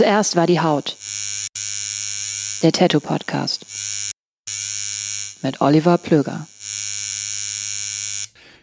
Zuerst 0.00 0.34
war 0.34 0.46
die 0.46 0.60
Haut. 0.60 0.96
Der 2.62 2.72
Tattoo 2.72 3.00
Podcast. 3.00 3.66
Mit 5.42 5.60
Oliver 5.60 5.98
Plöger. 5.98 6.46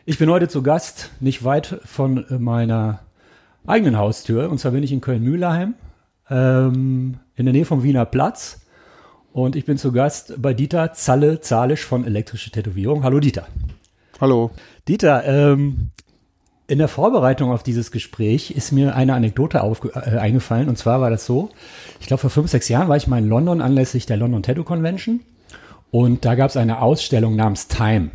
Ich 0.08 0.18
bin 0.18 0.32
heute 0.32 0.48
zu 0.48 0.64
Gast, 0.64 1.12
nicht 1.20 1.44
weit 1.44 1.80
von 1.86 2.26
meiner 2.40 3.02
eigenen 3.68 3.98
Haustür. 3.98 4.50
Und 4.50 4.58
zwar 4.58 4.72
bin 4.72 4.82
ich 4.82 4.92
in 4.92 5.00
Köln-Mühlheim, 5.00 5.76
ähm, 6.32 7.20
in 7.36 7.46
der 7.46 7.54
Nähe 7.54 7.66
vom 7.66 7.84
Wiener 7.84 8.06
Platz. 8.06 8.62
Und 9.32 9.56
ich 9.56 9.66
bin 9.66 9.78
zu 9.78 9.92
Gast 9.92 10.42
bei 10.42 10.56
Dieter 10.56 10.94
Zalle 10.94 11.40
Zalisch 11.42 11.86
von 11.86 12.04
Elektrische 12.04 12.50
Tätowierung. 12.50 13.04
Hallo 13.04 13.20
Dieter. 13.20 13.46
Hallo. 14.20 14.50
Dieter, 14.88 15.24
ähm, 15.24 15.92
in 16.68 16.80
der 16.80 16.90
Vorbereitung 16.90 17.52
auf 17.52 17.64
dieses 17.64 17.92
Gespräch 17.92 18.52
ist 18.52 18.74
mir 18.74 18.96
eine 18.96 19.14
Anekdote 19.14 19.60
äh, 19.60 20.18
eingefallen. 20.18 20.68
Und 20.68 20.78
zwar 20.78 21.00
war 21.00 21.10
das 21.10 21.26
so, 21.26 21.50
ich 22.02 22.08
glaube 22.08 22.22
vor 22.22 22.30
fünf, 22.30 22.52
sechs 22.52 22.68
Jahren 22.68 22.90
war 22.90 22.98
ich 22.98 23.08
mal 23.08 23.20
in 23.20 23.30
London 23.30 23.62
anlässlich 23.62 24.06
der 24.06 24.18
London 24.18 24.44
Tattoo 24.44 24.66
Convention. 24.66 25.22
Und 25.92 26.26
da 26.26 26.36
gab 26.36 26.50
es 26.50 26.58
eine 26.58 26.82
Ausstellung 26.82 27.38
namens 27.38 27.70
Time. 27.70 28.12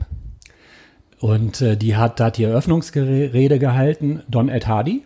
Und 1.19 1.63
äh, 1.63 1.77
die 1.77 1.97
hat, 1.97 2.21
da 2.21 2.27
hat 2.27 2.37
die 2.37 2.45
Eröffnungsrede 2.45 3.59
gehalten, 3.59 4.23
Don 4.29 4.51
Ed 4.51 4.67
Hardy. 4.67 5.03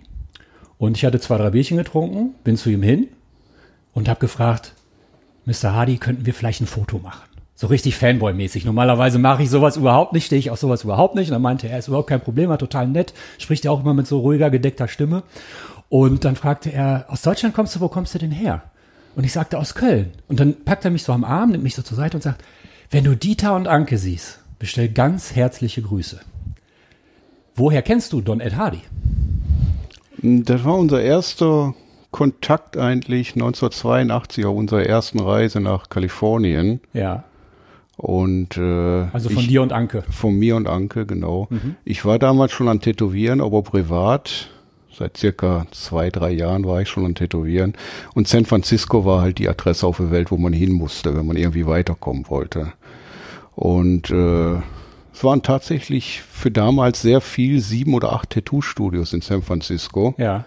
Und 0.78 0.96
ich 0.96 1.04
hatte 1.04 1.20
zwei, 1.20 1.38
drei 1.38 1.50
Bierchen 1.50 1.76
getrunken, 1.76 2.34
bin 2.42 2.56
zu 2.56 2.68
ihm 2.68 2.82
hin 2.82 3.08
und 3.94 4.08
habe 4.08 4.20
gefragt, 4.20 4.74
Mr. 5.44 5.72
Hardy, 5.72 5.98
könnten 5.98 6.26
wir 6.26 6.34
vielleicht 6.34 6.60
ein 6.60 6.66
Foto 6.66 6.98
machen? 6.98 7.35
So 7.56 7.68
richtig 7.68 7.96
Fanboy-mäßig. 7.96 8.66
Normalerweise 8.66 9.18
mache 9.18 9.42
ich 9.42 9.50
sowas 9.50 9.78
überhaupt 9.78 10.12
nicht, 10.12 10.26
stehe 10.26 10.38
ich 10.38 10.50
auf 10.50 10.58
sowas 10.58 10.84
überhaupt 10.84 11.14
nicht. 11.14 11.28
Und 11.28 11.32
dann 11.32 11.42
meinte 11.42 11.66
er, 11.66 11.72
er 11.72 11.78
ist 11.78 11.88
überhaupt 11.88 12.08
kein 12.08 12.20
Problem, 12.20 12.50
war 12.50 12.58
total 12.58 12.86
nett, 12.86 13.14
spricht 13.38 13.64
ja 13.64 13.70
auch 13.70 13.80
immer 13.80 13.94
mit 13.94 14.06
so 14.06 14.18
ruhiger, 14.18 14.50
gedeckter 14.50 14.88
Stimme. 14.88 15.22
Und 15.88 16.24
dann 16.24 16.36
fragte 16.36 16.70
er, 16.70 17.06
aus 17.08 17.22
Deutschland 17.22 17.54
kommst 17.54 17.74
du, 17.74 17.80
wo 17.80 17.88
kommst 17.88 18.14
du 18.14 18.18
denn 18.18 18.30
her? 18.30 18.62
Und 19.14 19.24
ich 19.24 19.32
sagte, 19.32 19.58
aus 19.58 19.74
Köln. 19.74 20.12
Und 20.28 20.38
dann 20.38 20.64
packt 20.64 20.84
er 20.84 20.90
mich 20.90 21.02
so 21.02 21.12
am 21.12 21.24
Arm, 21.24 21.50
nimmt 21.50 21.64
mich 21.64 21.74
so 21.74 21.80
zur 21.82 21.96
Seite 21.96 22.18
und 22.18 22.22
sagt, 22.22 22.44
wenn 22.90 23.04
du 23.04 23.16
Dieter 23.16 23.56
und 23.56 23.66
Anke 23.66 23.96
siehst, 23.96 24.40
bestell 24.58 24.90
ganz 24.90 25.34
herzliche 25.34 25.80
Grüße. 25.80 26.20
Woher 27.54 27.80
kennst 27.80 28.12
du 28.12 28.20
Don 28.20 28.40
Ed 28.40 28.56
Hardy? 28.56 28.82
Das 30.18 30.64
war 30.64 30.76
unser 30.76 31.00
erster 31.00 31.74
Kontakt 32.10 32.76
eigentlich 32.76 33.34
1982 33.34 34.44
auf 34.44 34.56
unserer 34.56 34.84
ersten 34.84 35.20
Reise 35.20 35.60
nach 35.60 35.88
Kalifornien. 35.88 36.80
Ja. 36.92 37.24
Und 37.96 38.58
äh, 38.58 39.06
also 39.12 39.30
von 39.30 39.42
ich, 39.42 39.48
dir 39.48 39.62
und 39.62 39.72
Anke. 39.72 40.02
Von 40.10 40.38
mir 40.38 40.56
und 40.56 40.68
Anke, 40.68 41.06
genau. 41.06 41.48
Mhm. 41.50 41.76
Ich 41.84 42.04
war 42.04 42.18
damals 42.18 42.52
schon 42.52 42.68
am 42.68 42.80
Tätowieren, 42.80 43.40
aber 43.40 43.62
privat. 43.62 44.50
Seit 44.92 45.18
circa 45.18 45.66
zwei, 45.72 46.08
drei 46.08 46.30
Jahren 46.30 46.64
war 46.64 46.80
ich 46.80 46.88
schon 46.88 47.04
am 47.04 47.14
Tätowieren. 47.14 47.74
Und 48.14 48.28
San 48.28 48.46
Francisco 48.46 49.04
war 49.04 49.20
halt 49.20 49.38
die 49.38 49.48
Adresse 49.48 49.86
auf 49.86 49.98
der 49.98 50.10
Welt, 50.10 50.30
wo 50.30 50.38
man 50.38 50.54
hin 50.54 50.72
musste, 50.72 51.14
wenn 51.14 51.26
man 51.26 51.36
irgendwie 51.36 51.66
weiterkommen 51.66 52.28
wollte. 52.28 52.72
Und 53.54 54.10
äh, 54.10 54.54
es 55.12 55.24
waren 55.24 55.42
tatsächlich 55.42 56.22
für 56.22 56.50
damals 56.50 57.02
sehr 57.02 57.20
viel 57.20 57.60
sieben 57.60 57.94
oder 57.94 58.12
acht 58.12 58.30
Tattoo-Studios 58.30 59.12
in 59.12 59.22
San 59.22 59.42
Francisco. 59.42 60.14
Ja. 60.18 60.44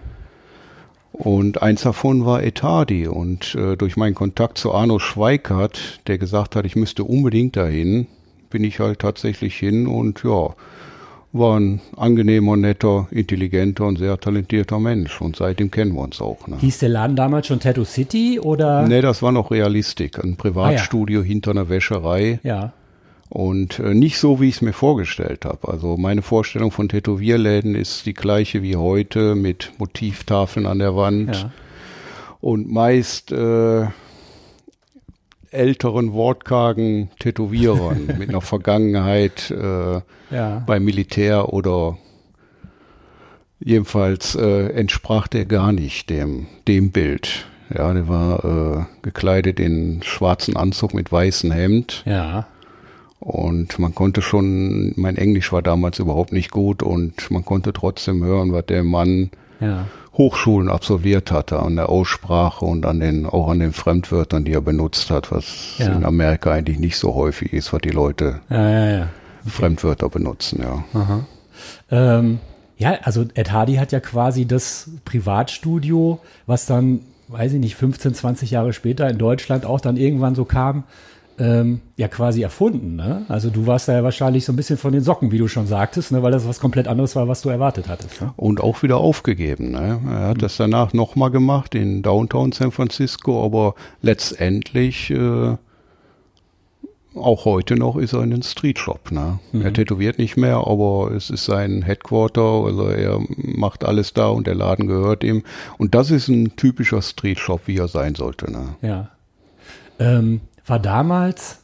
Und 1.12 1.62
eins 1.62 1.82
davon 1.82 2.26
war 2.26 2.44
Etadi. 2.44 3.08
Und 3.08 3.56
äh, 3.56 3.76
durch 3.76 3.98
meinen 3.98 4.16
Kontakt 4.16 4.58
zu 4.58 4.74
Arno 4.74 5.00
Schweikart, 5.00 6.02
der 6.08 6.18
gesagt 6.18 6.56
hat, 6.56 6.66
ich 6.66 6.76
müsste 6.76 7.04
unbedingt 7.04 7.56
dahin, 7.56 8.08
bin 8.50 8.64
ich 8.64 8.80
halt 8.80 9.00
tatsächlich 9.00 9.56
hin 9.56 9.88
und 9.88 10.24
ja, 10.24 10.54
war 11.32 11.60
ein 11.60 11.82
angenehmer, 11.96 12.58
netter, 12.58 13.08
intelligenter 13.12 13.86
und 13.86 13.98
sehr 13.98 14.20
talentierter 14.20 14.80
Mensch. 14.80 15.22
Und 15.22 15.36
seitdem 15.36 15.70
kennen 15.70 15.94
wir 15.94 16.02
uns 16.02 16.22
auch. 16.22 16.48
Ne? 16.48 16.58
Hieß 16.60 16.80
der 16.80 16.90
Laden 16.90 17.16
damals 17.16 17.48
schon 17.48 17.60
Tattoo 17.60 17.86
City 17.86 18.40
oder? 18.40 18.88
Nee, 18.88 19.02
das 19.02 19.22
war 19.22 19.32
noch 19.32 19.52
Realistik. 19.52 20.24
Ein 20.24 20.38
Privatstudio 20.38 21.20
ah, 21.20 21.24
ja. 21.24 21.28
hinter 21.28 21.52
einer 21.52 21.70
Wäscherei. 21.70 22.40
Ja. 22.44 22.74
Und 23.30 23.78
äh, 23.80 23.94
nicht 23.94 24.18
so, 24.18 24.42
wie 24.42 24.50
ich 24.50 24.56
es 24.56 24.62
mir 24.64 24.74
vorgestellt 24.74 25.46
habe. 25.46 25.68
Also 25.72 25.98
meine 25.98 26.24
Vorstellung 26.24 26.72
von 26.72 26.90
Tätowierläden 26.90 27.76
ist 27.76 28.08
die 28.08 28.16
gleiche 28.16 28.64
wie 28.64 28.76
heute 28.76 29.36
mit 29.36 29.72
Motivtafeln 29.78 30.66
an 30.66 30.80
der 30.80 30.96
Wand 30.96 31.36
Ja. 31.36 31.52
und 32.42 32.72
meist 32.72 33.32
äh, 33.32 33.86
älteren, 35.52 36.14
wortkargen 36.14 37.10
Tätowierern 37.20 38.08
mit 38.18 38.30
einer 38.30 38.42
Vergangenheit 38.42 39.52
äh, 39.52 40.02
Ja. 40.34 40.64
beim 40.66 40.84
Militär 40.84 41.54
oder 41.54 41.98
jedenfalls 43.60 44.36
äh, 44.36 44.68
entsprach 44.72 45.28
der 45.28 45.46
gar 45.46 45.72
nicht 45.72 46.10
dem, 46.10 46.48
dem 46.68 46.92
Bild. 46.92 47.46
Ja, 47.76 47.94
der 47.94 48.08
war 48.08 48.44
äh, 48.46 48.86
gekleidet 49.04 49.60
in 49.60 50.02
schwarzen 50.04 50.56
Anzug 50.56 50.94
mit 50.96 51.12
weißem 51.12 51.52
Hemd. 51.52 52.04
Ja. 52.08 52.48
Und 53.20 53.80
man 53.80 53.94
konnte 53.94 54.22
schon, 54.22 54.94
mein 54.96 55.18
Englisch 55.18 55.52
war 55.52 55.62
damals 55.62 56.00
überhaupt 56.00 56.32
nicht 56.32 56.52
gut 56.52 56.82
und 56.84 57.30
man 57.32 57.44
konnte 57.44 57.74
trotzdem 57.74 58.24
hören, 58.24 58.54
was 58.54 58.66
der 58.68 58.84
Mann 58.84 59.30
Ja. 59.60 59.86
Hochschulen 60.14 60.70
absolviert 60.70 61.32
hatte 61.32 61.60
an 61.60 61.76
der 61.76 61.90
Aussprache 61.90 62.64
und 62.66 62.86
an 62.86 63.00
den, 63.02 63.26
auch 63.26 63.50
an 63.50 63.60
den 63.60 63.74
Fremdwörtern, 63.74 64.44
die 64.46 64.54
er 64.54 64.62
benutzt 64.62 65.10
hat, 65.12 65.32
was 65.32 65.78
Ja. 65.78 65.88
in 65.94 66.06
Amerika 66.06 66.52
eigentlich 66.52 66.80
nicht 66.80 66.98
so 66.98 67.14
häufig 67.14 67.52
ist, 67.54 67.72
was 67.74 67.82
die 67.82 67.90
Leute 67.90 68.40
Ja, 68.50 68.90
ja. 69.00 69.08
Fremdwörter 69.46 70.10
benutzen, 70.10 70.62
ja. 70.62 70.84
Ähm, 71.92 72.40
ja, 72.78 72.98
also 73.04 73.26
Ed 73.34 73.52
Hardy 73.52 73.76
hat 73.76 73.92
ja 73.92 74.00
quasi 74.00 74.46
das 74.46 74.90
Privatstudio, 75.06 76.20
was 76.46 76.66
dann, 76.66 77.02
weiß 77.28 77.54
ich 77.54 77.60
nicht, 77.60 77.76
15, 77.76 78.14
20 78.14 78.52
Jahre 78.52 78.74
später 78.74 79.10
in 79.10 79.18
Deutschland 79.18 79.66
auch 79.66 79.82
dann 79.82 79.98
irgendwann 79.98 80.36
so 80.36 80.46
kam, 80.46 80.84
ähm, 81.40 81.82
ja 81.96 82.08
quasi 82.08 82.42
erfunden. 82.42 82.96
Ne? 82.96 83.26
Also 83.30 83.50
du 83.50 83.66
warst 83.66 83.88
da 83.88 83.94
ja 83.94 84.04
wahrscheinlich 84.04 84.46
so 84.46 84.54
ein 84.54 84.56
bisschen 84.56 84.78
von 84.78 84.92
den 84.92 85.02
Socken, 85.02 85.32
wie 85.32 85.38
du 85.38 85.48
schon 85.48 85.68
sagtest, 85.68 86.12
ne? 86.12 86.22
weil 86.22 86.32
das 86.32 86.48
was 86.48 86.60
komplett 86.60 86.88
anderes 86.88 87.16
war, 87.16 87.28
was 87.28 87.42
du 87.42 87.50
erwartet 87.50 87.88
hattest. 87.88 88.22
Ne? 88.22 88.34
Und 88.36 88.62
auch 88.62 88.84
wieder 88.84 88.98
aufgegeben. 88.98 89.72
Ne? 89.72 90.02
Er 90.06 90.28
hat 90.28 90.42
das 90.42 90.58
danach 90.58 90.94
nochmal 90.94 91.32
gemacht 91.32 91.76
in 91.76 92.04
Downtown 92.04 92.52
San 92.52 92.72
Francisco, 92.72 93.44
aber 93.44 93.76
letztendlich 94.02 95.10
äh, 95.12 95.56
auch 97.16 97.46
heute 97.46 97.76
noch 97.76 97.96
ist 97.96 98.14
er 98.14 98.24
in 98.24 98.34
einem 98.34 98.44
Streetshop. 98.44 99.12
Ne? 99.12 99.40
Mhm. 99.52 99.62
Er 99.62 99.74
tätowiert 99.74 100.20
nicht 100.20 100.36
mehr, 100.36 100.68
aber 100.68 101.12
es 101.16 101.30
ist 101.30 101.46
sein 101.46 101.82
Headquarter, 101.82 102.66
also 102.66 102.90
er 102.90 103.22
macht 103.38 103.84
alles 103.86 104.14
da 104.14 104.28
und 104.28 104.46
der 104.46 104.56
Laden 104.56 104.88
gehört 104.88 105.24
ihm. 105.24 105.44
Und 105.78 105.96
das 105.96 106.12
ist 106.12 106.28
ein 106.28 106.56
typischer 106.58 107.02
Streetshop, 107.02 107.62
wie 107.66 107.78
er 107.78 107.88
sein 107.88 108.16
sollte. 108.16 108.52
Ne? 108.52 108.76
Ja. 108.82 109.10
Ähm, 110.00 110.42
war 110.70 110.80
damals 110.80 111.60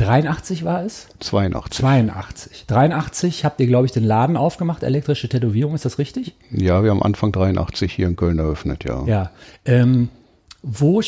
83 0.00 0.64
war 0.64 0.82
es? 0.82 1.08
82. 1.20 1.82
82. 1.82 2.64
83 2.66 3.44
habt 3.44 3.60
ihr, 3.60 3.66
glaube 3.66 3.84
ich, 3.84 3.92
den 3.92 4.04
Laden 4.04 4.36
aufgemacht, 4.38 4.82
elektrische 4.82 5.28
Tätowierung, 5.28 5.74
ist 5.74 5.84
das 5.84 5.98
richtig? 5.98 6.34
Ja, 6.50 6.82
wir 6.82 6.90
haben 6.90 7.02
Anfang 7.02 7.32
83 7.32 7.92
hier 7.92 8.06
in 8.06 8.16
Köln 8.16 8.38
eröffnet, 8.38 8.84
ja. 8.84 9.04
Ja. 9.04 9.30
Ähm, 9.66 10.08
wo, 10.62 11.02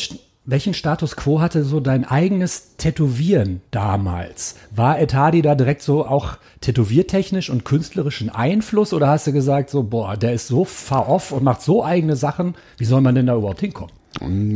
welchen 0.45 0.75
Status 0.75 1.15
quo 1.15 1.41
hatte 1.41 1.63
so 1.63 1.79
dein 1.79 2.05
eigenes 2.05 2.75
Tätowieren 2.77 3.61
damals? 3.71 4.57
War 4.69 4.99
Etadi 4.99 5.41
da 5.41 5.55
direkt 5.55 5.81
so 5.81 6.05
auch 6.05 6.37
tätowiertechnisch 6.61 7.49
und 7.49 7.65
künstlerischen 7.65 8.29
Einfluss 8.29 8.93
oder 8.93 9.07
hast 9.07 9.25
du 9.25 9.33
gesagt 9.33 9.71
so, 9.71 9.81
boah, 9.81 10.17
der 10.17 10.33
ist 10.33 10.47
so 10.47 10.65
far 10.65 11.09
off 11.09 11.31
und 11.31 11.43
macht 11.43 11.63
so 11.63 11.83
eigene 11.83 12.15
Sachen, 12.15 12.53
wie 12.77 12.85
soll 12.85 13.01
man 13.01 13.15
denn 13.15 13.25
da 13.25 13.35
überhaupt 13.35 13.61
hinkommen? 13.61 13.91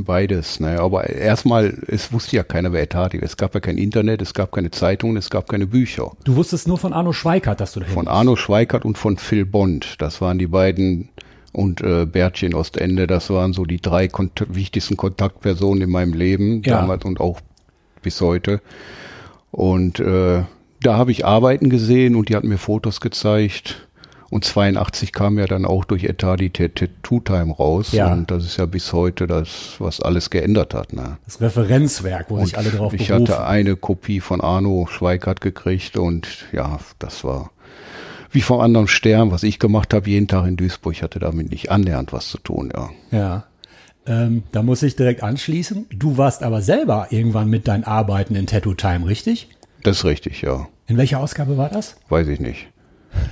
Beides, 0.05 0.59
ne? 0.59 0.79
Aber 0.79 1.09
erstmal, 1.09 1.77
es 1.87 2.11
wusste 2.11 2.35
ja 2.35 2.43
keiner, 2.43 2.71
wer 2.71 2.83
Etati 2.83 3.19
Es 3.21 3.37
gab 3.37 3.53
ja 3.53 3.59
kein 3.59 3.77
Internet, 3.77 4.21
es 4.21 4.33
gab 4.33 4.51
keine 4.51 4.71
Zeitungen, 4.71 5.17
es 5.17 5.29
gab 5.29 5.47
keine 5.49 5.67
Bücher. 5.67 6.11
Du 6.23 6.35
wusstest 6.35 6.67
nur 6.67 6.77
von 6.77 6.93
Arno 6.93 7.13
Schweikart, 7.13 7.59
dass 7.59 7.73
du 7.73 7.81
da 7.81 7.85
Von 7.87 8.07
Arno 8.07 8.35
Schweikart 8.35 8.85
und 8.85 8.97
von 8.97 9.17
Phil 9.17 9.45
Bond. 9.45 9.95
Das 9.99 10.21
waren 10.21 10.37
die 10.37 10.47
beiden 10.47 11.09
und 11.51 11.81
äh, 11.81 12.05
Bertchen 12.05 12.53
Ostende, 12.53 13.07
das 13.07 13.29
waren 13.29 13.53
so 13.53 13.65
die 13.65 13.81
drei 13.81 14.07
kont 14.07 14.45
wichtigsten 14.47 14.95
Kontaktpersonen 14.95 15.83
in 15.83 15.89
meinem 15.89 16.13
Leben, 16.13 16.61
ja. 16.63 16.79
damals 16.79 17.03
und 17.03 17.19
auch 17.19 17.39
bis 18.03 18.21
heute. 18.21 18.61
Und 19.51 19.99
äh, 19.99 20.43
da 20.81 20.97
habe 20.97 21.11
ich 21.11 21.25
Arbeiten 21.25 21.69
gesehen 21.69 22.15
und 22.15 22.29
die 22.29 22.35
hatten 22.35 22.49
mir 22.49 22.59
Fotos 22.59 23.01
gezeigt 23.01 23.86
und 24.29 24.43
82 24.43 25.13
kam 25.13 25.39
ja 25.39 25.45
dann 25.45 25.65
auch 25.65 25.85
durch 25.85 26.03
Etadi 26.03 26.49
Tattoo 26.49 27.19
Time 27.21 27.53
raus. 27.53 27.91
Ja. 27.91 28.11
Und 28.11 28.29
das 28.29 28.45
ist 28.45 28.57
ja 28.57 28.65
bis 28.65 28.93
heute 28.93 29.27
das, 29.27 29.75
was 29.79 30.01
alles 30.01 30.29
geändert 30.29 30.73
hat. 30.73 30.93
Ne? 30.93 31.17
Das 31.25 31.39
Referenzwerk, 31.41 32.29
wo 32.29 32.35
und 32.35 32.45
sich 32.45 32.57
alle 32.57 32.69
drauf 32.69 32.93
Ich 32.93 33.07
berufen. 33.07 33.27
hatte 33.29 33.45
eine 33.45 33.75
Kopie 33.75 34.19
von 34.19 34.41
Arno 34.41 34.87
Schweikart 34.89 35.41
gekriegt 35.41 35.97
und 35.97 36.27
ja, 36.51 36.79
das 36.99 37.23
war 37.23 37.51
wie 38.31 38.41
vom 38.41 38.59
anderen 38.59 38.87
Stern, 38.87 39.31
was 39.31 39.43
ich 39.43 39.57
gemacht 39.57 39.93
habe 39.93 40.09
jeden 40.09 40.27
Tag 40.27 40.45
in 40.47 40.57
Duisburg, 40.57 41.01
hatte 41.01 41.19
damit 41.19 41.49
nicht 41.49 41.71
annähernd 41.71 42.11
was 42.11 42.27
zu 42.27 42.37
tun, 42.37 42.71
ja. 42.75 42.89
Ja. 43.11 43.43
Ähm, 44.05 44.43
da 44.51 44.63
muss 44.63 44.83
ich 44.83 44.95
direkt 44.95 45.23
anschließen. 45.23 45.87
Du 45.93 46.17
warst 46.17 46.43
aber 46.43 46.61
selber 46.61 47.07
irgendwann 47.09 47.49
mit 47.49 47.67
deinen 47.67 47.83
Arbeiten 47.83 48.35
in 48.35 48.45
Tattoo 48.47 48.73
Time, 48.73 49.07
richtig? 49.07 49.49
Das 49.83 49.97
ist 49.99 50.05
richtig, 50.05 50.41
ja. 50.41 50.67
In 50.87 50.97
welcher 50.97 51.19
Ausgabe 51.19 51.57
war 51.57 51.69
das? 51.69 51.95
Weiß 52.09 52.27
ich 52.27 52.39
nicht. 52.39 52.67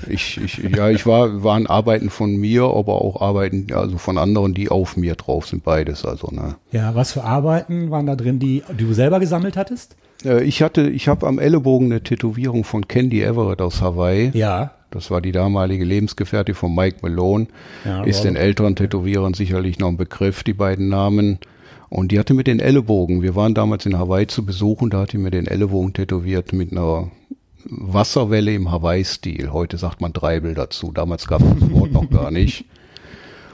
Ich, 0.10 0.40
ich, 0.44 0.58
ja, 0.76 0.90
ich 0.90 1.06
war, 1.06 1.44
waren 1.44 1.68
Arbeiten 1.68 2.10
von 2.10 2.36
mir, 2.36 2.64
aber 2.64 3.02
auch 3.02 3.22
Arbeiten, 3.22 3.68
also 3.74 3.98
von 3.98 4.18
anderen, 4.18 4.54
die 4.54 4.70
auf 4.70 4.98
mir 4.98 5.16
drauf 5.16 5.48
sind, 5.48 5.64
beides, 5.64 6.06
also, 6.06 6.30
ne. 6.32 6.56
Ja, 6.72 6.96
was 6.96 7.14
für 7.14 7.24
Arbeiten 7.24 7.92
waren 7.92 8.06
da 8.06 8.16
drin, 8.16 8.40
die, 8.40 8.64
die 8.78 8.86
du 8.86 8.94
selber 8.94 9.20
gesammelt 9.20 9.58
hattest? 9.58 9.96
Äh, 10.24 10.44
ich 10.44 10.62
hatte, 10.62 10.90
ich 10.90 11.08
habe 11.08 11.28
am 11.28 11.40
Ellenbogen 11.40 11.92
eine 11.92 12.02
Tätowierung 12.02 12.64
von 12.64 12.88
Candy 12.88 13.22
Everett 13.22 13.62
aus 13.62 13.82
Hawaii. 13.82 14.32
Ja. 14.34 14.72
Das 14.92 15.12
war 15.12 15.22
die 15.22 15.34
damalige 15.34 15.84
Lebensgefährtin 15.84 16.56
von 16.56 16.74
Mike 16.74 17.00
Malone. 17.02 17.48
Ja, 17.84 18.04
ist 18.04 18.24
den 18.24 18.38
älteren 18.38 18.76
Tätowierern 18.78 19.34
sicherlich 19.34 19.78
noch 19.78 19.90
ein 19.90 19.98
Begriff, 19.98 20.44
die 20.44 20.54
beiden 20.54 20.88
Namen. 20.88 21.40
Und 21.90 22.12
die 22.12 22.20
hatte 22.20 22.34
mit 22.34 22.48
den 22.48 22.60
Ellenbogen, 22.60 23.22
wir 23.22 23.36
waren 23.36 23.54
damals 23.54 23.86
in 23.86 23.98
Hawaii 23.98 24.28
zu 24.28 24.46
besuchen, 24.46 24.90
da 24.90 25.02
hat 25.02 25.14
die 25.14 25.18
mir 25.18 25.32
den 25.32 25.48
Ellenbogen 25.48 25.94
tätowiert 25.94 26.54
mit 26.54 26.72
einer 26.72 27.12
Wasserwelle 27.66 28.54
im 28.54 28.72
Hawaii-Stil. 28.72 29.52
Heute 29.52 29.78
sagt 29.78 30.02
man 30.02 30.14
Treibel 30.14 30.54
dazu. 30.54 30.92
Damals 30.92 31.28
gab 31.28 31.42
es 31.42 31.60
das 31.60 31.72
Wort 31.72 31.92
noch 31.92 32.10
gar 32.10 32.32
nicht. 32.32 32.66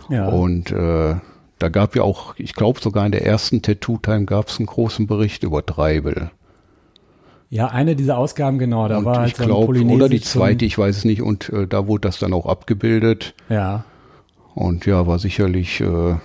Ja. 0.09 0.27
Und 0.27 0.71
äh, 0.71 1.15
da 1.57 1.69
gab 1.69 1.95
ja 1.95 2.03
auch, 2.03 2.33
ich 2.37 2.53
glaube 2.53 2.81
sogar 2.81 3.05
in 3.05 3.13
der 3.13 3.25
ersten 3.25 3.61
Tattoo-Time 3.61 4.25
gab 4.25 4.49
es 4.49 4.59
einen 4.59 4.65
großen 4.65 5.07
Bericht 5.07 5.43
über 5.43 5.65
Treibel. 5.65 6.31
Ja, 7.49 7.67
eine 7.67 7.95
dieser 7.95 8.17
Ausgaben, 8.17 8.59
genau, 8.59 8.89
da 8.89 8.97
und 8.97 9.05
war 9.05 9.19
halt 9.19 9.31
ich 9.31 9.37
glaube, 9.37 9.81
oder 9.81 10.09
die 10.09 10.19
zweite, 10.19 10.65
ich 10.65 10.77
weiß 10.77 10.97
es 10.97 11.05
nicht, 11.05 11.21
und 11.21 11.47
äh, 11.49 11.65
da 11.65 11.87
wurde 11.87 12.09
das 12.09 12.19
dann 12.19 12.33
auch 12.33 12.45
abgebildet. 12.45 13.35
Ja. 13.47 13.85
Und 14.53 14.85
ja, 14.85 15.07
war 15.07 15.17
sicherlich 15.17 15.79
äh, 15.79 16.15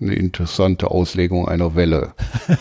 eine 0.00 0.14
interessante 0.14 0.90
Auslegung 0.90 1.48
einer 1.48 1.74
Welle. 1.74 2.12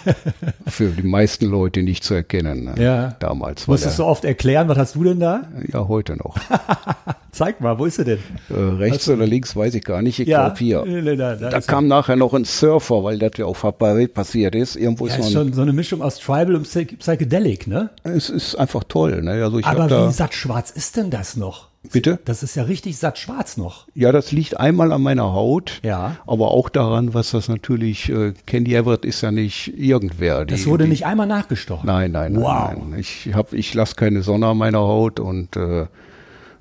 Für 0.68 0.90
die 0.90 1.04
meisten 1.04 1.46
Leute 1.46 1.84
nicht 1.84 2.04
zu 2.04 2.14
erkennen. 2.14 2.66
Ne? 2.66 2.84
Ja. 2.84 3.16
Damals. 3.20 3.68
Musstest 3.68 4.00
du 4.00 4.06
oft 4.06 4.26
erklären, 4.26 4.68
was 4.68 4.78
hast 4.78 4.96
du 4.96 5.04
denn 5.04 5.20
da? 5.20 5.44
Ja, 5.72 5.88
heute 5.88 6.16
noch. 6.18 6.36
Zeig 7.32 7.62
mal, 7.62 7.78
wo 7.78 7.86
ist 7.86 8.00
er 8.00 8.06
denn? 8.06 8.20
Äh, 8.50 8.54
rechts 8.54 9.08
oder 9.08 9.28
links, 9.28 9.56
weiß 9.56 9.76
ich 9.76 9.84
gar 9.84 10.02
nicht. 10.02 10.20
Ich 10.20 10.28
ja, 10.28 10.46
glaube 10.46 10.58
hier. 10.58 11.16
Da, 11.16 11.36
da, 11.36 11.50
da 11.50 11.62
kam 11.62 11.86
er. 11.86 11.90
nachher 11.90 12.16
noch 12.16 12.34
ein 12.34 12.46
Surfer, 12.46 13.04
weil 13.04 13.20
das 13.20 13.32
ja 13.38 13.46
auf 13.46 13.62
Hawaii 13.62 14.08
passiert 14.08 14.56
ist. 14.56 14.76
Irgendwo 14.76 15.06
ja, 15.08 15.16
ist, 15.16 15.28
ist 15.28 15.34
schon 15.34 15.54
so 15.54 15.62
eine 15.62 15.74
Mischung 15.74 16.02
aus 16.02 16.18
Tribal 16.18 16.56
und 16.56 16.64
Psychedelic, 16.64 17.68
ne? 17.68 17.92
Es 18.04 18.30
ist 18.30 18.56
einfach 18.56 18.84
toll. 18.86 19.22
Ne? 19.22 19.44
Also 19.44 19.60
ich 19.60 19.66
Aber 19.66 20.08
wie 20.08 20.12
sattschwarz 20.12 20.72
ist 20.72 20.98
denn 20.98 21.12
das 21.12 21.36
noch? 21.38 21.67
Bitte? 21.92 22.20
Das 22.26 22.44
ist 22.44 22.56
ja 22.56 22.64
richtig 22.64 22.98
satt 22.98 23.18
schwarz 23.18 23.58
noch. 23.58 23.88
Ja, 23.94 24.12
das 24.12 24.32
liegt 24.32 24.60
einmal 24.60 24.92
an 24.92 25.02
meiner 25.02 25.34
Haut, 25.34 25.80
ja. 25.84 26.18
aber 26.26 26.52
auch 26.52 26.70
daran, 26.70 27.14
was 27.14 27.32
das 27.32 27.48
natürlich, 27.48 28.10
äh, 28.10 28.34
Candy 28.46 28.76
Everett 28.76 29.06
ist 29.06 29.22
ja 29.22 29.32
nicht 29.32 29.78
irgendwer. 29.78 30.46
Die, 30.46 30.56
das 30.56 30.66
wurde 30.66 30.84
die, 30.84 30.90
nicht 30.90 31.06
einmal 31.06 31.28
nachgestochen? 31.28 31.86
Nein, 31.86 32.12
nein, 32.12 32.36
wow. 32.36 32.72
nein. 32.74 32.90
nein. 32.90 33.00
Ich, 33.00 33.30
hab, 33.34 33.54
ich 33.54 33.74
lasse 33.74 33.96
keine 33.96 34.22
Sonne 34.22 34.48
an 34.48 34.58
meiner 34.58 34.80
Haut 34.80 35.20
und 35.20 35.56
äh, 35.56 35.88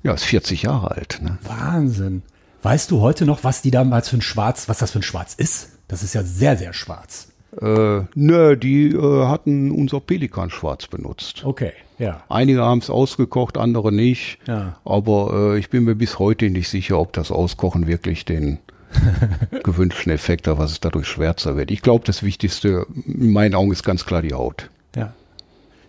ja, 0.03 0.13
ist 0.13 0.25
40 0.25 0.63
Jahre 0.63 0.91
alt. 0.91 1.19
Ne? 1.21 1.37
Wahnsinn. 1.43 2.21
Weißt 2.61 2.91
du 2.91 3.01
heute 3.01 3.25
noch, 3.25 3.43
was 3.43 3.61
die 3.61 3.71
damals 3.71 4.09
für 4.09 4.17
ein 4.17 4.21
Schwarz, 4.21 4.69
was 4.69 4.77
das 4.79 4.91
für 4.91 4.99
ein 4.99 5.03
Schwarz 5.03 5.33
ist? 5.33 5.69
Das 5.87 6.03
ist 6.03 6.13
ja 6.13 6.23
sehr, 6.23 6.57
sehr 6.57 6.73
schwarz. 6.73 7.29
Äh, 7.61 8.01
nö, 8.13 8.55
die 8.55 8.89
äh, 8.89 9.25
hatten 9.25 9.71
unser 9.71 9.99
Pelikanschwarz 9.99 10.87
benutzt. 10.87 11.43
Okay, 11.43 11.73
ja. 11.97 12.23
Einige 12.29 12.61
haben 12.61 12.79
es 12.79 12.89
ausgekocht, 12.89 13.57
andere 13.57 13.91
nicht. 13.91 14.39
Ja. 14.47 14.77
Aber 14.85 15.53
äh, 15.55 15.59
ich 15.59 15.69
bin 15.69 15.83
mir 15.83 15.95
bis 15.95 16.19
heute 16.19 16.49
nicht 16.49 16.69
sicher, 16.69 16.99
ob 16.99 17.13
das 17.13 17.31
Auskochen 17.31 17.87
wirklich 17.87 18.25
den 18.25 18.59
gewünschten 19.63 20.11
Effekt 20.11 20.47
hat, 20.47 20.59
was 20.59 20.71
es 20.71 20.79
dadurch 20.79 21.07
schwärzer 21.07 21.55
wird. 21.55 21.71
Ich 21.71 21.81
glaube, 21.81 22.05
das 22.05 22.23
Wichtigste 22.23 22.85
in 23.05 23.31
meinen 23.31 23.55
Augen 23.55 23.71
ist 23.71 23.83
ganz 23.83 24.05
klar 24.05 24.21
die 24.21 24.33
Haut. 24.33 24.69
Ja. 24.95 25.13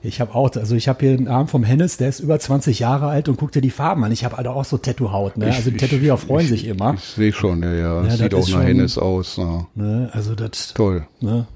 Ich 0.01 0.21
habe 0.21 0.35
auch, 0.35 0.55
also 0.55 0.77
ich 0.77 0.87
habe 0.89 1.01
hier 1.01 1.11
einen 1.11 1.29
Arm 1.29 1.49
vom 1.49 1.65
Hennes, 1.65 1.97
der 1.97 2.09
ist 2.09 2.21
über 2.21 2.39
20 2.39 2.79
Jahre 2.79 3.09
alt 3.09 3.29
und 3.29 3.37
guckt 3.37 3.57
dir 3.57 3.61
die 3.61 3.71
Farben 3.71 4.05
an. 4.05 4.13
Ich 4.13 4.25
habe 4.25 4.37
halt 4.37 4.47
auch 4.47 4.65
so 4.65 4.79
Tattoo-Haut, 4.79 5.37
ne? 5.37 5.47
Also 5.47 5.71
die 5.73 5.77
Tätowierer 5.77 6.17
freuen 6.17 6.45
ich, 6.45 6.51
sich 6.51 6.67
immer. 6.67 6.95
Ich 6.95 7.05
sehe 7.05 7.33
schon, 7.33 7.63
ja, 7.65 7.75
ja. 7.75 8.05
ja 8.05 8.11
Sieht 8.11 8.33
auch 8.33 8.49
nach 8.49 8.63
Hennes 8.63 8.97
aus. 8.97 9.37
Ja. 9.37 9.67
Ne? 9.75 10.09
Also 10.13 10.37
das. 10.37 10.73
Toll. 10.75 11.07
Ne? 11.21 11.47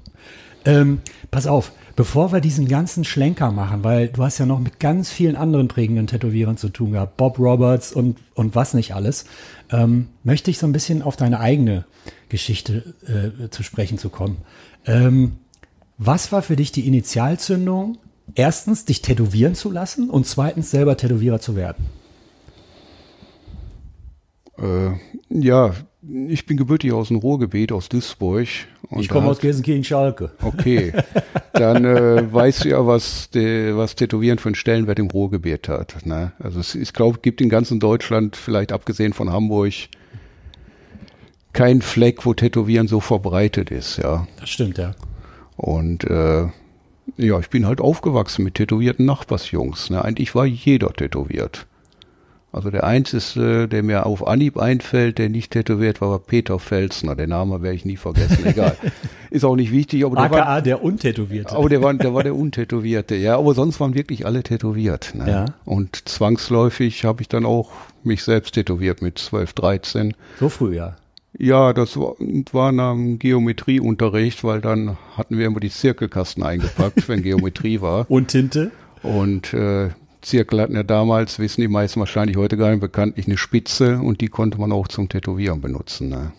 Ähm, 0.65 1.01
pass 1.31 1.47
auf, 1.47 1.71
bevor 1.95 2.31
wir 2.31 2.39
diesen 2.39 2.67
ganzen 2.67 3.03
Schlenker 3.03 3.51
machen, 3.51 3.83
weil 3.83 4.07
du 4.07 4.23
hast 4.23 4.37
ja 4.37 4.45
noch 4.45 4.59
mit 4.59 4.79
ganz 4.79 5.11
vielen 5.11 5.35
anderen 5.35 5.67
prägenden 5.67 6.07
Tätowierern 6.07 6.57
zu 6.57 6.69
tun 6.69 6.91
gehabt, 6.91 7.17
Bob 7.17 7.37
Roberts 7.39 7.91
und, 7.91 8.17
und 8.33 8.55
was 8.55 8.73
nicht 8.73 8.95
alles, 8.95 9.25
ähm, 9.71 10.07
möchte 10.23 10.51
ich 10.51 10.57
so 10.57 10.65
ein 10.65 10.71
bisschen 10.71 11.01
auf 11.01 11.15
deine 11.15 11.39
eigene 11.39 11.85
Geschichte 12.29 12.93
äh, 13.05 13.49
zu 13.49 13.63
sprechen 13.63 13.97
zu 13.97 14.09
kommen. 14.09 14.37
Ähm, 14.85 15.33
was 15.97 16.31
war 16.31 16.41
für 16.41 16.55
dich 16.55 16.71
die 16.71 16.87
Initialzündung, 16.87 17.97
erstens 18.35 18.85
dich 18.85 19.01
tätowieren 19.01 19.55
zu 19.55 19.71
lassen 19.71 20.09
und 20.09 20.25
zweitens 20.25 20.71
selber 20.71 20.97
Tätowierer 20.97 21.39
zu 21.39 21.55
werden? 21.55 21.85
Äh, 24.57 24.91
ja, 25.29 25.73
ich 26.27 26.45
bin 26.45 26.57
gebürtig 26.57 26.91
aus 26.93 27.09
dem 27.09 27.17
Ruhrgebiet, 27.17 27.71
aus 27.71 27.89
Duisburg. 27.89 28.47
Ich 28.99 29.09
komme 29.09 29.27
aus 29.27 29.39
Gelsenkirchen-Schalke. 29.39 30.31
Okay, 30.41 30.93
dann 31.53 31.85
äh, 31.85 32.31
weißt 32.31 32.65
du 32.65 32.69
ja, 32.69 32.85
was, 32.85 33.29
de, 33.29 33.75
was 33.75 33.95
Tätowieren 33.95 34.39
für 34.39 34.49
einen 34.49 34.55
Stellenwert 34.55 34.99
im 34.99 35.07
Ruhrgebiet 35.07 35.67
hat. 35.67 36.05
Ne? 36.05 36.33
Also 36.39 36.59
es, 36.59 36.75
ich 36.75 36.93
glaube, 36.93 37.19
gibt 37.21 37.41
in 37.41 37.49
ganzen 37.49 37.79
Deutschland, 37.79 38.35
vielleicht 38.35 38.71
abgesehen 38.71 39.13
von 39.13 39.31
Hamburg, 39.31 39.73
kein 41.53 41.81
Fleck, 41.81 42.25
wo 42.25 42.33
Tätowieren 42.33 42.87
so 42.87 42.99
verbreitet 42.99 43.71
ist. 43.71 43.97
Ja, 43.97 44.27
das 44.39 44.49
stimmt 44.49 44.77
ja. 44.77 44.95
Und 45.55 46.03
äh, 46.03 46.47
ja, 47.17 47.39
ich 47.39 47.49
bin 47.49 47.67
halt 47.67 47.79
aufgewachsen 47.79 48.43
mit 48.43 48.55
tätowierten 48.55 49.05
Nachbarsjungs. 49.05 49.89
Ne? 49.89 50.03
Eigentlich 50.03 50.33
war 50.35 50.45
jeder 50.45 50.91
tätowiert. 50.93 51.67
Also 52.53 52.69
der 52.69 52.83
einzige, 52.83 53.67
der 53.67 53.81
mir 53.81 54.05
auf 54.05 54.27
Anhieb 54.27 54.59
einfällt, 54.59 55.17
der 55.17 55.27
nicht 55.29 55.51
tätowiert 55.51 56.01
war, 56.01 56.11
war 56.11 56.19
Peter 56.19 56.59
Felsner. 56.59 57.15
Den 57.15 57.29
Namen 57.29 57.63
werde 57.63 57.75
ich 57.75 57.83
nie 57.83 57.97
vergessen. 57.97 58.45
Egal. 58.45 58.77
Ist 59.31 59.43
auch 59.43 59.55
nicht 59.55 59.71
wichtig. 59.71 60.05
Aber 60.05 60.19
AKA 60.19 60.29
der, 60.29 60.45
war, 60.45 60.61
der 60.61 60.83
Untätowierte. 60.83 61.55
Aber 61.55 61.67
der 61.67 61.81
war, 61.81 61.95
der 61.95 62.13
war 62.13 62.21
der 62.21 62.35
Untätowierte. 62.35 63.15
Ja, 63.15 63.39
aber 63.39 63.55
sonst 63.55 63.79
waren 63.79 63.95
wirklich 63.95 64.27
alle 64.27 64.43
tätowiert. 64.43 65.15
Ne? 65.15 65.27
Ja. 65.27 65.45
Und 65.65 66.07
zwangsläufig 66.07 67.05
habe 67.05 67.23
ich 67.23 67.27
dann 67.27 67.43
auch 67.43 67.71
mich 68.03 68.23
selbst 68.23 68.53
tätowiert 68.53 69.01
mit 69.01 69.17
12, 69.17 69.53
13. 69.53 70.13
So 70.39 70.47
früh, 70.47 70.75
ja. 70.75 70.95
Ja, 71.35 71.73
das 71.73 71.97
war, 71.97 72.13
war 72.51 72.71
nach 72.71 72.93
dem 72.93 73.17
Geometrieunterricht, 73.17 74.43
weil 74.43 74.61
dann 74.61 74.97
hatten 75.17 75.39
wir 75.39 75.47
immer 75.47 75.59
die 75.59 75.71
Zirkelkasten 75.71 76.43
eingepackt, 76.43 77.09
wenn 77.09 77.23
Geometrie 77.23 77.81
war. 77.81 78.05
Und 78.11 78.27
Tinte? 78.27 78.69
Und 79.01 79.53
äh, 79.55 79.89
Zirkel 80.23 80.61
hatten 80.61 80.75
ja 80.75 80.83
damals, 80.83 81.39
wissen 81.39 81.61
die 81.61 81.67
meisten 81.67 81.99
wahrscheinlich 81.99 82.37
heute 82.37 82.57
gar 82.57 82.71
nicht, 82.71 82.81
bekanntlich 82.81 83.27
eine 83.27 83.37
Spitze 83.37 83.99
und 83.99 84.21
die 84.21 84.27
konnte 84.27 84.59
man 84.59 84.71
auch 84.71 84.87
zum 84.87 85.09
Tätowieren 85.09 85.61
benutzen. 85.61 86.09
Ne? 86.09 86.31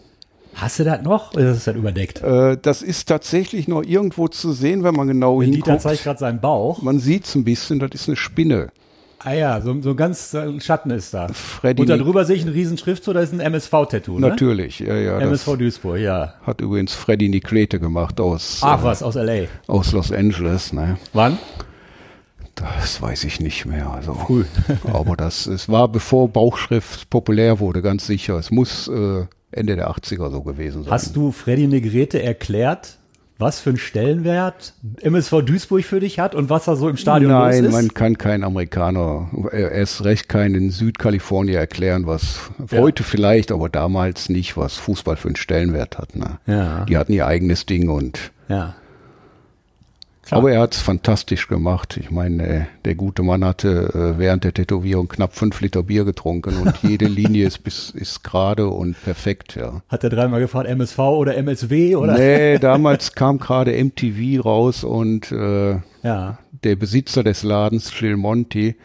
Hast 0.55 0.79
du 0.79 0.85
das 0.85 1.03
noch 1.03 1.35
oder 1.35 1.51
ist 1.51 1.57
das 1.57 1.65
dann 1.65 1.77
überdeckt? 1.77 2.23
Äh, 2.23 2.57
das 2.61 2.83
ist 2.83 3.09
tatsächlich 3.09 3.69
noch 3.69 3.83
irgendwo 3.83 4.29
zu 4.29 4.53
sehen, 4.53 4.85
wenn 4.85 4.95
man 4.95 5.09
genau 5.09 5.41
Dieter 5.41 5.53
hinguckt. 5.53 5.81
zeigt 5.83 6.05
gerade 6.05 6.19
seinen 6.19 6.41
Bauch. 6.41 6.83
Man 6.83 6.99
sieht 6.99 7.25
es 7.25 7.35
ein 7.35 7.45
bisschen, 7.45 7.79
das 7.79 7.91
ist 7.93 8.09
eine 8.09 8.17
Spinne. 8.17 8.71
Ah 9.27 9.33
ja, 9.33 9.61
so, 9.63 9.81
so 9.81 9.91
ein 9.91 9.97
ganz 9.97 10.35
äh, 10.35 10.61
Schatten 10.61 10.91
ist 10.91 11.15
da. 11.15 11.29
Freddy 11.29 11.81
Und 11.81 11.89
darüber 11.89 12.27
sehe 12.27 12.37
ich 12.37 12.43
einen 12.43 12.53
riesen 12.53 12.77
Schriftzug, 12.77 13.15
da 13.15 13.21
ist 13.21 13.33
ein 13.33 13.41
MSV-Tattoo, 13.41 14.19
ne? 14.19 14.29
Natürlich, 14.29 14.81
ja, 14.81 14.95
ja. 14.97 15.19
MSV 15.19 15.57
Duisburg, 15.57 15.99
ja. 15.99 16.35
hat 16.43 16.61
übrigens 16.61 16.93
Freddy 16.93 17.31
Niklete 17.31 17.81
gemacht 17.81 18.21
aus, 18.21 18.61
Ach 18.63 18.81
äh, 18.81 18.85
was, 18.85 19.03
aus 19.03 19.17
L.A. 19.17 19.47
aus 19.67 19.93
Los 19.93 20.13
Angeles. 20.13 20.75
Ne? 20.75 20.99
Wann? 21.15 21.39
Das 22.55 23.03
weiß 23.03 23.25
ich 23.25 23.41
nicht 23.41 23.67
mehr. 23.67 23.91
Also. 23.91 24.15
Früh. 24.15 24.45
Aber 24.93 25.17
das, 25.17 25.47
es 25.47 25.69
war 25.69 25.89
bevor 25.89 26.29
Bauchschrift 26.29 27.11
populär 27.11 27.61
wurde, 27.61 27.83
ganz 27.83 28.07
sicher. 28.07 28.37
Es 28.39 28.51
muss 28.51 28.89
äh, 28.89 29.27
Ende 29.51 29.77
der 29.77 29.91
80er 29.91 30.31
so 30.31 30.43
gewesen 30.43 30.85
sein. 30.85 30.93
Hast 30.93 31.17
du 31.17 31.33
Freddy 31.33 31.67
Negrete 31.67 32.23
erklärt, 32.23 32.99
was 33.39 33.61
für 33.61 33.71
einen 33.71 33.79
Stellenwert 33.79 34.75
MSV 35.01 35.43
Duisburg 35.45 35.85
für 35.85 36.01
dich 36.01 36.19
hat 36.19 36.35
und 36.35 36.51
was 36.51 36.67
da 36.67 36.77
so 36.77 36.89
im 36.89 36.97
Stadion 36.97 37.33
Nein, 37.33 37.65
los 37.65 37.67
ist? 37.69 37.73
man 37.73 37.93
kann 37.93 38.17
kein 38.17 38.45
Amerikaner, 38.45 39.29
äh, 39.53 39.77
erst 39.77 40.05
recht 40.05 40.29
keinen 40.29 40.71
Südkalifornier 40.71 41.59
erklären, 41.59 42.07
was 42.07 42.51
heute 42.71 43.03
vielleicht, 43.03 43.51
aber 43.51 43.69
damals 43.69 44.29
nicht, 44.29 44.57
was 44.57 44.77
Fußball 44.77 45.17
für 45.17 45.29
einen 45.29 45.37
Stellenwert 45.37 45.99
hat. 45.99 46.15
Ne? 46.15 46.39
Ja. 46.47 46.85
Die 46.85 46.97
hatten 46.97 47.13
ihr 47.13 47.27
eigenes 47.27 47.67
Ding 47.67 47.89
und 47.89 48.31
ja. 48.49 48.75
Klar. 50.25 50.39
Aber 50.39 50.53
er 50.53 50.61
hat 50.61 50.75
es 50.75 50.81
fantastisch 50.81 51.49
gemacht. 51.49 51.99
Ich 52.01 52.11
meine, 52.11 52.47
äh, 52.47 52.61
der 52.85 52.95
gute 52.95 53.23
Mann 53.23 53.45
hatte 53.45 54.15
äh, 54.17 54.19
während 54.19 54.45
der 54.45 54.55
Tätowierung 54.55 55.07
knapp 55.09 55.35
fünf 55.35 55.61
Liter 55.61 55.83
Bier 55.83 56.05
getrunken 56.05 56.57
und 56.57 56.79
jede 56.83 57.07
Linie 57.07 57.47
ist, 57.47 57.59
bis, 57.63 57.91
ist 57.91 58.25
gerade 58.25 58.69
und 58.69 58.97
perfekt, 59.05 59.57
ja. 59.57 59.83
Hat 59.89 60.03
er 60.03 60.11
dreimal 60.11 60.41
gefragt, 60.41 60.69
MSV 60.69 60.99
oder 60.99 61.37
MSW 61.37 61.97
oder? 61.97 62.15
Nee, 62.19 62.59
damals 62.61 63.15
kam 63.15 63.39
gerade 63.39 63.73
MTV 63.85 64.45
raus 64.45 64.83
und 64.85 65.31
äh, 65.31 65.77
Ja. 66.03 66.39
der 66.65 66.77
Besitzer 66.77 67.23
des 67.23 67.43
Ladens, 67.43 67.93
Gil 67.97 68.17
Monti, 68.17 68.77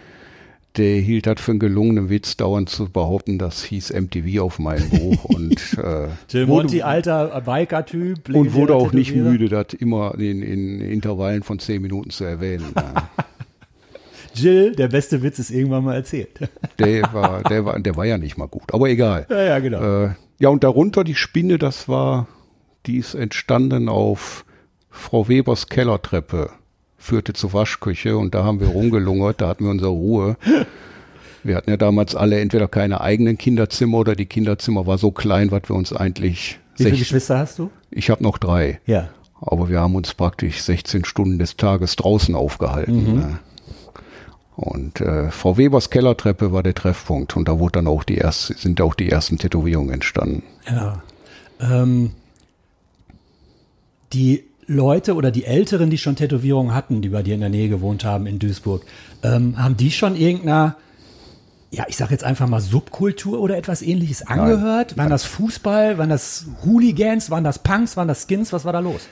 der 0.78 1.00
hielt 1.02 1.26
das 1.26 1.42
für 1.42 1.52
einen 1.52 1.60
gelungenen 1.60 2.10
Witz, 2.10 2.38
dauernd 2.38 2.70
zu 2.70 2.90
behaupten, 2.90 3.38
das 3.40 3.64
hieß 3.64 3.92
MTV 3.94 4.40
auf 4.42 4.60
meinem 4.60 4.90
Buch 4.90 5.26
und 5.26 5.54
äh, 5.78 6.08
Jill 6.30 6.48
wurde- 6.48 6.64
Monty, 6.64 6.82
alter 6.84 7.42
Biker-Typ. 7.42 8.30
und 8.34 8.54
wurde 8.54 8.76
auch 8.76 8.94
nicht 8.94 9.16
müde, 9.16 9.50
das 9.50 9.74
immer 9.74 10.14
in, 10.20 10.42
in 10.44 10.80
Intervallen 10.80 11.44
von 11.44 11.60
zehn 11.60 11.82
Minuten 11.82 12.12
zu 12.12 12.24
erwähnen. 12.24 12.72
Ja. 12.76 13.10
Jill, 14.36 14.76
der 14.76 14.88
beste 14.88 15.22
Witz 15.24 15.40
ist 15.40 15.50
irgendwann 15.50 15.84
mal 15.84 15.96
erzählt. 15.96 16.30
Der 16.80 17.02
war, 17.14 17.44
der 17.44 17.66
war, 17.66 17.78
der 17.80 17.96
war 17.98 18.06
ja 18.06 18.18
nicht 18.18 18.38
mal 18.38 18.48
gut. 18.48 18.74
Aber 18.74 18.88
egal. 18.88 19.26
ja, 19.30 19.42
ja, 19.44 19.60
genau. 19.60 20.06
Äh, 20.06 20.10
ja, 20.40 20.48
und 20.50 20.64
darunter 20.64 21.04
die 21.04 21.16
Spinne, 21.16 21.58
das 21.58 21.90
war, 21.90 22.28
die 22.86 22.98
ist 22.98 23.16
entstanden 23.16 23.90
auf 23.90 24.46
Frau 24.90 25.28
Webers 25.28 25.68
Kellertreppe, 25.68 26.52
führte 27.00 27.34
zur 27.34 27.54
Waschküche 27.54 28.18
und 28.18 28.36
da 28.36 28.44
haben 28.44 28.60
wir 28.60 28.68
rumgelungert, 28.68 29.42
da 29.42 29.48
hatten 29.48 29.64
wir 29.64 29.72
unsere 29.72 29.92
Ruhe. 29.92 30.38
Wir 31.44 31.56
hatten 31.56 31.70
ja 31.70 31.78
damals 31.78 32.16
alle 32.16 32.40
entweder 32.40 32.68
keine 32.68 33.02
eigenen 33.02 33.38
Kinderzimmer 33.38 34.00
oder 34.00 34.16
die 34.16 34.26
Kinderzimmer 34.26 34.86
war 34.86 34.98
so 34.98 35.12
klein, 35.12 35.52
was 35.52 35.64
wir 35.68 35.76
uns 35.76 35.94
eigentlich. 35.94 36.60
Wie 36.76 36.84
viele 36.84 36.90
16 36.90 37.00
Geschwister 37.00 37.40
hast 37.40 37.60
du? 37.60 37.72
ich 37.92 38.10
habe 38.10 38.24
noch 38.24 38.38
drei. 38.38 38.80
Ja. 38.86 39.10
Aber 39.42 39.70
wir 39.70 39.80
haben 39.80 39.96
uns 39.96 40.14
praktisch 40.14 40.62
16 40.62 41.06
Stunden 41.06 41.40
des 41.40 41.56
Tages 41.56 41.96
draußen 41.96 42.36
aufgehalten. 42.36 43.16
Ne? 43.16 43.40
Und 44.56 45.00
äh, 45.00 45.32
Frau 45.32 45.58
Webers 45.58 45.90
Kellertreppe 45.90 46.52
war 46.52 46.64
der 46.64 46.74
Treffpunkt 46.74 47.38
und 47.38 47.48
da 47.48 47.60
wurde 47.60 47.74
dann 47.74 47.88
auch 47.88 48.04
die 48.04 48.18
erste, 48.18 48.54
sind 48.56 48.82
auch 48.82 48.94
die 48.94 49.10
ersten 49.10 49.38
Tätowierungen 49.38 49.94
entstanden. 49.94 50.44
Ja. 50.70 51.02
Ähm, 51.62 52.12
die 54.12 54.44
Leute 54.70 55.16
oder 55.16 55.32
die 55.32 55.46
Älteren, 55.46 55.90
die 55.90 55.98
schon 55.98 56.16
Tätowierungen 56.16 56.76
hatten, 56.76 57.02
die 57.02 57.10
bei 57.10 57.24
dir 57.24 57.34
in 57.34 57.42
der 57.42 57.50
Nähe 57.50 57.70
gewohnt 57.70 58.06
haben 58.06 58.28
in 58.28 58.38
Duisburg, 58.38 58.84
ähm, 59.24 59.58
haben 59.58 59.76
die 59.76 59.90
schon 59.90 60.16
irgendeiner, 60.16 60.76
ja, 61.72 61.86
ich 61.88 61.98
sag 61.98 62.12
jetzt 62.12 62.24
einfach 62.24 62.48
mal 62.48 62.62
Subkultur 62.62 63.40
oder 63.40 63.58
etwas 63.58 63.82
ähnliches 63.82 64.28
angehört? 64.28 64.96
Waren 64.96 65.10
das 65.10 65.26
Fußball? 65.26 65.98
Waren 65.98 66.10
das 66.10 66.46
Hooligans? 66.64 67.32
Waren 67.32 67.44
das 67.44 67.60
Punks? 67.60 67.98
Waren 67.98 68.08
das 68.08 68.28
Skins? 68.28 68.54
Was 68.54 68.64
war 68.64 68.72
da 68.72 68.80
los? 68.80 69.08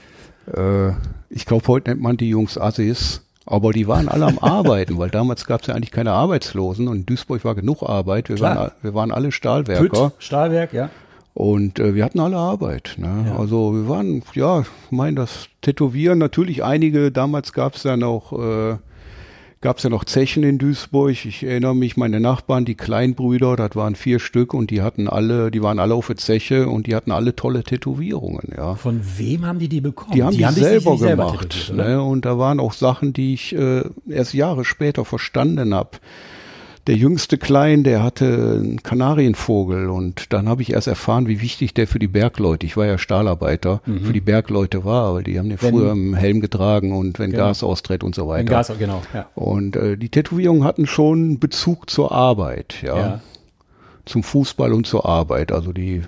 Äh, 0.55 0.91
ich 1.29 1.47
glaube, 1.47 1.67
heute 1.67 1.89
nennt 1.89 2.01
man 2.01 2.17
die 2.17 2.29
Jungs 2.29 2.59
Assis, 2.59 3.23
aber 3.47 3.73
die 3.73 3.87
waren 3.87 4.09
alle 4.09 4.27
am 4.27 4.37
Arbeiten, 4.41 4.99
weil 4.99 5.09
damals 5.09 5.45
gab 5.45 5.61
es 5.61 5.67
ja 5.67 5.73
eigentlich 5.73 5.91
keine 5.91 6.11
Arbeitslosen 6.11 6.87
und 6.87 6.97
in 6.97 7.05
Duisburg 7.07 7.43
war 7.43 7.55
genug 7.55 7.81
Arbeit. 7.81 8.29
Wir, 8.29 8.35
Klar. 8.35 8.55
waren, 8.55 8.71
wir 8.83 8.93
waren 8.93 9.11
alle 9.11 9.31
Stahlwerker. 9.31 10.09
Pütt, 10.09 10.13
Stahlwerk, 10.19 10.71
ja. 10.71 10.91
Und 11.37 11.77
äh, 11.77 11.93
wir 11.93 12.03
hatten 12.03 12.19
alle 12.19 12.37
Arbeit. 12.37 12.95
Ne? 12.97 13.31
Also 13.37 13.71
wir 13.71 13.87
waren, 13.87 14.23
ja, 14.33 14.61
ich 14.61 14.67
meine, 14.89 15.17
das 15.17 15.49
Tätowieren, 15.61 16.17
natürlich 16.17 16.63
einige, 16.63 17.11
damals 17.11 17.53
gab 17.53 17.75
es 17.75 17.83
ja 17.83 17.95
noch, 17.95 18.33
äh, 18.33 18.77
gab 19.61 19.77
es 19.77 19.83
ja 19.83 19.91
noch 19.91 20.03
Zechen 20.03 20.41
in 20.41 20.57
Duisburg. 20.57 21.11
Ich 21.11 21.43
erinnere 21.43 21.75
mich, 21.75 21.95
meine 21.95 22.19
Nachbarn, 22.19 22.65
die 22.65 22.73
Kleinbrüder, 22.73 23.55
das 23.55 23.75
waren 23.75 23.93
vier 23.93 24.17
Stück 24.17 24.55
und 24.55 24.71
die 24.71 24.81
hatten 24.81 25.07
alle, 25.07 25.51
die 25.51 25.61
waren 25.61 25.77
alle 25.77 25.93
auf 25.93 26.07
der 26.07 26.15
Zeche 26.15 26.67
und 26.69 26.87
die 26.87 26.95
hatten 26.95 27.11
alle 27.11 27.35
tolle 27.35 27.61
Tätowierungen, 27.61 28.53
ja. 28.57 28.73
Von 28.73 29.01
wem 29.19 29.45
haben 29.45 29.59
die 29.59 29.69
die 29.69 29.81
bekommen? 29.81 30.13
Die 30.13 30.23
haben 30.23 30.35
die, 30.35 30.43
sich 30.43 30.55
selber 30.55 30.93
nicht 30.93 31.05
gemacht. 31.05 31.71
oder? 31.71 31.87
ne? 31.87 32.01
Und 32.01 32.25
da 32.25 32.39
waren 32.39 32.59
auch 32.59 32.73
Sachen, 32.73 33.13
die 33.13 33.35
ich 33.35 33.55
äh, 33.55 33.83
erst 34.09 34.33
Jahre 34.33 34.65
später 34.65 35.05
verstanden 35.05 35.75
habe. 35.75 35.99
Der 36.87 36.95
jüngste 36.95 37.37
Klein, 37.37 37.83
der 37.83 38.01
hatte 38.01 38.59
einen 38.61 38.81
Kanarienvogel 38.81 39.89
und 39.89 40.31
dann 40.31 40.47
habe 40.47 40.61
ich 40.61 40.71
erst 40.71 40.87
erfahren, 40.87 41.27
wie 41.27 41.41
wichtig 41.41 41.73
der 41.73 41.85
für 41.85 41.99
die 41.99 42.07
Bergleute, 42.07 42.65
ich 42.65 42.77
war 42.77 42.85
ja 42.85 42.97
Stahlarbeiter, 42.97 43.81
für 43.85 44.13
die 44.13 44.21
Bergleute 44.21 44.85
war, 44.85 45.13
weil 45.15 45.23
die 45.23 45.37
haben 45.37 45.49
den 45.49 45.57
Mhm. 45.57 45.61
Wenn- 45.63 45.73
früher 45.73 45.91
im 45.91 46.13
Helm 46.15 46.39
getragen 46.39 46.93
und 46.93 47.19
wenn 47.19 47.31
Genau. 47.31 47.43
Gas 47.43 47.61
austritt 47.61 48.03
und 48.05 48.15
so 48.15 48.27
weiter. 48.29 48.39
Ein 48.39 48.45
Gas, 48.45 48.71
genau, 48.79 49.01
ja. 49.13 49.27
Und 49.35 49.75
äh, 49.75 49.97
die 49.97 50.07
Tätowierungen 50.09 50.63
hatten 50.63 50.87
schon 50.87 51.39
Bezug 51.39 51.89
zur 51.89 52.13
Arbeit, 52.13 52.81
ja, 52.81 52.97
ja. 52.97 53.21
zum 54.05 54.23
Fußball 54.23 54.71
und 54.71 54.87
zur 54.87 55.05
Arbeit, 55.05 55.51
also 55.51 55.73
die 55.73 56.03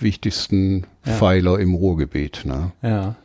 wichtigsten 0.00 0.84
Ja. 1.04 1.12
Pfeiler 1.12 1.58
im 1.58 1.74
Ruhrgebiet. 1.74 2.44
Ne? 2.46 2.72
Ja. 2.82 3.16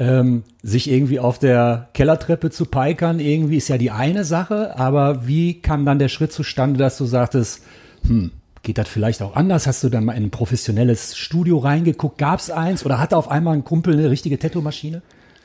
Ähm, 0.00 0.44
sich 0.62 0.88
irgendwie 0.88 1.18
auf 1.18 1.40
der 1.40 1.88
Kellertreppe 1.92 2.50
zu 2.50 2.66
peikern, 2.66 3.18
irgendwie 3.18 3.56
ist 3.56 3.68
ja 3.68 3.78
die 3.78 3.90
eine 3.90 4.22
Sache, 4.22 4.78
aber 4.78 5.26
wie 5.26 5.60
kam 5.60 5.84
dann 5.84 5.98
der 5.98 6.08
Schritt 6.08 6.32
zustande, 6.32 6.78
dass 6.78 6.98
du 6.98 7.04
sagtest, 7.04 7.64
hm, 8.06 8.30
geht 8.62 8.78
das 8.78 8.88
vielleicht 8.88 9.22
auch 9.22 9.34
anders? 9.34 9.66
Hast 9.66 9.82
du 9.82 9.88
dann 9.88 10.04
mal 10.04 10.12
in 10.12 10.24
ein 10.24 10.30
professionelles 10.30 11.16
Studio 11.16 11.58
reingeguckt? 11.58 12.18
Gab 12.18 12.38
es 12.38 12.50
eins 12.50 12.84
oder 12.84 13.00
hatte 13.00 13.16
auf 13.16 13.28
einmal 13.28 13.54
ein 13.54 13.64
Kumpel 13.64 13.94
eine 13.94 14.10
richtige 14.10 14.38
Tattoo-Maschine? 14.38 15.02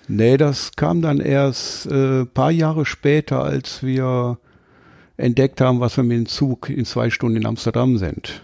Nee, 0.07 0.38
das 0.38 0.72
kam 0.75 1.01
dann 1.01 1.19
erst 1.19 1.86
äh, 1.86 2.25
paar 2.25 2.51
Jahre 2.51 2.86
später, 2.86 3.41
als 3.43 3.83
wir 3.83 4.38
entdeckt 5.17 5.62
haben, 5.62 5.79
was 5.79 5.95
wir 5.98 6.03
mit 6.03 6.17
dem 6.17 6.25
Zug 6.25 6.69
in 6.69 6.86
zwei 6.86 7.10
Stunden 7.10 7.38
in 7.38 7.45
Amsterdam 7.45 7.98
sind. 7.98 8.41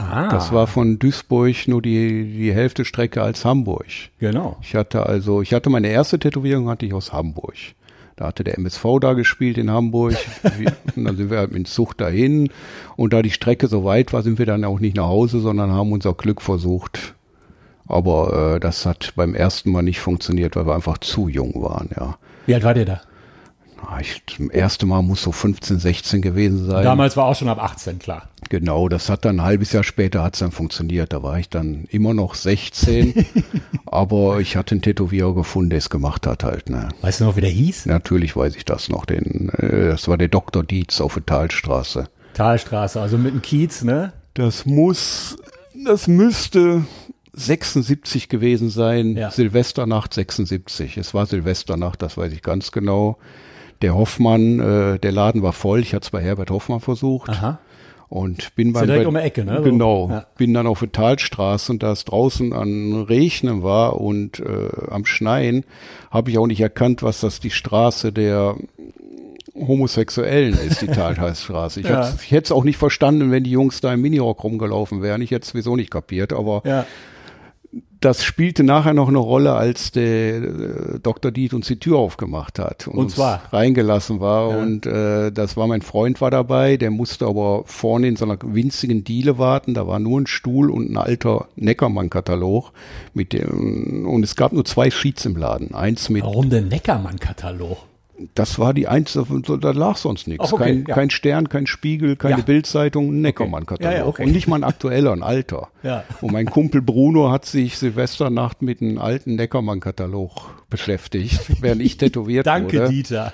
Ah, 0.00 0.28
Das 0.30 0.52
war 0.52 0.66
von 0.66 0.98
Duisburg 0.98 1.68
nur 1.68 1.82
die, 1.82 2.24
die 2.32 2.52
Hälfte 2.52 2.84
Strecke 2.84 3.22
als 3.22 3.44
Hamburg. 3.44 3.86
genau. 4.18 4.56
Ich 4.62 4.74
hatte 4.74 5.06
also, 5.06 5.42
ich 5.42 5.52
hatte 5.52 5.70
meine 5.70 5.88
erste 5.88 6.18
Tätowierung 6.18 6.68
hatte 6.68 6.86
ich 6.86 6.94
aus 6.94 7.12
Hamburg. 7.12 7.54
Da 8.16 8.26
hatte 8.26 8.44
der 8.44 8.58
MSV 8.58 8.84
da 9.00 9.14
gespielt 9.14 9.56
in 9.56 9.70
Hamburg. 9.70 10.14
Und 10.96 11.04
dann 11.04 11.16
sind 11.16 11.30
wir 11.30 11.38
halt 11.38 11.52
mit 11.52 11.58
dem 11.60 11.64
Zug 11.64 11.96
dahin. 11.96 12.50
Und 12.96 13.12
da 13.12 13.22
die 13.22 13.30
Strecke 13.30 13.66
so 13.66 13.84
weit 13.84 14.12
war, 14.12 14.22
sind 14.22 14.38
wir 14.38 14.46
dann 14.46 14.64
auch 14.64 14.78
nicht 14.78 14.96
nach 14.96 15.06
Hause, 15.06 15.40
sondern 15.40 15.72
haben 15.72 15.90
unser 15.92 16.12
Glück 16.12 16.42
versucht. 16.42 17.14
Aber 17.86 18.54
äh, 18.56 18.60
das 18.60 18.84
hat 18.86 19.14
beim 19.16 19.34
ersten 19.34 19.70
Mal 19.72 19.82
nicht 19.82 20.00
funktioniert, 20.00 20.54
weil 20.54 20.66
wir 20.66 20.74
einfach 20.74 20.98
zu 20.98 21.28
jung 21.28 21.62
waren, 21.62 21.88
ja. 21.96 22.18
Wie 22.46 22.54
alt 22.54 22.62
war 22.62 22.74
der 22.74 22.84
da? 22.84 23.00
Ah, 23.86 23.98
Ich, 24.00 24.22
das 24.26 24.48
erste 24.48 24.86
Mal 24.86 25.02
muss 25.02 25.22
so 25.22 25.32
15, 25.32 25.78
16 25.78 26.22
gewesen 26.22 26.66
sein. 26.66 26.84
Damals 26.84 27.16
war 27.16 27.26
auch 27.26 27.34
schon 27.34 27.48
ab 27.48 27.62
18, 27.62 27.98
klar. 27.98 28.28
Genau, 28.48 28.88
das 28.88 29.08
hat 29.08 29.24
dann 29.24 29.40
ein 29.40 29.44
halbes 29.44 29.72
Jahr 29.72 29.84
später 29.84 30.22
hat's 30.22 30.40
dann 30.40 30.52
funktioniert. 30.52 31.12
Da 31.12 31.22
war 31.22 31.38
ich 31.38 31.48
dann 31.48 31.84
immer 31.90 32.14
noch 32.14 32.34
16, 32.34 33.26
aber 33.86 34.40
ich 34.40 34.56
hatte 34.56 34.74
einen 34.74 34.82
Tätowierer 34.82 35.34
gefunden, 35.34 35.70
der 35.70 35.78
es 35.78 35.90
gemacht 35.90 36.26
hat 36.26 36.44
halt. 36.44 36.68
Ne? 36.70 36.88
Weißt 37.00 37.20
du 37.20 37.24
noch, 37.24 37.36
wie 37.36 37.40
der 37.42 37.50
hieß? 37.50 37.86
Natürlich 37.86 38.36
weiß 38.36 38.56
ich 38.56 38.64
das 38.64 38.88
noch. 38.88 39.04
Den, 39.04 39.50
äh, 39.50 39.88
das 39.88 40.08
war 40.08 40.18
der 40.18 40.28
Dr. 40.28 40.62
Dietz 40.64 41.00
auf 41.00 41.14
der 41.14 41.26
Talstraße. 41.26 42.08
Talstraße, 42.34 43.00
also 43.00 43.18
mit 43.18 43.34
dem 43.34 43.42
Kiez, 43.42 43.82
ne? 43.82 44.12
Das 44.34 44.64
muss, 44.66 45.36
das 45.84 46.06
müsste 46.06 46.84
76 47.32 48.28
gewesen 48.28 48.70
sein. 48.70 49.16
Ja. 49.16 49.30
Silvesternacht 49.30 50.14
76. 50.14 50.96
Es 50.96 51.14
war 51.14 51.26
Silvesternacht, 51.26 52.02
das 52.02 52.16
weiß 52.16 52.32
ich 52.32 52.42
ganz 52.42 52.72
genau. 52.72 53.18
Der 53.82 53.94
Hoffmann, 53.94 54.60
äh, 54.60 54.98
der 54.98 55.12
Laden 55.12 55.42
war 55.42 55.52
voll. 55.52 55.80
Ich 55.80 55.94
hatte 55.94 56.04
es 56.04 56.10
bei 56.10 56.20
Herbert 56.22 56.50
Hoffmann 56.50 56.80
versucht. 56.80 57.28
Aha. 57.30 57.58
Und 58.08 58.54
bin 58.56 58.72
beim 58.72 58.86
direkt 58.86 59.06
um 59.06 59.14
die 59.14 59.20
Ecke, 59.20 59.44
ne? 59.44 59.60
Genau. 59.62 60.08
Ja. 60.10 60.26
Bin 60.36 60.52
dann 60.52 60.66
auf 60.66 60.80
der 60.80 60.90
Talstraße 60.90 61.70
und 61.70 61.82
da 61.84 61.92
es 61.92 62.04
draußen 62.04 62.52
an 62.52 63.02
Regnen 63.08 63.62
war 63.62 64.00
und 64.00 64.40
äh, 64.40 64.68
am 64.90 65.06
Schneien, 65.06 65.64
habe 66.10 66.30
ich 66.30 66.38
auch 66.38 66.48
nicht 66.48 66.60
erkannt, 66.60 67.04
was 67.04 67.20
das 67.20 67.38
die 67.38 67.50
Straße 67.50 68.12
der 68.12 68.56
Homosexuellen 69.54 70.54
ist, 70.58 70.82
die 70.82 70.86
Talstraße. 70.88 71.80
Ich, 71.80 71.86
Ja. 71.88 72.12
ich 72.20 72.30
hätte 72.30 72.44
es 72.46 72.52
auch 72.52 72.64
nicht 72.64 72.78
verstanden, 72.78 73.30
wenn 73.30 73.44
die 73.44 73.50
Jungs 73.50 73.80
da 73.80 73.92
im 73.92 74.00
Minirock 74.00 74.42
rumgelaufen 74.44 75.02
wären. 75.02 75.22
Ich 75.22 75.30
hätte 75.30 75.44
es 75.44 75.50
sowieso 75.50 75.76
nicht 75.76 75.90
kapiert, 75.90 76.32
aber 76.32 76.62
Ja. 76.64 76.86
Das 78.00 78.24
spielte 78.24 78.64
nachher 78.64 78.94
noch 78.94 79.08
eine 79.08 79.18
Rolle, 79.18 79.54
als 79.54 79.90
der 79.92 80.36
äh, 80.36 80.98
Dr. 81.02 81.30
Diet 81.30 81.52
uns 81.52 81.66
die 81.66 81.78
Tür 81.78 81.98
aufgemacht 81.98 82.58
hat 82.58 82.86
und, 82.88 82.94
Und 82.94 83.04
uns 83.04 83.14
zwar? 83.16 83.42
reingelassen 83.52 84.20
war. 84.20 84.50
Ja. 84.50 84.62
Und 84.62 84.86
äh, 84.86 85.30
das 85.30 85.56
war 85.56 85.66
mein 85.66 85.82
Freund 85.82 86.20
war 86.20 86.30
dabei, 86.30 86.76
der 86.78 86.90
musste 86.90 87.26
aber 87.26 87.62
vorne 87.66 88.08
in 88.08 88.16
so 88.16 88.24
einer 88.24 88.38
winzigen 88.42 89.04
Diele 89.04 89.36
warten. 89.38 89.74
Da 89.74 89.86
war 89.86 89.98
nur 89.98 90.20
ein 90.20 90.26
Stuhl 90.26 90.70
und 90.70 90.90
ein 90.90 90.96
alter 90.96 91.48
Neckermann-Katalog 91.56 92.72
mit 93.12 93.32
dem 93.34 94.06
und 94.08 94.22
es 94.22 94.34
gab 94.34 94.52
nur 94.52 94.64
zwei 94.64 94.90
Sheets 94.90 95.26
im 95.26 95.36
Laden. 95.36 95.74
Eins 95.74 96.08
mit 96.08 96.22
Warum 96.22 96.48
der 96.48 96.62
Neckermann-Katalog? 96.62 97.76
Das 98.34 98.58
war 98.58 98.74
die 98.74 98.88
einzige, 98.88 99.24
da 99.58 99.70
lag 99.70 99.96
sonst 99.96 100.26
nichts. 100.26 100.52
Okay, 100.52 100.62
kein, 100.62 100.84
ja. 100.86 100.94
kein 100.94 101.10
Stern, 101.10 101.48
kein 101.48 101.66
Spiegel, 101.66 102.16
keine 102.16 102.38
Ja. 102.38 102.44
Bildzeitung, 102.44 103.08
ein 103.10 103.20
Neckermann-Katalog. 103.22 103.92
Ja, 103.92 103.98
ja, 104.00 104.06
okay. 104.06 104.24
Und 104.24 104.32
nicht 104.32 104.46
mal 104.48 104.56
ein 104.56 104.64
aktueller, 104.64 105.12
ein 105.12 105.22
alter. 105.22 105.68
Ja. 105.82 106.04
Und 106.20 106.32
mein 106.32 106.44
Kumpel 106.44 106.82
Bruno 106.82 107.30
hat 107.30 107.46
sich 107.46 107.78
Silvesternacht 107.78 108.60
mit 108.60 108.82
einem 108.82 108.98
alten 108.98 109.36
Neckermann-Katalog 109.36 110.32
beschäftigt, 110.68 111.40
während 111.62 111.80
ich 111.80 111.96
tätowiert 111.96 112.46
Danke, 112.46 112.80
wurde. 112.80 112.90
Dieter. 112.90 113.32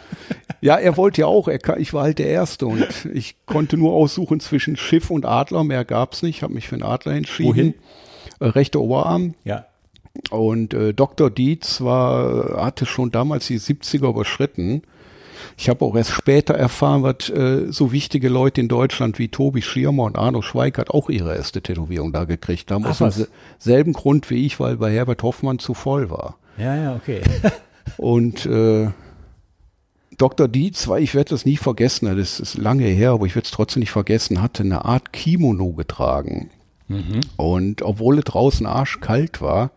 Ja, 0.61 0.77
er 0.77 0.97
wollte 0.97 1.23
ja 1.23 1.27
auch. 1.27 1.49
Er, 1.49 1.59
ich 1.79 1.93
war 1.93 2.05
halt 2.05 2.21
der 2.21 2.29
Erste 2.29 2.69
und 2.69 2.87
ich 3.13 3.35
konnte 3.47 3.77
nur 3.77 3.95
aussuchen 3.95 4.39
zwischen 4.39 4.77
Schiff 4.77 5.11
und 5.11 5.27
Adler. 5.27 5.65
Mehr 5.65 5.85
gab's 5.85 6.23
nicht. 6.23 6.45
Habe 6.45 6.55
mich 6.55 6.69
für 6.69 6.77
den 6.77 6.85
Adler 6.85 7.15
entschieden. 7.15 7.49
Wohin? 7.49 7.75
Äh, 8.39 8.47
rechter 8.47 8.81
Oberarm. 8.81 9.35
Ja. 9.43 9.67
Und 10.31 10.75
äh, 10.75 10.93
Dr. 10.95 11.31
Dietz 11.31 11.81
war, 11.81 12.65
hatte 12.65 12.87
schon 12.87 13.11
damals 13.11 13.47
die 13.47 13.59
70er 13.61 14.09
überschritten. 14.09 14.83
Ich 15.59 15.69
habe 15.69 15.85
auch 15.85 15.95
erst 15.97 16.11
später 16.11 16.55
erfahren, 16.55 17.03
was 17.03 17.29
äh, 17.31 17.71
so 17.71 17.93
wichtige 17.93 18.29
Leute 18.29 18.61
in 18.61 18.69
Deutschland 18.69 19.19
wie 19.19 19.29
Tobi 19.29 19.63
Schirmer 19.63 20.05
und 20.05 20.17
Arno 20.17 20.43
Schweikart 20.43 20.91
auch 20.91 21.09
ihre 21.09 21.35
erste 21.37 21.63
Tätowierung 21.63 22.13
da 22.13 22.25
gekriegt 22.25 22.71
haben. 22.71 22.85
Ach, 22.85 22.91
aus 22.91 23.01
was? 23.01 23.15
se- 23.17 23.29
selben 23.59 23.93
Grund 23.93 24.29
wie 24.31 24.45
ich, 24.47 24.61
weil 24.61 24.77
bei 24.77 24.93
Herbert 24.93 25.23
Hoffmann 25.23 25.59
zu 25.59 25.75
voll 25.75 26.11
war. 26.11 26.37
Ja, 26.59 26.75
ja, 26.77 26.95
okay. 26.97 27.21
Und 27.97 28.45
äh, 28.47 28.89
Dr. 30.19 30.49
Dietz, 30.49 30.89
weil 30.89 31.03
ich 31.03 31.15
werde 31.15 31.31
das 31.31 31.45
nie 31.45 31.57
vergessen, 31.59 32.15
das 32.17 32.41
ist 32.41 32.57
lange 32.57 32.85
her, 32.87 33.11
aber 33.11 33.27
ich 33.27 33.35
werde 33.35 33.45
es 33.47 33.51
trotzdem 33.53 33.81
nicht 33.81 33.91
vergessen, 33.93 34.41
hatte 34.43 34.63
eine 34.63 34.85
Art 34.85 35.13
Kimono 35.13 35.73
getragen. 35.73 36.51
Und 37.37 37.83
obwohl 37.83 38.19
es 38.19 38.25
draußen 38.25 38.65
arschkalt 38.65 39.41
war, 39.41 39.73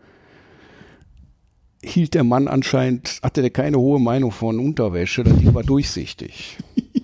hielt 1.82 2.14
der 2.14 2.24
Mann 2.24 2.48
anscheinend, 2.48 3.18
hatte 3.22 3.40
der 3.40 3.50
keine 3.50 3.78
hohe 3.78 4.00
Meinung 4.00 4.32
von 4.32 4.58
Unterwäsche, 4.58 5.24
das 5.24 5.36
Ding 5.36 5.54
war 5.54 5.62
durchsichtig. 5.62 6.58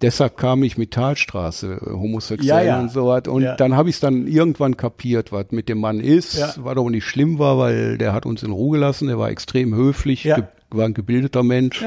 Deshalb 0.00 0.36
kam 0.36 0.64
ich 0.64 0.76
mit 0.76 0.90
Talstraße, 0.90 1.80
äh, 1.86 1.90
homosexuell 1.90 2.48
Ja, 2.48 2.62
ja. 2.62 2.80
und 2.80 2.90
so 2.90 3.06
was. 3.06 3.28
Und 3.28 3.42
Ja. 3.42 3.54
dann 3.54 3.76
habe 3.76 3.88
ich 3.88 3.96
es 3.96 4.00
dann 4.00 4.26
irgendwann 4.26 4.76
kapiert, 4.76 5.30
was 5.30 5.52
mit 5.52 5.68
dem 5.68 5.78
Mann 5.78 6.00
ist, 6.00 6.34
Ja. 6.34 6.52
was 6.58 6.76
aber 6.76 6.90
nicht 6.90 7.04
schlimm 7.04 7.38
war, 7.38 7.56
weil 7.58 7.98
der 7.98 8.12
hat 8.12 8.26
uns 8.26 8.42
in 8.42 8.50
Ruhe 8.50 8.78
gelassen, 8.78 9.06
der 9.06 9.18
war 9.20 9.30
extrem 9.30 9.74
höflich, 9.74 10.26
war 10.70 10.84
ein 10.86 10.94
gebildeter 10.94 11.44
Mensch. 11.44 11.84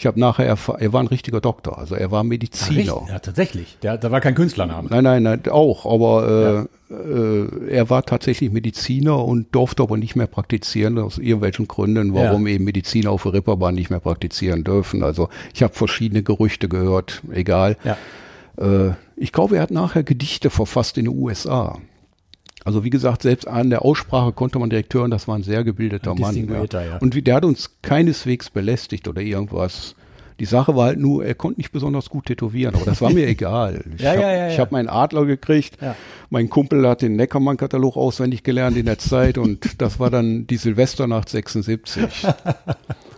Ja. 0.00 0.02
Ich 0.02 0.06
habe 0.06 0.18
nachher 0.18 0.46
erfahren, 0.46 0.80
er 0.80 0.94
war 0.94 1.02
ein 1.02 1.08
richtiger 1.08 1.42
Doktor, 1.42 1.78
also 1.78 1.94
er 1.94 2.10
war 2.10 2.24
Mediziner. 2.24 3.02
Ja, 3.06 3.18
tatsächlich. 3.18 3.76
Der, 3.82 3.98
da 3.98 4.10
war 4.10 4.22
kein 4.22 4.34
Künstlername. 4.34 4.88
Nein, 4.88 5.04
nein, 5.04 5.22
nein, 5.22 5.42
auch, 5.50 5.84
aber 5.84 6.68
äh, 6.90 6.94
äh, 6.94 7.68
er 7.68 7.90
war 7.90 8.02
tatsächlich 8.06 8.50
Mediziner 8.50 9.22
und 9.22 9.54
durfte 9.54 9.82
aber 9.82 9.98
nicht 9.98 10.16
mehr 10.16 10.26
praktizieren, 10.26 10.98
aus 10.98 11.18
irgendwelchen 11.18 11.68
Gründen, 11.68 12.14
warum 12.14 12.46
eben 12.46 12.64
Mediziner 12.64 13.10
auf 13.10 13.24
der 13.24 13.34
Ripperbahn 13.34 13.74
nicht 13.74 13.90
mehr 13.90 14.00
praktizieren 14.00 14.64
dürfen. 14.64 15.02
Also 15.02 15.28
ich 15.52 15.62
habe 15.62 15.74
verschiedene 15.74 16.22
Gerüchte 16.22 16.70
gehört, 16.70 17.20
egal. 17.30 17.76
Ja. 17.84 17.98
Äh, 18.56 18.94
ich 19.16 19.32
glaube, 19.32 19.56
er 19.56 19.62
hat 19.62 19.70
nachher 19.70 20.02
Gedichte 20.02 20.48
verfasst 20.48 20.96
in 20.96 21.04
den 21.04 21.14
USA. 21.14 21.78
Also 22.64 22.84
wie 22.84 22.90
gesagt, 22.90 23.22
selbst 23.22 23.48
an 23.48 23.70
der 23.70 23.84
Aussprache 23.84 24.32
konnte 24.32 24.58
man 24.58 24.70
direkt 24.70 24.92
hören, 24.94 25.10
das 25.10 25.26
war 25.28 25.34
ein 25.36 25.42
sehr 25.42 25.64
gebildeter 25.64 26.12
Ein 26.12 26.18
Mann. 26.20 26.34
distinguierter, 26.34 26.84
ja. 26.84 26.96
Und 26.98 27.14
wie, 27.14 27.22
der 27.22 27.36
hat 27.36 27.44
uns 27.44 27.70
keineswegs 27.82 28.50
belästigt 28.50 29.08
oder 29.08 29.22
irgendwas. 29.22 29.94
Die 30.40 30.46
Sache 30.46 30.74
war 30.74 30.86
halt 30.86 30.98
nur, 30.98 31.22
er 31.24 31.34
konnte 31.34 31.60
nicht 31.60 31.70
besonders 31.70 32.08
gut 32.08 32.24
tätowieren, 32.26 32.74
aber 32.74 32.86
das 32.86 33.02
war 33.02 33.10
mir 33.10 33.26
egal. 33.28 33.84
Ich 33.94 34.02
Ja, 34.02 34.10
habe 34.12 34.20
ja, 34.22 34.32
ja, 34.32 34.48
ja. 34.48 34.58
hab 34.58 34.72
meinen 34.72 34.88
Adler 34.88 35.26
gekriegt. 35.26 35.76
Ja. 35.82 35.94
Mein 36.30 36.48
Kumpel 36.48 36.86
hat 36.88 37.02
den 37.02 37.16
Neckermann-Katalog 37.16 37.96
auswendig 37.96 38.42
gelernt 38.42 38.76
in 38.76 38.86
der 38.86 38.98
Zeit 38.98 39.36
und 39.36 39.80
das 39.82 39.98
war 40.00 40.08
dann 40.10 40.46
die 40.46 40.56
Silvesternacht 40.56 41.28
76. 41.28 42.04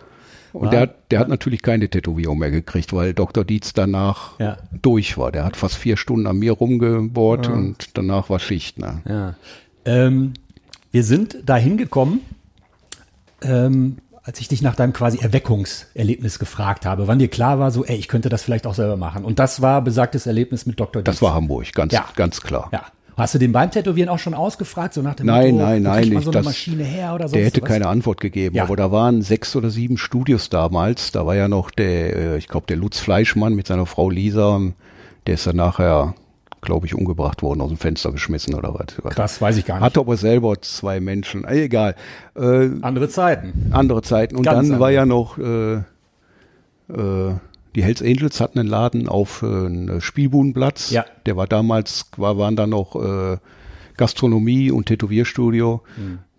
Und 0.53 0.73
der, 0.73 0.81
hat, 0.81 1.11
der 1.11 1.19
hat 1.21 1.29
natürlich 1.29 1.62
keine 1.62 1.88
Tätowierung 1.88 2.38
mehr 2.38 2.51
gekriegt, 2.51 2.93
weil 2.93 3.15
Dr. 3.15 3.45
Dietz 3.45 3.73
danach 3.73 4.38
Ja. 4.38 4.59
durch 4.83 5.17
war. 5.19 5.33
Der 5.33 5.45
hat 5.45 5.57
fast 5.57 5.77
vier 5.77 5.97
Stunden 5.97 6.27
an 6.27 6.37
mir 6.38 6.53
rumgebohrt 6.53 7.49
und 7.49 7.97
danach 7.97 8.29
war 8.31 8.38
Schicht. 8.38 8.79
Ne? 8.79 9.01
Ja. 9.09 9.35
Ähm, 9.85 10.35
wir 10.91 11.05
sind 11.05 11.38
da 11.47 11.57
hingekommen, 11.57 12.21
ähm, 13.43 13.99
als 14.25 14.41
ich 14.41 14.47
dich 14.49 14.62
nach 14.62 14.77
deinem 14.77 14.93
quasi 14.93 15.19
Erweckungserlebnis 15.19 16.38
gefragt 16.38 16.87
habe, 16.87 17.09
wann 17.09 17.19
dir 17.19 17.29
klar 17.29 17.59
war, 17.59 17.71
so, 17.73 17.85
ey, 17.85 17.97
ich 17.97 18.07
könnte 18.07 18.29
das 18.29 18.43
vielleicht 18.43 18.67
auch 18.67 18.75
selber 18.75 18.97
machen. 18.97 19.25
Und 19.25 19.38
das 19.41 19.62
war 19.62 19.83
besagtes 19.83 20.27
Erlebnis 20.27 20.65
mit 20.67 20.79
Dr. 20.79 21.03
Das 21.03 21.17
Dietz. 21.17 21.23
war 21.23 21.35
Hamburg, 21.35 21.73
ganz, 21.73 21.93
Ja. 21.93 22.05
ganz 22.15 22.41
klar. 22.41 22.69
Ja. 22.73 22.83
Hast 23.16 23.35
du 23.35 23.38
den 23.38 23.53
beim 23.53 23.70
Tätowieren 23.70 24.09
auch 24.09 24.18
schon 24.18 24.35
ausgefragt, 24.35 24.94
so 24.94 25.03
nach 25.03 25.14
dem 25.14 25.27
Nein, 25.27 25.53
Motto, 25.53 25.64
nein, 25.66 25.83
nein, 25.83 26.09
nicht. 26.09 26.25
so 26.25 26.31
Das- 26.31 26.44
Maschine 26.44 26.83
her 26.85 27.14
oder 27.14 27.29
so? 27.29 27.37
Der 27.37 27.44
hätte 27.44 27.61
keine 27.61 27.87
Antwort 27.87 28.20
gegeben, 28.20 28.57
Ja. 28.57 28.64
aber 28.64 28.77
da 28.77 28.90
waren 28.90 29.20
sechs 29.22 29.55
oder 29.55 29.70
sieben 29.70 29.98
Studios 29.98 30.48
damals. 30.48 31.12
Da 31.12 31.27
war 31.27 31.35
ja 31.37 31.46
noch 31.48 31.70
der, 31.70 32.16
äh, 32.16 32.37
ich 32.38 32.48
glaube, 32.48 32.66
der 32.66 32.77
Lutz 32.77 32.98
Fleischmann 33.01 33.55
mit 33.55 33.66
seiner 33.66 33.87
Frau 33.87 34.09
Lisa. 34.11 34.61
Der 35.27 35.35
ist 35.35 35.46
dann 35.46 35.57
nachher, 35.57 36.14
glaube 36.62 36.87
ich, 36.87 36.94
umgebracht 36.94 37.42
worden, 37.42 37.61
aus 37.61 37.68
dem 37.68 37.77
Fenster 37.77 38.12
geschmissen 38.12 38.55
oder 38.55 38.72
was. 38.75 38.96
Krass, 39.14 39.40
weiß 39.42 39.57
ich 39.59 39.66
gar 39.66 39.75
nicht. 39.77 39.85
Hatte 39.85 40.01
aber 40.01 40.16
selber 40.16 40.61
zwei 40.62 40.98
Menschen. 41.01 41.44
Äh, 41.44 41.64
egal. 41.64 41.94
Äh, 42.35 42.70
Andere 42.81 43.09
Zeiten. 43.09 43.70
andere 43.72 44.03
Zeiten. 44.03 44.37
Und 44.37 44.44
Ganz 44.44 44.68
dann 44.68 44.81
war 44.81 44.88
andere. 44.88 44.94
ja 44.94 45.07
noch, 45.07 45.38
äh, 45.38 45.75
äh, 46.88 47.35
die 47.74 47.82
Hells 47.82 48.02
Angels 48.02 48.40
hatten 48.40 48.58
einen 48.58 48.68
Laden 48.68 49.08
auf 49.08 49.42
äh, 49.42 50.00
Spielbudenplatz. 50.00 50.90
Ja. 50.90 51.04
Der 51.26 51.37
war 51.37 51.46
damals, 51.46 52.11
war, 52.16 52.38
waren 52.38 52.56
da 52.56 52.66
noch 52.66 52.96
äh, 52.96 53.38
Gastronomie 53.96 54.70
und 54.70 54.87
Tätowierstudio. 54.87 55.82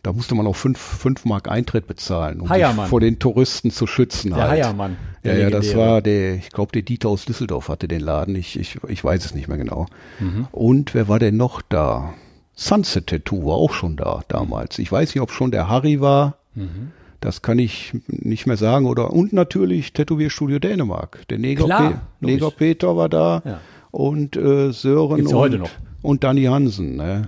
Da 0.04 0.12
musste 0.12 0.36
man 0.36 0.46
auch 0.48 0.56
fünf, 0.56 0.78
fünf 0.80 1.24
Mark 1.24 1.50
Eintritt 1.50 1.88
bezahlen, 1.88 2.42
um 2.42 2.48
sich 2.48 2.56
Heiermann. 2.58 2.90
vor 2.90 3.00
den 3.00 3.20
Touristen 3.20 3.72
zu 3.72 3.88
schützen. 3.88 4.34
Der 4.34 4.50
halt. 4.50 4.64
Heiermann. 4.64 4.98
Ja, 5.24 5.32
der 5.32 5.38
ja, 5.44 5.50
das 5.50 5.68
legendäre. 5.68 5.88
war 5.88 6.02
der, 6.02 6.36
ich 6.36 6.50
glaube, 6.50 6.74
der 6.74 6.82
Dieter 6.82 7.08
aus 7.08 7.24
Düsseldorf 7.24 7.70
hatte 7.70 7.88
den 7.88 8.02
Laden. 8.02 8.36
Ich, 8.36 8.60
ich, 8.60 8.78
ich 8.90 9.02
weiß 9.02 9.24
es 9.24 9.34
nicht 9.34 9.48
mehr 9.48 9.58
genau. 9.58 9.86
Mhm. 10.20 10.48
Und 10.52 10.94
wer 10.94 11.08
war 11.08 11.20
denn 11.20 11.38
noch 11.38 11.62
da? 11.62 12.14
Sunset 12.54 13.08
Tattoo 13.08 13.46
war 13.46 13.56
auch 13.56 13.74
schon 13.74 13.96
da 13.96 14.24
damals. 14.28 14.78
Ich 14.78 14.92
weiß 14.92 15.16
nicht, 15.16 15.22
ob 15.22 15.32
schon 15.32 15.52
der 15.52 15.70
Harry 15.70 16.02
war. 16.02 16.38
Mhm. 16.54 16.92
Das 17.24 17.42
kann 17.42 17.58
ich 17.58 17.94
nicht 18.08 18.48
mehr 18.48 18.58
sagen. 18.58 18.86
Oder 18.86 19.14
und 19.14 19.32
natürlich 19.32 19.94
Tätowierstudio 19.94 20.60
Dänemark. 20.60 21.26
Der 21.30 21.38
Neger, 21.40 21.64
Klar, 21.66 21.92
Pe. 21.92 22.00
Neger 22.26 22.52
Peter 22.52 22.98
war 22.98 23.08
da 23.08 23.42
Ja. 23.46 23.60
und 23.92 24.36
äh, 24.36 24.72
Sören 24.74 25.26
und, 25.28 25.72
und 26.02 26.24
Danny 26.26 26.44
Hansen. 26.44 26.98
Ne? 26.98 27.26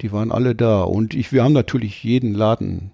Die 0.00 0.12
waren 0.12 0.32
alle 0.32 0.54
da. 0.54 0.82
Und 0.82 1.12
ich, 1.12 1.30
wir 1.30 1.44
haben 1.44 1.52
natürlich 1.52 2.02
jeden 2.02 2.32
Laden 2.32 2.90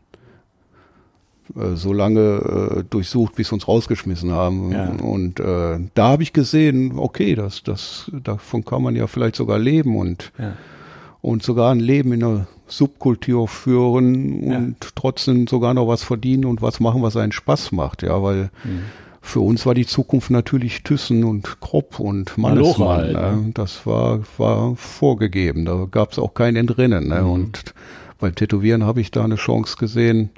äh, 1.56 1.76
so 1.76 1.92
lange 1.92 2.78
äh, 2.80 2.84
durchsucht, 2.90 3.36
bis 3.36 3.48
sie 3.50 3.54
uns 3.54 3.68
rausgeschmissen 3.68 4.32
haben. 4.32 4.72
Ja. 4.72 4.88
Und 4.88 5.38
äh, 5.38 5.78
da 5.94 6.08
habe 6.08 6.24
ich 6.24 6.32
gesehen, 6.32 6.94
okay, 6.98 7.36
das, 7.36 7.62
das, 7.62 8.10
davon 8.24 8.64
kann 8.64 8.82
man 8.82 8.96
ja 8.96 9.06
vielleicht 9.06 9.36
sogar 9.36 9.58
leben 9.60 9.96
und, 9.96 10.32
Ja. 10.38 10.54
und 11.20 11.44
sogar 11.44 11.70
ein 11.72 11.80
Leben 11.80 12.12
in 12.12 12.24
einer 12.24 12.46
Subkultur 12.66 13.46
führen 13.48 14.50
Ja. 14.50 14.56
und 14.58 14.76
trotzdem 14.94 15.46
sogar 15.46 15.74
noch 15.74 15.86
was 15.88 16.02
verdienen 16.02 16.44
und 16.46 16.62
was 16.62 16.80
machen, 16.80 17.02
was 17.02 17.16
einen 17.16 17.32
Spaß 17.32 17.72
macht. 17.72 18.02
Ja, 18.02 18.22
weil 18.22 18.50
Mhm. 18.64 18.80
für 19.20 19.40
uns 19.40 19.66
war 19.66 19.74
die 19.74 19.86
Zukunft 19.86 20.30
natürlich 20.30 20.82
Thyssen 20.82 21.24
und 21.24 21.60
Kropp 21.60 22.00
und 22.00 22.36
Mannesmann. 22.38 22.88
halt, 22.88 23.12
ne? 23.12 23.50
Das 23.54 23.86
war, 23.86 24.20
war 24.38 24.76
vorgegeben. 24.76 25.64
Da 25.64 25.86
gab 25.90 26.12
es 26.12 26.18
auch 26.18 26.34
kein 26.34 26.56
Entrinnen. 26.56 27.04
Mhm. 27.04 27.10
Ne? 27.10 27.24
Und 27.24 27.74
beim 28.18 28.34
Tätowieren 28.34 28.84
habe 28.84 29.00
ich 29.00 29.10
da 29.10 29.24
eine 29.24 29.36
Chance 29.36 29.76
gesehen, 29.78 30.30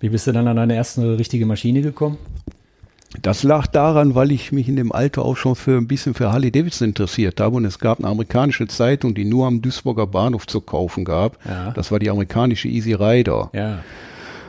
Wie 0.00 0.10
bist 0.10 0.26
du 0.26 0.32
dann 0.32 0.46
an 0.48 0.56
deine 0.56 0.74
erste 0.74 1.18
richtige 1.18 1.46
Maschine 1.46 1.80
gekommen? 1.80 2.18
Das 3.22 3.42
lag 3.42 3.66
daran, 3.66 4.14
weil 4.14 4.32
ich 4.32 4.52
mich 4.52 4.68
in 4.68 4.76
dem 4.76 4.92
Alter 4.92 5.24
auch 5.24 5.36
schon 5.36 5.54
für 5.54 5.76
ein 5.76 5.86
bisschen 5.86 6.14
für 6.14 6.32
Harley 6.32 6.50
Davidson 6.50 6.88
interessiert 6.88 7.40
habe 7.40 7.56
und 7.56 7.64
es 7.64 7.78
gab 7.78 7.98
eine 7.98 8.08
amerikanische 8.08 8.66
Zeitung, 8.66 9.14
die 9.14 9.24
nur 9.24 9.46
am 9.46 9.62
Duisburger 9.62 10.06
Bahnhof 10.06 10.46
zu 10.46 10.60
kaufen 10.60 11.04
gab. 11.04 11.38
Ja. 11.46 11.70
Das 11.72 11.90
war 11.90 11.98
die 11.98 12.10
amerikanische 12.10 12.68
Easy 12.68 12.92
Rider. 12.92 13.50
Ja. 13.52 13.78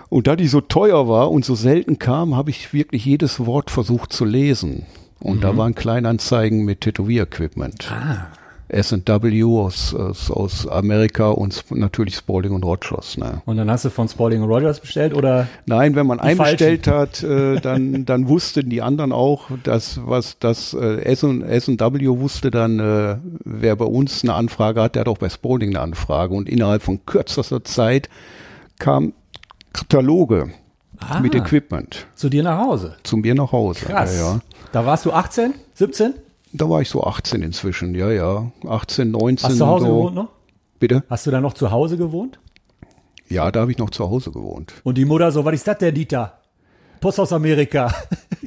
Und 0.10 0.28
da 0.28 0.36
die 0.36 0.48
so 0.48 0.62
teuer 0.62 1.08
war 1.08 1.32
und 1.32 1.46
so 1.46 1.56
selten 1.56 2.00
kam, 2.00 2.36
habe 2.36 2.50
ich 2.50 2.74
wirklich 2.74 3.06
jedes 3.06 3.46
Wort 3.46 3.72
versucht 3.72 4.14
zu 4.14 4.26
lesen. 4.26 4.86
Und 5.20 5.44
da 5.44 5.58
waren 5.58 5.74
Kleinanzeigen 5.74 6.66
mit 6.66 6.82
Tätowierequipment. 6.82 7.92
Ah. 7.92 8.28
S&W 8.68 9.44
aus, 9.44 9.94
aus, 9.94 10.32
aus 10.32 10.68
Amerika 10.68 11.30
und 11.30 11.64
natürlich 11.72 12.16
Spalding 12.16 12.52
und 12.52 12.64
Rogers. 12.66 13.18
Ne? 13.18 13.42
Und 13.46 13.58
dann 13.58 13.70
hast 13.70 13.86
du 13.86 13.90
von 13.90 14.08
Spalding 14.08 14.42
und 14.42 14.50
Rogers 14.50 14.80
bestellt 14.80 15.14
oder? 15.14 15.48
Nein, 15.66 15.96
wenn 15.96 16.08
man 16.08 16.18
Die 16.18 16.24
einbestellt 16.24 16.88
hat, 16.88 17.24
äh, 17.24 17.60
dann, 17.62 18.06
dann 18.06 18.28
wussten 18.28 18.70
die 18.70 18.82
anderen 18.82 19.12
auch, 19.12 19.50
dass 19.64 20.00
was 20.06 20.40
das 20.40 20.74
äh, 20.74 21.02
S&W 21.04 22.08
wusste 22.20 22.52
dann, 22.52 22.80
äh, 22.80 23.18
wer 23.44 23.76
bei 23.76 23.86
uns 23.86 24.24
eine 24.24 24.34
Anfrage 24.34 24.82
hat, 24.82 24.96
der 24.96 25.02
hat 25.02 25.08
auch 25.08 25.18
bei 25.18 25.30
Spalding 25.30 25.70
eine 25.70 25.82
Anfrage. 25.82 26.34
Und 26.34 26.50
innerhalb 26.50 26.82
von 26.82 27.06
kürzester 27.06 27.64
Zeit 27.64 28.10
kam 28.80 29.14
Kataloge 29.74 30.50
Ah, 31.00 31.20
mit 31.20 31.36
Equipment 31.36 32.08
zu 32.16 32.30
dir 32.30 32.42
nach 32.42 32.58
Hause. 32.58 32.96
zu 33.04 33.18
mir 33.18 33.36
nach 33.36 33.52
Hause. 33.52 33.86
Krass. 33.86 34.16
Ja, 34.16 34.34
ja. 34.36 34.40
Da 34.72 34.86
warst 34.86 35.06
du 35.06 35.12
18, 35.12 35.54
17? 35.74 36.14
Da 36.58 36.70
war 36.70 36.82
ich 36.82 36.90
so 36.90 37.04
18 37.04 37.42
inzwischen, 37.42 37.96
ja, 37.96 38.12
ja. 38.12 38.52
18, 38.68 39.12
19. 39.12 39.50
Hast 39.50 39.56
du 39.56 39.58
zu 39.58 39.68
Hause 39.68 39.86
so. 39.86 39.96
gewohnt 39.96 40.16
noch? 40.16 40.30
Bitte? 40.80 41.04
Hast 41.10 41.28
du 41.28 41.32
da 41.32 41.42
noch 41.42 41.54
zu 41.54 41.72
Hause 41.72 41.98
gewohnt? 41.98 42.40
Ja, 43.28 43.52
da 43.52 43.62
habe 43.62 43.72
ich 43.72 43.78
noch 43.78 43.90
zu 43.90 44.10
Hause 44.10 44.32
gewohnt. 44.32 44.74
Und 44.84 44.98
die 44.98 45.06
Mutter 45.06 45.32
so, 45.32 45.44
was 45.44 45.56
ist 45.56 45.68
das 45.68 45.80
denn, 45.80 45.94
Dieter? 45.94 46.40
Post 47.02 47.20
aus 47.20 47.34
Amerika. 47.34 47.94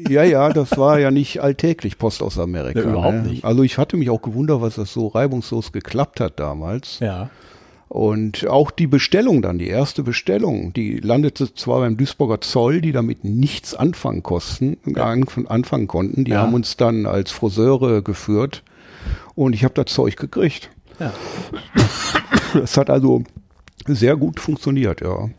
Ja, 0.09 0.23
ja, 0.23 0.51
das 0.51 0.79
war 0.79 1.01
ja 1.01 1.11
nicht 1.11 1.43
alltäglich 1.43 1.99
Post 1.99 2.23
aus 2.23 2.39
Amerika. 2.39 2.79
Nee, 2.79 2.87
überhaupt 2.87 3.15
ne? 3.15 3.23
nicht. 3.23 3.45
Also 3.45 3.65
ich 3.65 3.79
hatte 3.79 3.97
mich 3.97 4.11
auch 4.11 4.23
gewundert, 4.23 4.61
was 4.61 4.77
das 4.77 4.93
so 4.93 5.09
reibungslos 5.09 5.73
geklappt 5.73 6.21
hat 6.21 6.39
damals. 6.39 7.01
ja. 7.01 7.31
Und 7.89 8.47
auch 8.47 8.71
die 8.71 8.87
Bestellung 8.87 9.41
dann, 9.41 9.59
die 9.59 9.69
erste 9.69 10.03
Bestellung, 10.03 10.75
die 10.75 10.99
landete 10.99 11.55
zwar 11.55 11.81
beim 11.81 11.97
Duisburger 11.97 12.41
Zoll, 12.43 12.83
die 12.83 12.93
damit 12.93 13.25
nichts 13.25 13.75
anfangen 13.75 14.23
kosten, 14.23 14.77
an- 14.97 15.25
anfangen 15.47 15.87
konnten. 15.87 16.25
Die 16.25 16.33
Ja. 16.33 16.43
haben 16.43 16.53
uns 16.55 16.77
dann 16.77 17.07
als 17.07 17.31
Friseure 17.31 18.03
geführt 18.03 18.63
und 19.35 19.55
ich 19.55 19.65
habe 19.65 19.73
das 19.75 19.87
Zeug 19.87 20.17
gekriegt. 20.17 20.69
Ja. 21.01 21.13
Das 22.55 22.77
hat 22.77 22.91
also 22.91 23.23
sehr 23.87 24.17
gut 24.17 24.39
funktioniert, 24.41 25.01
ja. 25.01 25.31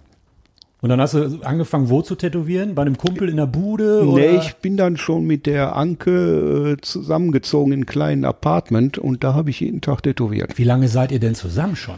Und 0.81 0.87
dann 0.89 1.01
hast 1.01 1.13
du 1.13 1.39
angefangen, 1.43 1.89
wo 1.89 2.01
zu 2.01 2.15
tätowieren? 2.15 2.73
Bei 2.73 2.83
einem 2.83 2.97
Kumpel 2.97 3.27
in 3.29 3.35
der 3.35 3.47
Bude? 3.47 4.01
Nee, 4.05 4.09
oder? 4.29 4.41
ich 4.41 4.55
bin 4.55 4.77
dann 4.77 4.95
schon 4.95 5.25
mit 5.25 5.45
der 5.45 5.75
Anke 5.75 6.77
äh, 6.77 6.81
zusammengezogen 6.81 7.73
in 7.73 7.79
einem 7.79 7.85
kleinen 7.85 8.25
Apartment 8.25 8.97
und 8.97 9.23
da 9.23 9.33
habe 9.33 9.49
ich 9.49 9.59
jeden 9.59 9.81
Tag 9.81 10.01
tätowiert. 10.03 10.57
Wie 10.57 10.63
lange 10.63 10.87
seid 10.87 11.11
ihr 11.11 11.19
denn 11.19 11.35
zusammen 11.35 11.75
schon? 11.75 11.95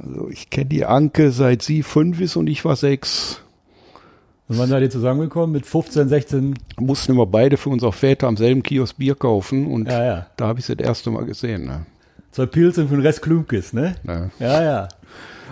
Also 0.00 0.28
ich 0.30 0.50
kenne 0.50 0.66
die 0.66 0.84
Anke 0.84 1.30
seit 1.32 1.62
sie 1.62 1.82
fünf 1.82 2.20
ist 2.20 2.36
und 2.36 2.46
ich 2.48 2.64
war 2.64 2.76
sechs. 2.76 3.40
Und 4.48 4.58
wann 4.58 4.68
seid 4.68 4.82
ihr 4.82 4.90
zusammengekommen? 4.90 5.52
Mit 5.52 5.66
15, 5.66 6.08
16? 6.08 6.54
Mussten 6.80 7.12
immer 7.12 7.26
beide 7.26 7.56
für 7.56 7.70
unsere 7.70 7.92
Väter 7.92 8.26
am 8.26 8.36
selben 8.36 8.62
Kiosk 8.62 8.96
Bier 8.98 9.14
kaufen 9.14 9.66
und 9.66 9.88
Ja, 9.88 10.04
ja. 10.04 10.26
da 10.36 10.46
habe 10.48 10.58
ich 10.60 10.66
sie 10.66 10.76
das 10.76 10.86
erste 10.86 11.10
Mal 11.10 11.24
gesehen. 11.24 11.64
Ne? 11.66 11.86
Zwei 12.32 12.46
Pilze 12.46 12.82
und 12.82 12.88
für 12.88 12.96
den 12.96 13.02
Rest 13.02 13.22
Klumpkis, 13.22 13.72
ne? 13.72 13.94
Ja. 14.06 14.30
Ja, 14.38 14.62
ja. 14.62 14.88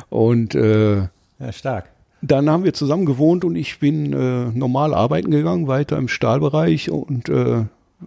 Und 0.09 0.55
äh, 0.55 0.96
Ja, 1.38 1.53
stark. 1.53 1.90
dann 2.22 2.50
haben 2.50 2.64
wir 2.64 2.72
zusammen 2.74 3.07
gewohnt 3.07 3.44
und 3.44 3.57
ich 3.57 3.79
bin 3.79 4.12
äh, 4.12 4.46
normal 4.59 4.92
arbeiten 4.94 5.31
gegangen, 5.31 5.66
weiter 5.68 5.96
im 5.98 6.09
Stahlbereich 6.09 6.90
und 6.90 7.29
äh, 7.29 7.64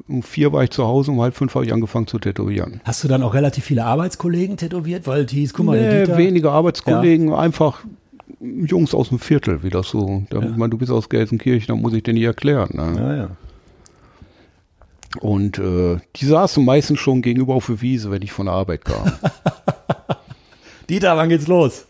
um 0.08 0.24
vier 0.24 0.52
war 0.54 0.64
ich 0.64 0.72
zu 0.72 0.86
Hause, 0.86 1.12
um 1.12 1.22
halb 1.22 1.36
fünf 1.36 1.54
habe 1.56 1.66
ich 1.66 1.74
angefangen 1.74 2.08
zu 2.08 2.20
tätowieren. 2.20 2.82
Hast 2.84 3.04
du 3.04 3.08
dann 3.08 3.22
auch 3.24 3.34
relativ 3.34 3.64
viele 3.66 3.86
Arbeitskollegen 3.86 4.58
tätowiert? 4.58 5.06
Weil 5.08 5.26
die 5.26 5.36
hieß, 5.38 5.54
guck 5.54 5.66
mal, 5.68 5.80
Nee, 5.80 6.02
Dieter. 6.02 6.18
wenige 6.18 6.52
Arbeitskollegen, 6.52 7.34
einfach 7.34 7.84
Jungs 8.40 8.94
aus 8.94 9.10
dem 9.10 9.20
Viertel, 9.20 9.64
wie 9.64 9.70
das 9.70 9.90
so. 9.90 10.24
Da, 10.30 10.40
ich 10.40 10.58
meine, 10.58 10.70
du 10.72 10.78
bist 10.78 10.92
aus 10.92 11.10
Gelsenkirchen, 11.10 11.68
da 11.76 11.82
muss 11.82 11.94
ich 11.94 12.04
dir 12.04 12.14
nicht 12.14 12.24
erklären. 12.24 12.70
Ne? 12.74 12.94
Ja, 12.98 13.16
ja. 13.16 13.30
Und 15.20 15.60
äh, 15.60 15.98
die 16.16 16.26
saßen 16.26 16.66
meistens 16.66 17.00
schon 17.00 17.22
gegenüber 17.22 17.54
auf 17.54 17.68
der 17.68 17.82
Wiese, 17.82 18.10
wenn 18.10 18.24
ich 18.24 18.32
von 18.32 18.48
der 18.48 18.56
Arbeit 18.56 18.84
kam. 18.86 19.12
Dieter, 20.90 21.16
wann 21.18 21.30
geht's 21.30 21.48
los? 21.48 21.86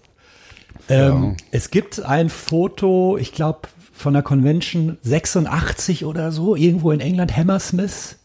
Ähm, 0.90 1.24
Ja. 1.24 1.36
Es 1.52 1.72
gibt 1.72 2.04
ein 2.04 2.30
Foto, 2.30 3.18
ich 3.18 3.32
glaube, 3.32 3.60
von 3.94 4.14
der 4.14 4.24
Convention 4.24 4.98
86 5.04 6.04
oder 6.04 6.32
so, 6.32 6.56
irgendwo 6.56 6.92
in 6.92 7.00
England, 7.00 7.38
Hammersmith. 7.38 8.18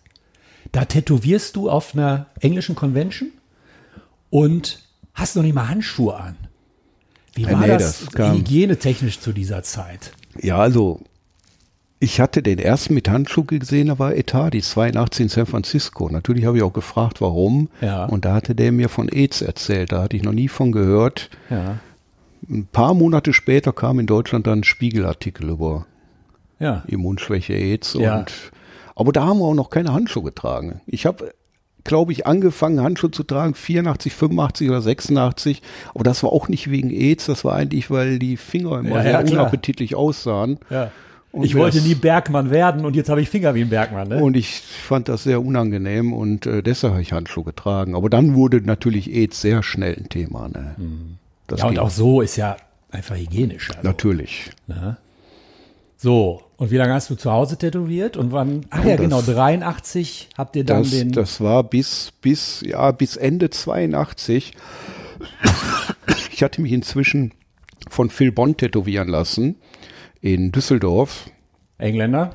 Da 0.72 0.84
tätowierst 0.84 1.54
du 1.54 1.70
auf 1.70 1.94
einer 1.94 2.26
englischen 2.40 2.74
Convention 2.74 3.30
und 4.30 4.80
hast 5.14 5.36
noch 5.36 5.42
nicht 5.42 5.54
mal 5.54 5.68
Handschuhe 5.68 6.16
an. 6.16 6.36
Wie 7.34 7.46
war 7.46 7.60
nee, 7.60 7.68
das, 7.68 8.06
das 8.12 8.36
hygienetechnisch 8.36 9.20
zu 9.20 9.32
dieser 9.32 9.62
Zeit? 9.62 10.12
ja, 10.40 10.58
also 10.58 11.00
ich 12.00 12.20
hatte 12.20 12.42
den 12.42 12.58
ersten 12.58 12.94
mit 12.94 13.08
Handschuh 13.08 13.44
gesehen, 13.44 13.88
da 13.88 13.98
war 13.98 14.14
Etadi 14.14 14.62
82 14.62 15.24
in 15.24 15.28
San 15.28 15.46
Francisco. 15.46 16.08
Natürlich 16.08 16.44
habe 16.44 16.56
ich 16.56 16.62
auch 16.62 16.72
gefragt, 16.72 17.20
warum. 17.20 17.68
Ja. 17.80 18.04
Und 18.04 18.24
da 18.24 18.34
hatte 18.34 18.54
der 18.54 18.70
mir 18.70 18.88
von 18.88 19.08
AIDS 19.08 19.42
erzählt. 19.42 19.90
Da 19.90 20.02
hatte 20.02 20.16
ich 20.16 20.22
noch 20.22 20.32
nie 20.32 20.48
von 20.48 20.70
gehört. 20.70 21.28
Ja, 21.50 21.80
Ein 22.48 22.66
paar 22.66 22.94
Monate 22.94 23.32
später 23.32 23.72
kam 23.72 23.98
in 23.98 24.06
Deutschland 24.06 24.46
dann 24.46 24.60
ein 24.60 24.64
Spiegelartikel 24.64 25.48
über 25.48 25.86
ja. 26.58 26.82
Immunschwäche 26.86 27.54
AIDS. 27.54 27.94
Ja. 27.94 28.18
Und, 28.18 28.32
aber 28.94 29.12
da 29.12 29.26
haben 29.26 29.38
wir 29.38 29.44
auch 29.44 29.54
noch 29.54 29.70
keine 29.70 29.92
Handschuhe 29.92 30.24
getragen. 30.24 30.80
Ich 30.86 31.06
habe, 31.06 31.32
glaube 31.84 32.12
ich, 32.12 32.26
angefangen, 32.26 32.80
Handschuhe 32.82 33.10
zu 33.10 33.22
tragen, 33.22 33.54
84, 33.54 34.12
85 34.12 34.68
oder 34.68 34.80
86. 34.80 35.62
Aber 35.94 36.04
das 36.04 36.22
war 36.22 36.32
auch 36.32 36.48
nicht 36.48 36.70
wegen 36.70 36.90
AIDS, 36.90 37.26
das 37.26 37.44
war 37.44 37.54
eigentlich, 37.54 37.90
weil 37.90 38.18
die 38.18 38.36
Finger 38.36 38.80
immer 38.80 39.02
Ja, 39.04 39.24
sehr 39.24 39.32
unappetitlich 39.32 39.94
aussahen. 39.94 40.58
Und 41.30 41.44
Ich 41.44 41.54
wollte 41.54 41.82
nie 41.82 41.94
Bergmann 41.94 42.50
werden 42.50 42.86
und 42.86 42.96
jetzt 42.96 43.10
habe 43.10 43.20
ich 43.20 43.28
Finger 43.28 43.54
wie 43.54 43.60
ein 43.60 43.68
Bergmann. 43.68 44.08
Ne? 44.08 44.22
Und 44.22 44.34
ich 44.34 44.60
fand 44.60 45.08
das 45.08 45.24
sehr 45.24 45.44
unangenehm 45.44 46.14
und 46.14 46.46
äh, 46.46 46.62
deshalb 46.62 46.94
habe 46.94 47.02
ich 47.02 47.12
Handschuhe 47.12 47.44
getragen. 47.44 47.94
Aber 47.94 48.08
dann 48.08 48.34
wurde 48.34 48.62
natürlich 48.62 49.12
AIDS 49.14 49.40
sehr 49.40 49.62
schnell 49.62 49.94
ein 49.94 50.08
Thema. 50.08 50.48
Ne? 50.48 50.74
Das 51.48 51.60
ja, 51.60 51.66
und 51.66 51.78
auch 51.80 51.90
so 51.90 52.20
ist 52.20 52.36
ja 52.36 52.56
einfach 52.90 53.16
hygienisch. 53.16 53.70
Also. 53.70 53.82
Natürlich. 53.82 54.50
So, 55.96 56.42
und 56.56 56.70
wie 56.70 56.76
lange 56.76 56.92
hast 56.94 57.10
du 57.10 57.16
zu 57.16 57.32
Hause 57.32 57.58
tätowiert? 57.58 58.16
Und 58.16 58.30
wann? 58.30 58.66
Ach 58.70 58.84
ja, 58.84 58.92
das- 58.96 59.00
genau, 59.00 59.20
83 59.20 60.28
habt 60.38 60.54
ihr 60.54 60.64
dann 60.64 60.82
Das, 60.84 60.90
den. 60.90 61.10
das 61.10 61.40
war 61.40 61.64
bis, 61.64 62.12
bis, 62.20 62.60
ja, 62.64 62.92
bis 62.92 63.16
Ende 63.16 63.50
82. 63.50 64.52
Ich 66.32 66.42
hatte 66.44 66.60
mich 66.62 66.70
inzwischen 66.72 67.32
von 67.90 68.10
Phil 68.10 68.30
Bond 68.30 68.58
tätowieren 68.58 69.08
lassen 69.08 69.56
in 70.20 70.52
Düsseldorf. 70.52 71.30
Engländer? 71.78 72.34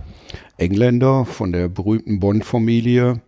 Engländer 0.58 1.24
von 1.26 1.52
der 1.54 1.70
berühmten 1.70 2.20
Bond-Familie. 2.20 3.22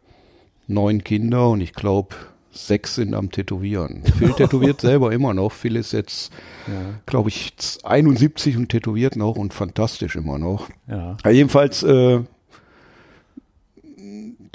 Neun 0.68 1.04
Kinder 1.04 1.50
und 1.50 1.62
ich 1.62 1.74
glaube, 1.74 2.16
sechs 2.56 2.96
sind 2.96 3.14
am 3.14 3.32
Tätowieren. 3.32 4.04
Phil 4.18 4.32
tätowiert 4.34 4.82
selber 4.82 5.12
immer 5.12 5.34
noch. 5.34 5.52
Phil 5.52 5.76
ist 5.76 5.92
jetzt, 5.92 6.32
glaube 7.06 7.30
ich, 7.30 7.54
71 7.84 8.58
und 8.58 8.70
tätowiert 8.70 9.16
noch 9.16 9.36
und 9.36 9.54
fantastisch 9.54 10.16
immer 10.16 10.38
noch. 10.38 10.70
Ja. 10.88 11.18
Ja, 11.24 11.30
jedenfalls, 11.32 11.84
äh, 11.84 12.22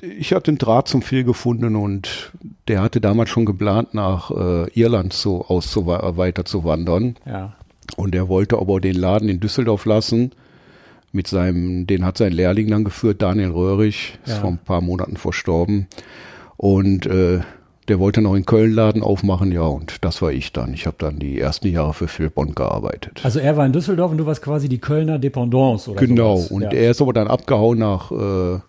ich 0.02 0.32
hatte 0.32 0.50
einen 0.50 0.58
Draht 0.58 0.88
zum 0.88 1.02
Phil 1.02 1.24
gefunden 1.24 1.76
und 1.76 2.32
der 2.68 2.80
hatte 2.82 3.00
damals 3.00 3.30
schon 3.30 3.44
geplant, 3.44 3.92
nach 3.94 4.30
äh, 4.30 4.70
Irland 4.72 5.12
so 5.12 5.44
weiter 5.48 6.44
zu 6.44 6.64
wandern. 6.64 7.16
Ja. 7.26 7.54
Und 7.96 8.14
er 8.14 8.28
wollte 8.28 8.56
aber 8.58 8.80
den 8.80 8.94
Laden 8.96 9.28
in 9.28 9.40
Düsseldorf 9.40 9.84
lassen. 9.84 10.32
Mit 11.12 11.26
seinem, 11.26 11.88
den 11.88 12.04
hat 12.04 12.18
sein 12.18 12.32
Lehrling 12.32 12.68
dann 12.70 12.84
geführt, 12.84 13.20
Daniel 13.20 13.50
Röhrig, 13.50 14.16
ist 14.24 14.34
Ja. 14.34 14.40
vor 14.40 14.50
ein 14.50 14.58
paar 14.58 14.80
Monaten 14.80 15.16
verstorben. 15.16 15.88
Und 16.56 17.04
äh, 17.06 17.40
der 17.90 17.98
wollte 17.98 18.22
noch 18.22 18.34
in 18.34 18.46
Köln 18.46 18.72
Laden 18.72 19.02
aufmachen, 19.02 19.50
ja, 19.50 19.62
und 19.62 20.04
das 20.04 20.22
war 20.22 20.30
ich 20.30 20.52
dann. 20.52 20.72
Ich 20.72 20.86
habe 20.86 20.96
dann 20.98 21.18
die 21.18 21.40
ersten 21.40 21.68
Jahre 21.68 21.92
für 21.92 22.06
Phil 22.06 22.30
Bond 22.30 22.54
gearbeitet. 22.54 23.20
Also 23.24 23.40
er 23.40 23.56
war 23.56 23.66
in 23.66 23.72
Düsseldorf 23.72 24.12
und 24.12 24.18
du 24.18 24.26
warst 24.26 24.42
quasi 24.42 24.68
die 24.68 24.78
Kölner 24.78 25.18
Dependance 25.18 25.90
oder 25.90 26.00
Genau, 26.00 26.36
sowas. 26.36 26.50
und 26.52 26.62
ja. 26.62 26.70
er 26.70 26.92
ist 26.92 27.02
aber 27.02 27.12
dann 27.12 27.26
abgehauen 27.26 27.80
nach 27.80 28.12
äh, 28.12 28.60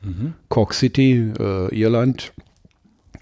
Cork 0.49 0.73
City, 0.73 1.31
äh, 1.39 1.73
Irland. 1.73 2.33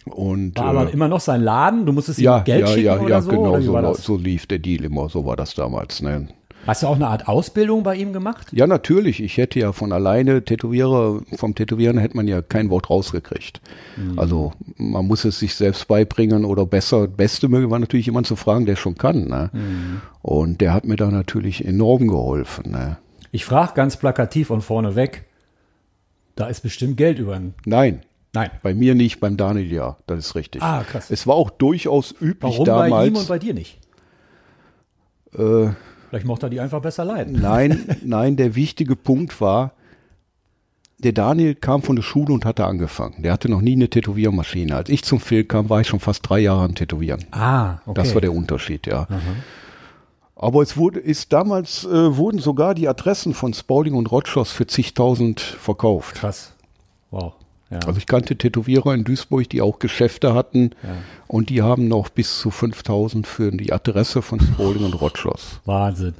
Und 0.05 0.57
war 0.57 0.67
aber 0.67 0.89
äh, 0.89 0.93
immer 0.93 1.09
noch 1.09 1.19
sein 1.19 1.41
Laden, 1.41 1.85
du 1.85 1.91
musstest 1.91 2.19
ihm 2.19 2.25
ja, 2.25 2.39
Geld 2.39 2.61
ja, 2.61 2.67
schicken 2.67 2.85
ja, 2.85 2.99
oder 2.99 3.09
ja, 3.09 3.21
so? 3.21 3.29
genau, 3.31 3.57
oder 3.57 3.93
so, 3.95 4.01
so 4.01 4.17
lief 4.17 4.47
der 4.47 4.59
Deal 4.59 4.85
immer, 4.85 5.09
so 5.09 5.25
war 5.25 5.35
das 5.35 5.53
damals. 5.53 6.01
Ne? 6.01 6.29
Hast 6.69 6.83
du 6.83 6.87
auch 6.87 6.97
eine 6.97 7.07
Art 7.07 7.27
Ausbildung 7.27 7.81
bei 7.81 7.95
ihm 7.95 8.13
gemacht? 8.13 8.49
Ja, 8.51 8.67
natürlich. 8.67 9.23
Ich 9.23 9.37
hätte 9.37 9.59
ja 9.59 9.71
von 9.71 9.91
alleine 9.91 10.45
Tätowierer, 10.45 11.19
vom 11.35 11.55
Tätowieren 11.55 11.97
hätte 11.97 12.15
man 12.15 12.27
ja 12.27 12.43
kein 12.43 12.69
Wort 12.69 12.91
rausgekriegt. 12.91 13.59
Mhm. 13.97 14.19
Also 14.19 14.51
man 14.77 15.07
muss 15.07 15.25
es 15.25 15.39
sich 15.39 15.55
selbst 15.55 15.87
beibringen 15.87 16.45
oder 16.45 16.67
besser, 16.67 17.07
Beste 17.07 17.47
möge 17.47 17.71
war 17.71 17.79
natürlich 17.79 18.05
jemand 18.05 18.27
zu 18.27 18.35
fragen, 18.35 18.67
der 18.67 18.75
schon 18.75 18.93
kann. 18.93 19.25
Ne? 19.25 19.49
Mhm. 19.51 20.01
Und 20.21 20.61
der 20.61 20.75
hat 20.75 20.85
mir 20.85 20.95
da 20.95 21.09
natürlich 21.09 21.65
enorm 21.65 22.07
geholfen. 22.07 22.69
Ne? 22.69 22.99
Ich 23.31 23.45
frage 23.45 23.73
ganz 23.73 23.97
plakativ 23.97 24.51
und 24.51 24.61
vorneweg, 24.61 25.25
da 26.35 26.45
ist 26.45 26.61
bestimmt 26.61 26.97
Geld 26.97 27.17
über 27.17 27.33
ein. 27.33 27.55
Nein, 27.65 28.01
Nein. 28.33 28.51
bei 28.61 28.75
mir 28.75 28.93
nicht, 28.93 29.19
beim 29.19 29.37
Daniel 29.37 29.71
ja, 29.71 29.97
das 30.05 30.19
ist 30.19 30.35
richtig. 30.35 30.61
Ah, 30.61 30.83
krass. 30.83 31.09
Es 31.09 31.25
war 31.25 31.33
auch 31.33 31.49
durchaus 31.49 32.13
üblich 32.21 32.59
Warum 32.59 32.65
bei 32.65 32.85
ihm 32.85 32.91
damals. 32.91 33.19
und 33.21 33.27
bei 33.27 33.39
dir 33.39 33.55
nicht? 33.55 33.79
äh, 35.33 35.69
Vielleicht 36.09 36.25
mochte 36.25 36.47
er 36.47 36.49
die 36.49 36.59
einfach 36.59 36.81
besser 36.81 37.05
leiden. 37.05 37.39
nein, 37.39 37.97
nein, 38.03 38.35
der 38.35 38.55
wichtige 38.55 38.95
Punkt 38.95 39.39
war, 39.41 39.73
der 40.97 41.13
Daniel 41.13 41.55
kam 41.55 41.81
von 41.81 41.95
der 41.95 42.03
Schule 42.03 42.33
und 42.33 42.45
hatte 42.45 42.65
angefangen. 42.65 43.21
Der 43.23 43.31
hatte 43.31 43.49
noch 43.49 43.61
nie 43.61 43.73
eine 43.73 43.89
Tätowiermaschine. 43.89 44.75
Als 44.75 44.89
ich 44.89 45.03
zum 45.03 45.19
Film 45.19 45.47
kam, 45.47 45.69
war 45.69 45.81
ich 45.81 45.87
schon 45.87 46.01
fast 46.01 46.27
drei 46.27 46.39
Jahre 46.39 46.63
am 46.63 46.75
Tätowieren. 46.75 47.23
Ah, 47.31 47.77
okay. 47.85 47.93
Das 47.93 48.13
war 48.13 48.21
der 48.21 48.33
Unterschied, 48.33 48.85
ja. 48.85 49.07
Aber 50.35 50.61
es 50.61 50.77
wurde, 50.77 50.99
ist 50.99 51.31
damals 51.31 51.85
äh, 51.85 52.17
wurden 52.17 52.39
sogar 52.39 52.73
die 52.73 52.87
Adressen 52.87 53.33
von 53.33 53.53
Spaulding 53.53 53.93
und 53.93 54.11
Rotschloss 54.11 54.51
für 54.51 54.67
zigtausend 54.67 55.39
verkauft. 55.39 56.15
Krass. 56.15 56.53
Wow. 57.11 57.33
Ja. 57.71 57.79
Also 57.85 57.97
ich 57.99 58.07
kannte 58.07 58.35
Tätowierer 58.35 58.95
in 58.95 59.03
Duisburg, 59.03 59.47
die 59.49 59.61
auch 59.61 59.79
Geschäfte 59.79 60.33
hatten 60.33 60.71
Ja. 60.83 60.89
und 61.27 61.49
die 61.49 61.61
haben 61.61 61.87
noch 61.87 62.09
bis 62.09 62.39
zu 62.39 62.49
5000 62.49 63.27
für 63.27 63.51
die 63.51 63.71
Adresse 63.71 64.21
von 64.21 64.39
Spaulding 64.39 64.85
und 64.85 64.93
Rotschloss. 64.99 65.59
Wahnsinn. 65.65 66.15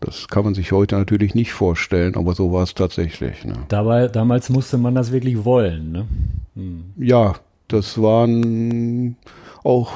Das 0.00 0.28
kann 0.28 0.44
man 0.44 0.54
sich 0.54 0.72
heute 0.72 0.96
natürlich 0.96 1.34
nicht 1.34 1.52
vorstellen, 1.52 2.16
aber 2.16 2.34
so 2.34 2.52
war 2.52 2.62
es 2.62 2.74
tatsächlich. 2.74 3.44
Ne? 3.44 3.52
Dabei, 3.68 4.08
damals 4.08 4.48
musste 4.48 4.78
man 4.78 4.94
das 4.94 5.12
wirklich 5.12 5.44
wollen. 5.44 5.92
Ne? 5.92 6.06
Ja, 6.96 7.34
das 7.68 8.00
waren 8.00 9.16
auch 9.62 9.92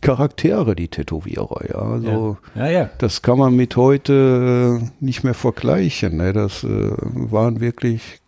Charaktere, 0.00 0.76
die 0.76 0.88
Tätowierer, 0.88 1.68
ja. 1.68 1.78
Also 1.78 2.36
ja, 2.54 2.68
ja. 2.68 2.90
das 2.98 3.22
kann 3.22 3.38
man 3.38 3.56
mit 3.56 3.76
heute 3.76 4.80
nicht 5.00 5.24
mehr 5.24 5.34
vergleichen. 5.34 6.18
Ne? 6.18 6.32
Das 6.32 6.62
äh, 6.62 6.92
waren 7.00 7.60
wirklich 7.60 8.20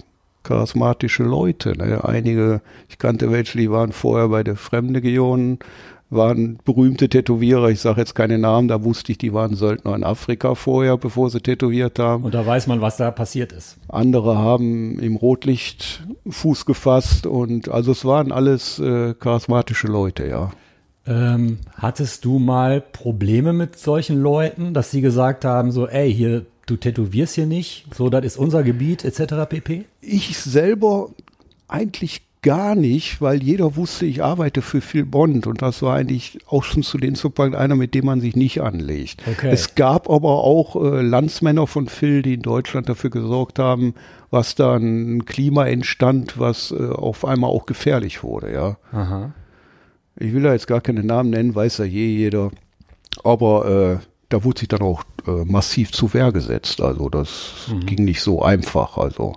charismatische 0.43 1.23
Leute. 1.23 1.77
Ne? 1.77 2.05
Einige, 2.05 2.61
ich 2.89 2.99
kannte 2.99 3.31
welche, 3.31 3.59
die 3.59 3.71
waren 3.71 3.93
vorher 3.93 4.29
bei 4.29 4.43
der 4.43 4.57
Fremde 4.57 5.01
Gionen, 5.01 5.59
waren 6.11 6.59
berühmte 6.65 7.09
Tätowierer. 7.09 7.69
Ich 7.69 7.81
sage 7.81 8.01
jetzt 8.01 8.15
keine 8.15 8.39
Namen, 8.39 8.69
da 8.69 8.83
wusste 8.83 9.13
ich, 9.13 9.19
die 9.19 9.35
waren 9.35 9.55
Söldner 9.55 9.95
in 9.95 10.05
Afrika 10.05 10.55
vorher, 10.55 10.97
bevor 10.97 11.31
sie 11.31 11.41
tätowiert 11.41 11.99
haben. 11.99 12.25
Und 12.25 12.35
da 12.35 12.47
weiß 12.47 12.67
man, 12.67 12.81
was 12.81 12.97
da 12.97 13.11
passiert 13.11 13.53
ist. 13.53 13.77
Andere 13.89 14.39
haben 14.39 14.99
im 14.99 15.17
Rotlicht 15.17 16.03
Fuß 16.29 16.65
gefasst 16.65 17.27
und 17.27 17.69
also 17.69 17.93
es 17.93 18.05
waren 18.05 18.33
alles 18.33 18.79
äh, 18.79 19.15
charismatische 19.15 19.87
Leute, 19.87 20.27
ja. 20.27 20.51
Ähm, 21.07 21.59
hattest 21.75 22.25
du 22.27 22.39
mal 22.39 22.83
Probleme 22.83 23.55
mit 23.55 23.79
solchen 23.79 24.21
Leuten, 24.21 24.75
dass 24.75 24.91
sie 24.91 25.01
gesagt 25.01 25.45
haben, 25.47 25.73
so, 25.73 25.89
ey, 25.89 26.13
hier, 26.13 26.45
du 26.71 26.77
tätowierst 26.77 27.35
hier 27.35 27.47
nicht, 27.47 27.87
so, 27.95 28.11
das 28.11 28.25
ist 28.25 28.37
unser 28.37 28.63
Gebiet, 28.63 29.05
etc. 29.05 29.49
pp? 29.49 29.85
Ich 30.01 30.39
selber 30.39 31.11
eigentlich 31.67 32.23
gar 32.43 32.75
nicht, 32.75 33.21
weil 33.21 33.43
jeder 33.43 33.77
wusste, 33.77 34.07
ich 34.07 34.23
arbeite 34.23 34.63
für 34.63 34.81
Phil 34.81 35.05
Bond 35.05 35.47
und 35.47 35.61
das 35.61 35.83
war 35.83 35.97
eigentlich 35.97 36.39
auch 36.47 36.63
schon 36.63 36.83
zu 36.83 36.99
dem 36.99 37.15
Zeitpunkt 37.15 37.57
einer, 37.57 37.75
mit 37.75 37.95
dem 37.95 38.07
man 38.07 38.21
sich 38.21 38.37
nicht 38.37 38.63
anlegt. 38.63 39.23
Okay. 39.27 39.51
Es 39.51 39.75
gab 39.75 40.09
aber 40.09 40.45
auch 40.45 40.77
äh, 40.77 41.03
Landsmänner 41.03 41.67
von 41.67 41.89
Phil, 41.89 42.23
die 42.23 42.35
in 42.35 42.43
Deutschland 42.43 42.89
dafür 42.89 43.11
gesorgt 43.11 43.59
haben, 43.59 43.95
was 44.31 44.55
da 44.55 44.77
ein 44.77 45.25
Klima 45.25 45.67
entstand, 45.67 46.39
was 46.39 46.71
äh, 46.71 46.89
auf 46.89 47.25
einmal 47.25 47.51
auch 47.51 47.67
gefährlich 47.67 48.23
wurde, 48.23 48.53
ja. 48.53 48.77
Aha. 48.93 49.33
Ich 50.17 50.33
will 50.33 50.43
da 50.43 50.53
jetzt 50.53 50.67
gar 50.67 50.81
keine 50.81 51.05
Namen 51.05 51.31
nennen, 51.31 51.55
weiß 51.55 51.79
ja 51.79 51.85
je 51.85 52.07
jeder. 52.07 52.51
Aber 53.25 54.01
äh, 54.01 54.05
da 54.29 54.45
wurde 54.45 54.61
sich 54.61 54.69
dann 54.69 54.83
auch 54.83 55.05
äh, 55.29 55.45
massiv 55.45 55.93
zu 55.93 56.15
Wehr 56.15 56.33
gesetzt. 56.33 56.81
Also 56.81 57.09
das 57.09 57.69
ging 57.87 58.05
nicht 58.05 58.23
so 58.23 58.43
einfach. 58.43 58.97
Also 58.99 59.35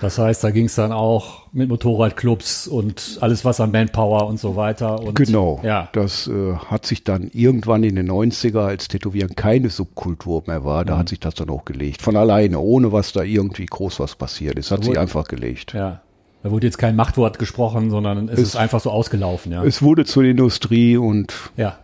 Das 0.00 0.18
heißt, 0.18 0.44
da 0.44 0.50
ging 0.50 0.66
es 0.66 0.74
dann 0.74 0.92
auch 0.92 1.42
mit 1.52 1.68
Motorradclubs 1.68 2.66
und 2.68 3.18
alles, 3.20 3.44
was 3.44 3.60
an 3.60 3.70
Manpower 3.70 4.26
und 4.26 4.38
so 4.40 4.56
weiter. 4.56 5.00
Und, 5.00 5.14
genau. 5.14 5.60
Ja. 5.62 5.88
Das 5.92 6.26
äh, 6.26 6.54
hat 6.68 6.84
sich 6.84 7.04
dann 7.04 7.30
irgendwann 7.32 7.84
in 7.84 7.94
den 7.96 8.10
90er, 8.10 8.58
als 8.66 8.88
Tätowieren 8.88 9.34
keine 9.36 9.70
Subkultur 9.70 10.42
mehr 10.46 10.64
war, 10.64 10.84
da 10.84 10.98
hat 10.98 11.08
sich 11.08 11.20
das 11.20 11.34
dann 11.34 11.48
auch 11.50 11.64
gelegt. 11.64 12.02
Von 12.02 12.16
alleine, 12.16 12.58
ohne 12.58 12.92
was 12.92 13.12
da 13.12 13.22
irgendwie 13.22 13.66
groß 13.66 14.00
was 14.00 14.16
passiert 14.16 14.58
ist. 14.58 14.70
Hat 14.70 14.80
sich 14.80 14.90
Obwohl- 14.90 15.00
einfach 15.02 15.28
gelegt. 15.28 15.72
Ja. 15.74 16.00
Da 16.42 16.50
wurde 16.50 16.66
jetzt 16.66 16.76
kein 16.76 16.94
Machtwort 16.94 17.38
gesprochen, 17.38 17.88
sondern 17.88 18.28
es, 18.28 18.34
Es- 18.38 18.48
ist 18.48 18.56
einfach 18.56 18.80
so 18.80 18.90
ausgelaufen, 18.90 19.50
ja. 19.52 19.64
Es 19.64 19.80
wurde 19.80 20.04
zur 20.04 20.24
Industrie 20.24 20.98
und 20.98 21.32
ja. 21.56 21.78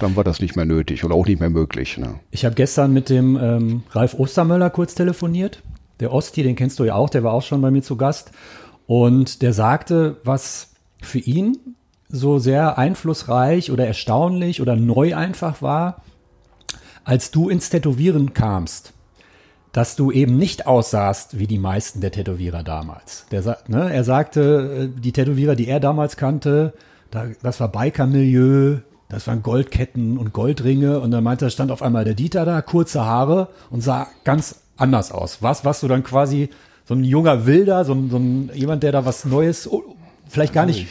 Dann 0.00 0.16
war 0.16 0.24
das 0.24 0.40
nicht 0.40 0.56
mehr 0.56 0.64
nötig 0.64 1.04
und 1.04 1.12
auch 1.12 1.26
nicht 1.26 1.40
mehr 1.40 1.50
möglich. 1.50 1.98
Ne? 1.98 2.18
Ich 2.30 2.44
habe 2.44 2.54
gestern 2.54 2.92
mit 2.92 3.08
dem 3.08 3.36
ähm, 3.36 3.82
Ralf 3.90 4.14
Ostermöller 4.14 4.70
kurz 4.70 4.94
telefoniert. 4.94 5.62
Der 6.00 6.12
Osti, 6.12 6.42
den 6.42 6.56
kennst 6.56 6.78
du 6.78 6.84
ja 6.84 6.94
auch, 6.94 7.10
der 7.10 7.22
war 7.22 7.32
auch 7.32 7.42
schon 7.42 7.60
bei 7.60 7.70
mir 7.70 7.82
zu 7.82 7.96
Gast. 7.96 8.32
Und 8.86 9.42
der 9.42 9.52
sagte, 9.52 10.16
was 10.24 10.72
für 11.02 11.18
ihn 11.18 11.56
so 12.08 12.38
sehr 12.38 12.78
einflussreich 12.78 13.70
oder 13.70 13.86
erstaunlich 13.86 14.60
oder 14.60 14.74
neu 14.74 15.14
einfach 15.14 15.62
war, 15.62 16.02
als 17.04 17.30
du 17.30 17.48
ins 17.48 17.70
Tätowieren 17.70 18.34
kamst, 18.34 18.92
dass 19.72 19.96
du 19.96 20.10
eben 20.10 20.36
nicht 20.36 20.66
aussahst 20.66 21.38
wie 21.38 21.46
die 21.46 21.58
meisten 21.58 22.00
der 22.00 22.10
Tätowierer 22.10 22.62
damals. 22.62 23.26
Der, 23.30 23.58
ne, 23.68 23.92
er 23.92 24.04
sagte, 24.04 24.90
äh, 24.96 25.00
die 25.00 25.12
Tätowierer, 25.12 25.54
die 25.54 25.68
er 25.68 25.80
damals 25.80 26.16
kannte, 26.16 26.72
da, 27.10 27.26
das 27.42 27.60
war 27.60 27.68
Biker-Milieu, 27.68 28.78
das 29.10 29.26
waren 29.26 29.42
Goldketten 29.42 30.16
und 30.16 30.32
Goldringe 30.32 31.00
und 31.00 31.10
dann 31.10 31.24
meinte 31.24 31.44
er, 31.44 31.50
stand 31.50 31.70
auf 31.72 31.82
einmal 31.82 32.04
der 32.04 32.14
Dieter 32.14 32.44
da, 32.44 32.62
kurze 32.62 33.04
Haare 33.04 33.48
und 33.68 33.82
sah 33.82 34.06
ganz 34.24 34.62
anders 34.76 35.12
aus. 35.12 35.42
Was, 35.42 35.64
was 35.64 35.80
du 35.80 35.88
dann 35.88 36.04
quasi 36.04 36.48
so 36.86 36.94
ein 36.94 37.04
junger 37.04 37.44
Wilder, 37.44 37.84
so 37.84 37.92
ein, 37.92 38.08
so 38.08 38.16
ein 38.16 38.50
jemand, 38.54 38.82
der 38.82 38.92
da 38.92 39.04
was 39.04 39.24
Neues, 39.24 39.70
oh, 39.70 39.82
vielleicht 40.28 40.52
gar 40.52 40.64
nicht 40.64 40.86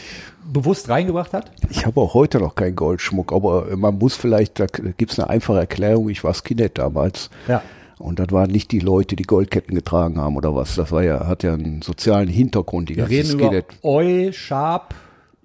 bewusst 0.51 0.89
reingebracht 0.89 1.33
hat? 1.33 1.51
Ich 1.69 1.85
habe 1.85 1.99
auch 2.01 2.13
heute 2.13 2.39
noch 2.39 2.55
keinen 2.55 2.75
Goldschmuck, 2.75 3.31
aber 3.31 3.75
man 3.77 3.97
muss 3.97 4.15
vielleicht, 4.15 4.59
da 4.59 4.65
gibt 4.65 5.13
es 5.13 5.19
eine 5.19 5.29
einfache 5.29 5.59
Erklärung, 5.59 6.09
ich 6.09 6.23
war 6.23 6.33
Skinhead 6.33 6.77
damals. 6.77 7.29
Ja. 7.47 7.61
Und 7.99 8.19
das 8.19 8.31
waren 8.31 8.49
nicht 8.51 8.71
die 8.71 8.79
Leute, 8.79 9.15
die 9.15 9.23
Goldketten 9.23 9.75
getragen 9.75 10.19
haben 10.19 10.35
oder 10.35 10.55
was. 10.55 10.75
Das 10.75 10.91
war 10.91 11.03
ja, 11.03 11.25
hat 11.27 11.43
ja 11.43 11.53
einen 11.53 11.81
sozialen 11.81 12.29
Hintergrund, 12.29 12.89
die 12.89 12.95
Wir 12.95 13.03
ganze 13.03 13.15
reden 13.15 13.31
über 13.31 13.47
Skinhead. 13.47 13.65
Eu, 13.83 14.31
Sharp. 14.33 14.93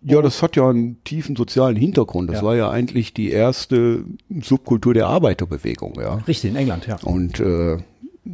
Ja, 0.06 0.20
das 0.22 0.42
hat 0.42 0.54
ja 0.56 0.68
einen 0.68 1.02
tiefen 1.04 1.34
sozialen 1.34 1.76
Hintergrund. 1.76 2.28
Das 2.30 2.40
Ja. 2.40 2.42
war 2.46 2.56
ja 2.56 2.70
eigentlich 2.70 3.14
die 3.14 3.30
erste 3.30 4.04
Subkultur 4.42 4.92
der 4.94 5.06
Arbeiterbewegung, 5.06 5.94
ja. 5.98 6.16
Richtig, 6.28 6.50
in 6.50 6.56
England, 6.56 6.86
ja. 6.86 6.96
Und 7.02 7.40
äh, 7.40 7.78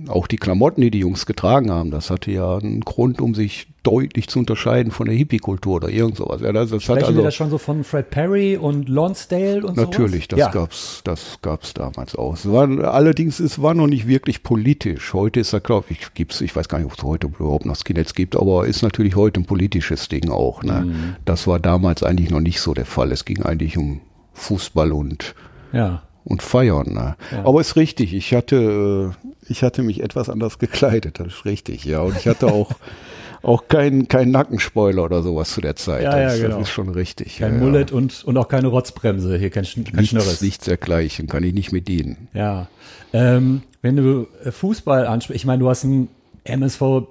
auch 0.06 0.26
die 0.28 0.36
Klamotten, 0.36 0.80
die 0.82 0.90
die 0.90 1.00
Jungs 1.00 1.26
getragen 1.26 1.70
haben, 1.70 1.90
das 1.90 2.10
hatte 2.10 2.30
ja 2.30 2.58
einen 2.58 2.80
Grund, 2.80 3.20
um 3.20 3.34
sich 3.34 3.66
deutlich 3.82 4.28
zu 4.28 4.38
unterscheiden 4.38 4.92
von 4.92 5.06
der 5.06 5.16
Hippie-Kultur 5.16 5.76
oder 5.76 5.88
irgend 5.88 6.16
sowas. 6.16 6.42
Ja, 6.42 6.52
das, 6.52 6.70
das 6.70 6.74
hat 6.74 6.82
Sprechen 6.82 7.04
also 7.06 7.16
wir 7.16 7.24
das 7.24 7.34
schon 7.34 7.50
so 7.50 7.58
von 7.58 7.82
Fred 7.82 8.10
Perry 8.10 8.56
und 8.56 8.88
Lonsdale 8.88 9.66
und 9.66 9.76
Natürlich, 9.76 10.28
das 10.28 10.38
sowas? 10.38 10.54
ja. 10.54 10.60
gab's, 10.60 11.00
das 11.04 11.38
gab's 11.42 11.74
damals 11.74 12.14
auch. 12.14 12.34
Es 12.34 12.50
war, 12.50 12.68
allerdings, 12.92 13.40
es 13.40 13.60
war 13.62 13.74
noch 13.74 13.86
nicht 13.86 14.06
wirklich 14.06 14.42
politisch. 14.42 15.12
Heute 15.12 15.40
ist 15.40 15.52
da, 15.52 15.58
glaube 15.58 15.86
ich, 15.90 16.14
gibt's, 16.14 16.40
ich 16.40 16.54
weiß 16.54 16.68
gar 16.68 16.78
nicht, 16.78 16.86
ob 16.86 16.96
es 16.96 17.02
heute 17.02 17.26
überhaupt 17.26 17.66
noch 17.66 17.76
Skinheads 17.76 18.14
gibt, 18.14 18.36
aber 18.36 18.66
ist 18.66 18.82
natürlich 18.82 19.16
heute 19.16 19.40
ein 19.40 19.46
politisches 19.46 20.08
Ding 20.08 20.30
auch. 20.30 20.62
Ne? 20.62 20.82
Mhm. 20.86 21.16
Das 21.24 21.46
war 21.46 21.58
damals 21.58 22.02
eigentlich 22.02 22.30
noch 22.30 22.40
nicht 22.40 22.60
so 22.60 22.74
der 22.74 22.86
Fall. 22.86 23.10
Es 23.12 23.24
ging 23.24 23.42
eigentlich 23.42 23.76
um 23.76 24.00
Fußball 24.34 24.92
und 24.92 25.34
Ja. 25.72 26.02
Und 26.24 26.42
feiern. 26.42 26.92
Ne? 26.92 27.16
Ja. 27.32 27.44
Aber 27.44 27.60
ist 27.60 27.76
richtig. 27.76 28.14
Ich 28.14 28.34
hatte, 28.34 29.14
äh, 29.22 29.28
ich 29.48 29.62
hatte 29.62 29.82
mich 29.82 30.02
etwas 30.02 30.28
anders 30.28 30.58
gekleidet. 30.58 31.18
Das 31.18 31.28
ist 31.28 31.44
richtig. 31.44 31.84
Ja, 31.84 32.00
und 32.00 32.16
ich 32.16 32.26
hatte 32.28 32.46
auch 32.46 32.70
auch 33.42 33.68
keinen 33.68 34.08
kein 34.08 34.30
Nackenspoiler 34.30 35.04
oder 35.04 35.22
sowas 35.22 35.50
zu 35.50 35.60
der 35.60 35.76
Zeit. 35.76 36.02
Ja, 36.02 36.18
ja, 36.18 36.28
das, 36.28 36.40
genau. 36.40 36.58
das 36.58 36.68
ist 36.68 36.74
schon 36.74 36.90
richtig. 36.90 37.38
Kein 37.38 37.54
ja, 37.54 37.60
Mullet 37.60 37.92
und, 37.92 38.24
und 38.24 38.36
auch 38.36 38.48
keine 38.48 38.68
Rotzbremse, 38.68 39.38
hier 39.38 39.50
kein, 39.50 39.64
Schn 39.64 39.84
kein 39.84 39.96
Ja. 39.96 40.04
Schnörres. 40.04 40.40
Nichts, 40.40 40.64
dergleichen. 40.66 41.26
Kann 41.26 41.42
ich 41.42 41.54
nicht 41.54 41.72
mit 41.72 41.88
dienen. 41.88 42.28
Ja. 42.34 42.68
Ähm, 43.12 43.62
wenn 43.82 43.96
du 43.96 44.26
äh, 44.44 44.50
Fußball 44.50 45.06
ansprichst, 45.06 45.42
ich 45.42 45.46
meine, 45.46 45.60
du 45.60 45.68
hast 45.68 45.84
ein 45.84 46.08
MSV 46.44 47.06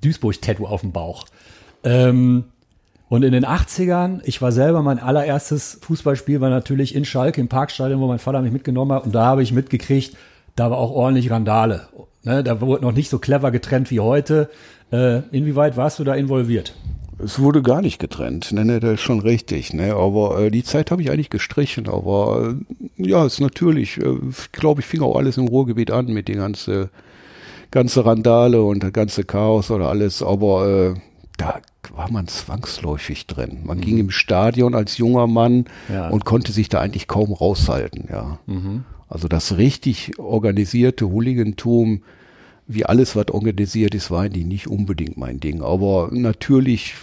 Duisburg-Tattoo 0.00 0.66
auf 0.66 0.80
dem 0.80 0.92
Bauch. 0.92 1.26
Ähm, 1.84 2.44
und 3.12 3.24
in 3.24 3.32
den 3.32 3.44
80ern, 3.44 4.20
ich 4.24 4.40
war 4.40 4.52
selber, 4.52 4.80
mein 4.80 4.98
allererstes 4.98 5.78
Fußballspiel 5.82 6.40
war 6.40 6.48
natürlich 6.48 6.94
in 6.94 7.04
Schalke 7.04 7.42
im 7.42 7.48
Parkstadion, 7.48 8.00
wo 8.00 8.06
mein 8.06 8.18
Vater 8.18 8.40
mich 8.40 8.52
mitgenommen 8.52 8.90
hat. 8.92 9.04
Und 9.04 9.14
da 9.14 9.26
habe 9.26 9.42
ich 9.42 9.52
mitgekriegt, 9.52 10.16
da 10.56 10.70
war 10.70 10.78
auch 10.78 10.92
ordentlich 10.92 11.30
Randale. 11.30 11.88
Ne, 12.22 12.42
da 12.42 12.62
wurde 12.62 12.82
noch 12.82 12.94
nicht 12.94 13.10
so 13.10 13.18
clever 13.18 13.50
getrennt 13.50 13.90
wie 13.90 14.00
heute. 14.00 14.48
Äh, 14.90 15.18
inwieweit 15.30 15.76
warst 15.76 15.98
du 15.98 16.04
da 16.04 16.14
involviert? 16.14 16.74
Es 17.22 17.38
wurde 17.38 17.60
gar 17.60 17.82
nicht 17.82 17.98
getrennt. 17.98 18.50
Ne, 18.52 18.64
ne, 18.64 18.80
das 18.80 18.94
ist 18.94 19.02
schon 19.02 19.20
richtig. 19.20 19.74
Ne, 19.74 19.94
aber 19.94 20.40
äh, 20.40 20.50
die 20.50 20.64
Zeit 20.64 20.90
habe 20.90 21.02
ich 21.02 21.10
eigentlich 21.10 21.28
gestrichen. 21.28 21.90
Aber 21.90 22.54
äh, 22.96 23.08
ja, 23.10 23.26
ist 23.26 23.42
natürlich, 23.42 23.98
äh, 23.98 24.16
glaube 24.52 24.80
ich, 24.80 24.86
fing 24.86 25.02
auch 25.02 25.16
alles 25.16 25.36
im 25.36 25.48
Ruhrgebiet 25.48 25.90
an 25.90 26.06
mit 26.06 26.28
den 26.28 26.38
ganze 26.38 26.88
ganze 27.70 28.06
Randale 28.06 28.62
und 28.62 28.82
das 28.82 28.92
ganze 28.94 29.24
Chaos 29.24 29.70
oder 29.70 29.90
alles. 29.90 30.22
Aber 30.22 30.94
äh, 30.96 31.11
da 31.42 31.60
war 31.96 32.10
man 32.10 32.28
zwangsläufig 32.28 33.26
drin. 33.26 33.60
Man 33.64 33.80
ging 33.80 33.98
im 33.98 34.10
Stadion 34.10 34.74
als 34.74 34.96
junger 34.98 35.26
Mann 35.26 35.64
Ja. 35.92 36.08
und 36.08 36.24
konnte 36.24 36.52
sich 36.52 36.68
da 36.68 36.80
eigentlich 36.80 37.08
kaum 37.08 37.32
raushalten. 37.32 38.08
Ja. 38.10 38.38
Also 39.08 39.28
das 39.28 39.56
richtig 39.56 40.18
organisierte 40.18 41.08
Hooligantum, 41.10 42.02
wie 42.66 42.86
alles, 42.86 43.16
was 43.16 43.28
organisiert 43.30 43.94
ist, 43.94 44.10
war 44.10 44.22
eigentlich 44.22 44.46
nicht 44.46 44.66
unbedingt 44.68 45.16
mein 45.16 45.40
Ding. 45.40 45.62
Aber 45.62 46.08
natürlich 46.12 46.94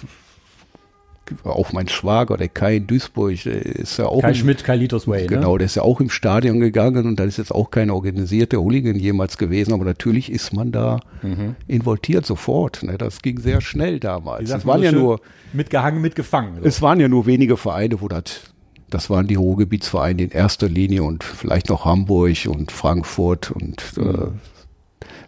auch 1.44 1.74
mein 1.74 1.88
Schwager, 1.88 2.38
der 2.38 2.50
Kai 2.50 2.78
in 2.78 2.88
Duisburg, 2.88 3.46
ist 3.46 3.98
ja 3.98 4.06
auch. 4.06 4.22
Kai 4.22 4.30
im, 4.30 4.36
Schmidt, 4.36 4.64
Kai 4.64 4.76
Litos 4.76 5.08
Way, 5.08 5.28
Genau, 5.28 5.54
ne? 5.54 5.60
der 5.60 5.66
ist 5.66 5.76
ja 5.76 5.84
auch 5.84 6.00
im 6.00 6.10
Stadion 6.10 6.60
gegangen 6.60 7.06
und 7.06 7.20
da 7.20 7.24
ist 7.24 7.38
jetzt 7.38 7.54
auch 7.54 7.72
kein 7.72 7.90
organisierter 7.90 8.58
Hooligan 8.58 8.96
jemals 8.96 9.38
gewesen, 9.38 9.74
aber 9.74 9.86
natürlich 9.86 10.32
ist 10.32 10.54
man 10.54 10.72
da 10.72 11.00
involviert 11.68 12.26
sofort. 12.26 12.84
Ne? 12.84 12.98
Das 12.98 13.22
ging 13.22 13.40
sehr 13.40 13.62
schnell 13.62 14.00
damals. 14.00 14.42
Wie 14.42 14.46
sagt 14.48 14.62
Es 14.62 14.68
waren 14.68 14.84
ja 14.84 14.92
nur, 14.92 15.20
mitgehangen, 15.54 16.02
mitgefangen. 16.02 16.56
So. 16.62 16.68
es 16.68 16.82
waren 16.82 17.00
ja 17.00 17.08
nur 17.08 17.26
wenige 17.26 17.58
Vereine, 17.58 18.02
wo 18.02 18.08
das, 18.08 18.54
das 18.90 19.10
waren 19.10 19.28
die 19.28 19.36
Ruhrgebietsvereine 19.36 20.24
in 20.24 20.32
erster 20.32 20.68
Linie 20.70 21.04
und 21.04 21.24
vielleicht 21.24 21.70
noch 21.70 21.86
Hamburg 21.86 22.48
und 22.48 22.72
Frankfurt 22.72 23.52
und 23.52 23.84
äh, 23.98 24.28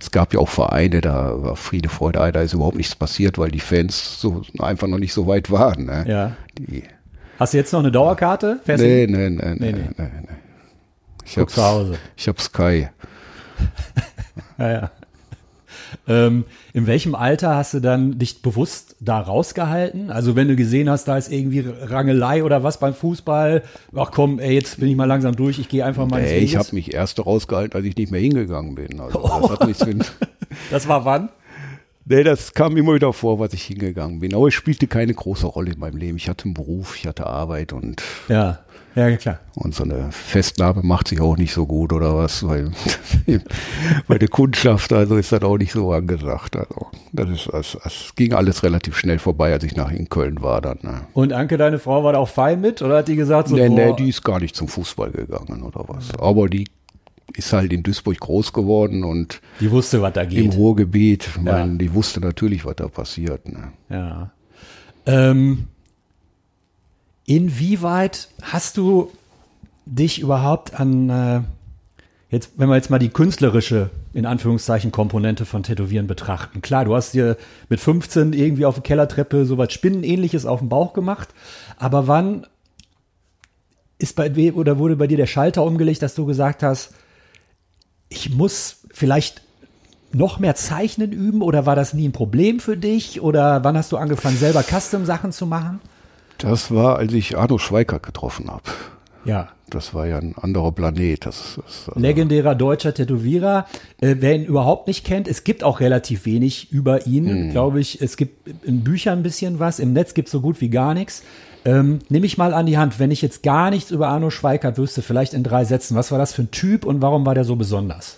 es 0.01 0.09
gab 0.11 0.33
ja 0.33 0.39
auch 0.39 0.49
Vereine, 0.49 0.99
da 0.99 1.41
war 1.43 1.55
Friede, 1.55 1.87
Freude, 1.87 2.19
Ei, 2.19 2.31
da 2.31 2.41
ist 2.41 2.53
überhaupt 2.53 2.75
nichts 2.77 2.95
passiert, 2.95 3.37
weil 3.37 3.51
die 3.51 3.59
Fans 3.59 4.19
so 4.19 4.41
einfach 4.59 4.87
noch 4.87 4.97
nicht 4.97 5.13
so 5.13 5.27
weit 5.27 5.51
waren. 5.51 5.85
Ne? 5.85 6.05
ja. 6.07 6.31
Die, 6.57 6.83
Hast 7.39 7.53
du 7.53 7.57
jetzt 7.57 7.71
noch 7.73 7.79
eine 7.79 7.91
Dauerkarte? 7.91 8.59
Fährst 8.63 8.83
nee, 8.83 9.07
nee, 9.09 9.29
nee, 9.29 9.55
Nee, 9.55 9.71
nee. 9.71 9.71
nee, 9.71 9.89
nee. 9.97 10.27
Ich 11.25 11.35
Guck 11.35 11.43
hab's, 11.43 11.53
zu 11.55 11.63
Hause. 11.63 11.97
ich 12.15 12.27
hab 12.27 12.41
Sky. 12.41 12.89
Ja, 14.57 14.71
ja. 14.71 14.91
Ähm, 16.07 16.45
in 16.73 16.87
welchem 16.87 17.15
Alter 17.15 17.55
hast 17.55 17.73
du 17.73 17.79
dann 17.79 18.17
dich 18.17 18.41
bewusst 18.41 18.95
da 18.99 19.19
rausgehalten? 19.19 20.11
Also 20.11 20.35
wenn 20.35 20.47
du 20.47 20.55
gesehen 20.55 20.89
hast, 20.89 21.07
da 21.07 21.17
ist 21.17 21.31
irgendwie 21.31 21.65
Rangelei 21.81 22.43
oder 22.43 22.63
was 22.63 22.79
beim 22.79 22.93
Fußball, 22.93 23.63
ach 23.95 24.11
komm, 24.11 24.39
ey, 24.39 24.53
jetzt 24.53 24.79
bin 24.79 24.89
ich 24.89 24.95
mal 24.95 25.05
langsam 25.05 25.35
durch, 25.35 25.59
ich 25.59 25.69
gehe 25.69 25.85
einfach 25.85 26.07
mal 26.07 26.21
Nee, 26.21 26.37
ich 26.39 26.55
habe 26.55 26.69
mich 26.73 26.93
erst 26.93 27.25
rausgehalten, 27.25 27.75
als 27.77 27.85
ich 27.85 27.95
nicht 27.95 28.11
mehr 28.11 28.21
hingegangen 28.21 28.75
bin. 28.75 28.99
Also, 28.99 29.19
das 29.41 29.49
hat 29.49 29.67
nichts 29.67 29.85
mit, 29.85 30.11
Das 30.71 30.87
war 30.87 31.05
wann? 31.05 31.29
Nee, 32.05 32.23
das 32.23 32.53
kam 32.53 32.75
immer 32.77 32.95
wieder 32.95 33.13
vor, 33.13 33.39
was 33.39 33.53
ich 33.53 33.63
hingegangen 33.63 34.19
bin. 34.19 34.33
Aber 34.33 34.47
es 34.47 34.53
spielte 34.53 34.87
keine 34.87 35.13
große 35.13 35.45
Rolle 35.45 35.71
in 35.73 35.79
meinem 35.79 35.97
Leben. 35.97 36.17
Ich 36.17 36.29
hatte 36.29 36.45
einen 36.45 36.53
Beruf, 36.55 36.97
ich 36.97 37.07
hatte 37.07 37.27
Arbeit 37.27 37.73
und, 37.73 38.01
Ja, 38.27 38.59
ja, 38.95 39.15
klar. 39.17 39.39
und 39.55 39.73
so 39.73 39.83
eine 39.83 40.11
Festnahme 40.11 40.81
macht 40.83 41.07
sich 41.07 41.21
auch 41.21 41.37
nicht 41.37 41.53
so 41.53 41.65
gut 41.65 41.93
oder 41.93 42.15
was, 42.15 42.45
weil 42.47 42.71
bei 44.07 44.17
der 44.17 44.27
Kundschaft, 44.27 44.91
also 44.93 45.15
ist 45.15 45.31
das 45.31 45.41
auch 45.43 45.57
nicht 45.57 45.71
so 45.71 45.91
angesagt. 45.91 46.55
Also 46.55 46.87
das 47.11 47.29
ist, 47.29 47.49
das, 47.51 47.77
das 47.83 48.11
ging 48.15 48.33
alles 48.33 48.63
relativ 48.63 48.97
schnell 48.97 49.19
vorbei, 49.19 49.53
als 49.53 49.63
ich 49.63 49.75
nach 49.75 49.91
in 49.91 50.09
Köln 50.09 50.41
war 50.41 50.61
dann. 50.61 50.79
Ne. 50.81 51.01
Und 51.13 51.33
Anke, 51.33 51.57
deine 51.57 51.79
Frau, 51.79 52.03
war 52.03 52.13
da 52.13 52.19
auch 52.19 52.29
fein 52.29 52.61
mit 52.61 52.81
oder 52.81 52.97
hat 52.97 53.07
die 53.07 53.15
gesagt 53.15 53.47
so, 53.49 53.55
Nee, 53.55 53.69
nee, 53.69 53.87
boah, 53.87 53.95
die 53.95 54.09
ist 54.09 54.23
gar 54.23 54.39
nicht 54.39 54.55
zum 54.55 54.67
Fußball 54.67 55.11
gegangen 55.11 55.63
oder 55.63 55.85
was. 55.87 56.13
Aber 56.19 56.47
die 56.49 56.65
ist 57.35 57.53
halt 57.53 57.71
in 57.71 57.81
Duisburg 57.83 58.19
groß 58.19 58.51
geworden 58.51 59.03
und 59.05 59.41
die 59.61 59.71
wusste, 59.71 60.01
was 60.01 60.11
da 60.13 60.21
im 60.23 60.29
geht. 60.29 60.55
Ruhrgebiet, 60.55 61.27
ich 61.29 61.35
Ja. 61.37 61.41
meine, 61.59 61.77
die 61.77 61.93
wusste 61.93 62.19
natürlich, 62.19 62.65
was 62.65 62.75
da 62.75 62.87
passiert. 62.89 63.47
Ne. 63.47 63.71
Ja. 63.89 64.31
Ähm, 65.05 65.67
inwieweit 67.25 68.29
hast 68.41 68.77
du 68.77 69.11
dich 69.85 70.19
überhaupt 70.19 70.79
an, 70.79 71.09
äh, 71.09 71.41
jetzt, 72.29 72.51
wenn 72.57 72.69
wir 72.69 72.75
jetzt 72.75 72.89
mal 72.89 72.99
die 72.99 73.09
künstlerische, 73.09 73.89
in 74.13 74.25
Anführungszeichen, 74.25 74.91
Komponente 74.91 75.45
von 75.45 75.63
Tätowieren 75.63 76.07
betrachten. 76.07 76.61
Klar, 76.61 76.85
du 76.85 76.95
hast 76.95 77.13
dir 77.13 77.37
mit 77.69 77.79
15 77.79 78.33
irgendwie 78.33 78.65
auf 78.65 78.75
der 78.75 78.83
Kellertreppe 78.83 79.45
so 79.45 79.57
was 79.57 79.73
Spinnenähnliches 79.73 80.45
auf 80.45 80.59
dem 80.59 80.69
Bauch 80.69 80.93
gemacht, 80.93 81.29
aber 81.77 82.07
wann 82.07 82.47
ist 83.97 84.15
bei 84.15 84.53
oder 84.53 84.79
wurde 84.79 84.95
bei 84.95 85.07
dir 85.07 85.17
der 85.17 85.27
Schalter 85.27 85.63
umgelegt, 85.63 86.01
dass 86.01 86.15
du 86.15 86.25
gesagt 86.25 86.63
hast, 86.63 86.91
ich 88.09 88.33
muss 88.33 88.77
vielleicht 88.91 89.41
noch 90.11 90.39
mehr 90.39 90.55
Zeichnen 90.55 91.11
üben 91.11 91.41
oder 91.41 91.65
war 91.65 91.75
das 91.75 91.93
nie 91.93 92.07
ein 92.07 92.11
Problem 92.11 92.59
für 92.59 92.75
dich 92.75 93.21
oder 93.21 93.63
wann 93.63 93.77
hast 93.77 93.91
du 93.91 93.97
angefangen 93.97 94.37
selber 94.37 94.63
Custom-Sachen 94.63 95.31
zu 95.31 95.45
machen? 95.45 95.79
Das 96.41 96.71
war, 96.71 96.97
als 96.97 97.13
ich 97.13 97.37
Arno 97.37 97.57
Schweikert 97.57 98.03
getroffen 98.03 98.49
habe. 98.49 98.63
Ja, 99.23 99.49
Das 99.69 99.93
war 99.93 100.07
ja 100.07 100.17
ein 100.17 100.35
anderer 100.35 100.71
Planet. 100.71 101.25
Das, 101.25 101.59
das, 101.63 101.87
also, 101.87 101.99
legendärer 101.99 102.55
deutscher 102.55 102.93
Tätowierer. 102.93 103.67
Äh, 104.01 104.15
wer 104.19 104.35
ihn 104.35 104.45
überhaupt 104.45 104.87
nicht 104.87 105.05
kennt, 105.05 105.27
es 105.27 105.43
gibt 105.43 105.63
auch 105.63 105.79
relativ 105.79 106.25
wenig 106.25 106.71
über 106.71 107.05
ihn, 107.07 107.51
glaube 107.51 107.79
ich. 107.79 108.01
Es 108.01 108.17
gibt 108.17 108.65
in 108.65 108.83
Büchern 108.83 109.19
ein 109.19 109.23
bisschen 109.23 109.59
was, 109.59 109.79
im 109.79 109.93
Netz 109.93 110.13
gibt 110.13 110.27
es 110.27 110.31
so 110.31 110.41
gut 110.41 110.59
wie 110.59 110.69
gar 110.69 110.93
nichts. 110.93 111.23
Ähm, 111.63 111.99
nimm 112.09 112.23
ich 112.23 112.39
mal 112.39 112.53
an 112.53 112.65
die 112.65 112.79
Hand, 112.79 112.99
wenn 112.99 113.11
ich 113.11 113.21
jetzt 113.21 113.43
gar 113.43 113.69
nichts 113.69 113.91
über 113.91 114.07
Arno 114.07 114.31
Schweikert 114.31 114.79
wüsste, 114.79 115.03
vielleicht 115.03 115.35
in 115.35 115.43
drei 115.43 115.63
Sätzen, 115.63 115.95
was 115.95 116.11
war 116.11 116.17
das 116.17 116.33
für 116.33 116.41
ein 116.41 116.51
Typ 116.51 116.83
und 116.83 117.01
warum 117.01 117.25
war 117.25 117.35
der 117.35 117.43
so 117.43 117.55
besonders? 117.55 118.17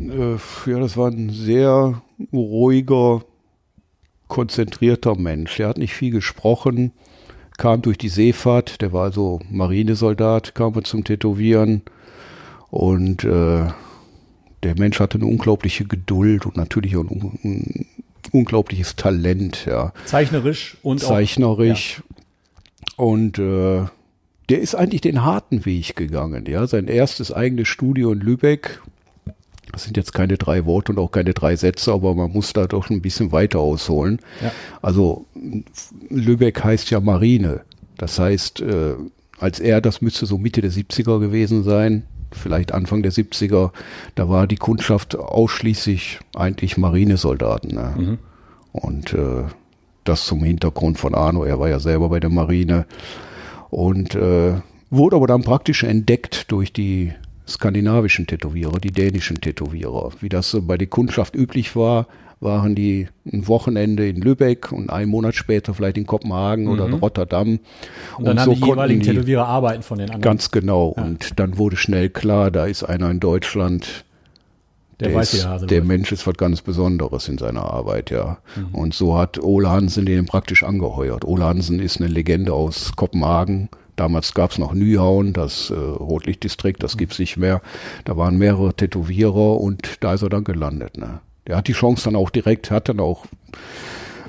äh, 0.00 0.36
ja, 0.70 0.78
das 0.78 0.96
war 0.96 1.10
ein 1.10 1.30
sehr 1.30 2.00
ruhiger, 2.32 3.22
konzentrierter 4.28 5.16
Mensch. 5.16 5.56
Der 5.56 5.68
hat 5.68 5.78
nicht 5.78 5.94
viel 5.94 6.10
gesprochen, 6.10 6.92
kam 7.56 7.82
durch 7.82 7.98
die 7.98 8.08
Seefahrt. 8.08 8.80
Der 8.80 8.92
war 8.92 9.04
also 9.04 9.40
Marinesoldat, 9.50 10.54
kam 10.54 10.74
er 10.74 10.84
zum 10.84 11.04
Tätowieren. 11.04 11.82
Und 12.70 13.24
äh, 13.24 13.66
der 14.62 14.74
Mensch 14.76 15.00
hatte 15.00 15.18
eine 15.18 15.26
unglaubliche 15.26 15.84
Geduld 15.84 16.46
und 16.46 16.56
natürlich 16.56 16.96
auch 16.96 17.04
ein, 17.04 17.38
ein 17.42 17.86
unglaubliches 18.32 18.96
Talent, 18.96 19.66
ja. 19.66 19.92
Zeichnerisch 20.04 20.76
und 20.82 21.02
auch 21.02 21.08
zeichnerisch. 21.08 22.02
Und 22.96 23.38
äh, 23.38 23.84
der 24.48 24.60
ist 24.60 24.74
eigentlich 24.74 25.02
den 25.02 25.24
harten 25.24 25.64
Weg 25.64 25.96
gegangen. 25.96 26.46
Ja, 26.46 26.66
sein 26.66 26.88
erstes 26.88 27.32
eigenes 27.32 27.68
Studio 27.68 28.12
in 28.12 28.20
Lübeck. 28.20 28.80
Das 29.72 29.84
sind 29.84 29.96
jetzt 29.96 30.12
keine 30.12 30.36
drei 30.36 30.64
Worte 30.64 30.92
und 30.92 30.98
auch 30.98 31.10
keine 31.10 31.34
drei 31.34 31.56
Sätze, 31.56 31.92
aber 31.92 32.14
man 32.14 32.32
muss 32.32 32.52
da 32.52 32.66
doch 32.66 32.90
ein 32.90 33.02
bisschen 33.02 33.32
weiter 33.32 33.60
ausholen. 33.60 34.20
Ja. 34.42 34.52
Also 34.82 35.26
Lübeck 36.08 36.62
heißt 36.62 36.90
ja 36.90 37.00
Marine. 37.00 37.62
Das 37.96 38.18
heißt, 38.18 38.60
äh, 38.60 38.94
als 39.38 39.60
er, 39.60 39.80
das 39.80 40.00
müsste 40.00 40.26
so 40.26 40.38
Mitte 40.38 40.60
der 40.60 40.70
70er 40.70 41.20
gewesen 41.20 41.64
sein, 41.64 42.04
vielleicht 42.32 42.72
Anfang 42.72 43.02
der 43.02 43.12
70er, 43.12 43.70
da 44.14 44.28
war 44.28 44.46
die 44.46 44.56
Kundschaft 44.56 45.16
ausschließlich 45.16 46.20
eigentlich 46.34 46.76
Marinesoldaten. 46.76 47.74
Ne? 47.74 48.18
Und 48.72 49.14
äh, 49.14 49.44
das 50.04 50.24
zum 50.24 50.42
Hintergrund 50.42 50.98
von 50.98 51.14
Arno, 51.14 51.44
er 51.44 51.58
war 51.58 51.68
ja 51.68 51.78
selber 51.78 52.08
bei 52.08 52.20
der 52.20 52.30
Marine 52.30 52.86
und 53.70 54.14
äh, 54.14 54.54
wurde 54.90 55.16
aber 55.16 55.26
dann 55.26 55.42
praktisch 55.42 55.84
entdeckt 55.84 56.50
durch 56.50 56.72
die 56.72 57.12
skandinavischen 57.48 58.26
Tätowierer, 58.26 58.78
die 58.78 58.92
dänischen 58.92 59.40
Tätowierer. 59.40 60.12
Wie 60.20 60.28
das 60.28 60.50
so 60.50 60.62
bei 60.62 60.76
der 60.76 60.88
Kundschaft 60.88 61.34
üblich 61.34 61.74
war, 61.74 62.06
waren 62.40 62.74
die 62.74 63.08
ein 63.32 63.48
Wochenende 63.48 64.08
in 64.08 64.20
Lübeck 64.20 64.70
und 64.70 64.90
einen 64.90 65.10
Monat 65.10 65.34
später 65.34 65.74
vielleicht 65.74 65.98
in 65.98 66.06
Kopenhagen 66.06 66.68
oder 66.68 66.86
in 66.86 66.94
Rotterdam. 66.94 67.58
Und 68.16 68.24
dann 68.24 68.38
haben 68.38 68.54
die 68.54 68.64
jeweiligen 68.64 69.02
Tätowierer 69.02 69.46
arbeiten 69.46 69.82
von 69.82 69.98
den 69.98 70.06
anderen. 70.06 70.22
Ganz 70.22 70.50
genau. 70.50 70.88
Und 70.88 71.38
dann 71.40 71.58
wurde 71.58 71.76
schnell 71.76 72.10
klar, 72.10 72.50
da 72.50 72.66
ist 72.66 72.84
einer 72.84 73.10
in 73.10 73.18
Deutschland, 73.18 74.04
der, 75.00 75.08
der 75.08 75.18
Hase 75.18 75.66
der. 75.66 75.84
Mensch 75.84 76.12
ist 76.12 76.26
was 76.26 76.34
ganz 76.34 76.60
Besonderes 76.60 77.28
in 77.28 77.38
seiner 77.38 77.64
Arbeit, 77.64 78.10
ja. 78.10 78.38
Mhm. 78.56 78.74
Und 78.74 78.94
so 78.94 79.16
hat 79.16 79.42
Ole 79.42 79.70
Hansen 79.70 80.06
den 80.06 80.26
praktisch 80.26 80.62
angeheuert. 80.64 81.24
Ole 81.24 81.44
Hansen 81.44 81.80
ist 81.80 82.00
eine 82.00 82.08
Legende 82.08 82.52
aus 82.52 82.92
Kopenhagen. 82.96 83.68
Damals 83.98 84.32
gab 84.32 84.52
es 84.52 84.58
noch 84.58 84.74
Nyhavn, 84.74 85.32
das 85.32 85.70
äh, 85.70 85.74
Rotlichtdistrikt, 85.74 86.84
das 86.84 86.96
gibt's 86.96 87.18
nicht 87.18 87.36
mehr. 87.36 87.60
Da 88.04 88.16
waren 88.16 88.38
mehrere 88.38 88.72
Tätowierer 88.72 89.60
und 89.60 89.96
da 90.04 90.14
ist 90.14 90.22
er 90.22 90.28
dann 90.28 90.44
gelandet. 90.44 90.96
Ne? 90.96 91.20
Der 91.48 91.56
hat 91.56 91.66
die 91.66 91.72
Chance 91.72 92.04
dann 92.04 92.14
auch 92.14 92.30
direkt, 92.30 92.70
hat 92.70 92.88
dann 92.88 93.00
auch, 93.00 93.26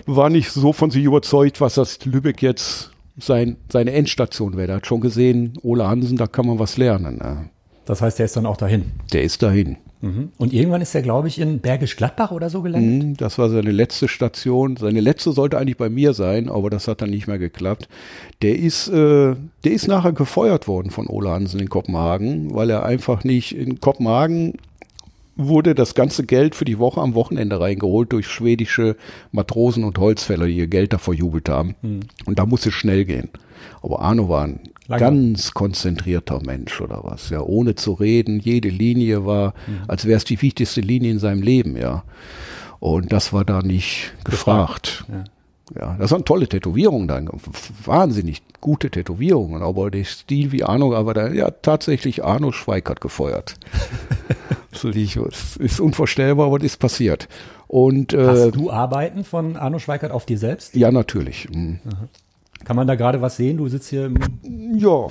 war 0.08 0.32
nicht 0.32 0.50
so 0.50 0.74
von 0.74 0.90
sich 0.90 1.04
überzeugt, 1.04 1.62
was 1.62 1.76
das 1.76 2.04
Lübeck 2.04 2.42
jetzt 2.42 2.90
sein, 3.20 3.58
seine 3.72 3.92
Endstation 3.92 4.58
wäre. 4.58 4.68
Der 4.68 4.76
hat 4.78 4.88
schon 4.88 5.02
gesehen, 5.02 5.54
Ole 5.62 5.88
Hansen, 5.88 6.18
da 6.18 6.26
kann 6.26 6.48
man 6.48 6.58
was 6.58 6.78
lernen. 6.78 7.18
Ne? 7.18 7.50
Das 7.86 8.02
heißt, 8.02 8.18
der 8.18 8.26
ist 8.26 8.36
dann 8.36 8.48
auch 8.48 8.58
dahin. 8.58 8.94
Der 9.14 9.22
ist 9.22 9.44
dahin. 9.44 9.78
Und 10.02 10.54
irgendwann 10.54 10.82
ist 10.82 10.96
er, 10.96 11.02
glaube 11.02 11.28
ich, 11.28 11.40
in 11.40 11.60
Bergisch 11.60 11.98
Gladbach 11.98 12.32
oder 12.32 12.50
so 12.50 12.62
gelandet. 12.62 13.04
Mhm, 13.06 13.18
Das 13.18 13.38
war 13.38 13.50
seine 13.50 13.72
letzte 13.72 14.08
Station. 14.08 14.78
Seine 14.78 15.02
letzte 15.02 15.34
sollte 15.34 15.58
eigentlich 15.58 15.76
bei 15.76 15.90
mir 15.90 16.14
sein, 16.14 16.48
aber 16.50 16.70
das 16.70 16.88
hat 16.88 17.02
dann 17.02 17.10
nicht 17.10 17.28
mehr 17.28 17.38
geklappt. 17.38 17.90
Der 18.42 18.58
ist, 18.58 18.88
äh, 18.88 19.36
der 19.66 19.72
ist 19.72 19.88
nachher 19.88 20.14
gefeuert 20.14 20.70
worden 20.70 20.90
von 20.90 21.08
Ole 21.08 21.30
Hansen 21.32 21.60
in 21.60 21.68
Kopenhagen, 21.70 22.54
weil 22.56 22.70
er 22.70 22.86
einfach 22.86 23.26
nicht 23.26 23.54
in 23.56 23.82
Kopenhagen 23.82 24.54
wurde 25.36 25.74
das 25.76 25.96
ganze 25.96 26.26
Geld 26.26 26.56
für 26.56 26.66
die 26.66 26.80
Woche 26.80 27.00
am 27.02 27.14
Wochenende 27.14 27.60
reingeholt 27.60 28.12
durch 28.12 28.28
schwedische 28.28 28.96
Matrosen 29.32 29.84
und 29.86 29.98
Holzfäller, 29.98 30.46
die 30.48 30.58
ihr 30.58 30.68
Geld 30.68 30.92
da 30.94 30.98
verjubelt 30.98 31.48
haben. 31.50 31.76
Und 32.26 32.40
da 32.40 32.46
musste 32.46 32.70
es 32.70 32.76
schnell 32.76 33.06
gehen. 33.06 33.30
Aber 33.82 34.02
Arno 34.02 34.28
war 34.30 34.44
ein 34.46 34.60
Lange. 34.90 35.02
ganz 35.02 35.54
konzentrierter 35.54 36.42
Mensch 36.44 36.82
oder 36.82 37.02
was, 37.04 37.30
ja, 37.30 37.42
ohne 37.42 37.76
zu 37.76 37.94
reden. 37.94 38.40
Jede 38.40 38.70
Linie 38.70 39.26
war, 39.26 39.54
als 39.88 40.06
wäre 40.06 40.18
es 40.18 40.24
die 40.24 40.42
wichtigste 40.42 40.82
Linie 40.82 41.12
in 41.12 41.20
seinem 41.20 41.44
Leben, 41.44 41.78
ja. 41.78 42.04
Und 42.80 43.12
das 43.14 43.32
war 43.32 43.46
da 43.46 43.62
nicht 43.62 44.14
gefragt. 44.24 45.06
Ja. 45.76 45.96
das 46.00 46.10
waren 46.12 46.26
tolle 46.26 46.48
Tätowierungen 46.48 47.08
dann, 47.08 47.30
wahnsinnig 47.86 48.42
gute 48.62 48.90
Tätowierungen, 48.90 49.62
aber 49.62 49.92
der 49.92 50.06
Stil 50.06 50.52
wie 50.52 50.64
Arno, 50.64 50.96
aber 50.96 51.14
da, 51.14 51.32
ja, 51.32 51.52
tatsächlich 51.52 52.24
Arno 52.24 52.52
Schweikert 52.52 53.00
gefeuert. 53.02 53.56
es 54.72 55.58
ist 55.58 55.80
unvorstellbar, 55.80 56.48
aber 56.48 56.58
das 56.58 56.66
ist 56.72 56.78
passiert. 56.78 57.28
Und 57.68 58.14
äh, 58.14 58.26
Hast 58.26 58.56
du 58.56 58.72
Arbeiten 58.72 59.24
von 59.24 59.56
Arno 59.56 59.78
Schweikart 59.78 60.12
auf 60.12 60.26
dir 60.26 60.40
selbst? 60.40 60.76
ja, 60.76 60.92
natürlich. 60.92 61.48
Mhm. 61.52 61.80
Kann 62.66 62.76
man 62.76 62.88
da 62.88 62.96
gerade 62.96 63.22
was 63.22 63.38
sehen? 63.38 63.58
Du 63.58 63.68
sitzt 63.68 63.90
hier 63.90 64.06
im 64.06 64.18
Ja, 64.78 65.08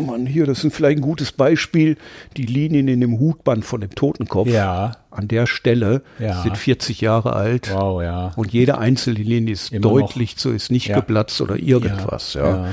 Mann, 0.00 0.26
hier, 0.26 0.46
das 0.46 0.62
ist 0.62 0.76
vielleicht 0.76 0.98
ein 0.98 1.02
gutes 1.02 1.32
Beispiel. 1.32 1.96
Die 2.36 2.46
Linien 2.46 2.86
in 2.86 3.00
dem 3.00 3.18
Hutband 3.18 3.64
von 3.64 3.80
dem 3.80 3.90
Totenkopf 3.90 4.48
Ja. 4.48 4.92
an 5.10 5.26
der 5.26 5.46
Stelle 5.46 6.02
Ja. 6.20 6.42
sind 6.42 6.56
40 6.56 7.00
Jahre 7.00 7.32
alt. 7.34 7.72
Wow, 7.74 8.00
ja. 8.02 8.32
Und 8.36 8.52
jede 8.52 8.78
einzelne 8.78 9.18
Linie 9.18 9.52
ist 9.54 9.72
Immer 9.72 9.88
noch. 9.88 9.98
deutlich 10.00 10.34
so, 10.38 10.50
ist 10.52 10.70
nicht 10.70 10.86
Ja. 10.88 10.96
geplatzt 10.96 11.40
oder 11.40 11.56
irgendwas. 11.56 12.34
Ja, 12.34 12.48
Ja. 12.48 12.66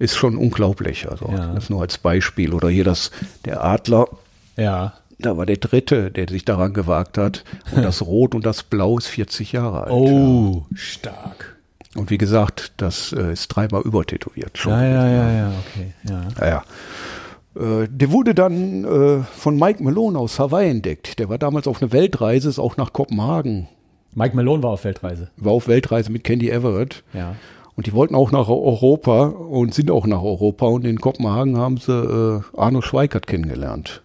Ist 0.00 0.16
schon 0.16 0.36
unglaublich. 0.36 1.08
Also 1.08 1.32
das 1.54 1.70
nur 1.70 1.82
als 1.82 1.98
Beispiel. 1.98 2.52
Oder 2.52 2.68
hier 2.68 2.82
das, 2.82 3.12
der 3.44 3.62
Adler, 3.62 4.08
Ja. 4.56 4.94
da 5.20 5.36
war 5.36 5.46
der 5.46 5.58
dritte, 5.58 6.10
der 6.10 6.26
sich 6.28 6.44
daran 6.44 6.72
gewagt 6.72 7.16
hat. 7.16 7.44
Und 7.70 7.82
das 7.84 8.02
Rot 8.02 8.34
und 8.34 8.44
das 8.44 8.64
Blau 8.64 8.98
ist 8.98 9.06
40 9.06 9.52
Jahre 9.52 9.84
alt. 9.84 9.92
Oh, 9.92 10.66
stark. 10.74 11.51
Und 11.96 12.10
wie 12.10 12.18
gesagt, 12.18 12.72
das 12.78 13.12
äh, 13.12 13.32
ist 13.32 13.48
dreimal 13.48 13.82
übertätowiert 13.82 14.56
schon. 14.56 14.72
Ja, 14.72 14.84
ja, 14.84 15.08
ja, 15.08 15.32
ja, 15.32 15.52
okay. 15.66 15.92
Ja. 16.08 16.28
Ja, 16.40 16.48
ja. 16.48 17.82
Äh, 17.82 17.88
der 17.88 18.10
wurde 18.10 18.34
dann 18.34 18.84
äh, 18.84 19.22
von 19.34 19.58
Mike 19.58 19.82
Malone 19.82 20.18
aus 20.18 20.38
Hawaii 20.38 20.70
entdeckt. 20.70 21.18
Der 21.18 21.28
war 21.28 21.38
damals 21.38 21.66
auf 21.66 21.82
einer 21.82 21.92
Weltreise, 21.92 22.48
ist 22.48 22.58
auch 22.58 22.76
nach 22.76 22.92
Kopenhagen. 22.92 23.68
Mike 24.14 24.36
Malone 24.36 24.62
war 24.62 24.70
auf 24.70 24.84
Weltreise. 24.84 25.30
War 25.36 25.52
auf 25.52 25.68
Weltreise 25.68 26.10
mit 26.10 26.24
Candy 26.24 26.50
Everett. 26.50 27.02
Ja. 27.12 27.36
Und 27.74 27.86
die 27.86 27.92
wollten 27.92 28.14
auch 28.14 28.30
nach 28.30 28.48
Europa 28.48 29.24
und 29.24 29.72
sind 29.74 29.90
auch 29.90 30.06
nach 30.06 30.22
Europa. 30.22 30.66
Und 30.66 30.84
in 30.84 31.00
Kopenhagen 31.00 31.56
haben 31.56 31.78
sie 31.78 31.92
äh, 31.92 32.40
Arno 32.56 32.82
Schweikert 32.82 33.26
kennengelernt. 33.26 34.02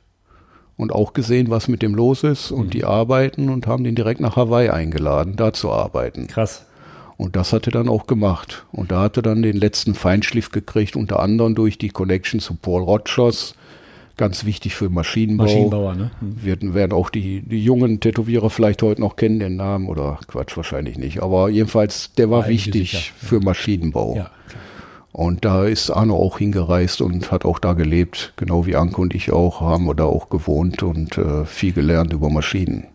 Und 0.78 0.92
auch 0.92 1.14
gesehen, 1.14 1.50
was 1.50 1.68
mit 1.68 1.82
dem 1.82 1.96
los 1.96 2.24
ist 2.24 2.52
und 2.52 2.74
die 2.74 2.86
arbeiten 2.86 3.50
und 3.50 3.66
haben 3.66 3.84
den 3.84 3.96
direkt 3.96 4.22
nach 4.22 4.36
Hawaii 4.36 4.70
eingeladen, 4.70 5.36
da 5.36 5.52
zu 5.52 5.72
arbeiten. 5.72 6.28
Krass. 6.28 6.66
Und 7.18 7.36
das 7.36 7.52
hat 7.52 7.68
er 7.68 7.72
dann 7.72 7.90
auch 7.90 8.06
gemacht. 8.06 8.66
Und 8.72 8.92
da 8.92 9.02
hat 9.02 9.18
er 9.18 9.24
dann 9.24 9.42
den 9.42 9.58
letzten 9.58 9.96
Feinschliff 9.96 10.52
gekriegt, 10.52 10.96
unter 10.96 11.20
anderem 11.20 11.56
durch 11.56 11.78
die 11.78 11.90
Connection 11.90 12.40
zu 12.40 12.54
Paul 12.54 12.84
Rogers. 12.84 13.56
Ganz 14.18 14.46
wichtig 14.46 14.76
für 14.76 14.90
Maschinenbau. 14.90 15.44
Maschinenbauer, 15.44 15.96
ne? 15.96 16.12
Hm. 16.20 16.44
Werden, 16.44 16.74
werden 16.74 16.92
auch 16.92 17.10
die, 17.10 17.42
die 17.42 17.64
jungen 17.64 18.00
Tätowierer 18.00 18.50
vielleicht 18.50 18.82
heute 18.82 19.02
noch 19.02 19.16
kennen, 19.16 19.40
den 19.40 19.58
Namen, 19.58 19.88
oder 19.88 20.20
Quatsch, 20.28 20.58
wahrscheinlich 20.58 20.98
nicht. 20.98 21.22
Aber 21.22 21.50
jedenfalls, 21.50 22.14
der 22.14 22.30
war 22.30 22.44
Einige 22.44 22.54
wichtig 22.54 22.92
sicher, 22.92 23.14
für 23.16 23.40
Maschinenbau. 23.40 24.16
Ja. 24.16 24.32
Und 25.12 25.46
da 25.46 25.66
ist 25.66 25.90
Arno 25.90 26.16
auch 26.16 26.38
hingereist 26.38 27.02
und 27.02 27.32
hat 27.32 27.46
auch 27.46 27.58
da 27.58 27.74
gelebt, 27.74 28.34
genau 28.38 28.68
wie 28.68 28.76
Anke 28.76 29.02
und 29.02 29.16
ich 29.16 29.32
auch, 29.32 29.62
haben 29.62 29.86
wir 29.86 29.96
da 29.96 30.06
auch 30.06 30.30
gewohnt 30.30 30.84
und 30.84 31.18
äh, 31.18 31.46
viel 31.46 31.74
gelernt 31.74 32.14
über 32.14 32.30
Maschinen. 32.30 32.86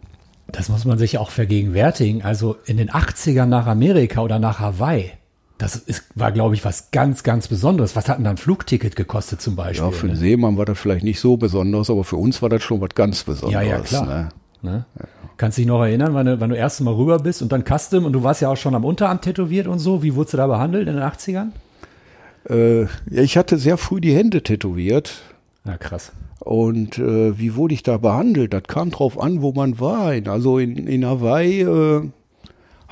Das 0.53 0.69
muss 0.69 0.85
man 0.85 0.99
sich 0.99 1.19
auch 1.19 1.31
vergegenwärtigen. 1.31 2.23
Also 2.23 2.57
in 2.67 2.77
den 2.77 2.91
80ern 2.91 3.47
nach 3.47 3.67
Amerika 3.67 4.21
oder 4.21 4.39
nach 4.39 4.61
Hawaii, 4.61 5.13
das 5.59 5.77
ist, 5.77 6.05
war, 6.15 6.33
glaube 6.33 6.55
ich, 6.55 6.65
was 6.65 6.91
ganz, 6.91 7.23
ganz 7.23 7.49
Besonderes. 7.49 7.97
Was 7.97 8.09
hat 8.09 8.19
denn 8.19 8.25
dann 8.25 8.35
ein 8.35 8.39
Flugticket 8.39 8.97
gekostet 8.97 9.41
zum 9.41 9.57
Beispiel? 9.57 9.85
Ja, 9.85 9.91
für 9.91 10.07
einen 10.07 10.15
ne? 10.15 10.21
Seemann 10.21 10.57
war 10.59 10.65
das 10.65 10.79
vielleicht 10.79 11.05
nicht 11.05 11.21
so 11.21 11.37
besonders, 11.37 11.89
aber 11.89 12.05
für 12.05 12.17
uns 12.17 12.43
war 12.43 12.49
das 12.49 12.63
schon 12.63 12.81
was 12.81 12.91
ganz 12.95 13.25
Besonderes. 13.25 13.67
Ja, 13.67 13.77
ja, 13.77 13.81
klar. 13.81 14.07
Ne? 14.07 14.29
Ne? 14.63 14.85
Kannst 15.37 15.59
dich 15.59 15.67
noch 15.67 15.83
erinnern, 15.83 16.15
wann 16.15 16.27
du, 16.27 16.41
wann 16.41 16.51
du 16.51 16.57
erst 16.57 16.81
mal 16.83 16.95
rüber 16.95 17.19
bist 17.19 17.43
und 17.43 17.51
dann 17.51 17.65
Custom 17.65 18.05
und 18.05 18.13
du 18.13 18.23
warst 18.23 18.43
ja 18.43 18.49
auch 18.49 18.57
schon 18.57 18.75
am 18.75 18.85
Unterarm 18.85 19.21
tätowiert 19.21 19.67
und 19.67 19.79
so. 19.79 20.03
Wie 20.03 20.15
wurdest 20.15 20.35
du 20.35 20.37
da 20.37 20.47
behandelt 20.47 20.87
in 20.87 20.95
den 20.95 21.03
80ern? 21.03 21.49
Äh, 22.49 22.83
ja, 22.83 23.23
ich 23.23 23.37
hatte 23.37 23.59
sehr 23.59 23.77
früh 23.77 24.01
die 24.01 24.15
Hände 24.15 24.43
tätowiert. 24.43 25.23
Ja, 25.65 25.77
krass. 25.79 26.13
Und 26.45 26.99
äh, 26.99 27.39
wie 27.39 27.55
wurde 27.55 27.75
ich 27.75 27.83
da 27.83 27.99
behandelt? 27.99 28.53
Das 28.53 28.65
kam 28.65 28.91
drauf 28.91 29.21
an, 29.21 29.43
wo 29.43 29.53
man 29.53 29.79
war. 29.79 30.13
Also 30.27 30.59
in, 30.59 30.89
in 30.89 31.07
Hawaii 31.07 31.63
äh, 31.63 32.03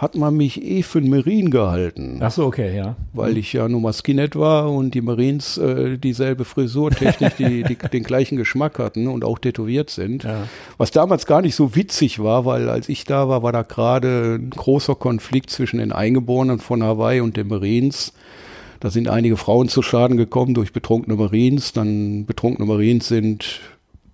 hat 0.01 0.14
man 0.14 0.34
mich 0.34 0.62
eh 0.62 0.82
für 0.82 0.98
einen 0.98 1.11
Marine 1.11 1.51
gehalten, 1.51 2.20
Ach 2.22 2.30
so, 2.30 2.46
okay, 2.46 2.74
ja. 2.74 2.96
weil 3.12 3.36
ich 3.36 3.53
ja 3.53 3.68
nur 3.68 3.82
mal 3.82 3.92
Skinhead 3.92 4.34
war 4.34 4.72
und 4.72 4.94
die 4.94 5.03
Marines 5.03 5.59
äh, 5.59 5.98
dieselbe 5.98 6.46
Frisurtechnik, 6.46 7.36
die, 7.36 7.64
die 7.64 7.76
den 7.92 8.03
gleichen 8.03 8.38
Geschmack 8.38 8.78
hatten 8.78 9.09
und 9.09 9.24
auch 9.24 9.38
tätowiert 9.38 9.90
sind. 9.90 10.24
Ja. 10.24 10.44
Was 10.78 10.90
damals 10.90 11.26
gar 11.26 11.42
nicht 11.42 11.55
so 11.55 11.76
witzig 11.76 12.18
war, 12.18 12.46
weil 12.46 12.70
als 12.70 12.88
ich 12.88 13.05
da 13.05 13.28
war, 13.28 13.42
war 13.42 13.53
da 13.53 13.61
gerade 13.61 14.38
ein 14.40 14.51
großer 14.51 14.94
Konflikt 14.94 15.51
zwischen 15.51 15.80
den 15.80 15.92
Eingeborenen 15.92 16.61
von 16.61 16.82
Hawaii 16.82 17.20
und 17.20 17.36
den 17.36 17.48
Marines. 17.48 18.14
Da 18.81 18.91
sind 18.91 19.09
einige 19.09 19.37
Frauen 19.37 19.68
zu 19.68 19.83
Schaden 19.83 20.16
gekommen 20.16 20.55
durch 20.55 20.72
betrunkene 20.72 21.16
Marines. 21.16 21.72
Dann 21.72 22.24
betrunkene 22.26 22.66
Marines 22.66 23.09
sind 23.09 23.61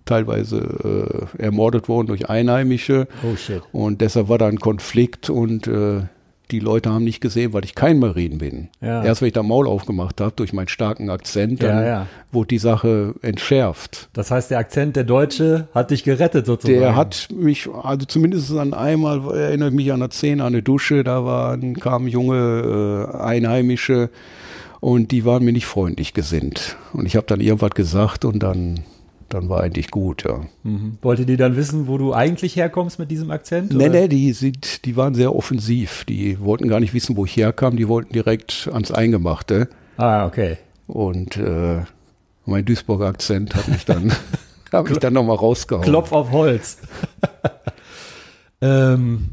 teilweise 0.05 1.27
äh, 1.39 1.43
ermordet 1.43 1.89
worden 1.89 2.07
durch 2.07 2.29
Einheimische. 2.29 3.07
Oh 3.23 3.35
shit. 3.35 3.61
Und 3.71 4.01
deshalb 4.01 4.29
war 4.29 4.37
da 4.37 4.47
ein 4.47 4.59
Konflikt 4.59 5.29
und 5.29 5.67
äh, 5.67 6.01
die 6.51 6.59
Leute 6.59 6.91
haben 6.91 7.03
nicht 7.03 7.19
gesehen, 7.19 7.51
weil 7.51 7.65
ich 7.65 7.75
kein 7.75 7.99
Marine 7.99 8.37
bin. 8.37 8.69
Ja. 8.79 9.03
Erst 9.03 9.21
wenn 9.21 9.27
ich 9.27 9.33
da 9.33 9.43
Maul 9.43 9.67
aufgemacht 9.67 10.21
habe 10.21 10.31
durch 10.37 10.53
meinen 10.53 10.69
starken 10.69 11.09
Akzent, 11.09 11.61
dann 11.61 11.75
Ja, 11.77 11.85
ja. 11.85 12.07
wurde 12.31 12.47
die 12.47 12.57
Sache 12.57 13.15
entschärft. 13.21 14.07
Das 14.13 14.31
heißt, 14.31 14.51
der 14.51 14.59
Akzent 14.59 14.95
der 14.95 15.03
Deutsche 15.03 15.67
hat 15.75 15.91
dich 15.91 16.05
gerettet 16.05 16.45
sozusagen. 16.45 16.79
Der 16.79 16.95
hat 16.95 17.27
mich, 17.35 17.67
also 17.83 18.05
zumindest 18.05 18.51
an 18.55 18.73
einmal 18.73 19.29
erinnere 19.35 19.69
ich 19.69 19.75
mich 19.75 19.91
an 19.91 20.01
eine 20.01 20.11
Szene, 20.11 20.43
an 20.43 20.53
eine 20.53 20.63
Dusche, 20.63 21.03
da 21.03 21.25
waren, 21.25 21.75
kamen 21.75 22.07
junge 22.07 23.11
äh, 23.13 23.17
Einheimische 23.17 24.09
und 24.79 25.11
die 25.11 25.25
waren 25.25 25.43
mir 25.43 25.53
nicht 25.53 25.65
freundlich 25.65 26.13
gesinnt. 26.13 26.77
Und 26.93 27.05
ich 27.05 27.15
habe 27.15 27.27
dann 27.27 27.39
irgendwas 27.39 27.71
gesagt 27.71 28.25
und 28.25 28.43
dann, 28.43 28.81
dann 29.29 29.49
war 29.49 29.61
eigentlich 29.61 29.91
gut, 29.91 30.23
ja. 30.23 30.41
Mhm. 30.63 30.97
Wollte 31.01 31.25
die 31.25 31.37
dann 31.37 31.55
wissen, 31.55 31.87
wo 31.87 31.97
du 31.97 32.13
eigentlich 32.13 32.55
herkommst 32.55 32.99
mit 32.99 33.09
diesem 33.09 33.31
Akzent? 33.31 33.73
Nee, 33.73 33.89
oder? 33.89 34.01
nee, 34.01 34.07
die, 34.07 34.33
sind, 34.33 34.85
die 34.85 34.95
waren 34.95 35.15
sehr 35.15 35.35
offensiv. 35.35 36.05
Die 36.05 36.39
wollten 36.39 36.67
gar 36.67 36.79
nicht 36.79 36.93
wissen, 36.93 37.17
wo 37.17 37.25
ich 37.25 37.35
herkam, 37.35 37.75
die 37.75 37.87
wollten 37.87 38.13
direkt 38.13 38.69
ans 38.71 38.91
Eingemachte. 38.91 39.69
Ah, 39.97 40.25
okay. 40.25 40.57
Und 40.87 41.37
äh, 41.37 41.81
mein 42.45 42.63
Duisburger 42.65 43.07
Akzent 43.07 43.55
hat 43.55 43.67
mich 43.67 43.85
dann, 43.85 44.13
hab 44.71 44.89
mich 44.89 44.99
dann 44.99 45.13
nochmal 45.13 45.37
rausgehauen. 45.37 45.83
Klopf 45.83 46.11
auf 46.11 46.31
Holz. 46.31 46.77
ähm, 48.61 49.31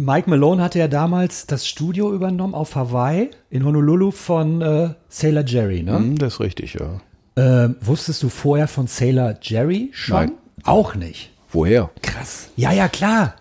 Mike 0.00 0.30
Malone 0.30 0.62
hatte 0.62 0.78
ja 0.78 0.86
damals 0.86 1.46
das 1.46 1.66
Studio 1.66 2.14
übernommen 2.14 2.54
auf 2.54 2.76
Hawaii 2.76 3.30
in 3.50 3.64
Honolulu 3.64 4.12
von 4.12 4.62
äh, 4.62 4.90
Sailor 5.08 5.44
Jerry, 5.44 5.82
ne? 5.82 5.96
Hm, 5.96 6.18
das 6.18 6.34
ist 6.34 6.40
richtig, 6.40 6.74
ja. 6.74 7.00
Ähm, 7.34 7.74
wusstest 7.80 8.22
du 8.22 8.28
vorher 8.28 8.68
von 8.68 8.86
Sailor 8.86 9.34
Jerry 9.42 9.90
schon? 9.92 10.16
Nein. 10.16 10.32
Auch 10.62 10.94
nicht. 10.94 11.32
Woher? 11.50 11.90
Krass. 12.00 12.50
Ja, 12.54 12.70
ja, 12.70 12.86
klar. 12.86 13.34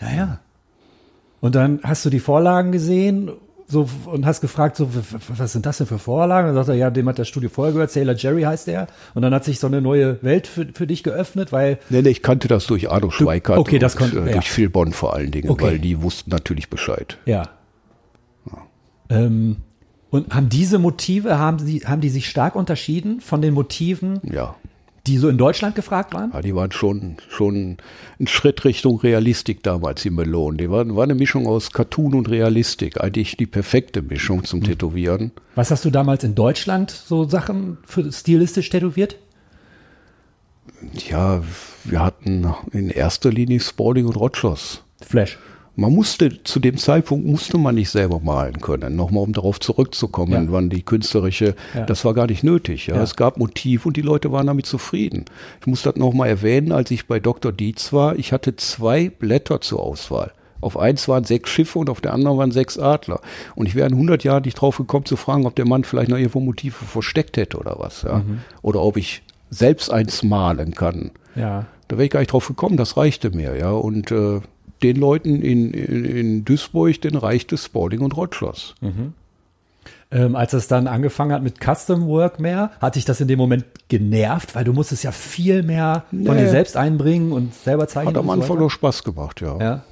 Ja, 0.00 0.10
ja. 0.10 0.40
Und 1.40 1.54
dann 1.54 1.78
hast 1.84 2.04
du 2.04 2.10
die 2.10 2.18
Vorlagen 2.18 2.72
gesehen 2.72 3.30
so, 3.70 3.86
und 4.06 4.24
hast 4.24 4.40
gefragt, 4.40 4.76
so, 4.76 4.88
was 5.36 5.52
sind 5.52 5.66
das 5.66 5.76
denn 5.78 5.86
für 5.86 5.98
Vorlagen? 5.98 6.48
Und 6.48 6.54
dann 6.56 6.64
sagt 6.64 6.74
er, 6.74 6.78
ja, 6.80 6.90
dem 6.90 7.06
hat 7.08 7.18
das 7.18 7.28
Studio 7.28 7.50
vorher 7.50 7.72
gehört, 7.74 7.90
Sailor 7.90 8.14
Jerry 8.14 8.42
heißt 8.42 8.66
er. 8.68 8.86
Und 9.14 9.20
dann 9.22 9.34
hat 9.34 9.44
sich 9.44 9.60
so 9.60 9.66
eine 9.66 9.82
neue 9.82 10.22
Welt 10.22 10.46
für, 10.46 10.66
für 10.72 10.86
dich 10.86 11.02
geöffnet, 11.02 11.52
weil, 11.52 11.78
Nee, 11.90 12.00
nee, 12.02 12.08
ich 12.08 12.22
kannte 12.22 12.48
das 12.48 12.66
durch 12.66 12.90
Arno 12.90 13.10
Schweikart 13.10 13.58
okay, 13.58 13.78
das 13.78 13.94
und 13.96 13.98
konnt- 14.00 14.14
äh, 14.14 14.26
ja. 14.26 14.32
durch 14.32 14.50
Phil 14.50 14.70
Bonn 14.70 14.92
vor 14.92 15.14
allen 15.14 15.30
Dingen, 15.30 15.50
Okay. 15.50 15.64
weil 15.64 15.78
die 15.78 16.00
wussten 16.02 16.30
natürlich 16.30 16.70
Bescheid. 16.70 17.18
ja. 17.26 17.42
Ähm, 19.10 19.56
und 20.10 20.34
haben 20.34 20.48
diese 20.48 20.78
Motive, 20.78 21.38
haben, 21.38 21.58
sie, 21.58 21.80
haben 21.80 22.00
die 22.00 22.08
sich 22.08 22.28
stark 22.28 22.56
unterschieden 22.56 23.20
von 23.20 23.42
den 23.42 23.52
Motiven, 23.54 24.20
Ja. 24.22 24.54
Die 25.08 25.18
so 25.18 25.28
in 25.28 25.38
Deutschland 25.38 25.74
gefragt 25.74 26.14
waren? 26.14 26.30
ja 26.32 26.40
die 26.42 26.54
waren 26.54 26.72
schon, 26.72 27.16
schon 27.28 27.78
ein 28.20 28.26
Schritt 28.26 28.64
Richtung 28.64 29.00
Realistik 29.00 29.62
damals, 29.62 30.02
die 30.02 30.10
Melonen. 30.10 30.58
Die 30.58 30.70
waren, 30.70 30.96
war 30.96 31.04
eine 31.04 31.14
Mischung 31.14 31.46
aus 31.46 31.72
Cartoon 31.72 32.14
und 32.14 32.28
Realistik. 32.28 33.00
Eigentlich 33.00 33.36
die 33.36 33.46
perfekte 33.46 34.02
Mischung 34.02 34.44
zum 34.44 34.62
Tätowieren. 34.62 35.32
Was 35.54 35.70
hast 35.70 35.84
du 35.84 35.90
damals 35.90 36.24
in 36.24 36.34
Deutschland 36.34 36.90
so 36.90 37.24
Sachen 37.24 37.78
für 37.84 38.10
stilistisch 38.12 38.68
tätowiert? 38.70 39.16
Ja, 41.08 41.42
wir 41.84 42.00
hatten 42.00 42.54
in 42.72 42.90
erster 42.90 43.30
Linie 43.30 43.60
Spalding 43.60 44.06
und 44.06 44.16
Rogers. 44.16 44.82
Flash. 45.00 45.38
Man 45.80 45.94
musste, 45.94 46.42
zu 46.42 46.58
dem 46.58 46.76
Zeitpunkt 46.76 47.24
musste 47.24 47.56
man 47.56 47.76
nicht 47.76 47.90
selber 47.90 48.18
malen 48.18 48.60
können. 48.60 48.96
Nochmal, 48.96 49.22
um 49.22 49.32
darauf 49.32 49.60
zurückzukommen, 49.60 50.32
Ja. 50.46 50.52
wann 50.52 50.70
die 50.70 50.82
künstlerische, 50.82 51.54
Ja. 51.72 51.86
das 51.86 52.04
war 52.04 52.14
gar 52.14 52.26
nicht 52.26 52.42
nötig. 52.42 52.88
Ja. 52.88 52.96
Ja. 52.96 53.02
Es 53.04 53.14
gab 53.14 53.36
Motiv 53.38 53.86
und 53.86 53.96
die 53.96 54.02
Leute 54.02 54.32
waren 54.32 54.48
damit 54.48 54.66
zufrieden. 54.66 55.26
Ich 55.60 55.68
muss 55.68 55.82
das 55.82 55.94
nochmal 55.94 56.30
erwähnen, 56.30 56.72
als 56.72 56.90
ich 56.90 57.06
bei 57.06 57.20
Dr. 57.20 57.52
Dietz 57.52 57.92
war, 57.92 58.16
ich 58.16 58.32
hatte 58.32 58.56
zwei 58.56 59.08
Blätter 59.08 59.60
zur 59.60 59.80
Auswahl. 59.80 60.32
Auf 60.60 60.76
eins 60.76 61.06
waren 61.06 61.22
sechs 61.22 61.48
Schiffe 61.50 61.78
und 61.78 61.88
auf 61.88 62.00
der 62.00 62.12
anderen 62.12 62.38
waren 62.38 62.50
sechs 62.50 62.76
Adler. 62.76 63.20
Und 63.54 63.66
ich 63.66 63.76
wäre 63.76 63.86
in 63.88 63.94
100 63.94 64.24
Jahren 64.24 64.42
nicht 64.42 64.56
drauf 64.60 64.78
gekommen 64.78 65.04
zu 65.04 65.14
fragen, 65.14 65.46
ob 65.46 65.54
der 65.54 65.68
Mann 65.68 65.84
vielleicht 65.84 66.10
noch 66.10 66.18
irgendwo 66.18 66.40
Motive 66.40 66.84
versteckt 66.84 67.36
hätte 67.36 67.56
oder 67.56 67.76
was. 67.78 68.02
Ja. 68.02 68.18
Mhm. 68.18 68.40
Oder 68.62 68.82
ob 68.82 68.96
ich 68.96 69.22
selbst 69.50 69.92
eins 69.92 70.24
malen 70.24 70.74
kann. 70.74 71.12
Ja. 71.36 71.66
Da 71.86 71.96
wäre 71.96 72.06
ich 72.06 72.10
gar 72.10 72.18
nicht 72.18 72.32
drauf 72.32 72.48
gekommen, 72.48 72.76
das 72.76 72.96
reichte 72.96 73.30
mir, 73.30 73.56
ja. 73.56 73.70
Und 73.70 74.10
äh, 74.10 74.40
den 74.82 74.96
Leuten 74.96 75.40
in, 75.42 75.72
in, 75.72 76.04
in 76.04 76.44
Duisburg, 76.44 77.00
den 77.00 77.16
reichte 77.16 77.56
Spalding 77.56 78.00
und 78.00 78.16
Rogers. 78.16 78.74
Ähm, 80.10 80.36
als 80.36 80.52
es 80.54 80.68
dann 80.68 80.86
angefangen 80.86 81.32
hat 81.32 81.42
mit 81.42 81.56
Custom 81.62 82.06
Work 82.06 82.40
mehr, 82.40 82.70
hat 82.80 82.94
sich 82.94 83.04
das 83.04 83.20
in 83.20 83.28
dem 83.28 83.38
Moment 83.38 83.64
genervt, 83.88 84.54
weil 84.54 84.64
du 84.64 84.72
musstest 84.72 85.04
ja 85.04 85.12
viel 85.12 85.62
mehr 85.62 86.04
von 86.10 86.20
Nee. 86.22 86.34
dir 86.34 86.48
selbst 86.48 86.76
einbringen 86.76 87.32
und 87.32 87.54
selber 87.54 87.86
zeichnen. 87.88 88.14
Hat 88.14 88.20
am 88.20 88.26
so 88.26 88.32
Anfang 88.32 88.50
weiter. 88.50 88.60
noch 88.60 88.70
Spaß 88.70 89.04
gemacht, 89.04 89.40
ja. 89.42 89.58
Ja. 89.60 89.82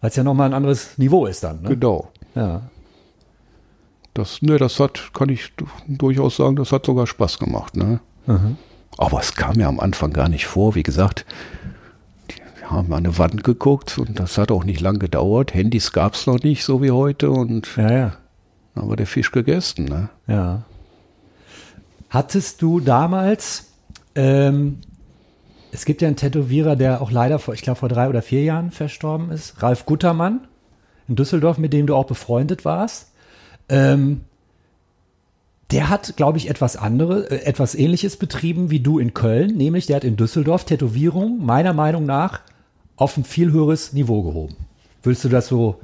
Weil 0.00 0.10
es 0.10 0.16
ja 0.16 0.24
nochmal 0.24 0.46
ein 0.48 0.54
anderes 0.54 0.96
Niveau 0.98 1.26
ist 1.26 1.44
dann. 1.44 1.60
Ne? 1.62 1.68
Genau. 1.70 2.10
Ja. 2.34 2.62
Das, 4.14 4.42
ne, 4.42 4.58
das 4.58 4.78
hat, 4.80 5.10
kann 5.14 5.28
ich 5.28 5.52
du- 5.56 5.66
durchaus 5.88 6.36
sagen, 6.36 6.56
das 6.56 6.72
hat 6.72 6.84
sogar 6.86 7.06
Spaß 7.06 7.38
gemacht, 7.38 7.76
ne? 7.76 8.00
Aber 8.98 9.20
es 9.20 9.34
kam 9.34 9.56
mir 9.56 9.68
am 9.68 9.80
Anfang 9.80 10.12
gar 10.12 10.28
nicht 10.28 10.46
vor. 10.46 10.74
Wie 10.74 10.82
gesagt, 10.82 11.24
haben 12.70 12.92
an 12.92 13.04
eine 13.04 13.18
Wand 13.18 13.44
geguckt 13.44 13.98
und 13.98 14.18
das 14.18 14.38
hat 14.38 14.50
auch 14.50 14.64
nicht 14.64 14.80
lang 14.80 14.98
gedauert. 14.98 15.54
Handys 15.54 15.92
gab 15.92 16.14
es 16.14 16.26
noch 16.26 16.42
nicht, 16.42 16.64
so 16.64 16.82
wie 16.82 16.90
heute, 16.90 17.30
und 17.30 17.76
Ja, 17.76 17.92
ja. 17.92 18.12
dann 18.74 18.88
war 18.88 18.96
der 18.96 19.06
Fisch 19.06 19.30
gegessen, 19.30 19.84
ne? 19.86 20.08
Ja. 20.26 20.62
Hattest 22.10 22.60
du 22.62 22.80
damals, 22.80 23.72
ähm, 24.14 24.78
es 25.70 25.84
gibt 25.84 26.02
ja 26.02 26.08
einen 26.08 26.16
Tätowierer, 26.16 26.76
der 26.76 27.00
auch 27.00 27.10
leider 27.10 27.38
vor, 27.38 27.54
ich 27.54 27.62
glaube, 27.62 27.78
vor 27.80 27.88
drei 27.88 28.08
oder 28.08 28.22
vier 28.22 28.42
Jahren 28.42 28.70
verstorben 28.70 29.30
ist, 29.30 29.62
Ralf 29.62 29.86
Guttermann 29.86 30.46
in 31.08 31.16
Düsseldorf, 31.16 31.58
mit 31.58 31.72
dem 31.72 31.86
du 31.86 31.94
auch 31.96 32.06
befreundet 32.06 32.64
warst. 32.64 33.12
Ähm, 33.68 34.22
der 35.70 35.88
hat, 35.88 36.16
glaube 36.16 36.36
ich, 36.36 36.50
etwas 36.50 36.76
andere, 36.76 37.30
äh, 37.30 37.44
etwas 37.44 37.74
ähnliches 37.74 38.18
betrieben 38.18 38.70
wie 38.70 38.80
du 38.80 38.98
in 38.98 39.14
Köln, 39.14 39.56
nämlich 39.56 39.86
der 39.86 39.96
hat 39.96 40.04
in 40.04 40.16
Düsseldorf 40.16 40.64
Tätowierung 40.64 41.44
meiner 41.44 41.72
Meinung 41.72 42.04
nach 42.04 42.40
auf 42.96 43.16
ein 43.16 43.24
viel 43.24 43.52
höheres 43.52 43.92
Niveau 43.92 44.22
gehoben. 44.22 44.54
Würdest 45.02 45.24
du 45.24 45.28
das 45.28 45.48
so 45.48 45.80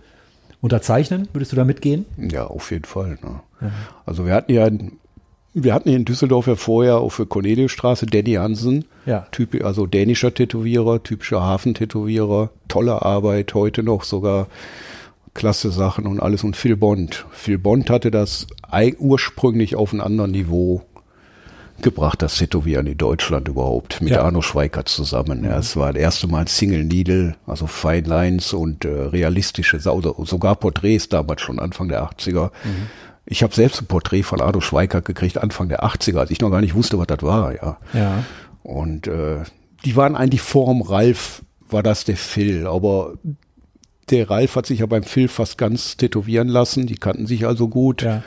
unterzeichnen? 0.61 1.29
Würdest 1.33 1.53
du 1.53 1.57
da 1.57 1.65
mitgehen? 1.65 2.05
Ja, 2.17 2.47
auf 2.47 2.71
jeden 2.71 2.85
Fall. 2.85 3.19
Ne? 3.23 3.71
Also 4.07 4.27
wir 4.27 4.35
hatten 4.35 4.53
ja, 4.53 4.67
in- 4.67 4.93
wir 5.55 5.75
hatten 5.75 5.89
hier 5.89 5.99
in 5.99 6.05
Düsseldorf 6.05 6.47
ja 6.47 6.55
vorher 6.57 6.99
auf 6.99 7.17
der 7.17 7.27
Corneliusstraße 7.27 8.07
Danny 8.07 8.35
Hansen, 8.35 8.85
Ja. 9.07 9.27
typ, 9.33 9.63
also 9.65 9.87
dänischer 9.87 10.33
Tätowierer, 10.33 11.03
typischer 11.03 11.43
Hafentätowierer, 11.43 12.51
tolle 12.69 13.03
Arbeit, 13.03 13.55
heute 13.55 13.83
noch 13.83 14.05
sogar 14.05 14.47
klasse 15.35 15.71
Sachen 15.71 16.07
und 16.07 16.21
alles. 16.21 16.45
Und 16.45 16.57
Phil 16.57 16.77
Bond. 16.77 17.25
Phil 17.31 17.59
Bond 17.59 17.91
hatte 17.91 18.11
das 18.11 18.47
ursprünglich 18.99 19.75
auf 19.77 19.93
ein 19.93 20.01
anderes 20.01 20.31
Niveau 20.31 20.83
gebracht, 21.83 22.23
das 22.23 22.37
Tätowieren 22.37 22.87
in 22.87 22.99
Deutschland 22.99 23.49
überhaupt, 23.49 24.01
mit 24.01 24.13
Ja. 24.13 24.23
Arno 24.23 24.43
Schweikert 24.43 24.89
zusammen. 24.89 25.45
Ja, 25.45 25.59
es 25.59 25.77
war 25.77 25.93
das 25.93 26.01
erste 26.03 26.27
Mal 26.27 26.49
Single 26.49 26.85
Needle, 26.85 27.37
also 27.47 27.67
Fine 27.67 28.03
Lines 28.09 28.53
und 28.53 28.85
äh, 28.85 28.89
realistische, 28.89 29.79
oder 29.91 30.15
sogar 30.25 30.57
Porträts 30.57 31.09
damals 31.09 31.41
schon 31.41 31.59
Anfang 31.59 31.89
der 31.89 32.03
80er. 32.05 32.51
Ich 33.27 33.43
habe 33.43 33.55
selbst 33.55 33.83
ein 33.83 33.87
Porträt 33.87 34.23
von 34.23 34.41
Arno 34.41 34.61
Schweikert 34.61 35.05
gekriegt, 35.05 35.39
Anfang 35.39 35.69
der 35.69 35.85
80er, 35.85 36.19
als 36.19 36.31
ich 36.31 36.41
noch 36.41 36.51
gar 36.51 36.61
nicht 36.61 36.75
wusste, 36.75 36.99
was 36.99 37.07
das 37.07 37.23
war, 37.23 37.55
ja. 37.55 37.79
Ja. 37.93 38.25
Und 38.63 39.07
äh, 39.07 39.39
die 39.85 39.97
waren 39.97 40.17
eigentlich 40.17 40.41
vorm 40.43 40.83
Ralf, 40.83 41.43
war 41.69 41.83
das 41.83 42.05
der 42.05 42.17
Phil, 42.17 42.67
aber 42.67 43.15
der 44.11 44.31
Ralf 44.31 44.57
hat 44.57 44.67
sich 44.67 44.81
ja 44.81 44.87
beim 44.87 45.03
Phil 45.03 45.29
fast 45.29 45.59
ganz 45.59 45.97
tätowieren 45.97 46.49
lassen, 46.49 46.87
die 46.87 46.97
kannten 46.97 47.27
sich 47.27 47.47
also 47.47 47.69
gut. 47.69 48.03
Ja. 48.03 48.23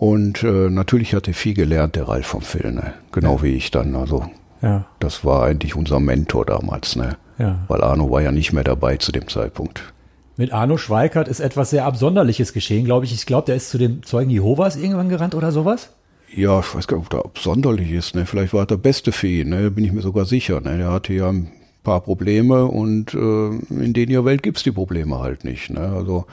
Und 0.00 0.42
äh, 0.44 0.70
natürlich 0.70 1.12
hat 1.14 1.28
er 1.28 1.34
viel 1.34 1.52
gelernt, 1.52 1.94
der 1.94 2.08
Ralf 2.08 2.26
vom 2.26 2.40
Phil, 2.40 2.72
ne? 2.72 2.94
genau 3.12 3.42
wie 3.42 3.54
ich 3.54 3.70
dann. 3.70 3.94
Also 3.94 4.24
Ja. 4.62 4.86
das 4.98 5.26
war 5.26 5.42
eigentlich 5.44 5.76
unser 5.76 6.00
Mentor 6.00 6.46
damals, 6.46 6.96
ne? 6.96 7.18
Ja. 7.38 7.58
weil 7.68 7.82
Arno 7.82 8.10
war 8.10 8.22
ja 8.22 8.32
nicht 8.32 8.54
mehr 8.54 8.64
dabei 8.64 8.96
zu 8.96 9.12
dem 9.12 9.28
Zeitpunkt. 9.28 9.92
Mit 10.38 10.54
Arno 10.54 10.78
Schweikert 10.78 11.28
ist 11.28 11.40
etwas 11.40 11.68
sehr 11.68 11.84
Absonderliches 11.84 12.54
geschehen, 12.54 12.86
glaube 12.86 13.04
ich. 13.04 13.12
Ich 13.12 13.26
glaube, 13.26 13.44
der 13.44 13.56
ist 13.56 13.68
zu 13.68 13.76
dem 13.76 14.02
Zeugen 14.02 14.30
Jehovas 14.30 14.76
irgendwann 14.76 15.10
gerannt 15.10 15.34
oder 15.34 15.52
sowas. 15.52 15.90
Ja, 16.34 16.60
ich 16.60 16.74
weiß 16.74 16.86
gar 16.88 16.96
nicht, 16.96 17.04
ob 17.06 17.10
der 17.10 17.24
absonderlich 17.26 17.90
ist. 17.90 18.14
Ne? 18.14 18.24
Vielleicht 18.24 18.54
war 18.54 18.62
er 18.62 18.66
der 18.66 18.76
Beste 18.78 19.12
für 19.12 19.26
ihn, 19.28 19.50
ne? 19.50 19.70
bin 19.70 19.84
ich 19.84 19.92
mir 19.92 20.00
sogar 20.00 20.24
sicher. 20.24 20.62
Ne? 20.62 20.78
Der 20.78 20.90
hatte 20.90 21.12
ja 21.12 21.28
ein 21.28 21.50
paar 21.82 22.00
Probleme 22.00 22.64
und 22.64 23.12
äh, 23.12 23.48
in 23.84 23.92
der 23.92 24.24
Welt 24.24 24.42
gibt's 24.42 24.62
die 24.62 24.72
Probleme 24.72 25.18
halt 25.18 25.44
nicht. 25.44 25.68
Ne? 25.68 25.80
Also 25.80 26.24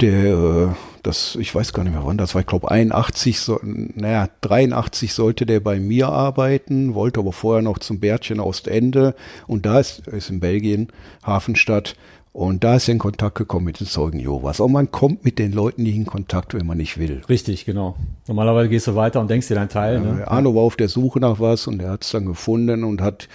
der, 0.00 0.24
äh, 0.24 0.68
das, 1.02 1.36
ich 1.36 1.54
weiß 1.54 1.72
gar 1.72 1.84
nicht 1.84 1.92
mehr 1.92 2.04
wann, 2.04 2.18
das 2.18 2.34
war, 2.34 2.40
ich 2.40 2.46
glaube 2.46 2.70
81, 2.70 3.38
so, 3.40 3.60
naja, 3.62 4.28
83 4.40 5.12
sollte 5.12 5.46
der 5.46 5.60
bei 5.60 5.78
mir 5.78 6.08
arbeiten, 6.08 6.94
wollte 6.94 7.20
aber 7.20 7.32
vorher 7.32 7.62
noch 7.62 7.78
zum 7.78 8.00
Bärtchen 8.00 8.40
Ostende 8.40 9.14
und 9.46 9.66
da 9.66 9.80
ist, 9.80 10.06
ist 10.08 10.30
in 10.30 10.40
Belgien, 10.40 10.88
Hafenstadt, 11.22 11.96
und 12.34 12.64
da 12.64 12.74
ist 12.74 12.88
er 12.88 12.94
in 12.94 12.98
Kontakt 12.98 13.36
gekommen 13.36 13.64
mit 13.64 13.78
den 13.78 13.86
Zeugen 13.86 14.18
Jehovas. 14.18 14.58
Und 14.58 14.72
man 14.72 14.90
kommt 14.90 15.24
mit 15.24 15.38
den 15.38 15.52
Leuten 15.52 15.84
nicht 15.84 15.94
in 15.94 16.04
Kontakt, 16.04 16.52
wenn 16.52 16.66
man 16.66 16.78
nicht 16.78 16.98
will. 16.98 17.22
Richtig, 17.28 17.64
genau. 17.64 17.94
Normalerweise 18.26 18.68
gehst 18.68 18.88
du 18.88 18.96
weiter 18.96 19.20
und 19.20 19.30
denkst 19.30 19.46
dir 19.46 19.54
deinen 19.54 19.68
Teil. 19.68 20.00
Ne? 20.00 20.22
Äh, 20.22 20.24
Arno 20.24 20.52
war 20.52 20.62
auf 20.62 20.74
der 20.74 20.88
Suche 20.88 21.20
nach 21.20 21.38
was 21.38 21.68
und 21.68 21.80
er 21.80 21.92
hat 21.92 22.02
es 22.02 22.10
dann 22.10 22.26
gefunden 22.26 22.82
und 22.82 23.00
hat 23.00 23.28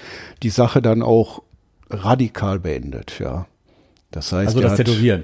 die 0.43 0.49
Sache 0.49 0.81
dann 0.81 1.01
auch 1.01 1.43
radikal 1.89 2.59
beendet, 2.59 3.19
ja. 3.19 3.45
Das 4.11 4.33
heißt, 4.33 4.49
Also 4.49 4.59
das 4.59 4.71
hat, 4.71 4.85
Tätowieren. 4.85 5.23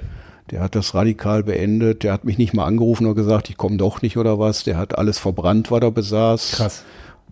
Der 0.50 0.60
hat 0.60 0.74
das 0.74 0.94
radikal 0.94 1.42
beendet. 1.42 2.02
Der 2.02 2.12
hat 2.12 2.24
mich 2.24 2.38
nicht 2.38 2.54
mal 2.54 2.64
angerufen 2.64 3.06
und 3.06 3.14
gesagt, 3.14 3.50
ich 3.50 3.56
komme 3.56 3.76
doch 3.76 4.02
nicht 4.02 4.16
oder 4.16 4.38
was. 4.38 4.64
Der 4.64 4.76
hat 4.76 4.96
alles 4.96 5.18
verbrannt, 5.18 5.70
was 5.70 5.82
er 5.82 5.90
besaß. 5.90 6.52
Krass. 6.52 6.84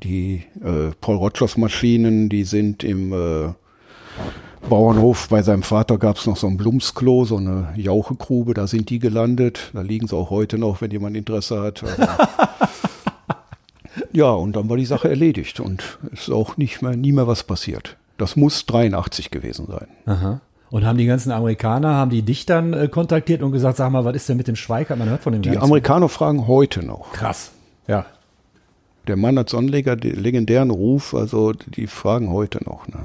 Die 0.03 0.45
äh, 0.63 0.91
Paul 1.01 1.17
Rogers 1.17 1.57
Maschinen, 1.57 2.29
die 2.29 2.45
sind 2.45 2.83
im 2.83 3.13
äh, 3.13 3.53
Bauernhof 4.69 5.29
bei 5.29 5.43
seinem 5.43 5.63
Vater 5.63 5.99
gab 5.99 6.17
es 6.17 6.27
noch 6.27 6.37
so 6.37 6.47
ein 6.47 6.57
Blumsklo, 6.57 7.25
so 7.25 7.37
eine 7.37 7.73
Jauchegrube, 7.77 8.55
da 8.55 8.67
sind 8.67 8.91
die 8.91 8.99
gelandet. 8.99 9.71
Da 9.75 9.83
liegen 9.83 10.07
sie 10.07 10.17
auch 10.17 10.31
heute 10.31 10.59
noch, 10.59 10.81
wenn 10.81 10.91
jemand 10.91 11.17
Interesse 11.17 11.61
hat. 11.61 11.83
Also, 11.83 12.03
ja, 14.13 14.31
und 14.31 14.57
dann 14.57 14.69
war 14.69 14.77
die 14.77 14.87
Sache 14.87 15.09
erledigt 15.09 15.61
und 15.61 15.99
ist 16.13 16.31
auch 16.31 16.57
nicht 16.57 16.83
mehr, 16.83 16.97
nie 16.97 17.13
mehr 17.13 17.27
was 17.27 17.45
passiert. 17.45 17.97
Das 18.17 18.37
muss 18.37 18.65
83 18.67 19.31
gewesen 19.31 19.67
sein. 19.67 19.89
Aha. 20.07 20.41
Und 20.75 20.85
haben 20.85 20.99
die 20.99 21.07
ganzen 21.07 21.31
Amerikaner, 21.31 21.95
haben 21.95 22.11
die 22.11 22.23
dich 22.23 22.47
dann 22.47 22.73
äh, 22.73 22.89
kontaktiert 22.89 23.43
und 23.43 23.53
gesagt, 23.53 23.77
sag 23.77 23.93
mal, 23.93 24.05
was 24.05 24.17
ist 24.17 24.29
denn 24.29 24.37
mit 24.37 24.49
dem 24.49 24.57
Schweikert? 24.57 24.99
Man 24.99 25.09
hört 25.09 25.23
von 25.23 25.33
dem 25.33 25.41
Die. 25.41 25.57
Amerikaner 25.57 26.09
fragen 26.09 26.49
heute 26.49 26.85
noch. 26.85 27.13
Krass. 27.13 27.53
Ja. 27.87 28.07
Der 29.07 29.15
Mann 29.15 29.39
hat 29.39 29.49
so 29.49 29.57
einen 29.57 29.69
legendären 29.69 30.71
Ruf, 30.71 31.15
also 31.15 31.53
die 31.53 31.87
fragen 31.87 32.33
heute 32.33 32.65
noch. 32.65 32.89
Ne? 32.89 33.05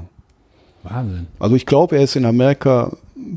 Wahnsinn. 0.82 1.28
Also 1.38 1.54
ich 1.54 1.64
glaube, 1.64 1.96
er 1.96 2.02
ist 2.02 2.16
in 2.16 2.24
Amerika 2.24 2.96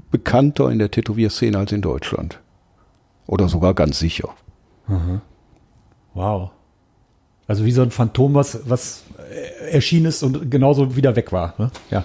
bekannter 0.10 0.72
in 0.72 0.80
der 0.80 0.90
Tätowierszene 0.90 1.56
als 1.56 1.72
in 1.72 1.84
Deutschland. 1.84 2.40
Oder 3.28 3.48
sogar 3.50 3.76
ganz 3.76 4.00
sicher. 4.00 4.30
Wow. 6.16 6.50
Also 7.46 7.66
wie 7.66 7.72
so 7.72 7.84
ein 7.84 7.92
Phantom, 7.92 8.34
was, 8.34 8.68
was 8.68 9.04
äh, 9.30 9.74
erschienen 9.74 10.08
ist 10.08 10.24
und 10.24 10.50
genauso 10.50 10.96
wieder 10.96 11.16
weg 11.16 11.32
war. 11.32 11.54
Ne? 11.60 11.70
Ja. 11.92 12.04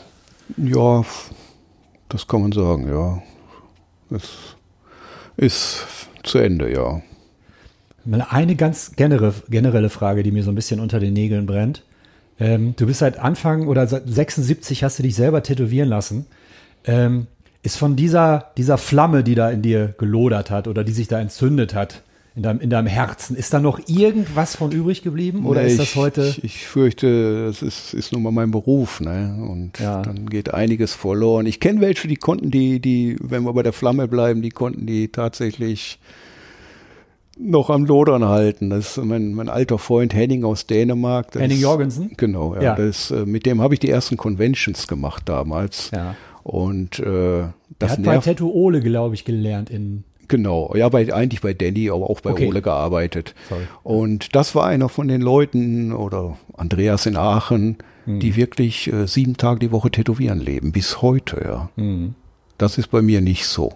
Ja, 0.59 1.05
das 2.09 2.27
kann 2.27 2.43
man 2.43 2.53
sagen, 2.53 2.89
ja. 2.89 3.23
Es 4.11 4.57
ist 5.37 5.87
zu 6.23 6.39
Ende, 6.39 6.73
ja. 6.73 7.03
Eine 8.31 8.57
ganz 8.57 8.97
generelle, 8.97 9.35
generelle 9.49 9.91
Frage, 9.91 10.23
die 10.23 10.31
mir 10.31 10.43
so 10.43 10.51
ein 10.51 10.55
bisschen 10.55 10.81
unter 10.81 10.99
den 10.99 11.13
Nägeln 11.13 11.47
brennt. 11.47 11.83
Ähm, 12.41 12.75
du 12.77 12.87
bist 12.87 13.01
seit 13.01 13.19
Anfang 13.19 13.67
oder 13.67 13.87
seit 13.87 14.09
76 14.09 14.85
hast 14.85 14.99
du 14.99 15.03
dich 15.03 15.15
selber 15.15 15.43
tätowieren 15.43 15.89
lassen. 15.89 16.27
Ähm, 16.85 17.27
ist 17.63 17.77
von 17.77 17.97
dieser, 17.97 18.53
dieser 18.57 18.79
Flamme, 18.79 19.25
die 19.25 19.35
da 19.35 19.51
in 19.51 19.63
dir 19.63 19.95
gelodert 19.99 20.51
hat 20.51 20.69
oder 20.69 20.85
die 20.85 20.93
sich 20.93 21.09
da 21.09 21.21
entzündet 21.21 21.75
hat, 21.75 22.03
in 22.39 22.43
deinem, 22.45 22.61
in 22.61 22.71
deinem 22.71 22.87
Herzen, 22.87 23.35
ist 23.37 23.53
da 23.53 23.59
noch 23.59 23.81
irgendwas 23.89 24.55
von 24.55 24.71
übrig 24.71 25.03
geblieben? 25.03 25.45
Oder 25.45 25.63
Nee, 25.63 25.69
ist 25.73 25.81
das 25.81 25.97
heute? 25.97 26.23
Ich, 26.23 26.45
ich 26.45 26.67
fürchte, 26.67 27.47
das 27.47 27.63
ist, 27.63 27.95
ist 27.95 28.13
nun 28.13 28.23
mal 28.23 28.31
mein 28.31 28.53
Beruf, 28.53 29.01
ne? 29.01 29.37
Und 29.51 29.81
Ja. 29.81 30.03
dann 30.03 30.31
geht 30.31 30.55
einiges 30.55 30.95
verloren. 30.95 31.47
Ich 31.47 31.59
kenne 31.59 31.81
welche, 31.81 32.07
die 32.07 32.15
konnten 32.17 32.53
die, 32.53 32.79
die, 32.81 33.17
wenn 33.21 33.43
wir 33.43 33.53
bei 33.53 33.65
der 33.65 33.73
Flamme 33.73 34.07
bleiben, 34.07 34.41
die 34.41 34.51
konnten 34.51 34.87
die 34.87 35.09
tatsächlich 35.09 35.99
noch 37.37 37.71
am 37.71 37.85
Lodern 37.85 38.25
halten. 38.25 38.71
Das 38.71 38.97
ist 38.97 39.05
mein, 39.05 39.35
mein 39.35 39.49
alter 39.49 39.79
Freund 39.79 40.15
Henning 40.15 40.45
aus 40.45 40.67
Dänemark. 40.67 41.33
Das 41.33 41.43
Henning 41.43 41.61
Jorgensen? 41.61 42.13
Genau, 42.17 42.55
ja. 42.55 42.63
Ja. 42.63 42.75
Das, 42.77 43.11
äh, 43.11 43.27
mit 43.27 43.47
dem 43.47 43.61
habe 43.61 43.75
ich 43.75 43.81
die 43.81 43.91
ersten 43.91 44.17
Conventions 44.17 44.87
gemacht 44.87 45.25
damals. 45.29 45.91
Ja. 45.93 46.15
Und 46.45 47.01
äh, 47.01 47.41
Er 47.41 47.55
das 47.81 47.91
hat 47.93 48.03
bei 48.05 48.13
nervt. 48.13 48.27
Tattoo 48.27 48.49
Ole, 48.51 48.81
glaube 48.81 49.15
ich, 49.17 49.25
gelernt 49.25 49.71
in. 49.71 50.05
Genau, 50.29 50.75
ja, 50.77 50.89
bei, 50.89 51.13
eigentlich 51.13 51.41
bei 51.41 51.55
Danny, 51.55 51.91
aber 51.91 52.09
auch 52.11 52.21
bei 52.21 52.31
Okay. 52.31 52.47
Ole 52.47 52.63
gearbeitet. 52.63 53.35
Sorry. 53.49 53.63
Und 53.83 54.35
das 54.37 54.55
war 54.55 54.67
einer 54.67 54.89
von 54.89 55.09
den 55.09 55.23
Leuten, 55.23 55.93
oder 55.93 56.37
Andreas 56.57 57.07
in 57.07 57.17
Aachen, 57.17 57.79
Hm. 58.09 58.21
die 58.21 58.37
wirklich 58.37 58.91
äh, 58.91 59.07
sieben 59.07 59.37
Tage 59.37 59.61
die 59.61 59.71
Woche 59.71 59.91
tätowieren 59.91 60.41
leben, 60.41 60.73
bis 60.73 61.03
heute, 61.03 61.43
ja. 61.45 61.69
Hm. 61.77 62.15
Das 62.57 62.79
ist 62.79 62.91
bei 62.91 63.03
mir 63.03 63.21
nicht 63.21 63.47
so. 63.47 63.75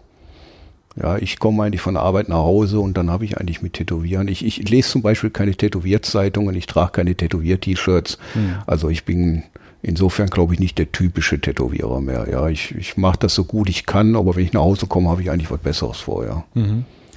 Ja, 0.97 1.19
ich 1.19 1.39
komme 1.39 1.63
eigentlich 1.63 1.83
von 1.83 1.95
der 1.95 2.03
Arbeit 2.03 2.29
nach 2.31 2.39
Hause 2.39 2.81
und 2.81 2.97
dann 2.97 3.11
habe 3.11 3.25
ich 3.27 3.39
eigentlich 3.39 3.63
mit 3.63 3.75
Tätowieren. 3.75 4.29
Ich, 4.29 4.45
ich 4.45 4.69
lese 4.69 4.91
zum 4.91 5.03
Beispiel 5.03 5.31
keine 5.31 5.55
Tätowierzeitungen, 5.55 6.55
ich 6.55 6.67
trage 6.67 6.93
keine 6.93 7.15
Tätowier-T-Shirts. 7.15 8.19
Hm. 8.33 8.55
Also 8.67 8.89
ich 8.89 9.05
bin 9.05 9.43
insofern, 9.83 10.29
glaube 10.29 10.55
ich, 10.55 10.61
nicht 10.61 10.79
der 10.79 10.93
typische 10.93 11.41
Tätowierer 11.41 12.01
mehr. 12.01 12.29
Ja, 12.31 12.49
ich, 12.49 12.75
ich 12.75 12.97
mache 12.97 13.19
das 13.19 13.35
so 13.35 13.45
gut 13.45 13.69
ich 13.69 13.87
kann, 13.87 14.17
aber 14.17 14.37
wenn 14.37 14.45
ich 14.45 14.53
nach 14.53 14.63
Hause 14.63 14.87
komme, 14.87 15.11
habe 15.11 15.23
ich 15.23 15.31
eigentlich 15.31 15.51
was 15.51 15.61
Besseres 15.61 15.99
vor, 15.99 16.25
ja. 16.25 16.45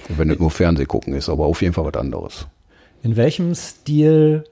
Wenn 0.09 0.29
es 0.29 0.39
nur 0.39 0.51
Fernseh 0.51 0.85
gucken 0.85 1.13
ist, 1.13 1.29
aber 1.29 1.45
auf 1.45 1.61
jeden 1.61 1.73
Fall 1.73 1.85
was 1.85 1.95
anderes. 1.95 2.47
In 3.03 3.15
welchem 3.15 3.53
Stil 3.55 4.43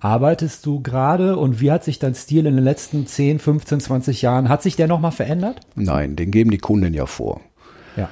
arbeitest 0.00 0.66
du 0.66 0.80
gerade 0.80 1.36
und 1.36 1.60
wie 1.60 1.70
hat 1.70 1.84
sich 1.84 1.98
dein 1.98 2.14
Stil 2.14 2.46
in 2.46 2.56
den 2.56 2.64
letzten 2.64 3.06
10, 3.06 3.38
15, 3.38 3.80
20 3.80 4.22
Jahren, 4.22 4.48
hat 4.48 4.62
sich 4.62 4.76
der 4.76 4.88
nochmal 4.88 5.12
verändert? 5.12 5.60
Nein, 5.74 6.16
den 6.16 6.30
geben 6.30 6.50
die 6.50 6.58
Kunden 6.58 6.92
ja 6.92 7.06
vor. 7.06 7.40
Ja. 7.96 8.08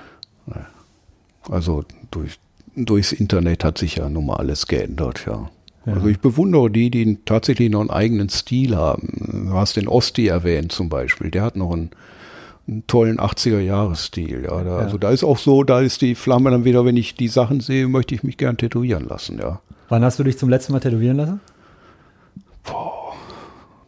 Also 1.48 1.84
durch, 2.10 2.38
durchs 2.76 3.12
Internet 3.12 3.64
hat 3.64 3.78
sich 3.78 3.96
ja 3.96 4.08
nun 4.08 4.26
mal 4.26 4.36
alles 4.36 4.66
geändert, 4.66 5.24
ja. 5.26 5.50
Ja. 5.90 5.96
Also 5.96 6.08
ich 6.08 6.20
bewundere 6.20 6.70
die, 6.70 6.90
die 6.90 7.18
tatsächlich 7.24 7.70
noch 7.70 7.80
einen 7.80 7.90
eigenen 7.90 8.28
Stil 8.28 8.76
haben. 8.76 9.48
Du 9.48 9.54
hast 9.54 9.76
den 9.76 9.88
Osti 9.88 10.26
erwähnt 10.26 10.72
zum 10.72 10.88
Beispiel, 10.88 11.30
der 11.30 11.42
hat 11.42 11.56
noch 11.56 11.72
einen, 11.72 11.90
einen 12.66 12.86
tollen 12.86 13.18
80er-Jahres-Stil. 13.18 14.44
Ja. 14.44 14.62
Da, 14.62 14.70
ja. 14.70 14.78
Also 14.78 14.98
da 14.98 15.10
ist 15.10 15.24
auch 15.24 15.38
so, 15.38 15.64
da 15.64 15.80
ist 15.80 16.02
die 16.02 16.14
Flamme 16.14 16.50
dann 16.50 16.64
wieder, 16.64 16.84
wenn 16.84 16.96
ich 16.96 17.14
die 17.14 17.28
Sachen 17.28 17.60
sehe, 17.60 17.88
möchte 17.88 18.14
ich 18.14 18.22
mich 18.22 18.36
gern 18.36 18.56
tätowieren 18.56 19.06
lassen, 19.06 19.38
ja. 19.38 19.60
Wann 19.88 20.04
hast 20.04 20.18
du 20.20 20.24
dich 20.24 20.38
zum 20.38 20.48
letzten 20.48 20.72
Mal 20.72 20.78
tätowieren 20.78 21.16
lassen? 21.16 21.40
Boah, 22.62 23.14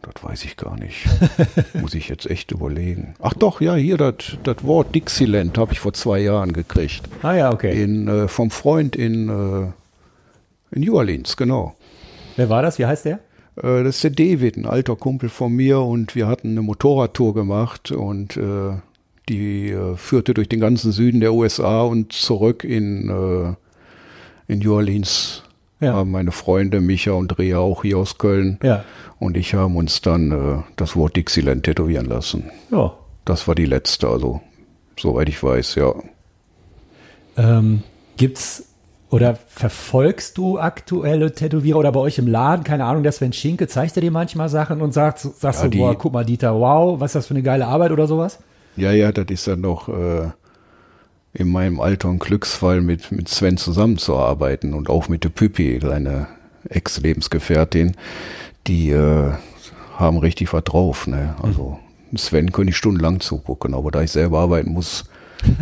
das 0.01 0.21
weiß 0.21 0.43
ich 0.43 0.57
gar 0.57 0.77
nicht. 0.77 1.07
Muss 1.73 1.93
ich 1.93 2.09
jetzt 2.09 2.29
echt 2.29 2.51
überlegen. 2.51 3.15
Ach 3.21 3.33
doch, 3.33 3.61
ja, 3.61 3.75
hier 3.75 3.97
das 3.97 4.63
Wort 4.63 4.93
Dixieland 4.93 5.57
habe 5.57 5.71
ich 5.71 5.79
vor 5.79 5.93
zwei 5.93 6.19
Jahren 6.19 6.51
gekriegt. 6.51 7.03
Ah 7.21 7.33
ja, 7.33 7.53
okay. 7.53 7.81
In, 7.81 8.09
äh, 8.09 8.27
vom 8.27 8.51
Freund 8.51 8.97
in, 8.97 9.29
äh, 9.29 10.75
in 10.75 10.81
New 10.81 10.97
Orleans, 10.97 11.37
genau. 11.37 11.75
Wer 12.35 12.49
war 12.49 12.61
das? 12.61 12.79
Wie 12.79 12.85
heißt 12.85 13.05
der? 13.05 13.19
Äh, 13.57 13.83
das 13.83 13.95
ist 13.95 14.03
der 14.03 14.11
David, 14.11 14.57
ein 14.57 14.65
alter 14.65 14.95
Kumpel 14.95 15.29
von 15.29 15.53
mir 15.53 15.79
und 15.79 16.15
wir 16.15 16.27
hatten 16.27 16.51
eine 16.51 16.61
Motorradtour 16.61 17.33
gemacht 17.33 17.91
und 17.91 18.37
äh, 18.37 18.77
die 19.29 19.69
äh, 19.69 19.95
führte 19.95 20.33
durch 20.33 20.49
den 20.49 20.59
ganzen 20.59 20.91
Süden 20.91 21.19
der 21.19 21.33
USA 21.33 21.83
und 21.83 22.13
zurück 22.13 22.63
in, 22.63 23.09
äh, 23.09 24.51
in 24.51 24.59
New 24.59 24.73
Orleans 24.73 25.43
ja. 25.79 25.93
haben 25.93 26.11
meine 26.11 26.31
Freunde 26.31 26.81
Micha 26.81 27.11
und 27.11 27.37
Rea 27.37 27.59
auch 27.59 27.83
hier 27.83 27.97
aus 27.97 28.17
Köln 28.17 28.59
ja. 28.63 28.83
und 29.19 29.37
ich 29.37 29.53
haben 29.53 29.75
uns 29.75 30.01
dann 30.01 30.31
äh, 30.31 30.63
das 30.75 30.95
Wort 30.95 31.15
Dixieland 31.15 31.63
tätowieren 31.63 32.07
lassen. 32.07 32.49
Ja. 32.71 32.93
Das 33.25 33.47
war 33.47 33.55
die 33.55 33.65
letzte, 33.65 34.09
also 34.09 34.41
soweit 34.99 35.29
ich 35.29 35.41
weiß, 35.41 35.75
ja. 35.75 35.93
Ähm, 37.37 37.83
gibt's 38.17 38.72
oder 39.13 39.37
verfolgst 39.47 40.39
du 40.39 40.57
aktuelle 40.57 41.31
Tätowierer 41.31 41.77
oder 41.77 41.91
bei 41.91 41.99
euch 41.99 42.17
im 42.17 42.25
Laden, 42.25 42.63
keine 42.63 42.85
Ahnung, 42.85 43.03
der 43.03 43.11
Sven 43.11 43.31
Schinke, 43.31 43.67
zeigt 43.67 43.95
er 43.95 44.01
dir 44.01 44.09
manchmal 44.09 44.49
Sachen 44.49 44.81
und 44.81 44.91
sagt, 44.91 45.19
sagst 45.19 45.61
ja, 45.61 45.69
du, 45.69 45.77
boah, 45.77 45.95
guck 45.95 46.13
mal, 46.13 46.25
Dieter, 46.25 46.55
wow, 46.55 46.99
was 46.99 47.11
ist 47.11 47.15
das 47.15 47.27
für 47.27 47.35
eine 47.35 47.43
geile 47.43 47.67
Arbeit 47.67 47.91
oder 47.91 48.07
sowas? 48.07 48.39
Ja, 48.75 48.91
ja, 48.91 49.11
das 49.11 49.27
ist 49.29 49.47
dann 49.47 49.61
noch 49.61 49.87
äh, 49.87 50.31
in 51.31 51.47
meinem 51.47 51.79
Alter 51.79 52.09
ein 52.09 52.17
Glücksfall, 52.17 52.81
mit, 52.81 53.11
mit 53.11 53.29
Sven 53.29 53.57
zusammenzuarbeiten 53.57 54.73
und 54.73 54.89
auch 54.89 55.09
mit 55.09 55.23
der 55.23 55.29
Püppi, 55.29 55.79
seine 55.79 56.25
Ex-Lebensgefährtin, 56.67 57.95
die 58.65 58.89
äh, 58.89 59.31
haben 59.95 60.17
richtig 60.17 60.53
was 60.53 60.63
drauf. 60.63 61.05
Ne? 61.05 61.35
Also 61.39 61.77
Sven 62.15 62.51
könnte 62.51 62.71
ich 62.71 62.77
stundenlang 62.77 63.19
zugucken, 63.19 63.75
aber 63.75 63.91
da 63.91 64.01
ich 64.01 64.09
selber 64.09 64.39
arbeiten 64.39 64.71
muss. 64.71 65.05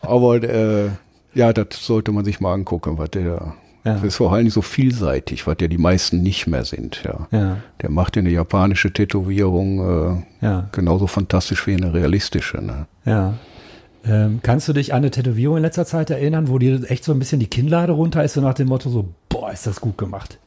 aber 0.00 0.40
äh, 0.44 0.90
ja, 1.36 1.52
das 1.52 1.66
sollte 1.86 2.12
man 2.12 2.24
sich 2.24 2.40
mal 2.40 2.52
angucken, 2.52 2.98
was 2.98 3.10
der 3.10 3.54
ja. 3.86 3.94
Das 3.94 4.02
ist 4.02 4.16
vor 4.16 4.32
allem 4.32 4.50
so 4.50 4.62
vielseitig, 4.62 5.46
was 5.46 5.58
ja 5.60 5.68
die 5.68 5.78
meisten 5.78 6.20
nicht 6.20 6.48
mehr 6.48 6.64
sind. 6.64 7.04
Ja. 7.04 7.28
ja. 7.30 7.58
Der 7.80 7.88
macht 7.88 8.16
ja 8.16 8.20
eine 8.20 8.30
japanische 8.30 8.92
Tätowierung 8.92 10.24
äh, 10.40 10.44
ja. 10.44 10.68
genauso 10.72 11.06
fantastisch 11.06 11.68
wie 11.68 11.76
eine 11.76 11.94
realistische. 11.94 12.56
Ne? 12.56 12.86
Ja. 13.04 13.34
Ähm, 14.04 14.40
kannst 14.42 14.66
du 14.66 14.72
dich 14.72 14.92
an 14.92 14.98
eine 14.98 15.12
Tätowierung 15.12 15.58
in 15.58 15.62
letzter 15.62 15.86
Zeit 15.86 16.10
erinnern, 16.10 16.48
wo 16.48 16.58
dir 16.58 16.82
echt 16.90 17.04
so 17.04 17.12
ein 17.12 17.20
bisschen 17.20 17.38
die 17.38 17.46
Kinnlade 17.46 17.92
runter 17.92 18.24
ist, 18.24 18.32
so 18.32 18.40
nach 18.40 18.54
dem 18.54 18.66
Motto 18.66 18.90
so, 18.90 19.08
boah, 19.28 19.52
ist 19.52 19.68
das 19.68 19.80
gut 19.80 19.96
gemacht? 19.98 20.40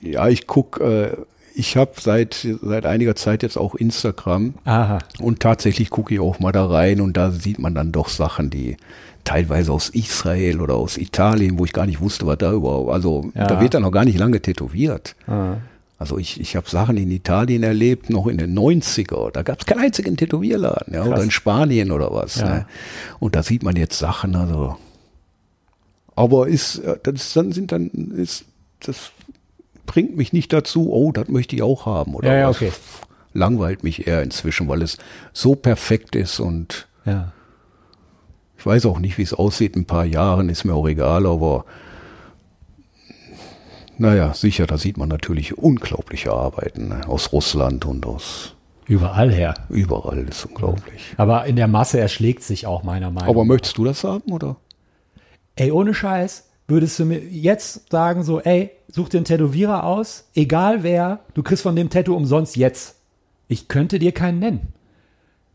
Ja, 0.00 0.26
ich 0.28 0.46
guck, 0.46 0.80
äh, 0.80 1.10
ich 1.54 1.76
habe 1.76 1.92
seit 2.00 2.46
seit 2.62 2.86
einiger 2.86 3.16
Zeit 3.16 3.42
jetzt 3.42 3.58
auch 3.58 3.74
Instagram. 3.74 4.54
Aha. 4.64 4.98
Und 5.20 5.40
tatsächlich 5.40 5.90
gucke 5.90 6.14
ich 6.14 6.20
auch 6.20 6.40
mal 6.40 6.52
da 6.52 6.66
rein 6.66 7.02
und 7.02 7.18
da 7.18 7.30
sieht 7.30 7.58
man 7.58 7.74
dann 7.74 7.92
doch 7.92 8.08
Sachen, 8.08 8.48
die 8.48 8.78
teilweise 9.24 9.72
aus 9.72 9.88
Israel 9.88 10.60
oder 10.60 10.74
aus 10.74 10.96
Italien, 10.96 11.58
wo 11.58 11.64
ich 11.64 11.72
gar 11.72 11.86
nicht 11.86 12.00
wusste, 12.00 12.26
was 12.26 12.38
da 12.38 12.52
überhaupt. 12.52 12.90
Also 12.90 13.30
ja. 13.34 13.46
da 13.46 13.60
wird 13.60 13.74
dann 13.74 13.82
noch 13.82 13.90
gar 13.90 14.04
nicht 14.04 14.18
lange 14.18 14.40
tätowiert. 14.40 15.16
Aha. 15.26 15.58
Also 15.98 16.18
ich, 16.18 16.40
ich 16.40 16.56
habe 16.56 16.68
Sachen 16.68 16.96
in 16.96 17.10
Italien 17.10 17.62
erlebt, 17.62 18.10
noch 18.10 18.26
in 18.26 18.38
den 18.38 18.56
90er. 18.58 19.30
Da 19.30 19.42
gab 19.42 19.60
es 19.60 19.66
keinen 19.66 19.80
einzigen 19.80 20.16
Tätowierladen, 20.16 20.92
ja, 20.92 21.04
oder 21.04 21.22
in 21.22 21.30
Spanien 21.30 21.92
oder 21.92 22.12
was. 22.12 22.36
Ja. 22.36 22.48
Ne? 22.48 22.66
Und 23.20 23.36
da 23.36 23.42
sieht 23.42 23.62
man 23.62 23.76
jetzt 23.76 23.98
Sachen, 23.98 24.34
also. 24.34 24.76
Aber 26.16 26.48
ist, 26.48 26.78
äh, 26.78 26.98
das 27.02 27.32
dann 27.32 27.52
sind 27.52 27.72
dann, 27.72 27.88
ist, 27.88 28.44
das 28.80 29.12
bringt 29.86 30.16
mich 30.16 30.32
nicht 30.32 30.52
dazu, 30.52 30.92
oh, 30.92 31.12
das 31.12 31.28
möchte 31.28 31.56
ich 31.56 31.62
auch 31.62 31.86
haben, 31.86 32.14
oder 32.14 32.32
ja, 32.32 32.38
ja, 32.40 32.50
okay. 32.50 32.72
Langweilt 33.32 33.82
mich 33.82 34.06
eher 34.06 34.22
inzwischen, 34.22 34.68
weil 34.68 34.82
es 34.82 34.98
so 35.32 35.54
perfekt 35.54 36.14
ist 36.14 36.38
und 36.38 36.86
ja. 37.04 37.32
Ich 38.64 38.66
weiß 38.66 38.86
auch 38.86 38.98
nicht, 38.98 39.18
wie 39.18 39.22
es 39.22 39.34
aussieht 39.34 39.76
in 39.76 39.82
ein 39.82 39.84
paar 39.84 40.06
Jahren, 40.06 40.48
ist 40.48 40.64
mir 40.64 40.72
auch 40.72 40.88
egal, 40.88 41.26
aber 41.26 41.66
naja, 43.98 44.32
sicher, 44.32 44.66
da 44.66 44.78
sieht 44.78 44.96
man 44.96 45.10
natürlich 45.10 45.58
unglaubliche 45.58 46.32
Arbeiten 46.32 46.88
ne? 46.88 47.06
aus 47.06 47.30
Russland 47.34 47.84
und 47.84 48.06
aus 48.06 48.54
Überall 48.86 49.30
her. 49.30 49.52
Überall 49.68 50.26
ist 50.26 50.46
unglaublich. 50.46 51.12
Aber 51.18 51.44
in 51.44 51.56
der 51.56 51.68
Masse 51.68 52.00
erschlägt 52.00 52.42
sich 52.42 52.66
auch 52.66 52.84
meiner 52.84 53.10
Meinung 53.10 53.26
nach. 53.26 53.28
Aber 53.28 53.44
möchtest 53.44 53.76
du 53.76 53.84
das 53.84 54.02
haben, 54.02 54.32
oder? 54.32 54.56
Ey, 55.56 55.70
ohne 55.70 55.92
Scheiß, 55.92 56.48
würdest 56.66 56.98
du 56.98 57.04
mir 57.04 57.18
jetzt 57.18 57.90
sagen, 57.90 58.22
so, 58.22 58.40
ey, 58.40 58.70
such 58.88 59.10
dir 59.10 59.18
einen 59.18 59.26
Tätowierer 59.26 59.84
aus, 59.84 60.30
egal 60.34 60.82
wer, 60.82 61.20
du 61.34 61.42
kriegst 61.42 61.64
von 61.64 61.76
dem 61.76 61.90
Tattoo 61.90 62.16
umsonst 62.16 62.56
jetzt. 62.56 62.96
Ich 63.46 63.68
könnte 63.68 63.98
dir 63.98 64.12
keinen 64.12 64.38
nennen. 64.38 64.72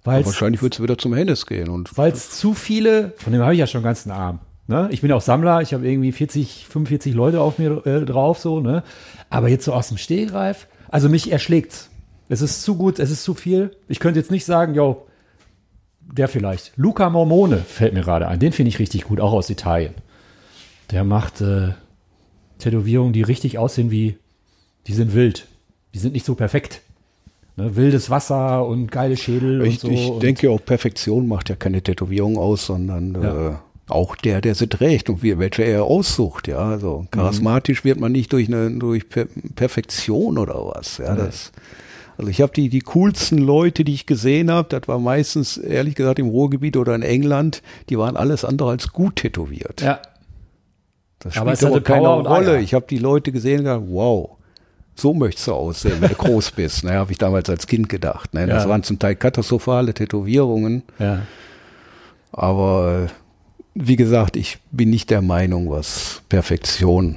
Weil's, 0.09 0.25
wahrscheinlich 0.25 0.61
würdest 0.61 0.79
du 0.79 0.83
wieder 0.83 0.97
zum 0.97 1.13
Hennes 1.13 1.45
gehen. 1.45 1.85
Weil 1.95 2.11
es 2.11 2.31
zu 2.31 2.53
viele, 2.53 3.13
von 3.17 3.33
dem 3.33 3.41
habe 3.41 3.53
ich 3.53 3.59
ja 3.59 3.67
schon 3.67 3.79
einen 3.79 3.85
ganzen 3.85 4.11
Arm. 4.11 4.39
Ne? 4.67 4.87
Ich 4.91 5.01
bin 5.01 5.11
auch 5.11 5.21
Sammler, 5.21 5.61
ich 5.61 5.73
habe 5.73 5.87
irgendwie 5.87 6.11
40, 6.11 6.67
45 6.69 7.13
Leute 7.13 7.41
auf 7.41 7.57
mir 7.57 7.85
äh, 7.87 8.05
drauf, 8.05 8.37
so, 8.37 8.59
ne? 8.59 8.83
Aber 9.29 9.49
jetzt 9.49 9.65
so 9.65 9.73
aus 9.73 9.87
dem 9.87 9.97
Stehgreif, 9.97 10.67
also 10.89 11.09
mich 11.09 11.31
erschlägt's. 11.31 11.89
Es 12.27 12.41
ist 12.41 12.61
zu 12.61 12.75
gut, 12.75 12.99
es 12.99 13.09
ist 13.09 13.23
zu 13.23 13.33
viel. 13.33 13.75
Ich 13.87 13.99
könnte 13.99 14.19
jetzt 14.19 14.29
nicht 14.29 14.45
sagen, 14.45 14.75
yo, 14.75 15.07
der 16.01 16.27
vielleicht. 16.27 16.73
Luca 16.75 17.09
Mormone 17.09 17.57
fällt 17.57 17.93
mir 17.93 18.01
gerade 18.01 18.27
ein. 18.27 18.39
Den 18.39 18.51
finde 18.51 18.69
ich 18.69 18.77
richtig 18.77 19.05
gut, 19.05 19.19
auch 19.19 19.33
aus 19.33 19.49
Italien. 19.49 19.95
Der 20.91 21.03
macht 21.03 21.41
äh, 21.41 21.69
Tätowierungen, 22.59 23.13
die 23.13 23.23
richtig 23.23 23.57
aussehen 23.57 23.89
wie, 23.89 24.17
die 24.85 24.93
sind 24.93 25.13
wild. 25.13 25.47
Die 25.95 25.99
sind 25.99 26.13
nicht 26.13 26.25
so 26.25 26.35
perfekt. 26.35 26.81
Ne? 27.59 27.75
Wildes 27.75 28.09
Wasser 28.09 28.65
und 28.65 28.91
geile 28.91 29.17
Schädel 29.17 29.61
ich, 29.65 29.83
und 29.83 29.95
so. 29.97 30.13
Ich 30.15 30.19
denke 30.19 30.49
auch, 30.49 30.63
Perfektion 30.63 31.27
macht 31.27 31.49
ja 31.49 31.55
keine 31.55 31.81
Tätowierung 31.81 32.37
aus, 32.37 32.65
sondern 32.65 33.13
Ja. 33.21 33.49
äh, 33.49 33.53
auch 33.87 34.15
der, 34.15 34.39
der 34.41 34.53
sie 34.55 34.67
trägt 34.67 35.09
und 35.09 35.23
wie, 35.23 35.37
welche 35.39 35.63
er 35.63 35.83
aussucht. 35.83 36.47
Ja, 36.47 36.59
also 36.59 37.05
charismatisch 37.11 37.83
wird 37.83 37.99
man 37.99 38.11
nicht 38.11 38.31
durch 38.33 38.47
eine 38.47 38.69
durch 38.71 39.09
per 39.09 39.25
Perfektion 39.55 40.37
oder 40.37 40.53
was. 40.73 40.99
Ja, 40.99 41.13
Nee. 41.15 41.21
das. 41.21 41.51
Also 42.17 42.29
ich 42.29 42.41
habe 42.41 42.51
die 42.53 42.69
die 42.69 42.81
coolsten 42.81 43.37
Leute, 43.37 43.83
die 43.83 43.93
ich 43.93 44.05
gesehen 44.05 44.51
habe, 44.51 44.67
das 44.69 44.87
war 44.87 44.99
meistens 44.99 45.57
ehrlich 45.57 45.95
gesagt 45.95 46.19
im 46.19 46.27
Ruhrgebiet 46.27 46.75
oder 46.77 46.93
in 46.93 47.01
England, 47.01 47.61
die 47.89 47.97
waren 47.97 48.15
alles 48.17 48.43
andere 48.45 48.69
als 48.71 48.91
gut 48.91 49.15
tätowiert. 49.17 49.81
Ja, 49.81 49.99
Das 51.19 51.37
Aber 51.37 51.55
spielt 51.55 51.63
aber 51.67 51.75
hatte 51.77 51.83
keine 51.83 52.03
Power 52.05 52.27
Rolle. 52.27 52.59
Ich 52.61 52.73
habe 52.73 52.85
die 52.89 52.97
Leute 52.97 53.31
gesehen 53.31 53.59
und 53.59 53.65
gedacht, 53.65 53.83
wow, 53.89 54.31
so 54.99 55.13
möchtest 55.13 55.47
du 55.47 55.53
aussehen, 55.53 56.01
wenn 56.01 56.09
du 56.09 56.15
groß 56.17 56.51
bist. 56.51 56.83
Ne, 56.83 56.93
habe 56.93 57.11
ich 57.11 57.17
damals 57.17 57.49
als 57.49 57.67
Kind 57.67 57.89
gedacht. 57.89 58.33
Ne? 58.33 58.45
Das 58.47 58.63
Ja. 58.63 58.69
waren 58.69 58.83
zum 58.83 58.99
Teil 58.99 59.15
katastrophale 59.15 59.93
Tätowierungen. 59.93 60.83
ja. 60.99 61.21
Aber 62.31 63.07
äh, 63.07 63.11
wie 63.73 63.95
gesagt, 63.95 64.35
ich 64.35 64.59
bin 64.71 64.89
nicht 64.91 65.09
der 65.09 65.21
Meinung, 65.21 65.69
was 65.71 66.21
Perfektion 66.29 67.15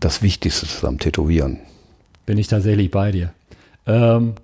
das 0.00 0.22
Wichtigste 0.22 0.64
ist 0.66 0.84
am 0.84 0.98
Tätowieren. 0.98 1.58
Bin 2.26 2.38
ich 2.38 2.48
tatsächlich 2.48 2.90
bei 2.90 3.12
dir. 3.12 3.32
Ähm, 3.86 4.34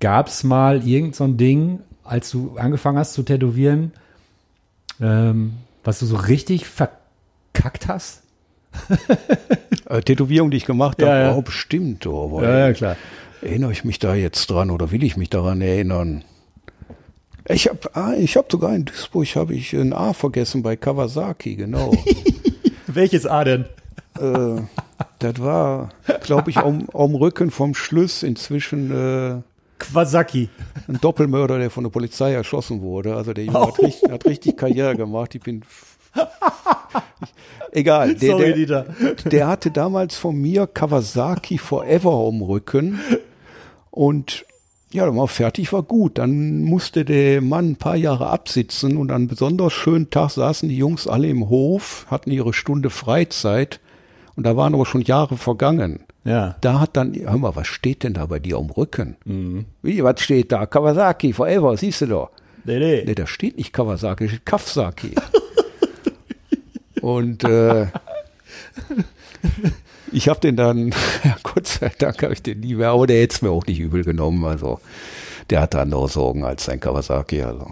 Gab 0.00 0.28
es 0.28 0.44
mal 0.44 0.86
irgend 0.86 1.16
so 1.16 1.24
ein 1.24 1.36
Ding, 1.38 1.80
als 2.04 2.30
du 2.30 2.56
angefangen 2.56 2.98
hast 2.98 3.14
zu 3.14 3.22
tätowieren, 3.24 3.92
ähm, 5.00 5.54
was 5.82 5.98
du 6.00 6.06
so 6.06 6.16
richtig 6.16 6.66
verkackt 6.66 7.88
hast? 7.88 8.22
Äh, 9.88 10.02
Tätowierung, 10.02 10.50
die 10.50 10.58
ich 10.58 10.66
gemacht 10.66 11.00
habe, 11.00 11.10
Ja, 11.10 11.20
ja. 11.22 11.34
oh, 11.34 11.40
bestimmt. 11.40 12.06
oh, 12.06 12.38
Aber 12.38 12.72
klar. 12.74 12.96
erinnere 13.40 13.72
ich 13.72 13.84
mich 13.84 13.98
da 13.98 14.14
jetzt 14.14 14.50
dran 14.50 14.70
oder 14.70 14.90
will 14.90 15.02
ich 15.02 15.16
mich 15.16 15.30
daran 15.30 15.62
erinnern? 15.62 16.24
Ich 17.48 17.68
habe 17.68 17.78
ah, 17.94 18.12
ich 18.12 18.36
hab 18.36 18.52
sogar 18.52 18.74
in 18.74 18.84
Duisburg 18.84 19.34
habe 19.36 19.54
ich 19.54 19.72
ein 19.72 19.94
A 19.94 20.12
vergessen 20.12 20.62
bei 20.62 20.76
Kawasaki, 20.76 21.56
genau. 21.56 21.92
Welches 22.86 23.24
A 23.24 23.44
denn? 23.44 23.64
äh, 24.20 24.60
das 25.20 25.40
war, 25.40 25.88
glaube 26.22 26.50
ich, 26.50 26.58
am, 26.58 26.86
am 26.92 27.14
Rücken 27.14 27.50
vom 27.50 27.74
Schluss 27.74 28.22
inzwischen 28.22 28.90
äh, 28.90 29.40
Kwasaki. 29.78 30.48
Ein 30.86 31.00
Doppelmörder, 31.00 31.58
der 31.58 31.70
von 31.70 31.84
der 31.84 31.90
Polizei 31.90 32.32
erschossen 32.32 32.82
wurde. 32.82 33.16
Also 33.16 33.32
der 33.32 33.44
Junge 33.44 33.60
hat, 33.60 33.78
richtig, 33.82 34.10
hat 34.10 34.24
richtig 34.26 34.56
Karriere 34.56 34.96
gemacht. 34.96 35.34
Ich 35.34 35.40
bin. 35.40 35.62
Egal. 37.72 38.14
Der, 38.14 38.30
Sorry, 38.30 38.66
der, 38.66 38.86
der 39.24 39.46
hatte 39.46 39.70
damals 39.70 40.16
von 40.16 40.36
mir 40.36 40.66
Kawasaki 40.66 41.58
Forever 41.58 42.18
um 42.18 42.42
Rücken. 42.42 42.98
Und 43.90 44.44
ja, 44.92 45.04
dann 45.04 45.16
war 45.16 45.28
fertig, 45.28 45.72
war 45.72 45.82
gut. 45.82 46.18
Dann 46.18 46.62
musste 46.62 47.04
der 47.04 47.40
Mann 47.42 47.72
ein 47.72 47.76
paar 47.76 47.96
Jahre 47.96 48.28
absitzen 48.28 48.96
und 48.96 49.10
an 49.10 49.16
einem 49.16 49.28
besonders 49.28 49.72
schönen 49.72 50.10
Tag 50.10 50.30
saßen 50.30 50.68
die 50.68 50.78
Jungs 50.78 51.06
alle 51.06 51.28
im 51.28 51.48
Hof, 51.48 52.06
hatten 52.10 52.30
ihre 52.30 52.54
Stunde 52.54 52.90
Freizeit 52.90 53.80
und 54.36 54.44
da 54.44 54.56
waren 54.56 54.74
aber 54.74 54.86
schon 54.86 55.02
Jahre 55.02 55.36
vergangen. 55.36 56.00
Ja. 56.24 56.56
Da 56.60 56.80
hat 56.80 56.96
dann, 56.96 57.14
hör 57.14 57.38
mal, 57.38 57.56
was 57.56 57.66
steht 57.66 58.02
denn 58.02 58.14
da 58.14 58.26
bei 58.26 58.38
dir 58.38 58.56
am 58.56 58.70
Rücken? 58.70 59.66
Wie, 59.82 60.02
was 60.02 60.20
steht 60.20 60.52
da? 60.52 60.66
Kawasaki, 60.66 61.32
forever, 61.32 61.76
siehst 61.76 62.02
du 62.02 62.06
doch. 62.06 62.30
Nee, 62.64 62.78
nee. 62.78 63.02
Nee, 63.04 63.14
da 63.14 63.26
steht 63.26 63.56
nicht 63.56 63.72
Kawasaki, 63.72 64.24
da 64.24 64.30
steht 64.30 64.46
Kawasaki. 64.46 65.12
Und 67.00 67.44
äh, 67.44 67.86
ich 70.12 70.28
habe 70.28 70.40
den 70.40 70.56
dann, 70.56 70.88
ja, 71.24 71.36
Gott 71.42 71.66
sei 71.66 71.90
Dank 71.98 72.22
habe 72.22 72.32
ich 72.32 72.42
den 72.42 72.60
nie 72.60 72.74
mehr, 72.74 72.90
aber 72.90 73.06
der 73.06 73.20
hätte 73.20 73.34
es 73.36 73.42
mir 73.42 73.50
auch 73.50 73.66
nicht 73.66 73.80
übel 73.80 74.04
genommen. 74.04 74.44
Also 74.44 74.80
der 75.50 75.60
hatte 75.60 75.80
andere 75.80 76.08
Sorgen 76.08 76.44
als 76.44 76.64
sein 76.64 76.80
Kawasaki. 76.80 77.42
Also. 77.42 77.70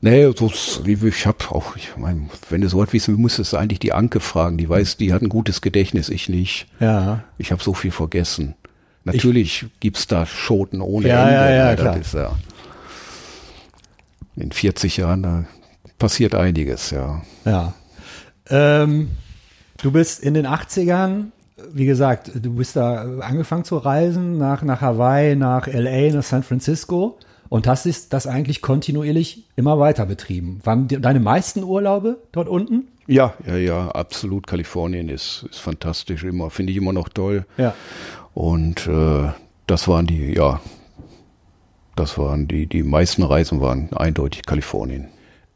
Nee, 0.00 0.30
so, 0.36 0.50
ich 0.86 1.26
habe 1.26 1.44
auch, 1.50 1.74
ich 1.76 1.90
mein, 1.96 2.30
wenn 2.50 2.60
du 2.60 2.68
so 2.68 2.78
was 2.78 2.92
wissen 2.92 3.16
müsstest 3.20 3.52
du 3.52 3.56
eigentlich 3.56 3.80
die 3.80 3.92
Anke 3.92 4.20
fragen. 4.20 4.56
Die 4.58 4.68
weiß, 4.68 4.96
die 4.96 5.12
hat 5.12 5.22
ein 5.22 5.28
gutes 5.28 5.60
Gedächtnis, 5.60 6.08
ich 6.08 6.28
nicht. 6.28 6.66
Ja. 6.80 7.24
Ich 7.36 7.50
habe 7.50 7.62
so 7.62 7.74
viel 7.74 7.90
vergessen. 7.90 8.54
Natürlich 9.04 9.66
gibt's 9.80 10.06
da 10.06 10.26
Schoten 10.26 10.80
ohne 10.80 11.08
Ja, 11.08 11.22
Ende. 11.22 11.34
ja, 11.34 11.50
ja, 11.50 11.76
das 11.76 11.80
klar. 11.80 11.96
Ist 11.98 12.14
ja 12.14 12.36
in 14.36 14.52
40 14.52 14.96
Jahren 14.98 15.22
da 15.22 15.44
passiert 15.98 16.34
einiges, 16.34 16.90
ja. 16.90 17.22
Ja. 17.44 17.74
Ähm, 18.50 19.10
du 19.78 19.92
bist 19.92 20.22
in 20.22 20.34
den 20.34 20.46
80ern, 20.46 21.26
wie 21.72 21.86
gesagt, 21.86 22.30
du 22.34 22.54
bist 22.54 22.76
da 22.76 23.18
angefangen 23.20 23.64
zu 23.64 23.76
reisen, 23.78 24.38
nach, 24.38 24.62
nach 24.62 24.80
Hawaii, 24.80 25.36
nach 25.36 25.66
LA, 25.66 26.12
nach 26.12 26.22
San 26.22 26.42
Francisco 26.42 27.18
und 27.48 27.66
hast 27.66 28.12
das 28.12 28.26
eigentlich 28.26 28.62
kontinuierlich 28.62 29.44
immer 29.56 29.78
weiter 29.78 30.06
betrieben. 30.06 30.60
Waren 30.64 30.88
die, 30.88 31.00
deine 31.00 31.20
meisten 31.20 31.62
Urlaube 31.62 32.18
dort 32.32 32.48
unten? 32.48 32.88
Ja, 33.06 33.34
ja, 33.46 33.56
ja, 33.56 33.88
absolut. 33.88 34.46
Kalifornien 34.46 35.08
ist, 35.08 35.46
ist 35.50 35.58
fantastisch 35.58 36.24
immer, 36.24 36.50
finde 36.50 36.72
ich 36.72 36.78
immer 36.78 36.92
noch 36.92 37.08
toll. 37.08 37.46
Ja. 37.56 37.74
Und 38.34 38.86
äh, 38.86 39.30
das 39.66 39.88
waren 39.88 40.06
die, 40.06 40.34
ja, 40.34 40.60
das 41.96 42.18
waren 42.18 42.46
die, 42.46 42.66
die 42.66 42.82
meisten 42.82 43.22
Reisen 43.22 43.60
waren 43.60 43.92
eindeutig 43.94 44.42
Kalifornien. 44.42 45.08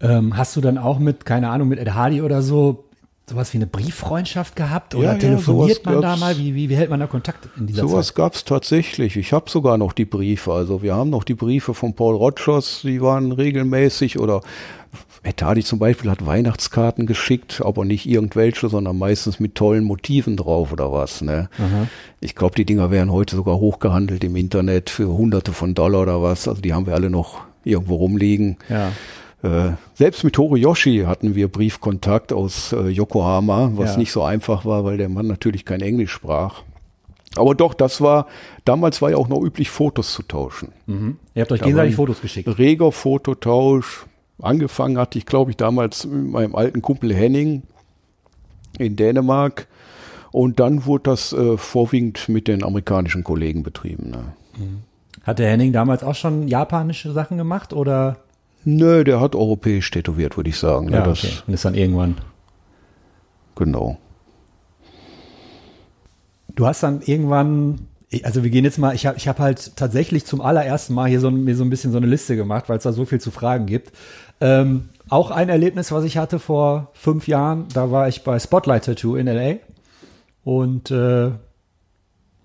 Ähm, 0.03 0.37
hast 0.37 0.57
du 0.57 0.61
dann 0.61 0.79
auch 0.79 0.99
mit, 0.99 1.25
keine 1.25 1.49
Ahnung, 1.49 1.69
mit 1.69 1.79
Ed 1.79 1.95
Hardy 1.95 2.21
oder 2.23 2.43
so 2.43 2.85
sowas 3.29 3.53
wie 3.53 3.59
eine 3.59 3.67
Brieffreundschaft 3.67 4.57
gehabt? 4.57 4.95
Oder 4.95 5.05
Ja, 5.05 5.13
ja, 5.13 5.19
telefoniert 5.19 5.83
sowas 5.85 5.95
man 5.95 6.03
da 6.03 6.17
mal? 6.17 6.37
Wie, 6.39 6.55
wie, 6.55 6.69
wie 6.69 6.77
hält 6.77 6.91
man 6.91 7.01
da 7.01 7.07
Kontakt 7.07 7.49
in 7.57 7.67
dieser 7.67 7.89
Sowas 7.89 8.09
Zeit? 8.09 8.17
gab's 8.17 8.45
tatsächlich. 8.45 9.17
Ich 9.17 9.33
habe 9.33 9.49
sogar 9.49 9.79
noch 9.79 9.93
die 9.93 10.05
Briefe. 10.05 10.53
Also 10.53 10.83
wir 10.83 10.95
haben 10.95 11.11
noch 11.11 11.25
die 11.25 11.35
Briefe 11.35 11.73
von 11.73 11.95
Paul 11.95 12.17
Rogers, 12.17 12.81
die 12.83 13.01
waren 13.01 13.33
regelmäßig 13.33 14.19
oder 14.19 14.43
Etadi 15.25 15.63
zum 15.63 15.79
Beispiel 15.79 16.11
hat 16.11 16.27
Weihnachtskarten 16.27 17.07
geschickt, 17.07 17.63
aber 17.65 17.85
nicht 17.85 18.07
irgendwelche, 18.07 18.69
sondern 18.69 18.99
meistens 18.99 19.39
mit 19.39 19.55
tollen 19.55 19.85
Motiven 19.85 20.37
drauf 20.37 20.73
oder 20.73 20.93
was. 20.93 21.23
Ne? 21.23 21.49
Ich 22.21 22.35
glaube, 22.35 22.57
die 22.57 22.65
Dinger 22.65 22.91
werden 22.91 23.13
heute 23.13 23.37
sogar 23.37 23.57
hochgehandelt 23.57 24.25
im 24.25 24.35
Internet 24.35 24.91
für 24.91 25.07
Hunderte 25.07 25.53
von 25.53 25.75
Dollar 25.75 26.03
oder 26.03 26.23
was. 26.23 26.49
Also 26.49 26.61
die 26.61 26.75
haben 26.75 26.87
wir 26.87 26.95
alle 26.95 27.09
noch 27.09 27.43
irgendwo 27.63 27.97
rumliegen. 27.97 28.57
Ja. 28.69 28.91
Äh, 29.43 29.73
selbst 29.95 30.23
mit 30.25 30.39
Horiyoshi 30.39 31.05
hatten 31.07 31.35
wir 31.35 31.49
Briefkontakt 31.49 32.33
aus 32.33 32.73
äh, 32.73 32.89
Yokohama, 32.89 33.73
was 33.75 33.93
Ja. 33.93 33.99
nicht 33.99 34.13
so 34.13 34.23
einfach 34.23 34.65
war, 34.65 34.85
weil 34.85 34.99
der 34.99 35.09
Mann 35.09 35.27
natürlich 35.27 35.65
kein 35.65 35.81
Englisch 35.81 36.13
sprach. 36.13 36.63
Aber 37.37 37.55
doch, 37.55 37.75
das 37.75 38.01
war, 38.01 38.27
damals 38.65 39.01
war 39.03 39.11
ja 39.11 39.17
auch 39.17 39.29
noch 39.29 39.41
üblich, 39.43 39.71
Fotos 39.71 40.13
zu 40.13 40.23
tauschen. 40.23 40.69
Ihr 41.35 41.41
habt 41.43 41.51
euch 41.51 41.61
Da 41.61 41.65
gegenseitig 41.67 41.97
Fotos 41.97 42.21
geschickt. 42.21 42.59
Reger 42.59 42.93
Fototausch. 42.93 44.07
Angefangen 44.41 44.99
hatte 44.99 45.19
ich, 45.19 45.25
glaube 45.27 45.51
ich, 45.51 45.57
damals 45.57 46.05
mit 46.05 46.31
meinem 46.31 46.55
alten 46.55 46.83
Kumpel 46.83 47.15
Henning 47.15 47.63
in 48.79 48.97
Dänemark. 48.97 49.67
Und 50.31 50.61
dann 50.61 50.85
wurde 50.87 51.05
das 51.05 51.33
äh, 51.33 51.57
vorwiegend 51.57 52.29
mit 52.29 52.49
den 52.49 52.63
amerikanischen 52.65 53.25
Kollegen 53.25 53.63
betrieben. 53.63 54.11
Ne? 54.11 54.25
Hat 55.23 55.39
der 55.39 55.49
Henning 55.51 55.73
damals 55.73 56.03
auch 56.03 56.15
schon 56.15 56.49
japanische 56.49 57.13
Sachen 57.13 57.39
gemacht 57.39 57.73
oder? 57.73 58.17
Nö, 58.65 59.03
der 59.05 59.21
hat 59.21 59.35
europäisch 59.35 59.91
tätowiert, 59.91 60.37
würde 60.37 60.51
ich 60.51 60.59
sagen. 60.59 60.87
ne? 60.87 61.03
das, 61.03 61.25
okay. 61.25 61.33
Und 61.47 61.55
ist 61.55 61.65
dann 61.65 61.75
irgendwann. 61.75 62.17
Genau. 63.57 63.99
Du 66.55 66.67
hast 66.67 66.83
dann 66.83 67.01
irgendwann, 67.03 67.87
also 68.25 68.43
wir 68.43 68.51
gehen 68.51 68.65
jetzt 68.65 68.79
mal, 68.79 68.95
ich 68.95 69.07
habe 69.07 69.17
ich 69.17 69.27
hab 69.27 69.39
halt 69.39 69.77
tatsächlich 69.77 70.27
zum 70.27 70.41
allerersten 70.41 70.95
Mal 70.95 71.09
hier 71.09 71.21
so, 71.21 71.29
ein- 71.29 71.45
mir 71.45 71.57
so 71.57 71.65
ein 71.65 71.71
bisschen 71.71 71.93
so 71.93 71.99
eine 71.99 72.07
Liste 72.07 72.37
gemacht, 72.37 72.69
weil 72.69 72.77
es 72.77 72.83
da 72.83 72.93
so 72.93 73.05
viel 73.05 73.21
zu 73.21 73.31
fragen 73.31 73.67
gibt. 73.67 73.93
Ähm, 74.41 74.91
auch 75.09 75.31
ein 75.31 75.49
Erlebnis, 75.49 75.93
was 75.93 76.05
ich 76.05 76.19
hatte 76.19 76.39
vor 76.39 76.91
fünf 76.93 77.27
Jahren, 77.27 77.67
da 77.73 77.91
war 77.91 78.09
ich 78.09 78.23
bei 78.23 78.39
Spotlight 78.39 78.85
Tattoo 78.85 79.17
in 79.17 79.27
LA 79.29 79.57
und 80.45 80.91
äh, 80.91 81.31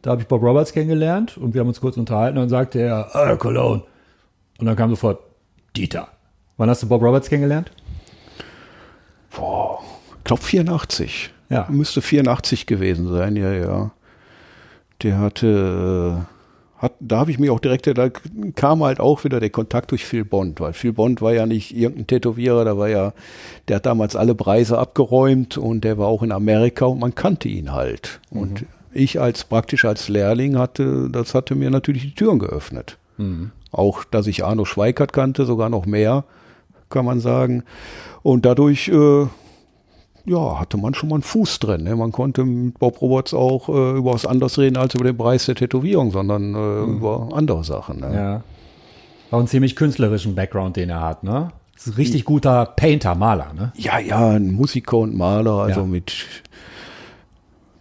da 0.02 0.12
habe 0.12 0.22
ich 0.22 0.28
Bob 0.28 0.42
Roberts 0.42 0.72
kennengelernt 0.74 1.38
und 1.38 1.54
wir 1.54 1.62
haben 1.62 1.68
uns 1.68 1.82
kurz 1.82 1.98
unterhalten 1.98 2.38
und 2.38 2.44
dann 2.44 2.50
sagte 2.50 2.80
er, 2.80 3.14
ah, 3.16 3.36
Cologne. 3.36 3.84
Und 4.60 4.66
dann 4.66 4.76
kam 4.76 4.90
sofort 4.90 5.20
Dieter. 5.78 6.08
Wann 6.58 6.70
hast 6.70 6.84
du 6.84 6.88
Bob 6.88 7.02
Roberts 7.02 7.30
kennengelernt? 7.30 7.72
Boah, 9.36 9.80
ich 10.18 10.24
glaube 10.24 10.42
84. 10.42 11.32
Ja. 11.50 11.68
Müsste 11.70 12.02
84 12.02 12.66
gewesen 12.66 13.08
sein, 13.10 13.36
ja, 13.36 13.54
ja. 13.54 13.92
Der 15.04 15.20
hatte, 15.20 16.26
äh, 16.78 16.82
hat, 16.82 16.94
da 17.00 17.20
habe 17.20 17.32
ich 17.32 17.38
mich 17.38 17.52
auch 17.52 17.60
direkt, 17.60 17.86
da 17.86 18.10
kam 18.56 18.84
halt 18.84 19.00
auch 19.00 19.24
wieder 19.24 19.40
der 19.40 19.52
Kontakt 19.52 19.92
durch 19.92 20.06
Phil 20.06 20.26
Bond, 20.26 20.60
weil 20.60 20.74
Phil 20.74 20.94
Bond 20.94 21.22
war 21.22 21.34
ja 21.34 21.46
nicht 21.46 21.76
irgendein 21.76 22.08
Tätowierer, 22.08 22.66
da 22.66 22.78
war 22.78 22.90
ja, 22.90 23.14
der 23.68 23.78
hat 23.78 23.86
damals 23.86 24.16
alle 24.16 24.34
Preise 24.34 24.80
abgeräumt 24.80 25.58
und 25.58 25.84
der 25.84 25.98
war 26.00 26.08
auch 26.08 26.24
in 26.24 26.32
Amerika 26.32 26.86
und 26.86 27.00
man 27.00 27.14
kannte 27.14 27.48
ihn 27.48 27.72
halt. 27.72 28.20
Und 28.32 28.66
ich 28.92 29.22
als 29.22 29.44
praktisch 29.44 29.86
als 29.86 30.10
Lehrling 30.10 30.58
hatte, 30.58 31.10
das 31.12 31.36
hatte 31.36 31.54
mir 31.54 31.70
natürlich 31.70 32.02
die 32.02 32.16
Türen 32.16 32.40
geöffnet. 32.40 32.98
Auch, 33.78 34.04
dass 34.04 34.28
ich 34.28 34.44
Arno 34.44 34.66
Schweikert 34.66 35.14
kannte, 35.14 35.46
sogar 35.46 35.70
noch 35.70 35.86
mehr, 35.86 36.24
kann 36.90 37.06
man 37.06 37.20
sagen. 37.20 37.64
Und 38.24 38.46
dadurch, 38.46 38.90
äh, 38.90 39.28
ja, 40.26 40.60
hatte 40.60 40.78
man 40.78 40.94
schon 40.94 41.10
mal 41.10 41.16
einen 41.16 41.24
Fuß 41.24 41.60
drin. 41.60 41.84
Ne? 41.84 41.96
Man 41.96 42.12
konnte 42.12 42.44
mit 42.44 42.80
Bob 42.80 43.02
Roberts 43.02 43.34
auch 43.34 43.70
äh, 43.70 43.98
über 43.98 44.14
was 44.14 44.26
anderes 44.26 44.58
reden 44.58 44.76
als 44.78 44.96
über 44.96 45.06
den 45.06 45.16
Preis 45.18 45.46
der 45.46 45.56
Tätowierung, 45.56 46.12
sondern 46.12 46.54
äh, 46.54 46.84
über 46.84 47.30
andere 47.34 47.64
Sachen. 47.64 48.02
Ne? 48.02 48.14
Ja. 48.14 48.44
Auch 49.32 49.40
einen 49.40 49.48
ziemlich 49.48 49.76
künstlerischen 49.76 50.36
Background, 50.36 50.76
den 50.76 50.90
er 50.90 51.02
hat, 51.02 51.24
ne? 51.24 51.50
Das 51.74 51.86
ist 51.86 51.94
ein 51.94 51.98
richtig 51.98 52.26
guter 52.26 52.66
Painter, 52.66 53.14
Maler, 53.14 53.54
ne? 53.54 53.72
Ja, 53.76 54.00
ja, 54.00 54.30
ein 54.32 54.54
Musiker 54.54 54.98
und 54.98 55.16
Maler, 55.16 55.52
also 55.60 55.82
Ja. 55.82 55.86
mit 55.86 56.26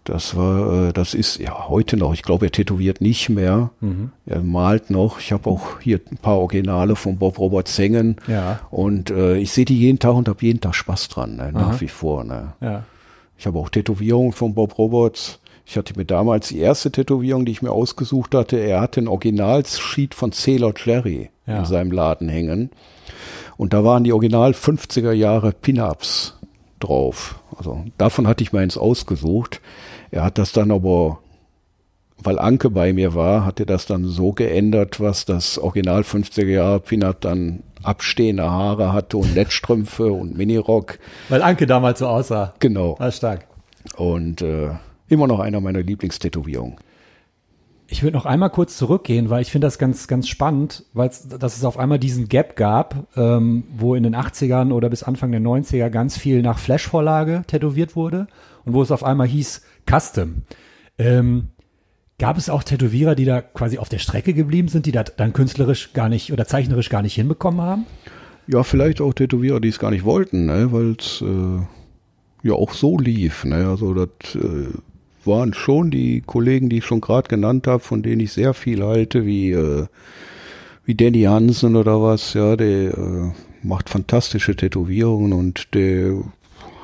das 0.06 0.36
war, 0.36 0.88
äh, 0.88 0.92
das 0.92 1.14
ist 1.14 1.38
ja 1.38 1.68
heute 1.68 1.96
noch. 1.96 2.14
Ich 2.14 2.22
glaube, 2.22 2.46
er 2.46 2.52
tätowiert 2.52 3.00
nicht 3.00 3.28
mehr. 3.28 3.70
Mhm. 3.80 4.12
Er 4.24 4.40
malt 4.42 4.88
noch. 4.90 5.18
Ich 5.20 5.32
habe 5.32 5.50
auch 5.50 5.80
hier 5.80 6.00
ein 6.10 6.16
paar 6.16 6.38
Originale 6.38 6.96
von 6.96 7.18
Bob 7.18 7.38
Roberts 7.38 7.76
hängen. 7.78 8.16
Ja. 8.26 8.60
Und 8.70 9.10
äh, 9.10 9.36
ich 9.36 9.52
sehe 9.52 9.64
die 9.64 9.78
jeden 9.78 9.98
Tag 9.98 10.14
und 10.14 10.28
habe 10.28 10.38
jeden 10.44 10.60
Tag 10.60 10.74
Spaß 10.74 11.08
dran, 11.08 11.36
ne? 11.36 11.50
nach 11.52 11.70
Aha. 11.72 11.80
wie 11.80 11.88
vor. 11.88 12.24
Ne? 12.24 12.54
Ja. 12.60 12.84
Ich 13.36 13.46
habe 13.46 13.58
auch 13.58 13.68
Tätowierungen 13.68 14.32
von 14.32 14.54
Bob 14.54 14.78
Roberts. 14.78 15.40
Ich 15.66 15.76
hatte 15.76 15.94
mir 15.98 16.04
damals 16.04 16.48
die 16.48 16.58
erste 16.58 16.92
Tätowierung, 16.92 17.44
die 17.44 17.52
ich 17.52 17.60
mir 17.62 17.72
ausgesucht 17.72 18.34
hatte. 18.34 18.56
Er 18.56 18.80
hatte 18.80 19.00
ein 19.00 19.08
Originalsheet 19.08 20.14
von 20.14 20.30
Sailor 20.32 20.72
Jerry 20.82 21.30
Ja. 21.46 21.58
in 21.58 21.64
seinem 21.64 21.90
Laden 21.90 22.28
hängen. 22.28 22.70
Und 23.56 23.72
da 23.72 23.82
waren 23.84 24.04
die 24.04 24.12
Original 24.12 24.52
50er 24.52 25.12
Jahre 25.12 25.52
Pin-Ups 25.52 26.34
drauf. 26.78 27.40
Also 27.58 27.84
davon 27.98 28.26
hatte 28.28 28.42
ich 28.44 28.52
mir 28.52 28.60
eins 28.60 28.76
ausgesucht. 28.78 29.60
Er 30.16 30.24
hat 30.24 30.38
das 30.38 30.52
dann 30.52 30.70
aber, 30.70 31.18
weil 32.16 32.38
Anke 32.38 32.70
bei 32.70 32.94
mir 32.94 33.14
war, 33.14 33.44
hat 33.44 33.60
er 33.60 33.66
das 33.66 33.84
dann 33.84 34.04
so 34.04 34.32
geändert, 34.32 34.98
was 34.98 35.26
das 35.26 35.58
Original 35.58 36.00
50er 36.00 36.46
Jahre 36.46 36.80
Pin-Up 36.80 37.20
dann 37.20 37.62
abstehende 37.82 38.50
Haare 38.50 38.94
hatte 38.94 39.18
und 39.18 39.34
Netzstrümpfe 39.34 40.10
und 40.10 40.34
Minirock. 40.34 40.98
Weil 41.28 41.42
Anke 41.42 41.66
damals 41.66 41.98
so 41.98 42.06
aussah. 42.06 42.54
Genau. 42.60 42.98
War 42.98 43.12
stark. 43.12 43.46
Und 43.98 44.40
äh, 44.40 44.70
immer 45.08 45.26
noch 45.26 45.38
einer 45.38 45.60
meiner 45.60 45.82
Lieblingstätowierungen. 45.82 46.76
Ich 47.88 48.02
würde 48.02 48.16
noch 48.16 48.24
einmal 48.24 48.48
kurz 48.48 48.78
zurückgehen, 48.78 49.28
weil 49.28 49.42
ich 49.42 49.50
finde 49.52 49.66
das 49.66 49.78
ganz, 49.78 50.08
ganz 50.08 50.28
spannend, 50.28 50.86
weil 50.94 51.10
es, 51.10 51.28
dass 51.28 51.58
es 51.58 51.64
auf 51.64 51.78
einmal 51.78 51.98
diesen 51.98 52.28
Gap 52.28 52.56
gab, 52.56 53.06
ähm, 53.18 53.64
wo 53.76 53.94
in 53.94 54.02
den 54.02 54.16
80ern 54.16 54.72
oder 54.72 54.88
bis 54.88 55.02
Anfang 55.02 55.30
der 55.30 55.42
90er 55.42 55.90
ganz 55.90 56.16
viel 56.16 56.40
nach 56.40 56.58
Flash-Vorlage 56.58 57.44
tätowiert 57.46 57.94
wurde 57.94 58.28
und 58.64 58.72
wo 58.72 58.82
es 58.82 58.90
auf 58.90 59.04
einmal 59.04 59.28
hieß 59.28 59.62
Custom. 59.86 60.42
Ähm, 60.98 61.48
Gab 62.18 62.38
es 62.38 62.48
auch 62.48 62.62
Tätowierer, 62.62 63.14
die 63.14 63.26
da 63.26 63.42
quasi 63.42 63.76
auf 63.76 63.90
der 63.90 63.98
Strecke 63.98 64.32
geblieben 64.32 64.68
sind, 64.68 64.86
die 64.86 64.92
das 64.92 65.12
dann 65.18 65.34
künstlerisch 65.34 65.92
gar 65.92 66.08
nicht 66.08 66.32
oder 66.32 66.46
zeichnerisch 66.46 66.88
gar 66.88 67.02
nicht 67.02 67.14
hinbekommen 67.14 67.60
haben? 67.60 67.84
Ja, 68.46 68.62
vielleicht 68.62 69.02
auch 69.02 69.12
Tätowierer, 69.12 69.60
die 69.60 69.68
es 69.68 69.78
gar 69.78 69.90
nicht 69.90 70.04
wollten, 70.04 70.46
ne? 70.46 70.72
weil 70.72 70.96
es 70.98 71.20
äh, 71.20 72.46
ja 72.48 72.54
auch 72.54 72.72
so 72.72 72.96
lief. 72.96 73.44
Ne? 73.44 73.68
Also 73.68 73.92
das 73.92 74.34
äh, 74.34 74.68
waren 75.26 75.52
schon 75.52 75.90
die 75.90 76.22
Kollegen, 76.22 76.70
die 76.70 76.78
ich 76.78 76.86
schon 76.86 77.02
gerade 77.02 77.28
genannt 77.28 77.66
habe, 77.66 77.80
von 77.80 78.02
denen 78.02 78.20
ich 78.20 78.32
sehr 78.32 78.54
viel 78.54 78.82
halte, 78.82 79.26
wie 79.26 79.50
äh, 79.50 79.86
wie 80.86 80.94
Danny 80.94 81.24
Hansen 81.24 81.76
oder 81.76 82.00
was. 82.00 82.32
Ja, 82.32 82.56
der 82.56 82.96
äh, 82.96 83.32
macht 83.62 83.90
fantastische 83.90 84.56
Tätowierungen 84.56 85.34
und 85.34 85.74
der 85.74 86.22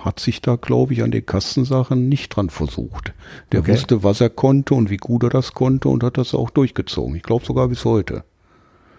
hat 0.04 0.20
sich 0.20 0.42
da, 0.42 0.56
glaube 0.56 0.92
ich, 0.92 1.02
an 1.02 1.10
den 1.10 1.24
Kastensachen 1.24 2.08
nicht 2.08 2.34
dran 2.36 2.50
versucht. 2.50 3.12
Der 3.52 3.60
Okay. 3.60 3.72
wusste, 3.72 4.02
was 4.02 4.20
er 4.20 4.30
konnte 4.30 4.74
und 4.74 4.90
wie 4.90 4.96
gut 4.96 5.22
er 5.22 5.30
das 5.30 5.54
konnte 5.54 5.88
und 5.88 6.02
hat 6.02 6.18
das 6.18 6.34
auch 6.34 6.50
durchgezogen. 6.50 7.14
Ich 7.16 7.22
glaube 7.22 7.44
sogar 7.44 7.68
bis 7.68 7.84
heute. 7.84 8.24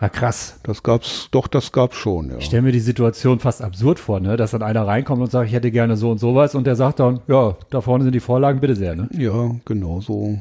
Ja, 0.01 0.09
krass. 0.09 0.59
Das 0.63 0.83
gab's, 0.83 1.29
doch, 1.31 1.47
das 1.47 1.71
gab's 1.71 1.95
schon, 1.95 2.29
ja. 2.29 2.37
Ich 2.37 2.45
stelle 2.45 2.61
mir 2.63 2.71
die 2.73 2.79
Situation 2.81 3.39
fast 3.39 3.61
absurd 3.61 3.99
vor, 3.99 4.19
ne? 4.19 4.35
dass 4.35 4.51
dann 4.51 4.61
einer 4.61 4.85
reinkommt 4.85 5.21
und 5.21 5.31
sagt, 5.31 5.47
ich 5.47 5.53
hätte 5.53 5.71
gerne 5.71 5.95
so 5.95 6.11
und 6.11 6.17
sowas 6.17 6.55
und 6.55 6.65
der 6.67 6.75
sagt 6.75 6.99
dann, 6.99 7.21
ja, 7.27 7.55
da 7.69 7.79
vorne 7.81 8.03
sind 8.03 8.13
die 8.13 8.19
Vorlagen, 8.19 8.59
bitte 8.59 8.75
sehr. 8.75 8.95
Ne? 8.95 9.07
Ja, 9.17 9.55
genau 9.65 10.01
so 10.01 10.39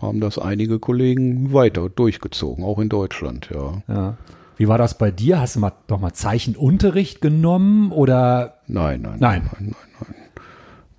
haben 0.00 0.20
das 0.20 0.38
einige 0.38 0.78
Kollegen 0.78 1.52
weiter 1.52 1.88
durchgezogen, 1.88 2.64
auch 2.64 2.78
in 2.78 2.88
Deutschland, 2.88 3.50
ja. 3.54 3.82
Ja. 3.88 4.16
Wie 4.56 4.68
war 4.68 4.78
das 4.78 4.96
bei 4.96 5.10
dir? 5.10 5.40
Hast 5.40 5.56
du 5.56 5.60
mal 5.60 5.72
doch 5.88 5.98
mal 6.00 6.12
Zeichenunterricht 6.12 7.20
genommen 7.20 7.90
oder 7.90 8.53
Nein, 8.66 9.02
nein, 9.02 9.16
Nein. 9.18 9.42
nein, 9.52 9.52
nein, 9.60 9.74
nein. 10.00 10.14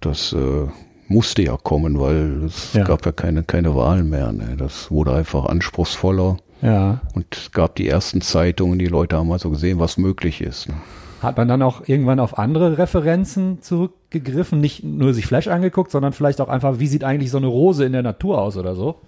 Das 0.02 0.34
äh, 0.34 0.68
musste 1.08 1.42
ja 1.44 1.58
kommen, 1.58 2.00
weil 2.00 2.44
es 2.46 2.74
Ja. 2.74 2.84
gab 2.84 3.06
ja 3.06 3.12
keine, 3.12 3.44
keine 3.44 3.76
Wahl 3.76 4.04
mehr. 4.04 4.32
Ne? 4.32 4.56
Das 4.58 4.92
wurde 4.92 5.14
einfach 5.14 5.46
anspruchsvoller. 5.46 6.38
ja. 6.62 7.02
Und 7.16 7.26
es 7.36 7.52
gab 7.52 7.76
die 7.76 7.88
ersten 7.88 8.22
Zeitungen, 8.22 8.78
die 8.80 8.86
Leute 8.88 9.18
haben 9.18 9.32
also 9.32 9.50
gesehen, 9.50 9.80
was 9.80 9.98
möglich 9.98 10.42
ist. 10.42 10.68
Ne? 10.70 10.76
Hat 11.22 11.38
man 11.38 11.48
dann 11.48 11.62
auch 11.64 11.88
irgendwann 11.88 12.20
auf 12.20 12.38
andere 12.38 12.78
Referenzen 12.78 13.62
zurückgegriffen, 13.62 14.60
nicht 14.62 14.84
nur 14.84 15.14
sich 15.14 15.26
Flash 15.26 15.48
angeguckt, 15.48 15.90
sondern 15.90 16.14
vielleicht 16.14 16.40
auch 16.42 16.50
einfach, 16.50 16.78
wie 16.80 16.88
sieht 16.88 17.04
eigentlich 17.04 17.32
so 17.32 17.38
eine 17.38 17.48
Rose 17.48 17.84
in 17.86 17.94
der 17.94 18.04
Natur 18.04 18.40
aus 18.42 18.58
oder 18.58 18.76
so? 18.76 19.00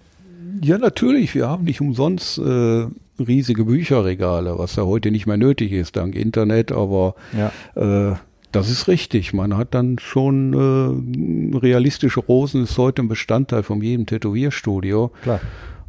Ja, 0.63 0.77
natürlich. 0.79 1.35
Wir 1.35 1.47
haben 1.47 1.65
nicht 1.65 1.81
umsonst 1.81 2.39
äh, 2.39 2.87
riesige 3.19 3.65
Bücherregale, 3.65 4.57
was 4.57 4.75
ja 4.77 4.83
heute 4.85 5.11
nicht 5.11 5.27
mehr 5.27 5.37
nötig 5.37 5.71
ist, 5.71 5.95
dank 5.95 6.15
Internet, 6.15 6.71
aber 6.71 7.13
Ja. 7.37 7.51
äh, 8.11 8.15
das 8.57 8.69
ist 8.69 8.87
richtig. 8.87 9.33
Man 9.33 9.55
hat 9.57 9.73
dann 9.73 9.99
schon 9.99 10.53
äh, 10.53 11.57
realistische 11.57 12.19
Rosen, 12.19 12.63
ist 12.63 12.77
heute 12.77 13.01
ein 13.01 13.07
Bestandteil 13.07 13.63
von 13.63 13.81
jedem 13.81 14.05
Tätowierstudio. 14.05 15.11
Klar. 15.21 15.39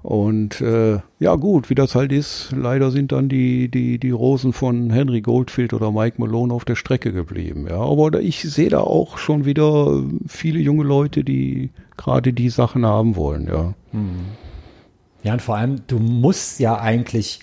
Und 0.02 0.60
äh, 0.60 1.00
ja 1.18 1.34
gut, 1.34 1.70
wie 1.70 1.74
das 1.74 1.94
halt 1.94 2.12
ist, 2.12 2.50
leider 2.56 2.90
sind 2.90 3.12
dann 3.12 3.28
die, 3.28 3.68
die, 3.68 3.98
die 3.98 4.10
Rosen 4.10 4.52
von 4.52 4.90
Henry 4.90 5.20
Goldfield 5.20 5.74
oder 5.74 5.90
Mike 5.90 6.20
Malone 6.20 6.54
auf 6.54 6.64
der 6.64 6.76
Strecke 6.76 7.12
geblieben. 7.12 7.66
Ja, 7.68 7.80
aber 7.80 8.20
ich 8.20 8.40
sehe 8.42 8.70
da 8.70 8.80
auch 8.80 9.18
schon 9.18 9.44
wieder 9.44 10.02
viele 10.26 10.60
junge 10.60 10.84
Leute, 10.84 11.24
die 11.24 11.70
gerade 11.96 12.32
die 12.32 12.48
Sachen 12.48 12.86
haben 12.86 13.16
wollen, 13.16 13.48
ja. 13.48 13.74
Ja, 15.24 15.32
und 15.32 15.42
vor 15.42 15.56
allem, 15.56 15.80
du 15.88 15.98
musst 15.98 16.60
ja 16.60 16.78
eigentlich, 16.78 17.40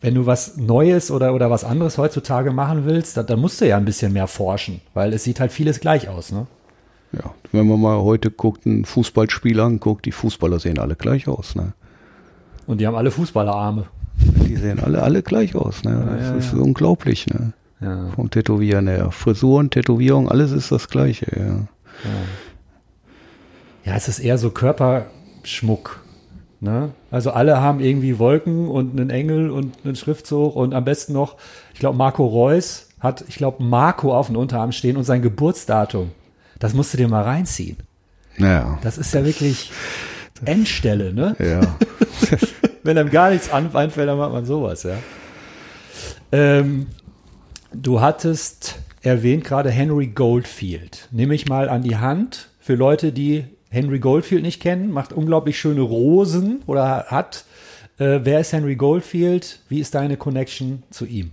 wenn 0.00 0.14
du 0.14 0.26
was 0.26 0.56
Neues 0.56 1.10
oder, 1.10 1.34
oder 1.34 1.50
was 1.50 1.64
anderes 1.64 1.98
heutzutage 1.98 2.52
machen 2.52 2.84
willst, 2.86 3.16
dann, 3.16 3.26
dann 3.26 3.40
musst 3.40 3.60
du 3.60 3.66
ja 3.66 3.76
ein 3.76 3.84
bisschen 3.84 4.12
mehr 4.12 4.26
forschen, 4.26 4.80
weil 4.94 5.12
es 5.12 5.24
sieht 5.24 5.40
halt 5.40 5.52
vieles 5.52 5.80
gleich 5.80 6.08
aus, 6.08 6.32
ne? 6.32 6.46
Ja, 7.12 7.34
wenn 7.50 7.66
man 7.66 7.80
mal 7.80 8.00
heute 8.02 8.30
guckt, 8.30 8.66
ein 8.66 8.84
Fußballspiel 8.84 9.58
anguckt, 9.58 10.06
die 10.06 10.12
Fußballer 10.12 10.60
sehen 10.60 10.78
alle 10.78 10.94
gleich 10.94 11.26
aus, 11.26 11.54
ne? 11.56 11.72
Und 12.66 12.78
die 12.80 12.86
haben 12.86 12.94
alle 12.94 13.10
Fußballerarme. 13.10 13.86
Die 14.46 14.56
sehen 14.56 14.78
alle, 14.80 15.02
alle 15.02 15.22
gleich 15.22 15.54
aus, 15.56 15.82
ne? 15.82 16.16
Das 16.18 16.28
ja, 16.28 16.36
ist 16.36 16.52
ja. 16.52 16.58
unglaublich, 16.58 17.26
ne? 17.26 17.52
Ja. 17.80 18.10
Vom 18.14 18.30
Tätowieren 18.30 18.86
her. 18.86 19.10
Frisuren, 19.10 19.70
Tätowierung, 19.70 20.28
alles 20.28 20.52
ist 20.52 20.70
das 20.70 20.88
Gleiche, 20.88 21.26
ja. 21.34 21.66
Ja, 23.84 23.96
es 23.96 24.08
ist 24.08 24.18
eher 24.20 24.38
so 24.38 24.50
Körperschmuck. 24.50 25.99
Ne? 26.60 26.90
Also 27.10 27.30
alle 27.30 27.60
haben 27.60 27.80
irgendwie 27.80 28.18
Wolken 28.18 28.68
und 28.68 28.98
einen 28.98 29.08
Engel 29.08 29.50
und 29.50 29.78
einen 29.84 29.96
Schriftzug 29.96 30.54
und 30.54 30.74
am 30.74 30.84
besten 30.84 31.14
noch, 31.14 31.36
ich 31.72 31.80
glaube, 31.80 31.96
Marco 31.96 32.26
Reus 32.26 32.88
hat, 33.00 33.24
ich 33.28 33.36
glaube, 33.36 33.62
Marco 33.62 34.14
auf 34.14 34.26
dem 34.26 34.36
Unterarm 34.36 34.72
stehen 34.72 34.98
und 34.98 35.04
sein 35.04 35.22
Geburtsdatum. 35.22 36.10
Das 36.58 36.74
musst 36.74 36.92
du 36.92 36.98
dir 36.98 37.08
mal 37.08 37.22
reinziehen. 37.22 37.78
Naja, 38.36 38.78
Das 38.82 38.98
ist 38.98 39.14
ja 39.14 39.24
wirklich 39.24 39.72
Endstelle, 40.44 41.14
ne? 41.14 41.34
ja. 41.38 41.60
Wenn 42.82 42.96
einem 42.96 43.10
gar 43.10 43.30
nichts 43.30 43.50
einfällt, 43.52 44.08
dann 44.08 44.18
macht 44.18 44.32
man 44.32 44.44
sowas, 44.44 44.82
ja. 44.82 44.96
Ähm, 46.32 46.86
du 47.72 48.00
hattest 48.00 48.78
erwähnt 49.02 49.44
gerade 49.44 49.70
Henry 49.70 50.08
Goldfield. 50.08 51.08
Nehme 51.10 51.34
ich 51.34 51.48
mal 51.48 51.68
an 51.68 51.82
die 51.82 51.96
Hand 51.96 52.48
für 52.60 52.74
Leute, 52.74 53.12
die 53.12 53.44
Henry 53.70 53.98
Goldfield 54.00 54.42
nicht 54.42 54.60
kennen. 54.60 54.90
Macht 54.92 55.12
unglaublich 55.12 55.58
schöne 55.58 55.80
Rosen 55.80 56.62
oder 56.66 57.06
hat. 57.08 57.44
Äh, 57.98 58.20
wer 58.24 58.40
ist 58.40 58.52
Henry 58.52 58.76
Goldfield? 58.76 59.60
Wie 59.68 59.80
ist 59.80 59.94
deine 59.94 60.16
Connection 60.16 60.82
zu 60.90 61.06
ihm? 61.06 61.30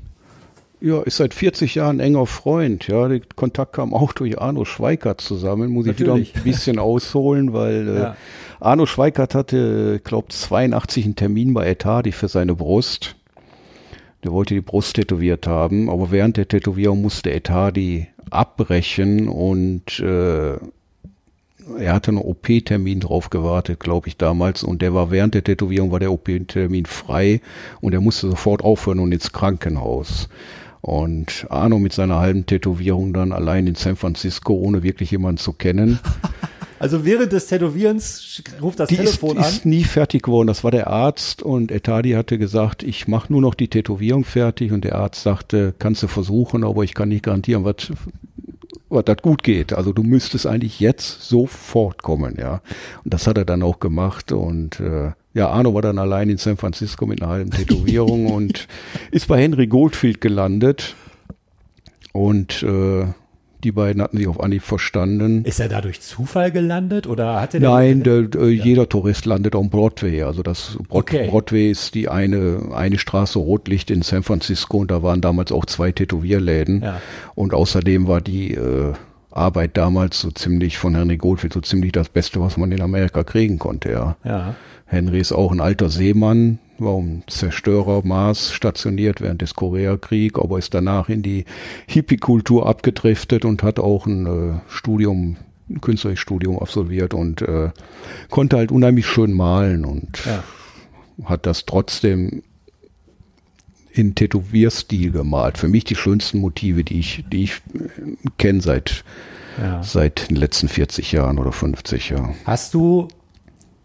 Ja, 0.79 1.01
ist 1.01 1.17
seit 1.17 1.33
40 1.33 1.73
Jahren 1.75 1.99
enger 1.99 2.27
Freund. 2.27 2.87
Ja, 2.87 3.07
der 3.07 3.21
Kontakt 3.35 3.73
kam 3.73 3.95
auch 3.95 4.13
durch 4.13 4.39
Arno 4.39 4.63
Schweikart 4.63 5.21
zusammen. 5.21 5.71
Muss 5.71 5.87
ich 5.87 5.97
wieder 5.97 6.09
Natürlich. 6.09 6.35
ein 6.35 6.43
bisschen 6.43 6.77
ausholen, 6.77 7.51
weil 7.53 7.87
äh, 7.87 7.99
Ja. 7.99 8.15
Arno 8.59 8.85
Schweikart 8.85 9.33
hatte, 9.33 9.99
glaube 10.03 10.27
82 10.29 11.05
einen 11.05 11.15
Termin 11.15 11.53
bei 11.53 11.67
Etadi 11.67 12.11
für 12.11 12.27
seine 12.27 12.53
Brust. 12.53 13.15
Der 14.23 14.31
wollte 14.31 14.53
die 14.55 14.61
Brust 14.61 14.95
tätowiert 14.95 15.47
haben, 15.47 15.89
aber 15.89 16.11
während 16.11 16.37
der 16.37 16.47
Tätowierung 16.47 17.01
musste 17.01 17.31
Etadi 17.31 18.07
abbrechen 18.29 19.27
und 19.29 19.99
äh, 19.99 20.57
er 21.79 21.93
hatte 21.93 22.11
einen 22.11 22.17
OP-Termin 22.19 22.99
drauf 23.01 23.29
gewartet, 23.29 23.79
glaube 23.79 24.07
ich, 24.07 24.17
damals. 24.17 24.63
Und 24.63 24.81
der 24.81 24.93
war 24.93 25.11
während 25.11 25.33
der 25.33 25.43
Tätowierung, 25.43 25.91
war 25.91 25.99
der 25.99 26.11
OP-Termin 26.11 26.85
frei 26.85 27.41
und 27.81 27.93
er 27.93 28.01
musste 28.01 28.29
sofort 28.29 28.63
aufhören 28.63 28.99
und 28.99 29.11
ins 29.11 29.31
Krankenhaus. 29.31 30.29
Und 30.81 31.45
Arno 31.49 31.79
mit 31.79 31.93
seiner 31.93 32.19
halben 32.19 32.45
Tätowierung 32.45 33.11
dann 33.13 33.31
allein 33.33 33.67
in 33.67 33.75
San 33.75 33.95
Francisco, 33.95 34.53
ohne 34.53 34.83
wirklich 34.83 35.11
jemanden 35.11 35.37
zu 35.37 35.53
kennen. 35.53 35.99
Also 36.79 37.03
während 37.05 37.31
des 37.31 37.47
Tätowierens 37.47 38.43
ruft 38.61 38.79
das 38.79 38.89
Die 38.89 38.95
ist, 38.95 38.99
Telefon 39.01 39.31
die 39.31 39.37
an. 39.39 39.49
ist 39.49 39.65
nie 39.65 39.83
fertig 39.83 40.21
geworden. 40.21 40.45
Das 40.47 40.63
war 40.63 40.69
der 40.69 40.87
Arzt 40.87 41.41
und 41.41 41.71
Etadi 41.71 42.11
hatte 42.11 42.37
gesagt, 42.37 42.83
ich 42.83 43.07
mache 43.07 43.31
nur 43.33 43.41
noch 43.41 43.55
die 43.55 43.67
Tätowierung 43.67 44.23
fertig 44.25 44.71
und 44.71 44.83
der 44.83 44.95
Arzt 44.95 45.23
sagte, 45.23 45.73
kannst 45.79 46.03
du 46.03 46.07
versuchen, 46.07 46.63
aber 46.63 46.83
ich 46.83 46.93
kann 46.93 47.09
nicht 47.09 47.23
garantieren, 47.23 47.63
was 47.65 47.91
was 48.89 49.05
das 49.05 49.17
gut 49.17 49.43
geht. 49.43 49.73
Also 49.73 49.93
du 49.93 50.03
müsstest 50.03 50.47
eigentlich 50.47 50.79
jetzt 50.79 51.21
sofort 51.21 52.03
kommen, 52.03 52.35
ja. 52.39 52.61
Und 53.03 53.13
das 53.13 53.27
hat 53.27 53.37
er 53.37 53.45
dann 53.45 53.63
auch 53.63 53.79
gemacht 53.79 54.31
und 54.31 54.79
äh, 54.79 55.11
ja, 55.33 55.49
Arno 55.49 55.73
war 55.73 55.81
dann 55.81 55.99
allein 55.99 56.29
in 56.29 56.37
San 56.37 56.57
Francisco 56.57 57.05
mit 57.05 57.21
einer 57.21 57.31
halben 57.31 57.51
Tätowierung 57.51 58.27
und 58.33 58.67
ist 59.11 59.27
bei 59.27 59.41
Henry 59.41 59.67
Goldfield 59.67 60.21
gelandet 60.21 60.95
und 62.11 62.63
äh, 62.63 63.05
die 63.67 63.73
beiden 63.73 64.01
hatten 64.01 64.15
sich 64.17 64.29
auf 64.29 64.39
Anhieb 64.39 64.63
verstanden. 64.63 65.43
Ist 65.43 65.59
er 65.59 65.67
da 65.67 65.81
durch 65.81 65.99
Zufall 65.99 66.53
gelandet 66.53 67.05
oder 67.05 67.41
hatte 67.41 67.59
der 67.59 67.69
Nein, 67.69 68.01
der, 68.01 68.29
äh, 68.35 68.47
jeder 68.47 68.87
Tourist 68.87 69.25
landet 69.25 69.55
am 69.55 69.69
Broadway. 69.69 70.23
Also 70.23 70.41
das 70.41 70.77
Broad 70.87 71.07
Okay. 71.07 71.27
Broadway 71.29 71.69
ist 71.69 71.93
die 71.93 72.07
eine, 72.07 72.69
eine 72.73 72.97
Straße 72.97 73.37
Rotlicht 73.37 73.91
in 73.91 74.03
San 74.03 74.23
Francisco 74.23 74.77
und 74.77 74.89
da 74.89 75.03
waren 75.03 75.19
damals 75.19 75.51
auch 75.51 75.65
zwei 75.65 75.91
Tätowierläden. 75.91 76.81
Ja. 76.81 77.01
Und 77.35 77.53
außerdem 77.53 78.07
war 78.07 78.21
die 78.21 78.53
äh, 78.53 78.93
Arbeit 79.37 79.77
damals 79.77 80.19
so 80.19 80.31
ziemlich 80.31 80.77
von 80.77 80.95
Henry 80.95 81.17
Goldfield 81.17 81.53
so 81.53 81.61
ziemlich 81.61 81.91
das 81.91 82.09
Beste, 82.09 82.39
was 82.41 82.57
man 82.57 82.71
in 82.71 82.81
Amerika 82.81 83.23
kriegen 83.23 83.59
konnte, 83.59 83.91
ja. 83.91 84.17
Ja. 84.23 84.55
Henry 84.85 85.19
ist 85.19 85.33
auch 85.33 85.51
ein 85.51 85.59
alter 85.59 85.89
Seemann, 85.89 86.59
war 86.79 86.95
um 86.95 87.23
Zerstörer 87.27 88.01
Mars 88.05 88.51
stationiert 88.53 89.19
während 89.21 89.41
des 89.41 89.53
Koreakriegs, 89.55 90.39
aber 90.39 90.57
ist 90.59 90.73
danach 90.73 91.09
in 91.09 91.21
die 91.23 91.45
Hippie-Kultur 91.87 92.65
abgedriftet 92.67 93.43
und 93.45 93.63
hat 93.63 93.79
auch 93.79 94.05
ein 94.05 94.25
äh, 94.25 94.59
Studium, 94.69 95.37
ein 95.69 95.81
künstlerisches 95.81 96.21
Studium 96.21 96.59
absolviert 96.59 97.13
und 97.13 97.41
äh, 97.41 97.71
konnte 98.29 98.57
halt 98.57 98.71
unheimlich 98.71 99.05
schön 99.07 99.33
malen 99.33 99.83
und 99.85 100.23
Ja. 100.25 100.43
hat 101.25 101.45
das 101.45 101.65
trotzdem 101.65 102.43
in 103.97 104.15
Tätowierstil 104.15 105.11
gemalt. 105.11 105.57
Für 105.57 105.67
mich 105.67 105.83
die 105.83 105.95
schönsten 105.95 106.39
Motive, 106.39 106.83
die 106.83 106.99
ich, 106.99 107.23
die 107.31 107.43
ich 107.43 107.61
äh, 107.73 108.27
kenne 108.37 108.61
seit, 108.61 109.03
ja. 109.61 109.81
seit 109.83 110.29
den 110.29 110.37
letzten 110.37 110.67
40 110.67 111.11
Jahren 111.11 111.39
oder 111.39 111.51
50 111.51 112.09
Jahren. 112.09 112.35
Hast 112.45 112.73
du 112.73 113.07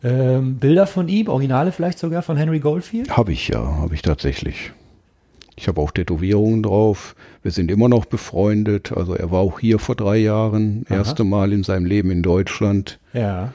ähm, 0.02 0.56
Bilder 0.56 0.86
von 0.86 1.08
ihm, 1.08 1.28
Originale 1.28 1.72
vielleicht 1.72 1.98
sogar 1.98 2.22
von 2.22 2.36
Henry 2.36 2.60
Goldfield? 2.60 3.16
Habe 3.16 3.32
ich 3.32 3.48
ja, 3.48 3.60
habe 3.60 3.94
ich 3.94 4.02
tatsächlich. 4.02 4.72
Ich 5.56 5.68
habe 5.68 5.80
auch 5.80 5.90
Tätowierungen 5.90 6.62
drauf. 6.62 7.14
Wir 7.42 7.50
sind 7.50 7.70
immer 7.70 7.88
noch 7.88 8.06
befreundet. 8.06 8.92
Also 8.92 9.14
er 9.14 9.30
war 9.30 9.40
auch 9.40 9.60
hier 9.60 9.78
vor 9.78 9.94
drei 9.94 10.16
Jahren, 10.16 10.84
Aha. 10.88 10.96
erste 10.96 11.24
Mal 11.24 11.52
in 11.52 11.62
seinem 11.62 11.84
Leben 11.84 12.10
in 12.10 12.22
Deutschland. 12.22 12.98
Ja. 13.12 13.52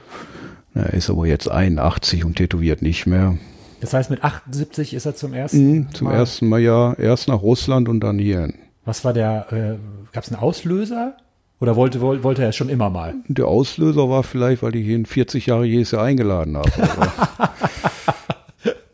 Er 0.73 0.93
ist 0.93 1.09
aber 1.09 1.25
jetzt 1.25 1.49
81 1.49 2.23
und 2.23 2.35
tätowiert 2.35 2.81
nicht 2.81 3.07
mehr. 3.07 3.37
Das 3.79 3.93
heißt, 3.93 4.09
mit 4.09 4.23
78 4.23 4.93
ist 4.93 5.05
er 5.05 5.15
zum 5.15 5.33
ersten 5.33 5.71
Mhm, 5.71 5.93
zum 5.93 6.09
ersten 6.09 6.49
Mal 6.49 6.59
ja, 6.61 6.93
erst 6.93 7.27
nach 7.27 7.41
Russland 7.41 7.87
und 7.89 7.99
dann 7.99 8.17
hier. 8.17 8.51
Was 8.85 9.05
war 9.05 9.13
der, 9.13 9.51
äh, 9.51 9.75
gab 10.13 10.23
es 10.23 10.31
einen 10.31 10.41
Auslöser? 10.41 11.17
Oder 11.59 11.75
wollte, 11.75 12.01
wollte, 12.01 12.43
er 12.43 12.51
schon 12.51 12.69
immer 12.69 12.89
mal? 12.89 13.15
Der 13.27 13.47
Auslöser 13.47 14.09
war 14.09 14.21
vielleicht, 14.23 14.61
weil 14.61 14.75
ich 14.75 14.87
ihn 14.87 15.05
40 15.07 15.47
Jahre 15.47 15.65
Jahr 15.65 16.03
eingeladen 16.03 16.55
habe. 16.55 16.71
Aber, 16.71 17.51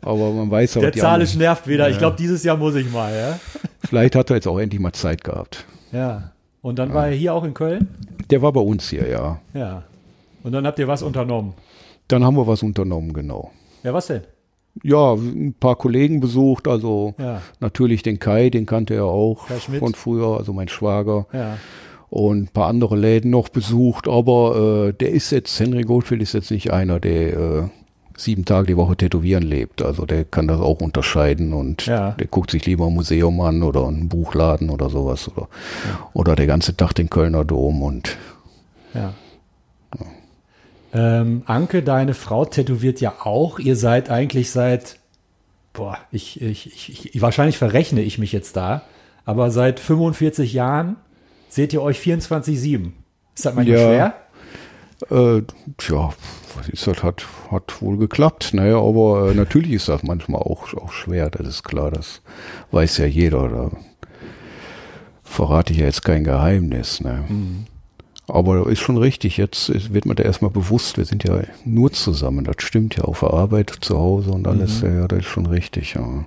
aber 0.02 0.30
man 0.32 0.50
weiß 0.50 0.76
aber, 0.78 0.86
Der 0.86 0.90
die 0.92 1.00
Zahlisch 1.00 1.34
nervt 1.34 1.66
wieder. 1.66 1.88
Ich 1.88 1.94
Ja. 1.96 1.98
glaube, 2.00 2.16
dieses 2.16 2.42
Jahr 2.42 2.56
muss 2.56 2.74
ich 2.74 2.90
mal, 2.90 3.14
ja? 3.14 3.38
vielleicht 3.84 4.16
hat 4.16 4.30
er 4.30 4.36
jetzt 4.36 4.48
auch 4.48 4.58
endlich 4.58 4.80
mal 4.80 4.92
Zeit 4.94 5.22
gehabt. 5.24 5.66
Ja. 5.92 6.32
Und 6.62 6.78
dann 6.78 6.94
war 6.94 7.08
er 7.08 7.14
hier 7.14 7.34
auch 7.34 7.44
in 7.44 7.52
Köln? 7.52 7.88
Der 8.30 8.40
war 8.40 8.50
bei 8.52 8.60
uns 8.62 8.88
hier, 8.88 9.06
ja. 9.08 9.38
Ja. 9.52 9.82
Und 10.42 10.52
dann 10.52 10.66
habt 10.66 10.78
ihr 10.78 10.88
was 10.88 11.02
unternommen. 11.02 11.52
Dann 12.08 12.24
haben 12.24 12.36
wir 12.36 12.46
was 12.46 12.62
unternommen, 12.62 13.12
genau. 13.12 13.50
Ja, 13.82 13.92
was 13.92 14.06
denn? 14.06 14.22
Ja, 14.82 15.12
ein 15.14 15.54
paar 15.58 15.76
Kollegen 15.76 16.20
besucht, 16.20 16.66
also 16.66 17.14
Ja. 17.18 17.42
natürlich 17.60 18.02
den 18.02 18.18
Kai, 18.18 18.50
den 18.50 18.66
kannte 18.66 18.94
er 18.94 19.04
auch 19.06 19.46
von 19.78 19.94
früher, 19.94 20.36
also 20.38 20.52
mein 20.52 20.68
Schwager. 20.68 21.26
Ja. 21.32 21.58
Und 22.10 22.42
ein 22.44 22.48
paar 22.48 22.68
andere 22.68 22.96
Läden 22.96 23.30
noch 23.30 23.48
besucht, 23.48 24.08
aber 24.08 24.88
äh, 24.88 24.92
der 24.92 25.10
ist 25.10 25.30
jetzt, 25.30 25.58
Henry 25.58 25.82
Goldfield 25.82 26.22
ist 26.22 26.32
jetzt 26.34 26.50
nicht 26.50 26.72
einer, 26.72 27.00
der 27.00 27.32
äh, 27.36 27.62
sieben 28.16 28.44
Tage 28.44 28.68
die 28.68 28.76
Woche 28.76 28.96
tätowieren 28.96 29.42
lebt. 29.42 29.82
Also 29.82 30.06
der 30.06 30.24
kann 30.24 30.46
das 30.46 30.60
auch 30.60 30.80
unterscheiden 30.80 31.52
und 31.52 31.86
Ja. 31.86 32.12
der 32.12 32.26
guckt 32.28 32.50
sich 32.52 32.66
lieber 32.66 32.86
ein 32.86 32.94
Museum 32.94 33.40
an 33.40 33.62
oder 33.64 33.86
einen 33.88 34.08
Buchladen 34.08 34.70
oder 34.70 34.90
sowas 34.90 35.28
oder, 35.28 35.48
oder 36.12 36.36
der 36.36 36.46
ganze 36.46 36.76
Tag 36.76 36.92
den 36.94 37.10
Kölner 37.10 37.44
Dom 37.44 37.82
und 37.82 38.16
Ja. 38.94 39.14
Ähm, 40.94 41.42
Anke, 41.46 41.82
deine 41.82 42.14
Frau 42.14 42.44
tätowiert 42.44 43.00
ja 43.00 43.14
auch. 43.24 43.58
Ihr 43.58 43.76
seid 43.76 44.10
eigentlich 44.10 44.50
seit, 44.50 44.98
boah, 45.72 45.98
ich, 46.12 46.40
ich, 46.40 46.66
ich, 46.88 47.14
ich 47.14 47.22
wahrscheinlich 47.22 47.58
verrechne 47.58 48.00
ich 48.02 48.18
mich 48.18 48.30
jetzt 48.32 48.56
da, 48.56 48.82
aber 49.24 49.50
seit 49.50 49.80
45 49.80 50.52
Jahren 50.52 50.96
seht 51.48 51.72
ihr 51.72 51.82
euch 51.82 51.98
24-7. 51.98 52.92
Ist 53.34 53.44
das 53.44 53.54
manchmal 53.54 53.76
Ja. 53.78 53.86
schwer? 53.86 54.14
Äh, 55.38 55.42
tja, 55.76 56.14
was 56.56 56.68
ist 56.68 56.86
das? 56.86 57.02
Hat, 57.02 57.26
hat 57.50 57.82
wohl 57.82 57.96
geklappt. 57.98 58.50
Naja, 58.54 58.78
aber 58.78 59.30
äh, 59.30 59.34
natürlich 59.34 59.72
ist 59.72 59.88
das 59.88 60.04
manchmal 60.04 60.40
auch, 60.42 60.72
auch 60.74 60.92
schwer, 60.92 61.28
das 61.30 61.48
ist 61.48 61.64
klar, 61.64 61.90
das 61.90 62.22
weiß 62.70 62.98
ja 62.98 63.06
jeder. 63.06 63.48
Da 63.48 63.70
verrate 65.24 65.72
ich 65.72 65.80
ja 65.80 65.86
jetzt 65.86 66.04
kein 66.04 66.22
Geheimnis. 66.22 67.00
Ne? 67.00 67.24
Aber 68.26 68.68
ist 68.68 68.80
schon 68.80 68.96
richtig, 68.96 69.36
jetzt 69.36 69.92
wird 69.92 70.06
mir 70.06 70.14
da 70.14 70.22
erstmal 70.22 70.50
bewusst, 70.50 70.96
wir 70.96 71.04
sind 71.04 71.24
ja 71.24 71.40
nur 71.64 71.92
zusammen, 71.92 72.44
das 72.44 72.56
stimmt 72.58 72.96
ja, 72.96 73.04
auf 73.04 73.20
der 73.20 73.34
Arbeit, 73.34 73.70
zu 73.80 73.98
Hause 73.98 74.30
und 74.30 74.48
alles, 74.48 74.80
ja, 74.80 74.88
ja, 74.88 75.08
das 75.08 75.20
ist 75.20 75.26
schon 75.26 75.46
richtig, 75.46 75.94
ja. 75.94 76.26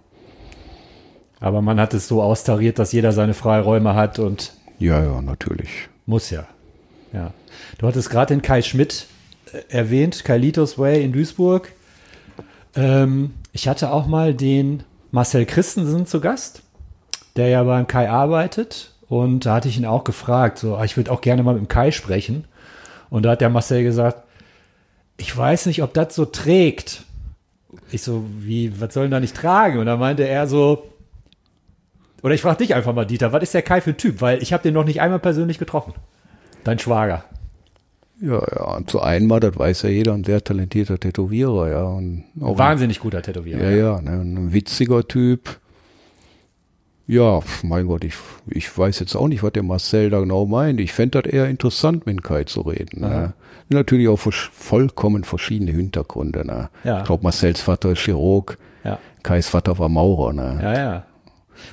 Aber 1.39 1.61
man 1.61 1.79
hat 1.79 1.93
es 1.93 2.07
so 2.07 2.21
austariert, 2.21 2.77
dass 2.79 2.91
jeder 2.91 3.11
seine 3.11 3.33
Freiräume 3.33 3.95
hat 3.95 4.19
und 4.19 4.53
Ja, 4.79 5.03
ja, 5.03 5.21
natürlich. 5.21 5.89
muss 6.05 6.29
ja. 6.29 6.45
Ja. 7.13 7.33
Du 7.77 7.87
hattest 7.87 8.09
gerade 8.09 8.33
den 8.33 8.41
Kai 8.41 8.61
Schmidt 8.61 9.07
äh, 9.51 9.61
erwähnt, 9.69 10.23
Kailitos 10.23 10.77
Way 10.77 11.03
in 11.03 11.13
Duisburg. 11.13 11.71
Ähm, 12.75 13.33
ich 13.53 13.67
hatte 13.67 13.91
auch 13.91 14.07
mal 14.07 14.33
den 14.33 14.83
Marcel 15.11 15.45
Christensen 15.45 16.05
zu 16.05 16.19
Gast, 16.19 16.61
der 17.35 17.47
ja 17.47 17.63
beim 17.63 17.87
Kai 17.87 18.09
arbeitet. 18.09 18.93
Und 19.09 19.45
da 19.45 19.55
hatte 19.55 19.69
ich 19.69 19.77
ihn 19.77 19.85
auch 19.85 20.03
gefragt, 20.03 20.57
so, 20.57 20.75
ah, 20.75 20.83
ich 20.83 20.97
würde 20.97 21.11
auch 21.11 21.21
gerne 21.21 21.43
mal 21.43 21.53
mit 21.53 21.63
dem 21.63 21.67
Kai 21.69 21.91
sprechen. 21.91 22.45
Und 23.09 23.23
da 23.23 23.31
hat 23.31 23.41
der 23.41 23.49
Marcel 23.49 23.83
gesagt, 23.83 24.23
ich 25.17 25.35
weiß 25.35 25.65
nicht, 25.67 25.81
ob 25.81 25.93
das 25.93 26.13
so 26.13 26.25
trägt. 26.25 27.03
Ich 27.91 28.01
so, 28.01 28.25
wie, 28.39 28.79
was 28.81 28.93
soll 28.93 29.03
denn 29.05 29.11
da 29.11 29.19
nicht 29.19 29.35
tragen? 29.35 29.79
Und 29.79 29.85
da 29.85 29.95
meinte 29.97 30.27
er 30.27 30.47
so, 30.47 30.83
oder 32.21 32.33
ich 32.33 32.41
frage 32.41 32.57
dich 32.57 32.75
einfach 32.75 32.93
mal, 32.93 33.05
Dieter, 33.05 33.31
was 33.31 33.43
ist 33.43 33.53
der 33.53 33.61
Kai 33.61 33.79
für 33.81 33.91
ein 33.91 33.97
Typ? 33.97 34.19
Weil 34.21 34.41
ich 34.43 34.51
habe 34.51 34.63
den 34.63 34.73
noch 34.73 34.83
nicht 34.85 34.99
einmal 35.01 35.19
persönlich 35.19 35.57
getroffen. 35.59 35.93
Dein 36.63 36.79
Schwager. 36.79 37.23
Ja, 38.19 38.41
ja, 38.55 38.75
und 38.75 38.89
zu 38.89 38.99
einmal, 38.99 39.39
das 39.39 39.57
weiß 39.57 39.83
ja 39.83 39.89
jeder, 39.89 40.13
ein 40.13 40.23
sehr 40.23 40.43
talentierter 40.43 40.99
Tätowierer, 40.99 41.69
ja. 41.69 41.83
Und 41.83 42.23
auch 42.41 42.53
ein- 42.53 42.57
Wahnsinnig 42.57 42.99
guter 42.99 43.21
Tätowierer. 43.21 43.61
Ja, 43.61 43.69
ja, 43.69 44.01
ne, 44.01 44.11
ein 44.21 44.53
witziger 44.53 45.07
Typ. 45.07 45.59
Ja, 47.07 47.39
mein 47.63 47.87
Gott, 47.87 48.03
ich, 48.03 48.15
ich 48.47 48.77
weiß 48.77 48.99
jetzt 48.99 49.15
auch 49.15 49.27
nicht, 49.29 49.41
was 49.41 49.53
der 49.53 49.63
Marcel 49.63 50.09
da 50.09 50.19
genau 50.19 50.45
meint. 50.45 50.79
Ich 50.81 50.91
fände 50.91 51.21
das 51.21 51.31
eher 51.31 51.47
interessant, 51.47 52.05
mit 52.05 52.21
Kai 52.23 52.43
zu 52.43 52.61
reden. 52.61 52.99
Ne. 53.01 53.33
Natürlich 53.69 54.09
auch 54.09 54.19
vollkommen 54.19 55.23
verschiedene 55.23 55.71
Hintergründe. 55.71 56.45
Ne. 56.45 56.69
Ja. 56.83 56.99
Ich 56.99 57.05
glaube, 57.05 57.23
Marcels 57.23 57.61
Vater 57.61 57.91
ist 57.93 57.99
Chirurg, 57.99 58.57
Ja. 58.83 58.99
Kais 59.23 59.47
Vater 59.47 59.77
war 59.79 59.87
Maurer. 59.89 60.33
Ne. 60.33 60.59
Ja, 60.61 60.73
ja. 60.73 61.05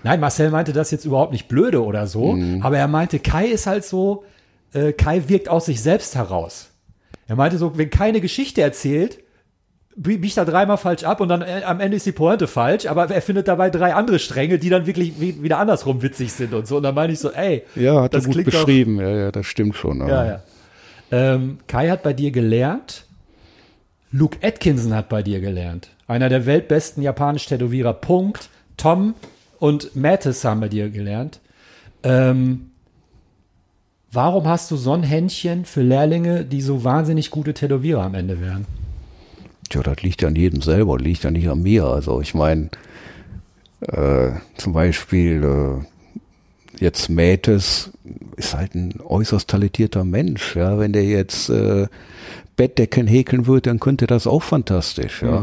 Nein, 0.05 0.21
Marcel 0.21 0.51
meinte 0.51 0.73
das 0.73 0.91
jetzt 0.93 1.05
überhaupt 1.05 1.33
nicht 1.33 1.49
blöde 1.49 1.85
oder 1.85 2.07
so, 2.07 2.33
Mhm. 2.33 2.63
aber 2.63 2.79
er 2.79 2.89
meinte, 2.89 3.19
Kai 3.19 3.47
ist 3.47 3.67
halt 3.67 3.85
so, 3.85 4.25
äh, 4.73 4.93
Kai 4.93 5.29
wirkt 5.29 5.49
aus 5.49 5.67
sich 5.67 5.83
selbst 5.83 6.15
heraus. 6.15 6.71
Er 7.27 7.37
meinte 7.37 7.59
so, 7.59 7.77
wenn 7.77 7.91
Kai 7.91 8.09
eine 8.09 8.21
Geschichte 8.21 8.63
erzählt, 8.63 9.19
biegt 9.97 10.37
er 10.37 10.45
dreimal 10.45 10.77
falsch 10.77 11.05
ab 11.05 11.21
und 11.21 11.29
dann 11.29 11.43
äh, 11.43 11.63
am 11.65 11.79
Ende 11.81 11.97
ist 11.97 12.07
die 12.07 12.13
Pointe 12.13 12.47
falsch, 12.49 12.87
aber 12.87 13.11
er 13.11 13.23
findet 13.23 13.47
dabei 13.49 13.71
drei 13.71 13.95
andere 13.95 14.19
Stränge, 14.19 14.59
die 14.59 14.69
dann 14.69 14.87
wirklich 14.87 15.21
wie, 15.21 15.43
wieder 15.43 15.59
andersrum 15.59 16.03
witzig 16.03 16.33
sind 16.33 16.53
und 16.53 16.67
so. 16.67 16.79
Und 16.79 16.83
dann 16.83 16.95
meine 16.95 17.13
ich 17.13 17.21
so, 17.21 17.31
ey, 17.31 17.63
Ja, 17.77 18.03
hat 18.03 18.13
er 18.15 18.19
das 18.19 18.25
gut 18.25 18.35
klingt 18.35 18.49
doch- 18.49 18.65
beschrieben. 18.65 18.99
Ja, 19.01 19.09
ja, 19.11 19.31
das 19.33 19.47
stimmt 19.47 19.77
schon. 19.77 20.01
Ja, 20.07 20.25
ja. 20.27 20.43
Ähm, 21.13 21.59
Kai 21.69 21.89
hat 21.91 22.03
bei 22.03 22.13
dir 22.13 22.31
gelernt. 22.33 23.05
Luke 24.11 24.39
Atkinson 24.43 24.95
hat 24.95 25.09
bei 25.09 25.23
dir 25.23 25.41
gelernt. 25.41 25.91
Einer 26.09 26.29
der 26.29 26.45
weltbesten 26.47 27.03
japanischen 27.03 27.49
Tätowierer. 27.51 27.93
Punkt. 27.93 28.49
Tom 28.77 29.15
und 29.61 29.95
Mattis 29.95 30.45
haben 30.45 30.61
bei 30.61 30.69
dir 30.69 30.91
gelernt. 30.91 31.41
Ähm, 32.03 32.71
warum 34.13 34.47
hast 34.49 34.71
du 34.71 34.77
so 34.77 34.93
ein 34.93 35.03
Händchen 35.05 35.65
für 35.65 35.83
Lehrlinge, 35.83 36.45
die 36.45 36.61
so 36.61 36.83
wahnsinnig 36.85 37.31
gute 37.31 37.55
Tätowierer 37.55 38.03
am 38.03 38.15
Ende 38.15 38.41
werden? 38.41 38.67
Tja, 39.69 39.83
das 39.83 40.03
liegt 40.03 40.23
ja 40.23 40.29
an 40.29 40.37
jedem 40.37 40.63
selber, 40.63 40.99
liegt 40.99 41.25
ja 41.25 41.31
nicht 41.31 41.49
an 41.49 41.63
mir. 41.63 41.85
Also 41.87 42.21
ich 42.21 42.35
meine, 42.35 42.71
äh, 43.81 44.33
zum 44.57 44.73
Beispiel 44.73 45.43
äh, 45.43 46.83
jetzt 46.83 47.09
Mätes 47.09 47.91
ist 48.37 48.55
halt 48.55 48.75
ein 48.75 49.01
äußerst 49.01 49.49
talentierter 49.49 50.05
Mensch. 50.05 50.57
Ja, 50.57 50.79
wenn 50.79 50.93
der 50.93 51.05
jetzt 51.05 51.49
äh, 51.49 51.87
Bettdecken 52.57 53.07
häkeln 53.07 53.47
würde, 53.47 53.63
dann 53.71 53.81
könnte 53.81 54.07
das 54.07 54.27
auch 54.27 54.43
fantastisch. 54.43 55.23
Ja. 55.23 55.43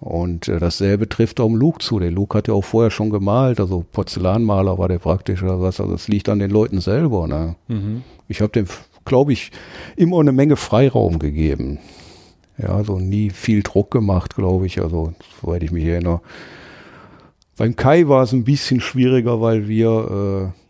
Und 0.00 0.48
äh, 0.48 0.58
dasselbe 0.58 1.08
trifft 1.08 1.40
auch 1.40 1.46
dem 1.46 1.56
Luke 1.56 1.80
zu. 1.80 1.98
Der 1.98 2.10
Luke 2.10 2.36
hat 2.36 2.48
ja 2.48 2.54
auch 2.54 2.64
vorher 2.64 2.90
schon 2.90 3.10
gemalt, 3.10 3.60
also 3.60 3.84
Porzellanmaler 3.92 4.78
war 4.78 4.88
der 4.88 4.98
praktisch 4.98 5.42
oder 5.42 5.60
was. 5.60 5.78
Also 5.78 5.94
es 5.94 6.08
liegt 6.08 6.28
an 6.28 6.38
den 6.38 6.50
Leuten 6.50 6.80
selber. 6.80 7.28
Ne? 7.28 7.54
Ich 8.26 8.40
habe 8.40 8.52
dem, 8.52 8.66
glaube 9.04 9.34
ich, 9.34 9.50
immer 9.96 10.20
eine 10.20 10.32
Menge 10.32 10.56
Freiraum 10.56 11.18
gegeben. 11.18 11.78
Ja, 12.60 12.70
also 12.74 12.98
nie 12.98 13.30
viel 13.30 13.62
Druck 13.62 13.90
gemacht, 13.90 14.34
glaube 14.36 14.66
ich. 14.66 14.80
Also, 14.82 15.12
soweit 15.40 15.62
ich 15.62 15.70
mich 15.70 15.84
erinnere. 15.84 16.20
Beim 17.56 17.76
Kai 17.76 18.08
war 18.08 18.22
es 18.22 18.32
ein 18.32 18.44
bisschen 18.44 18.80
schwieriger, 18.80 19.40
weil 19.40 19.68
wir, 19.68 20.52
äh, 20.54 20.60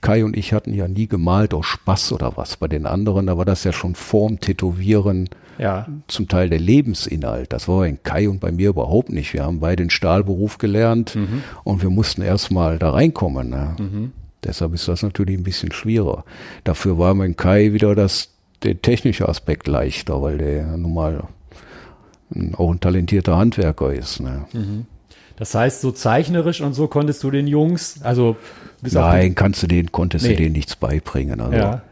Kai 0.00 0.24
und 0.24 0.36
ich 0.36 0.52
hatten 0.52 0.74
ja 0.74 0.86
nie 0.86 1.08
gemalt 1.08 1.52
aus 1.54 1.66
Spaß 1.66 2.12
oder 2.12 2.36
was. 2.36 2.56
Bei 2.58 2.68
den 2.68 2.86
anderen, 2.86 3.26
da 3.26 3.36
war 3.36 3.44
das 3.44 3.64
ja 3.64 3.72
schon 3.72 3.94
vorm 3.96 4.38
Tätowieren 4.38 5.28
Ja. 5.58 5.88
zum 6.06 6.28
Teil 6.28 6.48
der 6.50 6.60
Lebensinhalt. 6.60 7.52
Das 7.52 7.66
war 7.66 7.80
bei 7.80 7.90
Kai 8.04 8.28
und 8.28 8.38
bei 8.38 8.52
mir 8.52 8.68
überhaupt 8.68 9.10
nicht. 9.10 9.32
Wir 9.34 9.44
haben 9.44 9.58
beide 9.58 9.82
den 9.82 9.90
Stahlberuf 9.90 10.58
gelernt 10.58 11.18
und 11.64 11.82
wir 11.82 11.90
mussten 11.90 12.22
erstmal 12.22 12.78
da 12.78 12.90
reinkommen. 12.90 13.50
Ne? 13.50 13.74
Deshalb 14.44 14.72
ist 14.72 14.86
das 14.86 15.02
natürlich 15.02 15.36
ein 15.36 15.42
bisschen 15.42 15.72
schwieriger. 15.72 16.24
Dafür 16.62 16.96
war 16.96 17.12
mein 17.14 17.34
Kai 17.34 17.72
wieder 17.72 17.96
das, 17.96 18.28
der 18.62 18.80
technische 18.82 19.28
Aspekt 19.28 19.66
leichter, 19.68 20.20
weil 20.22 20.38
der 20.38 20.52
ja 20.52 20.76
nun 20.76 20.94
mal 20.94 21.24
auch 22.56 22.70
ein 22.70 22.80
talentierter 22.80 23.36
Handwerker 23.36 23.92
ist. 23.92 24.20
Ne? 24.20 24.44
Das 25.36 25.54
heißt, 25.54 25.80
so 25.80 25.92
zeichnerisch 25.92 26.60
und 26.60 26.74
so 26.74 26.88
konntest 26.88 27.22
du 27.22 27.30
den 27.30 27.46
Jungs, 27.46 28.02
also 28.02 28.36
Nein, 28.82 29.34
kannst 29.34 29.62
du 29.62 29.66
den, 29.66 29.90
konntest 29.92 30.24
Nee. 30.26 30.32
du 30.34 30.42
denen 30.42 30.52
nichts 30.52 30.76
beibringen. 30.76 31.40
Also, 31.40 31.56
ja, 31.56 31.82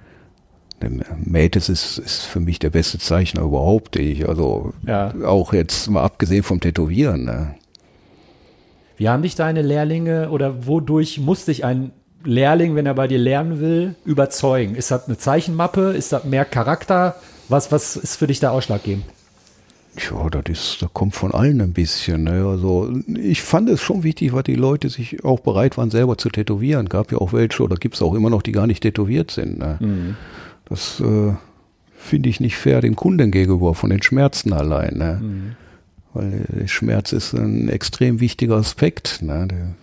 Der 0.83 0.91
Mates 1.25 1.69
ist, 1.69 1.99
ist 1.99 2.23
für 2.25 2.39
mich 2.41 2.59
der 2.59 2.71
beste 2.71 2.99
Zeichner 2.99 3.43
überhaupt. 3.43 3.97
Ich, 3.97 4.29
also 4.29 4.75
Ja. 4.87 5.15
auch 5.25 5.53
jetzt 5.55 5.89
mal 5.89 6.03
abgesehen 6.03 6.43
vom 6.43 6.61
Tätowieren. 6.61 7.25
Ne? 7.25 7.55
Wie 8.99 9.09
haben 9.09 9.23
dich 9.23 9.35
deine 9.37 9.63
Lehrlinge 9.63 10.29
oder 10.31 10.67
wodurch 10.67 11.19
muss 11.19 11.47
dich 11.47 11.65
ein 11.65 11.93
Lehrling, 12.25 12.75
wenn 12.75 12.87
er 12.87 12.95
bei 12.95 13.09
dir 13.09 13.19
lernen 13.19 13.61
will, 13.61 13.95
überzeugen? 14.05 14.75
Ist 14.75 14.91
das 14.91 15.07
eine 15.07 15.19
Zeichenmappe? 15.19 15.93
Ist 15.93 16.13
das 16.13 16.25
mehr 16.25 16.45
Charakter? 16.45 17.17
Was, 17.49 17.71
was 17.71 17.97
ist 17.97 18.17
für 18.17 18.27
dich 18.27 18.41
da 18.41 18.51
ausschlaggebend? 18.51 19.05
Ja, 19.99 20.29
das 20.29 20.43
ist, 20.47 20.83
da 20.83 20.89
kommt 20.93 21.15
von 21.15 21.33
allen 21.33 21.61
ein 21.61 21.73
bisschen. 21.73 22.25
Ne? 22.25 22.45
Also 22.47 22.93
ich 23.15 23.43
fand 23.43 23.69
es 23.71 23.81
schon 23.81 24.03
wichtig, 24.03 24.33
weil 24.33 24.43
die 24.43 24.55
Leute 24.55 24.91
sich 24.91 25.25
auch 25.25 25.41
bereit 25.41 25.79
waren, 25.79 25.91
selber 25.91 26.19
zu 26.19 26.29
tätowieren. 26.29 26.89
Gab 26.89 27.13
ja 27.13 27.19
auch 27.19 27.33
welche 27.33 27.63
oder 27.63 27.77
gibt 27.77 27.95
es 27.95 28.03
auch 28.03 28.15
immer 28.15 28.29
noch, 28.29 28.43
die 28.43 28.53
gar 28.53 28.67
nicht 28.67 28.83
tätowiert 28.83 29.31
sind. 29.31 29.59
Ne? 29.59 30.17
Das 30.67 31.01
äh, 31.01 31.33
finde 31.97 32.29
ich 32.29 32.41
nicht 32.41 32.57
fair 32.57 32.81
dem 32.81 32.97
Kunden 32.97 33.31
gegenüber 33.31 33.75
von 33.75 33.91
den 33.91 34.03
Schmerzen 34.03 34.53
allein. 34.53 34.99
Ne? 34.99 35.21
Mhm. 35.23 35.57
Weil 36.13 36.45
der 36.49 36.69
Schmerz 36.69 37.13
ist 37.13 37.33
ein 37.33 37.69
extrem 37.69 38.21
wichtiger 38.21 38.57
Aspekt. 38.57 39.23
Ne? 39.23 39.49
Der 39.51 39.75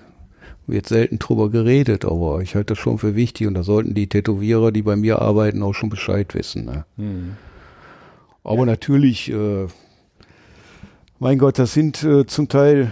wird 0.67 0.87
selten 0.87 1.19
drüber 1.19 1.49
geredet, 1.49 2.05
aber 2.05 2.41
ich 2.41 2.55
halte 2.55 2.73
das 2.73 2.79
schon 2.79 2.97
für 2.97 3.15
wichtig 3.15 3.47
und 3.47 3.53
da 3.53 3.63
sollten 3.63 3.93
die 3.93 4.07
Tätowierer, 4.07 4.71
die 4.71 4.81
bei 4.81 4.95
mir 4.95 5.21
arbeiten, 5.21 5.61
auch 5.61 5.73
schon 5.73 5.89
Bescheid 5.89 6.33
wissen. 6.33 6.65
Ne? 6.65 6.85
Mhm. 6.97 7.37
Aber 8.43 8.59
ja. 8.59 8.65
natürlich, 8.65 9.31
äh, 9.31 9.67
mein 11.19 11.37
Gott, 11.37 11.59
das 11.59 11.73
sind 11.73 12.03
äh, 12.03 12.25
zum 12.25 12.49
Teil 12.49 12.91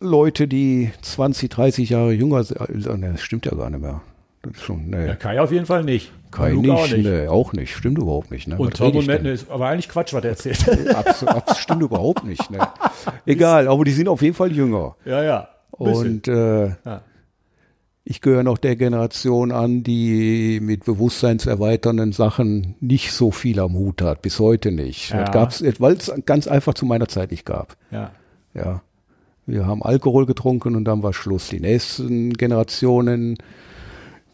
Leute, 0.00 0.48
die 0.48 0.90
20, 1.02 1.50
30 1.50 1.90
Jahre 1.90 2.12
jünger 2.12 2.44
sind. 2.44 2.60
Äh, 2.60 2.96
ne, 2.96 3.12
das 3.12 3.22
stimmt 3.22 3.46
ja 3.46 3.54
gar 3.54 3.70
nicht 3.70 3.80
mehr. 3.80 4.02
Das 4.42 4.52
ist 4.54 4.62
schon, 4.62 4.90
nee. 4.90 5.06
Ja, 5.06 5.14
Kai 5.16 5.40
auf 5.40 5.50
jeden 5.50 5.64
Fall 5.64 5.84
nicht. 5.84 6.12
Kai 6.30 6.52
nicht, 6.52 6.70
auch 6.70 6.90
nicht. 6.90 7.04
Nee, 7.04 7.28
auch 7.28 7.52
nicht. 7.52 7.74
Stimmt 7.74 7.98
überhaupt 7.98 8.30
nicht. 8.30 8.46
Ne? 8.46 8.58
Und 8.58 8.76
Tom 8.76 8.94
und 8.94 9.06
Matt 9.06 9.22
ist 9.22 9.50
aber 9.50 9.68
eigentlich 9.68 9.88
Quatsch, 9.88 10.12
was 10.12 10.24
er 10.24 10.30
erzählt. 10.30 10.94
Abs, 10.94 11.24
abs, 11.24 11.58
stimmt 11.58 11.82
überhaupt 11.82 12.24
nicht. 12.24 12.50
Ne? 12.50 12.58
Egal, 13.26 13.68
aber 13.68 13.84
die 13.84 13.92
sind 13.92 14.08
auf 14.08 14.20
jeden 14.20 14.34
Fall 14.34 14.52
jünger. 14.52 14.96
Ja, 15.06 15.22
ja. 15.22 15.48
Und 15.78 16.28
äh, 16.28 16.68
ja. 16.68 17.02
ich 18.04 18.20
gehöre 18.20 18.42
noch 18.42 18.58
der 18.58 18.76
Generation 18.76 19.52
an, 19.52 19.82
die 19.82 20.60
mit 20.60 20.84
bewusstseinserweiternden 20.84 22.12
Sachen 22.12 22.76
nicht 22.80 23.12
so 23.12 23.30
viel 23.30 23.60
am 23.60 23.74
Hut 23.74 24.02
hat, 24.02 24.22
bis 24.22 24.38
heute 24.38 24.70
nicht. 24.70 25.10
Ja. 25.10 25.24
weil 25.80 25.96
es 25.96 26.12
ganz 26.24 26.46
einfach 26.46 26.74
zu 26.74 26.86
meiner 26.86 27.08
Zeit 27.08 27.30
nicht 27.30 27.44
gab. 27.44 27.76
Ja. 27.90 28.12
Ja. 28.54 28.82
Wir 29.46 29.66
haben 29.66 29.82
Alkohol 29.82 30.26
getrunken 30.26 30.74
und 30.74 30.84
dann 30.84 31.02
war 31.02 31.12
Schluss. 31.12 31.48
Die 31.48 31.60
nächsten 31.60 32.32
Generationen, 32.32 33.36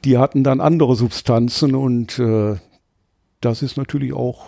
die 0.05 0.19
hatten 0.19 0.45
dann 0.45 0.61
andere 0.61 0.95
Substanzen 0.95 1.75
und 1.75 2.19
äh, 2.19 2.57
das 3.41 3.63
ist 3.63 3.77
natürlich 3.77 4.13
auch, 4.13 4.47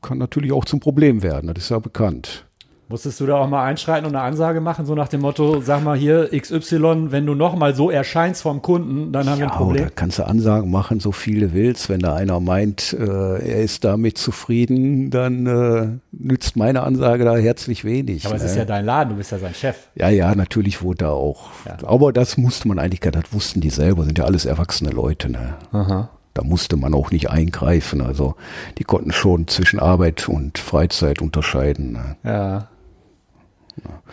kann 0.00 0.18
natürlich 0.18 0.52
auch 0.52 0.64
zum 0.64 0.80
Problem 0.80 1.22
werden. 1.22 1.52
Das 1.52 1.64
ist 1.64 1.70
ja 1.70 1.78
bekannt. 1.78 2.46
Musstest 2.90 3.20
du 3.20 3.26
da 3.26 3.36
auch 3.36 3.48
mal 3.48 3.64
einschreiten 3.64 4.04
und 4.04 4.16
eine 4.16 4.24
Ansage 4.24 4.60
machen, 4.60 4.84
so 4.84 4.96
nach 4.96 5.06
dem 5.06 5.20
Motto, 5.20 5.60
sag 5.60 5.84
mal 5.84 5.96
hier 5.96 6.28
XY, 6.36 7.12
wenn 7.12 7.24
du 7.24 7.36
noch 7.36 7.54
mal 7.54 7.72
so 7.72 7.88
erscheinst 7.88 8.42
vom 8.42 8.62
Kunden, 8.62 9.12
dann 9.12 9.30
haben 9.30 9.38
ja, 9.38 9.46
wir 9.46 9.52
ein 9.52 9.56
Problem. 9.56 9.84
Da 9.84 9.90
kannst 9.94 10.18
du 10.18 10.26
Ansagen 10.26 10.72
machen, 10.72 10.98
so 10.98 11.12
viele 11.12 11.52
willst. 11.52 11.88
Wenn 11.88 12.00
da 12.00 12.16
einer 12.16 12.40
meint, 12.40 12.92
äh, 12.92 13.04
er 13.04 13.62
ist 13.62 13.84
damit 13.84 14.18
zufrieden, 14.18 15.10
dann 15.10 15.46
äh, 15.46 15.86
nützt 16.10 16.56
meine 16.56 16.82
Ansage 16.82 17.24
da 17.24 17.36
herzlich 17.36 17.84
wenig. 17.84 18.26
Aber 18.26 18.34
ne? 18.34 18.40
es 18.40 18.50
ist 18.50 18.56
ja 18.56 18.64
dein 18.64 18.84
Laden, 18.84 19.10
du 19.10 19.16
bist 19.18 19.30
ja 19.30 19.38
sein 19.38 19.54
Chef. 19.54 19.76
Ja, 19.94 20.08
ja, 20.08 20.34
natürlich 20.34 20.82
wurde 20.82 21.04
da 21.04 21.10
auch. 21.10 21.50
Ja. 21.66 21.76
Aber 21.86 22.12
das 22.12 22.38
musste 22.38 22.66
man 22.66 22.80
eigentlich, 22.80 22.98
das 22.98 23.32
wussten 23.32 23.60
die 23.60 23.70
selber, 23.70 24.02
sind 24.04 24.18
ja 24.18 24.24
alles 24.24 24.46
erwachsene 24.46 24.90
Leute. 24.90 25.30
Ne? 25.30 25.54
Aha. 25.70 26.10
Da 26.34 26.42
musste 26.42 26.76
man 26.76 26.94
auch 26.94 27.12
nicht 27.12 27.30
eingreifen. 27.30 28.00
Also 28.00 28.34
die 28.78 28.84
konnten 28.84 29.12
schon 29.12 29.46
zwischen 29.46 29.78
Arbeit 29.78 30.28
und 30.28 30.58
Freizeit 30.58 31.22
unterscheiden. 31.22 31.92
Ne? 31.92 32.16
Ja. 32.24 32.68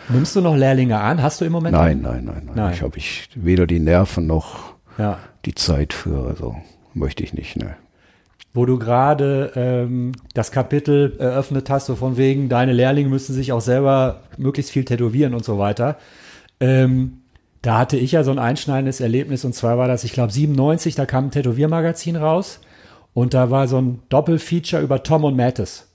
Nimmst 0.08 0.36
du 0.36 0.40
noch 0.40 0.56
Lehrlinge 0.56 0.98
an? 0.98 1.22
Hast 1.22 1.40
du 1.40 1.44
im 1.44 1.52
Moment? 1.52 1.72
Nein, 1.72 2.00
nein, 2.00 2.24
nein, 2.24 2.42
nein. 2.46 2.54
nein. 2.54 2.72
Ich 2.72 2.82
habe 2.82 2.96
ich 2.96 3.28
weder 3.34 3.66
die 3.66 3.80
Nerven 3.80 4.26
noch 4.26 4.74
ja. 4.98 5.18
die 5.44 5.54
Zeit 5.54 5.92
für. 5.92 6.26
Also 6.28 6.56
möchte 6.94 7.22
ich 7.22 7.34
nicht. 7.34 7.56
Ne. 7.56 7.76
Wo 8.54 8.66
du 8.66 8.78
gerade 8.78 9.52
ähm, 9.54 10.12
das 10.34 10.50
Kapitel 10.50 11.16
eröffnet 11.18 11.70
hast, 11.70 11.86
so 11.86 11.96
von 11.96 12.16
wegen, 12.16 12.48
deine 12.48 12.72
Lehrlinge 12.72 13.08
müssen 13.08 13.34
sich 13.34 13.52
auch 13.52 13.60
selber 13.60 14.22
möglichst 14.36 14.72
viel 14.72 14.84
tätowieren 14.84 15.34
und 15.34 15.44
so 15.44 15.58
weiter. 15.58 15.96
Ähm, 16.60 17.18
da 17.62 17.78
hatte 17.78 17.96
ich 17.96 18.12
ja 18.12 18.22
so 18.24 18.30
ein 18.30 18.38
einschneidendes 18.38 19.00
Erlebnis 19.00 19.44
und 19.44 19.54
zwar 19.54 19.78
war 19.78 19.88
das, 19.88 20.04
ich 20.04 20.12
glaube, 20.12 20.32
97, 20.32 20.94
da 20.94 21.06
kam 21.06 21.26
ein 21.26 21.30
Tätowiermagazin 21.30 22.16
raus 22.16 22.60
und 23.14 23.34
da 23.34 23.50
war 23.50 23.68
so 23.68 23.80
ein 23.80 24.00
Doppelfeature 24.08 24.82
über 24.82 25.02
Tom 25.02 25.24
und 25.24 25.36
Mattis. 25.36 25.87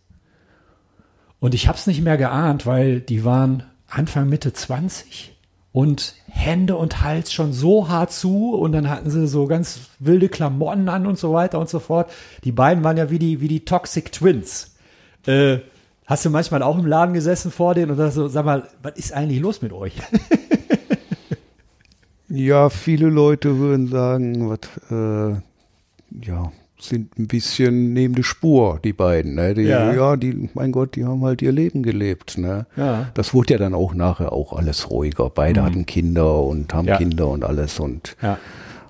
Und 1.44 1.54
ich 1.54 1.68
habe 1.68 1.78
es 1.78 1.88
nicht 1.88 2.02
mehr 2.02 2.16
geahnt, 2.16 2.66
weil 2.66 3.02
die 3.02 3.26
waren 3.26 3.64
Anfang, 3.90 4.30
Mitte 4.30 4.54
20 4.54 5.36
und 5.74 6.16
Hände 6.30 6.78
und 6.78 7.02
Hals 7.02 7.34
schon 7.34 7.52
so 7.52 7.90
hart 7.90 8.14
zu 8.14 8.56
und 8.56 8.72
dann 8.72 8.90
hatten 8.90 9.10
sie 9.10 9.28
so 9.28 9.46
ganz 9.46 9.90
wilde 10.00 10.30
Klamotten 10.30 10.88
an 10.88 11.06
und 11.06 11.20
so 11.20 11.34
weiter 11.34 11.60
und 11.60 11.68
so 11.68 11.80
fort. 11.80 12.10
Die 12.46 12.54
beiden 12.54 12.86
waren 12.86 12.96
ja 12.96 13.10
wie 13.10 13.20
die, 13.20 13.42
wie 13.42 13.50
die 13.50 13.66
Toxic 13.66 14.14
Twins. 14.14 14.78
Äh, 15.28 15.58
hast 16.06 16.24
du 16.24 16.30
manchmal 16.30 16.64
auch 16.64 16.78
im 16.78 16.86
Laden 16.86 17.14
gesessen 17.14 17.52
vor 17.52 17.74
denen 17.74 17.92
und 17.92 17.98
da 17.98 18.10
so, 18.10 18.30
sag 18.30 18.46
mal, 18.46 18.70
was 18.82 18.94
ist 18.94 19.12
eigentlich 19.12 19.42
los 19.42 19.62
mit 19.62 19.74
euch? 19.74 19.96
ja, 22.30 22.70
viele 22.70 23.10
Leute 23.10 23.58
würden 23.58 23.90
sagen, 23.90 24.50
was, 24.50 24.60
äh, 24.90 25.42
ja, 26.26 26.54
sind 26.84 27.18
ein 27.18 27.28
bisschen 27.28 27.94
neben 27.94 28.16
der 28.16 28.24
Spur, 28.24 28.80
die 28.84 28.94
beiden. 28.94 29.36
Ne? 29.36 29.54
Die, 29.54 29.64
ja. 29.64 29.94
ja, 29.94 30.16
die, 30.16 30.50
mein 30.54 30.72
Gott, 30.72 30.96
die 30.96 31.06
haben 31.06 31.24
halt 31.24 31.42
ihr 31.42 31.52
Leben 31.52 31.84
gelebt. 31.84 32.38
Ne? 32.38 32.66
Ja. 32.76 33.08
Das 33.14 33.34
wurde 33.34 33.54
ja 33.54 33.60
dann 33.60 33.74
auch 33.74 33.94
nachher 33.94 34.32
auch 34.32 34.54
alles 34.54 34.90
ruhiger. 34.90 35.30
Beide 35.30 35.62
mhm. 35.62 35.66
hatten 35.66 35.86
Kinder 35.86 36.40
und 36.40 36.74
haben 36.74 36.88
ja. 36.88 36.98
Kinder 36.98 37.28
und 37.28 37.44
alles 37.44 37.80
und 37.80 38.16
ja. 38.22 38.38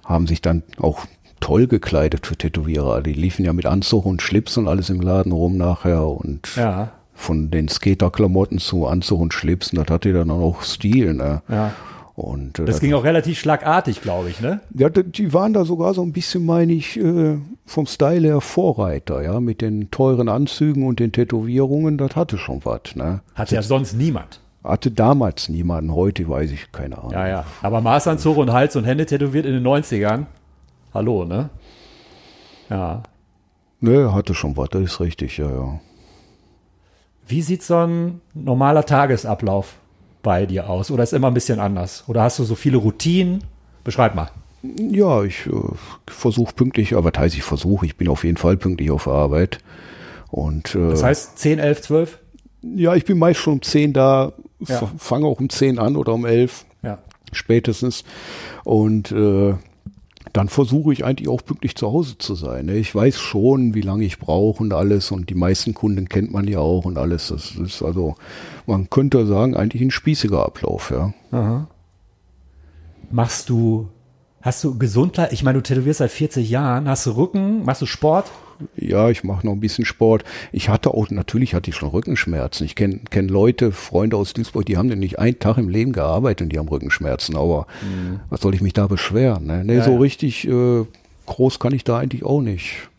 haben 0.04 0.28
sich 0.28 0.42
dann 0.42 0.64
auch 0.78 1.06
toll 1.40 1.68
gekleidet 1.68 2.26
für 2.26 2.38
Tätowierer. 2.38 3.02
Die 3.02 3.14
liefen 3.14 3.46
ja 3.46 3.54
mit 3.54 3.66
Anzug 3.66 4.06
und 4.06 4.22
Schlips 4.22 4.58
und 4.58 4.68
alles 4.68 4.90
im 4.90 5.02
Laden 5.02 5.32
rum 5.32 5.58
nachher 5.58 6.08
und 6.08 6.56
ja. 6.56 6.92
von 7.14 7.52
den 7.52 7.68
Skaterklamotten 7.68 8.60
zu 8.60 8.88
Anzug 8.88 9.20
und 9.20 9.34
Schlips, 9.34 9.72
das 9.72 9.88
hatte 9.90 10.14
dann 10.14 10.32
auch 10.32 10.62
Stil. 10.62 11.14
Ne? 11.14 11.42
Ja. 11.50 11.74
Und, 12.16 12.60
äh, 12.60 12.66
das, 12.66 12.76
das 12.76 12.80
ging 12.80 12.94
auch 12.94 13.04
relativ 13.04 13.40
schlagartig, 13.40 14.02
glaube 14.02 14.30
ich, 14.30 14.40
ne? 14.40 14.62
Ja, 14.76 14.90
die 14.90 15.34
waren 15.34 15.54
da 15.54 15.66
sogar 15.66 15.94
so 15.94 16.04
ein 16.04 16.12
bisschen, 16.12 16.46
meine 16.46 16.74
ich, 16.74 17.00
äh, 17.00 17.38
vom 17.66 17.88
Style 17.88 18.28
her 18.28 18.42
Vorreiter, 18.42 19.24
ja, 19.24 19.40
mit 19.40 19.62
den 19.62 19.90
teuren 19.90 20.30
Anzügen 20.30 20.86
und 20.86 21.00
den 21.00 21.12
Tätowierungen, 21.12 21.98
das 21.98 22.16
hatte 22.16 22.38
schon 22.38 22.64
was, 22.66 22.96
ne? 22.96 23.22
Hatte 23.34 23.56
ja 23.56 23.64
sonst 23.64 23.94
niemand. 23.94 24.42
Hatte 24.64 24.92
damals 24.92 25.50
niemanden, 25.50 25.94
heute 25.94 26.30
weiß 26.30 26.52
ich 26.52 26.72
keine 26.72 27.00
Ahnung. 27.00 27.12
Ja, 27.12 27.28
ja. 27.28 27.46
Aber 27.64 27.82
Maßanzug 27.82 28.38
und 28.38 28.54
Hals 28.54 28.76
und 28.76 28.86
Hände 28.86 29.06
tätowiert 29.06 29.46
in 29.46 29.54
den 29.54 29.64
90ern. 29.66 30.26
Hallo, 30.94 31.26
ne? 31.26 31.50
Ja. 32.70 33.04
Ne, 33.82 34.14
hatte 34.14 34.36
schon 34.36 34.56
was, 34.56 34.70
das 34.70 34.84
ist 34.84 35.00
richtig, 35.00 35.38
ja, 35.40 35.50
ja. 35.50 35.80
Wie 37.28 37.42
sieht 37.42 37.64
so 37.64 37.78
ein 37.78 38.22
normaler 38.34 38.86
Tagesablauf 38.86 39.78
bei 40.24 40.48
dir 40.48 40.70
aus? 40.70 40.90
Oder 40.90 41.04
ist 41.04 41.14
immer 41.14 41.28
ein 41.28 41.36
bisschen 41.36 41.60
anders? 41.60 42.06
Oder 42.08 42.24
hast 42.24 42.40
du 42.40 42.44
so 42.44 42.56
viele 42.56 42.78
Routinen? 42.78 43.44
Beschreib 43.84 44.16
mal. 44.16 44.32
Ja, 44.64 45.24
ich 45.24 45.46
äh, 45.46 45.52
versuche 46.08 46.54
pünktlich, 46.54 46.96
aber 46.96 47.12
was 47.14 47.22
heißt 47.22 47.36
ich 47.36 47.44
versuche? 47.44 47.86
Ich 47.86 47.98
bin 47.98 48.08
auf 48.08 48.24
jeden 48.24 48.38
Fall 48.38 48.58
pünktlich 48.58 48.90
auf 48.90 49.08
Arbeit. 49.08 49.60
Und, 50.32 50.74
äh, 50.74 50.90
das 50.90 51.04
heißt 51.04 51.38
10, 51.38 51.60
11, 51.60 51.82
12? 51.82 52.20
Ja, 52.76 52.96
ich 52.96 53.04
bin 53.04 53.20
meist 53.20 53.42
schon 53.42 53.54
um 53.54 53.62
10 53.62 53.92
da, 53.92 54.32
ja. 54.62 54.90
fange 54.98 55.28
auch 55.28 55.40
um 55.40 55.50
10 55.50 55.78
an 55.80 55.98
oder 55.98 56.14
um 56.14 56.26
11 56.26 56.66
ja. 56.82 56.98
spätestens. 57.34 58.06
Und 58.64 59.12
äh, 59.12 59.56
dann 60.34 60.50
versuche 60.50 60.92
ich 60.92 61.06
eigentlich 61.06 61.30
auch 61.30 61.46
pünktlich 61.46 61.76
zu 61.76 61.92
Hause 61.92 62.18
zu 62.18 62.34
sein. 62.34 62.66
Ne? 62.66 62.76
Ich 62.76 62.94
weiß 62.94 63.20
schon, 63.20 63.76
wie 63.76 63.82
lange 63.82 64.04
ich 64.04 64.18
brauche 64.18 64.64
und 64.64 64.74
alles 64.74 65.12
und 65.12 65.30
die 65.30 65.36
meisten 65.36 65.76
Kunden 65.76 66.10
kennt 66.10 66.34
man 66.34 66.48
ja 66.48 66.58
auch 66.58 66.86
und 66.86 66.98
alles. 66.98 67.28
Das 67.28 67.52
ist 67.52 67.84
also, 67.84 68.16
man 68.66 68.90
könnte 68.90 69.28
sagen, 69.28 69.56
eigentlich 69.56 69.84
ein 69.84 69.92
spießiger 69.92 70.44
Ablauf, 70.44 70.92
ja. 70.92 71.14
Aha. 71.32 71.68
Machst 73.12 73.50
du, 73.50 73.90
hast 74.42 74.64
du 74.64 74.78
Gesundheit, 74.80 75.34
ich 75.34 75.44
meine, 75.44 75.60
du 75.60 75.64
tätowierst 75.64 76.00
seit 76.00 76.12
40 76.12 76.50
Jahren, 76.50 76.90
hast 76.90 77.06
du 77.06 77.12
Rücken, 77.12 77.64
machst 77.64 77.84
du 77.84 77.86
Sport? 77.86 78.32
Ja, 78.76 79.10
ich 79.10 79.24
mache 79.24 79.46
noch 79.46 79.54
ein 79.54 79.60
bisschen 79.60 79.86
Sport. 79.86 80.24
Ich 80.52 80.70
hatte 80.70 80.94
auch, 80.94 81.10
natürlich 81.10 81.54
hatte 81.54 81.70
ich 81.70 81.76
schon 81.76 81.90
Rückenschmerzen. 81.90 82.66
Ich 82.66 82.76
kenne 82.76 83.02
kenn 83.10 83.28
Leute, 83.28 83.72
Freunde 83.72 84.18
aus 84.18 84.34
Duisburg, 84.34 84.66
die 84.66 84.78
haben 84.78 84.90
denn 84.90 85.00
nicht 85.00 85.20
einen 85.20 85.40
Tag 85.40 85.58
im 85.58 85.70
Leben 85.70 85.94
gearbeitet 85.94 86.46
und 86.46 86.50
die 86.54 86.60
haben 86.60 86.68
Rückenschmerzen. 86.68 87.36
Aber 87.36 87.68
mhm. 87.82 88.20
was 88.30 88.42
soll 88.42 88.54
ich 88.56 88.62
mich 88.62 88.74
da 88.74 88.88
beschweren? 88.88 89.46
Ne, 89.46 89.64
nee, 89.64 89.76
ja, 89.76 89.84
so 89.84 89.92
ja. 89.92 90.00
richtig 90.00 90.48
äh, 90.48 90.86
groß 91.26 91.60
kann 91.60 91.74
ich 91.74 91.84
da 91.84 92.00
eigentlich 92.00 92.24
auch 92.24 92.42
nicht. 92.42 92.90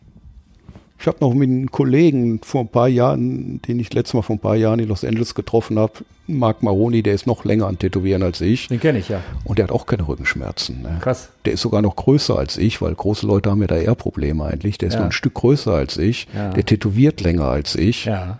Ich 0.97 1.07
habe 1.07 1.17
noch 1.19 1.33
mit 1.33 1.49
einem 1.49 1.71
Kollegen 1.71 2.39
vor 2.41 2.61
ein 2.61 2.67
paar 2.67 2.87
Jahren, 2.87 3.61
den 3.61 3.79
ich 3.79 3.93
letztes 3.93 4.13
Mal 4.13 4.21
vor 4.21 4.37
ein 4.37 4.39
paar 4.39 4.55
Jahren 4.55 4.79
in 4.79 4.87
Los 4.87 5.03
Angeles 5.03 5.35
getroffen 5.35 5.77
habe, 5.77 5.93
Mark 6.27 6.63
Maroni, 6.63 7.03
der 7.03 7.13
ist 7.13 7.27
noch 7.27 7.45
länger 7.45 7.67
an 7.67 7.77
Tätowieren 7.77 8.23
als 8.23 8.41
ich. 8.41 8.67
Den 8.67 8.79
kenne 8.79 8.99
ich 8.99 9.09
ja. 9.09 9.21
Und 9.43 9.59
der 9.59 9.65
hat 9.65 9.71
auch 9.71 9.85
keine 9.85 10.07
Rückenschmerzen. 10.07 10.81
Ne? 10.81 10.97
Krass. 11.01 11.29
Der 11.43 11.53
ist 11.53 11.61
sogar 11.61 11.81
noch 11.81 11.95
größer 11.95 12.37
als 12.37 12.57
ich, 12.57 12.81
weil 12.81 12.95
große 12.95 13.27
Leute 13.27 13.51
haben 13.51 13.61
ja 13.61 13.67
da 13.67 13.75
eher 13.75 13.95
Probleme 13.95 14.45
eigentlich. 14.45 14.77
Der 14.77 14.87
ist 14.87 14.95
ja. 14.95 15.01
noch 15.01 15.07
ein 15.07 15.11
Stück 15.11 15.35
größer 15.35 15.73
als 15.73 15.97
ich. 15.97 16.27
Ja. 16.33 16.49
Der 16.49 16.65
tätowiert 16.65 17.21
länger 17.21 17.45
als 17.45 17.75
ich. 17.75 18.05
Ja. 18.05 18.39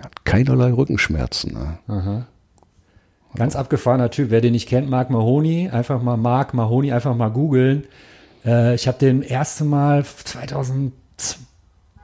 Hat 0.00 0.24
keinerlei 0.24 0.72
Rückenschmerzen. 0.72 1.54
Ne? 1.54 1.78
Aha. 1.88 2.26
Ganz 3.34 3.56
abgefahrener 3.56 4.10
Typ. 4.10 4.30
Wer 4.30 4.40
den 4.40 4.52
nicht 4.52 4.68
kennt, 4.68 4.88
Mark 4.88 5.10
Mahoney, 5.10 5.70
einfach 5.70 6.02
mal 6.02 6.16
Mark 6.16 6.54
Mahoney, 6.54 6.92
einfach 6.92 7.16
mal 7.16 7.30
googeln. 7.30 7.84
Äh, 8.44 8.74
ich 8.74 8.86
habe 8.86 8.98
den 8.98 9.22
erste 9.22 9.64
Mal 9.64 10.04
2002 10.04 11.45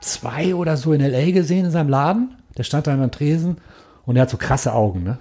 zwei 0.03 0.55
oder 0.55 0.77
so 0.77 0.93
in 0.93 1.01
L.A. 1.01 1.31
gesehen 1.31 1.65
in 1.65 1.71
seinem 1.71 1.89
Laden. 1.89 2.35
Der 2.57 2.63
stand 2.63 2.87
da 2.87 2.93
an 2.93 2.99
der 2.99 3.11
Tresen 3.11 3.57
und 4.05 4.15
er 4.15 4.23
hat 4.23 4.29
so 4.29 4.37
krasse 4.37 4.73
Augen, 4.73 5.03
ne? 5.03 5.17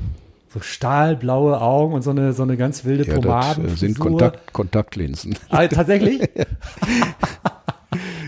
So 0.52 0.60
stahlblaue 0.60 1.60
Augen 1.62 1.94
und 1.94 2.02
so 2.02 2.10
eine, 2.10 2.34
so 2.34 2.42
eine 2.42 2.58
ganz 2.58 2.84
wilde 2.84 3.04
ja, 3.06 3.18
Das 3.18 3.58
äh, 3.58 3.68
sind 3.76 3.98
Kontakt, 3.98 4.52
Kontaktlinsen. 4.52 5.34
Ah, 5.48 5.66
tatsächlich? 5.66 6.20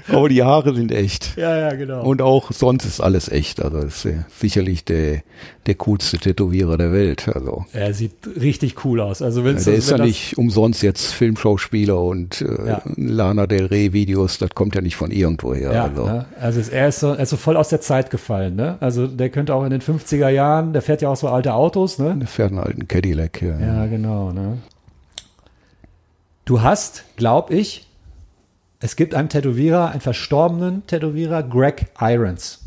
Aber 0.09 0.29
die 0.29 0.43
Haare 0.43 0.75
sind 0.75 0.93
echt. 0.93 1.37
Ja, 1.37 1.57
ja, 1.59 1.75
genau. 1.75 2.03
Und 2.05 2.21
auch 2.21 2.53
sonst 2.53 2.85
ist 2.85 3.01
alles 3.01 3.29
echt. 3.31 3.63
Also 3.63 3.79
ist 3.79 4.05
äh, 4.05 4.25
sicherlich 4.39 4.85
der, 4.85 5.23
der 5.67 5.75
coolste 5.77 6.19
Tätowierer 6.19 6.77
der 6.77 6.93
Welt. 6.93 7.29
Also 7.35 7.65
er 7.73 7.95
sieht 7.95 8.13
richtig 8.39 8.85
cool 8.85 9.01
aus. 9.01 9.23
Also 9.23 9.45
wenn's, 9.45 9.65
der 9.65 9.75
ist 9.75 9.87
ja 9.89 9.95
wenn 9.95 9.99
das- 10.01 10.09
nicht 10.09 10.37
umsonst 10.37 10.83
jetzt 10.83 11.13
Filmschauspieler 11.13 11.99
und 12.01 12.43
äh, 12.43 12.69
Ja. 12.69 12.83
Lana 12.97 13.47
Del 13.47 13.67
Rey 13.67 13.93
Videos. 13.95 14.39
Das 14.39 14.51
kommt 14.51 14.75
ja 14.75 14.81
nicht 14.83 14.97
von 14.97 15.11
irgendwoher. 15.11 15.73
Ja, 15.73 15.85
also. 15.85 16.05
ne? 16.07 16.27
also 16.41 16.61
es- 16.61 16.69
er 16.69 16.89
ist, 16.89 17.01
so, 17.01 17.09
er 17.15 17.21
ist 17.21 17.31
so 17.31 17.37
voll 17.37 17.57
aus 17.57 17.71
der 17.71 17.81
Zeit 17.81 18.11
gefallen. 18.11 18.57
Ne? 18.57 18.77
Also 18.81 19.07
der 19.07 19.31
könnte 19.31 19.55
auch 19.55 19.65
in 19.65 19.71
den 19.71 19.81
50er 19.81 20.29
Jahren, 20.29 20.73
der 20.75 20.83
fährt 20.83 21.01
ja 21.03 21.09
auch 21.09 21.17
so 21.17 21.29
alte 21.29 21.55
Autos. 21.55 21.99
Ne? 21.99 22.17
Der 22.19 22.29
fährt 22.29 22.51
einen 22.51 22.61
alten 22.61 22.89
Cadillac 22.89 23.39
hier. 23.39 23.59
Ja, 23.59 23.87
genau. 23.87 24.33
Ne? 24.33 24.59
Du 26.45 26.61
hast, 26.61 27.05
glaub 27.17 27.51
ich, 27.51 27.87
es 28.85 28.97
gibt 28.97 29.15
einen 29.15 29.31
Tätowierer, 29.31 29.93
einen 29.93 30.03
verstorbenen 30.03 30.87
Tätowierer, 30.87 31.43
Greg 31.43 31.87
Irons. 31.99 32.61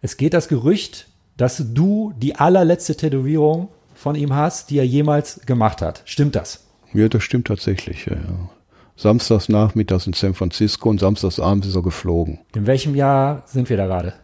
Es 0.00 0.16
geht 0.16 0.32
das 0.32 0.48
Gerücht, 0.48 1.06
dass 1.36 1.62
du 1.74 2.14
die 2.16 2.36
allerletzte 2.36 2.96
Tätowierung 2.96 3.68
von 3.94 4.14
ihm 4.14 4.34
hast, 4.34 4.70
die 4.70 4.78
er 4.78 4.86
jemals 4.86 5.42
gemacht 5.44 5.82
hat. 5.82 6.00
Stimmt 6.06 6.34
das? 6.34 6.64
Ja, 6.94 7.08
das 7.10 7.22
stimmt 7.24 7.46
tatsächlich. 7.48 8.06
Ja, 8.06 8.14
ja. 8.14 8.20
Samstags 8.96 9.50
nachmittags 9.50 10.06
in 10.06 10.14
San 10.14 10.32
Francisco 10.32 10.88
und 10.88 10.98
samstags 10.98 11.38
abends 11.38 11.66
ist 11.66 11.74
er 11.76 11.82
geflogen. 11.82 12.38
In 12.54 12.66
welchem 12.66 12.94
Jahr 12.94 13.42
sind 13.44 13.68
wir 13.68 13.76
da 13.76 13.86
gerade? 13.86 14.14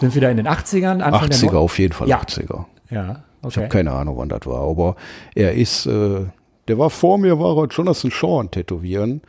Sind 0.00 0.14
wir 0.14 0.20
da 0.20 0.28
in 0.28 0.36
den 0.36 0.46
80ern? 0.48 1.00
Anfang 1.00 1.30
der 1.30 1.38
80er 1.38 1.52
Neu- 1.52 1.58
auf 1.58 1.78
jeden 1.78 1.94
Fall 1.94 2.06
Ja. 2.08 2.18
80er. 2.20 2.66
Ja, 2.90 3.22
Ich 3.40 3.46
okay. 3.46 3.60
habe 3.60 3.68
keine 3.68 3.92
Ahnung, 3.92 4.18
wann 4.18 4.28
das 4.28 4.44
war, 4.44 4.60
aber 4.68 4.96
er 5.34 5.54
ist, 5.54 5.86
äh, 5.86 6.26
der 6.68 6.78
war 6.78 6.90
vor 6.90 7.18
mir, 7.18 7.38
war 7.38 7.56
er 7.56 7.66
Jonathan 7.68 8.10
Shaw 8.10 8.40
an 8.40 8.50
Tätowieren. 8.50 9.20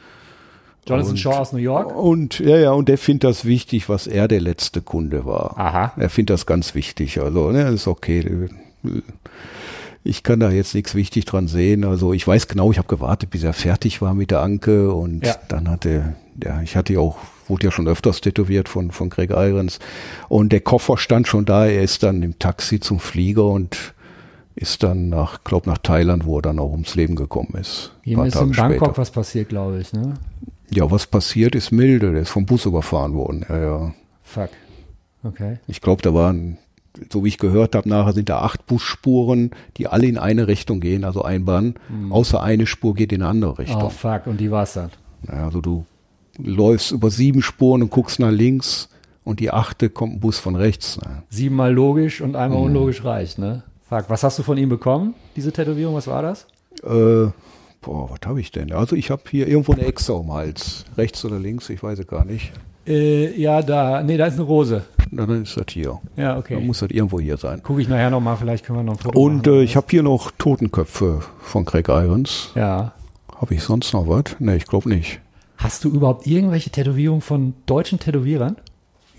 Jonathan 0.86 1.12
Und- 1.12 1.18
Shaw 1.18 1.38
aus 1.38 1.54
New 1.54 1.60
York. 1.60 1.96
Und 1.96 2.40
ja, 2.40 2.58
ja, 2.58 2.72
und 2.72 2.90
der 2.90 2.98
findet 2.98 3.24
das 3.24 3.46
wichtig, 3.46 3.88
was 3.90 4.06
er 4.06 4.28
der 4.28 4.42
letzte 4.42 4.82
Kunde 4.82 5.26
war. 5.26 5.58
Aha. 5.58 5.94
Er 5.98 6.10
findet 6.10 6.34
das 6.34 6.46
ganz 6.46 6.76
wichtig. 6.76 7.22
Also, 7.22 7.52
ne, 7.52 7.70
ist 7.70 7.88
okay. 7.88 8.50
Ich 10.04 10.24
kann 10.24 10.42
da 10.42 10.50
jetzt 10.52 10.76
nichts 10.76 10.96
wichtig 10.96 11.24
dran 11.26 11.48
sehen. 11.48 11.86
Also 11.86 12.12
ich 12.12 12.28
weiß 12.28 12.50
genau, 12.50 12.72
ich 12.72 12.78
habe 12.78 12.90
gewartet, 12.90 13.30
bis 13.30 13.44
er 13.44 13.54
fertig 13.54 14.02
war 14.02 14.14
mit 14.14 14.32
der 14.32 14.42
Anke 14.42 14.94
und 14.94 15.26
Ja. 15.26 15.36
dann 15.48 15.70
hatte, 15.70 16.16
ja, 16.44 16.62
ich 16.62 16.76
hatte 16.76 16.94
ja 16.94 17.00
auch, 17.00 17.18
wurde 17.48 17.66
ja 17.66 17.72
schon 17.72 17.88
öfters 17.88 18.20
tätowiert 18.20 18.68
von, 18.68 18.92
von 18.92 19.10
Greg 19.10 19.30
Irons 19.30 19.80
und 20.28 20.52
der 20.52 20.60
Koffer 20.60 20.98
stand 20.98 21.30
schon 21.30 21.46
da. 21.46 21.66
Er 21.68 21.82
ist 21.84 22.04
dann 22.04 22.22
im 22.22 22.38
Taxi 22.38 22.82
zum 22.82 23.00
Flieger 23.00 23.46
und 23.46 23.93
ist 24.56 24.84
dann 24.84 25.10
nach, 25.10 25.44
glaub 25.44 25.66
nach 25.68 25.78
Thailand, 25.80 26.26
wo 26.26 26.38
er 26.38 26.42
dann 26.44 26.60
auch 26.60 26.72
ums 26.72 26.96
Leben 26.96 27.16
gekommen 27.16 27.56
ist. 27.60 27.92
Ihm 28.04 28.22
ist 28.24 28.34
Tage 28.34 28.46
in 28.46 28.52
Bangkok 28.56 28.78
später. 28.88 28.98
was 28.98 29.12
passiert, 29.12 29.50
glaube 29.50 29.80
ich, 29.80 29.94
ne? 29.94 30.14
Ja, 30.72 30.90
was 30.92 31.08
passiert 31.08 31.56
ist 31.56 31.72
milde. 31.72 32.12
Der 32.14 32.22
ist 32.22 32.30
vom 32.30 32.46
Bus 32.46 32.66
überfahren 32.66 33.14
worden. 33.14 33.46
Ja, 33.50 33.58
ja. 33.60 33.94
Fuck. 34.24 34.50
Okay. 35.24 35.58
Ich 35.68 35.82
glaube, 35.82 36.02
da 36.02 36.14
waren, 36.14 36.58
so 37.12 37.24
wie 37.24 37.30
ich 37.30 37.38
gehört 37.38 37.76
habe, 37.76 37.88
nachher 37.90 38.14
sind 38.14 38.30
da 38.30 38.40
acht 38.42 38.66
Busspuren, 38.68 39.52
die 39.78 39.88
alle 39.88 40.08
in 40.08 40.18
eine 40.18 40.48
Richtung 40.48 40.80
gehen, 40.80 41.04
also 41.04 41.24
Einbahn. 41.24 41.76
Außer 42.10 42.42
eine 42.42 42.66
Spur 42.68 42.94
geht 42.94 43.12
in 43.12 43.22
eine 43.22 43.30
andere 43.30 43.52
Oh, 43.52 43.56
Richtung. 43.56 43.90
fuck. 43.90 44.28
Und 44.28 44.40
die 44.40 44.52
war's 44.52 44.74
dann. 44.74 44.90
Ja, 45.28 45.46
also 45.46 45.62
du 45.62 45.86
läufst 46.38 46.92
über 46.92 47.10
sieben 47.10 47.42
Spuren 47.42 47.82
und 47.84 47.90
guckst 47.92 48.20
nach 48.20 48.32
links 48.32 48.90
und 49.24 49.40
die 49.40 49.52
achte 49.52 49.90
kommt 49.90 50.16
ein 50.16 50.20
Bus 50.20 50.40
von 50.40 50.56
rechts. 50.56 51.00
Ne? 51.02 51.24
Siebenmal 51.30 51.72
logisch 51.74 52.22
und 52.22 52.36
einmal 52.36 52.60
Mhm. 52.60 52.66
unlogisch 52.66 53.04
reicht, 53.04 53.38
ne? 53.40 53.64
Fuck. 54.02 54.10
Was 54.10 54.24
hast 54.24 54.40
du 54.40 54.44
von 54.44 54.58
ihm 54.58 54.70
bekommen? 54.70 55.14
Diese 55.36 55.52
Tätowierung, 55.52 55.94
was 55.96 56.08
war 56.08 56.22
das? 56.22 56.48
Äh, 56.84 57.32
boah, 57.82 58.10
was 58.10 58.20
habe 58.26 58.40
ich 58.42 58.52
denn? 58.52 58.72
Also 58.72 58.96
ich 58.96 59.12
habe 59.12 59.22
hier 59.30 59.48
irgendwo 59.48 59.74
eine 59.74 59.84
Echse 59.86 60.14
am 60.14 60.34
Hals. 60.34 60.86
Rechts 60.98 61.24
oder 61.26 61.38
links, 61.40 61.70
ich 61.70 61.84
weiß 61.84 62.00
es 62.00 62.08
gar 62.08 62.26
nicht. 62.26 62.52
Äh, 62.88 63.40
ja, 63.40 63.62
da. 63.62 64.02
Nee, 64.02 64.18
da 64.18 64.26
ist 64.26 64.34
eine 64.34 64.44
Rose. 64.44 64.84
Dann 65.12 65.44
ist 65.44 65.56
das 65.56 65.66
hier. 65.70 66.00
Ja, 66.18 66.30
Dann 66.30 66.38
okay. 66.40 66.60
muss 66.60 66.80
das 66.80 66.90
irgendwo 66.90 67.20
hier 67.20 67.38
sein. 67.38 67.62
Gucke 67.62 67.82
ich 67.82 67.88
nachher 67.88 68.10
nochmal, 68.10 68.36
vielleicht 68.36 68.66
können 68.66 68.80
wir 68.80 68.84
noch 68.84 68.94
ein 68.94 69.00
Foto 69.00 69.20
Und 69.20 69.46
machen. 69.46 69.60
äh, 69.60 69.64
ich 69.64 69.76
habe 69.76 69.86
hier 69.90 70.02
noch 70.04 70.32
Totenköpfe 70.32 71.22
von 71.40 71.66
Craig 71.66 71.88
Irons. 71.88 72.50
Ja. 72.56 72.94
Habe 73.40 73.54
ich 73.54 73.62
sonst 73.64 73.94
noch 73.94 74.08
was? 74.08 74.40
Ne, 74.40 74.56
ich 74.56 74.66
glaube 74.66 74.90
nicht. 74.90 75.20
Hast 75.58 75.84
du 75.84 75.90
überhaupt 75.90 76.26
irgendwelche 76.26 76.72
Tätowierungen 76.72 77.22
von 77.22 77.54
deutschen 77.68 78.00
Tätowierern? 78.00 78.58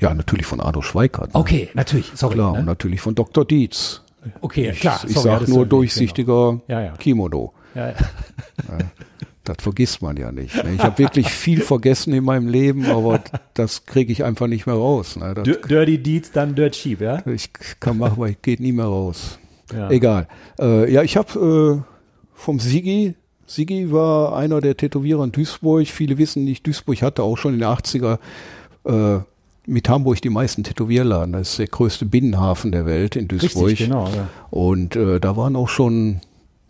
Ja, 0.01 0.13
natürlich 0.13 0.47
von 0.47 0.61
Arno 0.61 0.83
Schweikart. 0.83 1.33
ne? 1.33 1.41
Okay, 1.41 1.69
natürlich. 1.75 2.11
Sorry. 2.15 2.35
Klar, 2.35 2.53
und 2.53 2.59
ne? 2.59 2.65
natürlich 2.65 3.01
von 3.01 3.15
Dr. 3.15 3.45
Dietz. 3.45 4.03
Okay, 4.41 4.71
Ich, 4.73 4.81
klar. 4.81 5.01
ich 5.07 5.15
sorry, 5.15 5.29
sag 5.29 5.41
das 5.41 5.49
nur 5.49 5.67
durchsichtiger 5.67 6.61
Ja, 6.69 6.81
ja. 6.83 6.93
Kimono. 6.93 7.53
Genau. 7.75 7.87
Ja, 7.87 7.89
ja. 8.69 8.79
Das 9.45 9.57
vergisst 9.61 10.01
man 10.01 10.17
ja 10.17 10.33
nicht. 10.33 10.55
Ne? 10.65 10.75
Ich 10.77 10.81
habe 10.83 10.97
wirklich 10.99 11.29
viel 11.29 11.61
vergessen 11.61 12.15
in 12.15 12.25
meinem 12.25 12.49
Leben, 12.49 12.87
aber 12.87 13.21
das 13.53 13.85
kriege 13.85 14.11
ich 14.11 14.25
einfach 14.25 14.47
nicht 14.47 14.65
mehr 14.67 14.77
raus. 14.77 15.17
Ne? 15.17 15.35
Dirty 15.35 16.03
Deeds, 16.03 16.31
dann 16.33 16.55
Dirt 16.55 16.73
Cheap, 16.75 17.03
ja? 17.03 17.23
ich 17.27 17.51
kann 17.79 17.99
machen, 17.99 18.13
aber 18.15 18.29
ich 18.31 18.41
geht 18.41 18.61
nie 18.61 18.73
mehr 18.73 18.87
raus. 18.87 19.39
ja. 19.73 19.91
Egal. 19.91 20.29
Äh, 20.59 20.91
ja, 20.91 21.03
ich 21.03 21.19
habe 21.19 21.83
äh, 21.85 21.91
vom 22.33 22.59
Sigi, 22.59 23.17
Sigi 23.47 23.93
war 23.93 24.35
einer 24.35 24.63
der 24.63 24.79
Tätowierer 24.79 25.25
in 25.25 25.33
Duisburg. 25.33 25.87
Viele 25.89 26.17
wissen 26.17 26.45
nicht, 26.45 26.67
Duisburg 26.67 27.03
hatte 27.03 27.23
auch 27.23 27.37
schon 27.37 27.53
in 27.53 27.61
den 27.61 27.69
80er 27.69 28.19
äh, 28.87 29.21
mit 29.67 29.89
Hamburg 29.89 30.21
die 30.23 30.31
meisten 30.31 30.65
Tätowierladen. 30.65 31.33
Das 31.33 31.51
ist 31.51 31.59
der 31.59 31.67
größte 31.69 32.07
Binnenhafen 32.07 32.73
der 32.73 32.87
Welt 32.87 33.17
in 33.17 33.29
Duisburg. 33.29 33.69
Richtig, 33.69 33.89
genau. 33.89 34.07
Ja. 34.09 34.29
Und 34.51 34.97
äh, 34.97 35.21
da 35.21 35.37
waren 35.37 35.57
auch 35.57 35.69
schon 35.69 36.21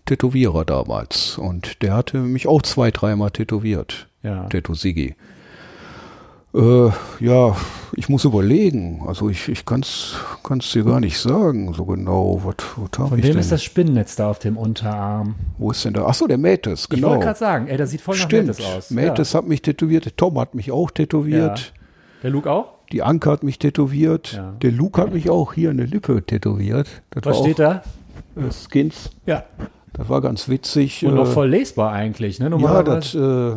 Tätowierer 0.06 0.64
damals. 0.64 1.38
Und 1.38 1.82
der 1.82 1.94
hatte 1.94 2.18
mich 2.18 2.46
auch 2.46 2.62
zwei, 2.62 2.90
dreimal 2.90 3.30
tätowiert. 3.30 4.08
Ja. 4.22 4.44
Tattoo 4.48 4.74
Sigi. 4.74 5.14
Äh, 6.54 6.90
ja, 7.18 7.56
ich 7.94 8.08
muss 8.08 8.24
überlegen. 8.24 9.02
Also 9.06 9.28
ich, 9.28 9.48
ich 9.48 9.64
kann 9.64 9.80
es 9.80 10.14
dir 10.72 10.84
gar 10.84 11.00
nicht 11.00 11.18
sagen, 11.18 11.74
so 11.74 11.84
genau. 11.84 12.40
Was, 12.44 12.54
was 12.76 12.98
habe 12.98 13.08
Von 13.08 13.18
ich 13.18 13.24
wem 13.24 13.32
denn? 13.32 13.40
ist 13.40 13.50
das 13.50 13.64
Spinnennetz 13.64 14.14
da 14.14 14.30
auf 14.30 14.38
dem 14.38 14.56
Unterarm? 14.56 15.34
Wo 15.58 15.72
ist 15.72 15.84
denn 15.84 15.94
da? 15.94 16.06
Achso, 16.06 16.28
der 16.28 16.38
Mates, 16.38 16.84
Ich 16.84 16.88
genau. 16.90 17.10
wollte 17.10 17.24
gerade 17.24 17.38
sagen, 17.38 17.66
ey, 17.66 17.76
das 17.76 17.90
sieht 17.90 18.02
voll 18.02 18.16
nach 18.16 18.24
Stimmt. 18.24 18.46
Mates 18.48 18.64
aus. 18.64 18.90
Mates 18.90 19.34
hat 19.34 19.48
mich 19.48 19.62
tätowiert. 19.62 20.16
Tom 20.16 20.38
hat 20.38 20.54
mich 20.54 20.70
auch 20.70 20.92
tätowiert. 20.92 21.58
Ja. 21.58 21.80
Der 22.22 22.30
Luke 22.30 22.50
auch? 22.50 22.73
Die 22.94 23.02
Anke 23.02 23.28
hat 23.28 23.42
mich 23.42 23.58
tätowiert. 23.58 24.34
Ja. 24.34 24.52
Der 24.62 24.70
Luke 24.70 25.02
hat 25.02 25.12
mich 25.12 25.28
auch 25.28 25.52
hier 25.52 25.72
in 25.72 25.78
der 25.78 25.88
Lippe 25.88 26.22
tätowiert. 26.22 26.86
Das 27.10 27.24
Was 27.24 27.40
steht 27.40 27.58
da? 27.58 27.82
äh, 28.36 28.52
Skins. 28.52 29.10
Ja. 29.26 29.42
Das 29.94 30.08
war 30.08 30.20
ganz 30.20 30.48
witzig. 30.48 31.04
Und 31.04 31.14
äh, 31.14 31.16
noch 31.16 31.26
voll 31.26 31.48
lesbar 31.48 31.90
eigentlich, 31.90 32.38
ne? 32.38 32.56
Ja, 32.56 32.84
das, 32.84 33.12
äh, 33.16 33.56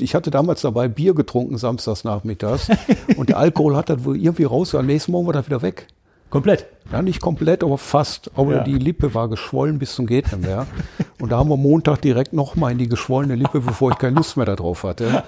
ich 0.00 0.14
hatte 0.14 0.30
damals 0.30 0.60
dabei 0.60 0.88
Bier 0.88 1.14
getrunken 1.14 1.56
samstags 1.56 2.04
nachmittags 2.04 2.68
und 3.16 3.30
der 3.30 3.38
Alkohol 3.38 3.74
hat 3.74 3.88
das 3.88 4.04
wohl 4.04 4.18
irgendwie 4.18 4.44
raus. 4.44 4.74
Am 4.74 4.84
nächsten 4.84 5.12
Morgen 5.12 5.28
war 5.28 5.32
das 5.32 5.46
wieder 5.46 5.62
weg. 5.62 5.86
Komplett. 6.34 6.66
Ja, 6.90 7.00
nicht 7.00 7.20
komplett, 7.20 7.62
aber 7.62 7.78
fast. 7.78 8.28
Aber 8.34 8.56
Ja. 8.56 8.64
die 8.64 8.76
Lippe 8.76 9.14
war 9.14 9.28
geschwollen 9.28 9.78
bis 9.78 9.94
zum 9.94 10.06
geht 10.06 10.32
nicht 10.32 10.44
mehr. 10.44 10.66
Und 11.20 11.30
da 11.30 11.38
haben 11.38 11.48
wir 11.48 11.56
Montag 11.56 12.00
direkt 12.02 12.32
nochmal 12.32 12.72
in 12.72 12.78
die 12.78 12.88
geschwollene 12.88 13.36
Lippe, 13.36 13.60
bevor 13.60 13.92
ich 13.92 13.98
keine 13.98 14.16
Lust 14.16 14.36
mehr 14.36 14.44
darauf 14.44 14.82
hatte. 14.82 15.22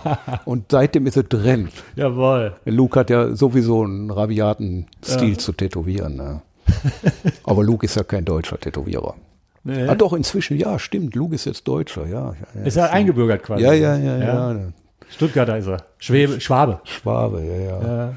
Und 0.45 0.65
seitdem 0.73 1.07
ist 1.07 1.17
es 1.17 1.29
drin. 1.29 1.69
Jawohl. 1.95 2.57
Luke 2.65 2.99
hat 2.99 3.11
ja 3.11 3.37
sowieso 3.37 3.85
einen 3.85 4.11
rabiaten 4.11 4.87
Stil 5.05 5.37
zu 5.39 5.53
tätowieren. 5.53 6.17
Ne? 6.17 6.43
Aber 7.45 7.63
Luke 7.63 7.87
ist 7.87 7.95
ja 7.95 8.03
kein 8.03 8.25
deutscher 8.25 8.59
Tätowierer. 8.59 9.15
Nee. 9.63 9.87
Ah, 9.87 9.95
doch, 9.95 10.13
inzwischen, 10.13 10.59
ja, 10.59 10.77
stimmt. 10.81 11.15
Luke 11.15 11.37
ist 11.37 11.45
jetzt 11.45 11.69
Deutscher, 11.69 12.07
ja. 12.07 12.31
ja, 12.33 12.35
ja. 12.61 12.63
Ist 12.67 12.77
er 12.77 12.93
eingebürgert 12.93 13.45
quasi? 13.45 13.63
Ja, 13.63 13.73
ja, 13.73 13.97
ja, 13.97 14.19
ja. 14.19 14.57
Stuttgarter 15.09 15.57
ist 15.59 15.69
er. 15.69 15.79
Schwebe, 15.99 16.41
Schwabe. 16.41 16.81
Schwabe, 16.83 17.43
ja, 17.45 17.57
ja. 17.87 18.13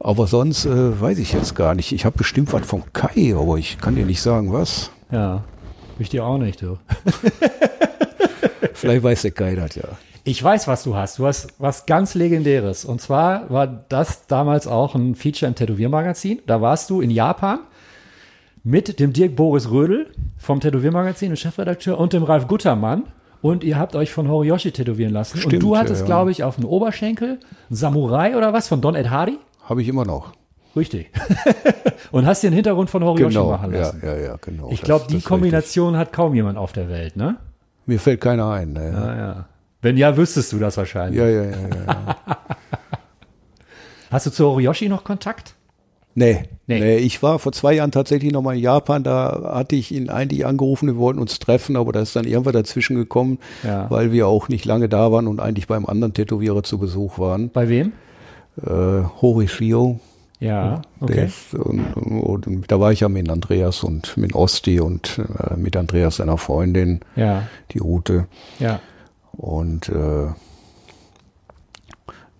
Ja. 0.00 0.06
Aber 0.06 0.26
sonst 0.26 0.64
äh, 0.64 1.00
weiß 1.00 1.18
ich 1.18 1.32
jetzt 1.32 1.54
gar 1.54 1.74
nicht. 1.74 1.92
Ich 1.92 2.04
habe 2.04 2.16
bestimmt 2.16 2.52
was 2.52 2.66
von 2.66 2.82
Kai, 2.92 3.34
aber 3.36 3.56
ich 3.56 3.78
kann 3.78 3.96
dir 3.96 4.06
nicht 4.06 4.22
sagen, 4.22 4.52
was. 4.52 4.90
Ja. 5.10 5.44
Ich 5.98 6.08
dir 6.08 6.24
auch 6.24 6.38
nicht, 6.38 6.62
du. 6.62 6.78
Vielleicht 8.74 9.02
weiß 9.02 9.22
der 9.22 9.30
Kai 9.32 9.56
das 9.56 9.74
ja. 9.74 9.84
Ich 10.22 10.42
weiß, 10.42 10.68
was 10.68 10.84
du 10.84 10.94
hast. 10.94 11.18
Du 11.18 11.26
hast 11.26 11.48
was 11.58 11.86
ganz 11.86 12.14
Legendäres. 12.14 12.84
Und 12.84 13.00
zwar 13.00 13.50
war 13.50 13.66
das 13.66 14.26
damals 14.26 14.66
auch 14.66 14.94
ein 14.94 15.14
Feature 15.14 15.48
im 15.48 15.54
Tätowiermagazin. 15.54 16.40
Da 16.46 16.60
warst 16.60 16.90
du 16.90 17.00
in 17.00 17.10
Japan 17.10 17.60
mit 18.62 19.00
dem 19.00 19.12
Dirk 19.12 19.34
Boris 19.34 19.70
Rödel 19.70 20.10
vom 20.36 20.60
Tätowiermagazin, 20.60 21.30
dem 21.30 21.36
Chefredakteur, 21.36 21.98
und 21.98 22.12
dem 22.12 22.22
Ralf 22.22 22.46
Guttermann. 22.46 23.04
Und 23.40 23.64
ihr 23.64 23.78
habt 23.78 23.96
euch 23.96 24.10
von 24.10 24.28
Horiyoshi 24.28 24.72
tätowieren 24.72 25.12
lassen. 25.12 25.38
und 25.38 25.42
Stimmt, 25.42 25.62
du 25.62 25.74
ja, 25.74 25.80
hattest, 25.80 26.00
ja. 26.00 26.06
glaube 26.06 26.30
ich, 26.30 26.44
auf 26.44 26.56
dem 26.56 26.64
Oberschenkel 26.64 27.28
einen 27.30 27.76
Samurai 27.76 28.36
oder 28.36 28.52
was 28.52 28.68
von 28.68 28.80
Don 28.80 28.94
Ed 28.94 29.10
Hardy. 29.10 29.38
Habe 29.68 29.82
ich 29.82 29.88
immer 29.88 30.04
noch. 30.04 30.32
Richtig. 30.76 31.10
und 32.12 32.26
hast 32.26 32.42
den 32.42 32.52
Hintergrund 32.52 32.88
von 32.90 33.02
Horiyoshi 33.04 33.34
Genau. 33.34 33.50
machen 33.50 33.72
Ja, 33.72 33.80
lassen. 33.80 34.02
ja, 34.04 34.16
ja, 34.16 34.36
genau. 34.40 34.68
Ich 34.70 34.82
glaube, 34.82 35.06
die 35.10 35.20
Kombination 35.20 35.96
hat 35.96 36.12
kaum 36.12 36.34
jemand 36.34 36.56
auf 36.58 36.72
der 36.72 36.88
Welt, 36.88 37.16
ne? 37.16 37.26
richtig. 37.26 37.38
Mir 37.86 37.98
fällt 37.98 38.20
keiner 38.20 38.50
ein. 38.50 38.72
Ne? 38.74 38.90
Ja, 38.92 39.16
ja. 39.16 39.48
Wenn 39.80 39.96
ja, 39.96 40.16
wüsstest 40.16 40.52
du 40.52 40.58
das 40.58 40.76
wahrscheinlich. 40.76 41.18
Ja, 41.18 41.26
ja, 41.28 41.44
ja, 41.44 41.50
ja. 41.50 41.56
ja. 41.86 42.16
Hast 44.10 44.26
du 44.26 44.30
zu 44.30 44.44
Horiyoshi 44.46 44.88
noch 44.88 45.04
Kontakt? 45.04 45.54
Nee, 46.14 46.42
Nee. 46.66 46.80
nee. 46.80 46.96
ich 46.96 47.22
war 47.22 47.38
vor 47.38 47.52
zwei 47.52 47.74
Jahren 47.74 47.92
tatsächlich 47.92 48.32
nochmal 48.32 48.56
in 48.56 48.62
Japan, 48.62 49.04
da 49.04 49.52
hatte 49.54 49.76
ich 49.76 49.92
ihn 49.92 50.10
eigentlich 50.10 50.44
angerufen, 50.46 50.86
wir 50.88 50.96
wollten 50.96 51.20
uns 51.20 51.38
treffen, 51.38 51.76
aber 51.76 51.92
da 51.92 52.00
ist 52.00 52.16
dann 52.16 52.24
irgendwann 52.26 52.54
dazwischen 52.54 52.96
gekommen, 52.96 53.38
Ja. 53.62 53.88
weil 53.90 54.10
wir 54.10 54.26
auch 54.26 54.48
nicht 54.48 54.64
lange 54.64 54.88
da 54.88 55.12
waren 55.12 55.28
und 55.28 55.38
eigentlich 55.40 55.68
beim 55.68 55.86
anderen 55.86 56.14
Tätowierer 56.14 56.62
zu 56.64 56.78
Besuch 56.78 57.18
waren. 57.20 57.50
Bei 57.50 57.68
wem? 57.68 57.92
Äh, 58.64 59.02
Horishio. 59.22 60.00
Ja, 60.40 60.82
okay. 61.00 61.26
ist, 61.26 61.52
und, 61.54 61.80
und, 61.94 62.46
und 62.46 62.70
da 62.70 62.78
war 62.78 62.92
ich 62.92 63.00
ja 63.00 63.08
mit 63.08 63.28
Andreas 63.28 63.82
und 63.82 64.16
mit 64.16 64.36
Osti 64.36 64.78
und 64.78 65.18
äh, 65.18 65.56
mit 65.56 65.76
Andreas 65.76 66.16
seiner 66.16 66.38
Freundin, 66.38 67.00
Ja, 67.16 67.48
die 67.72 67.78
Route. 67.78 68.26
ja. 68.60 68.80
Und 69.32 69.88
äh, 69.88 70.28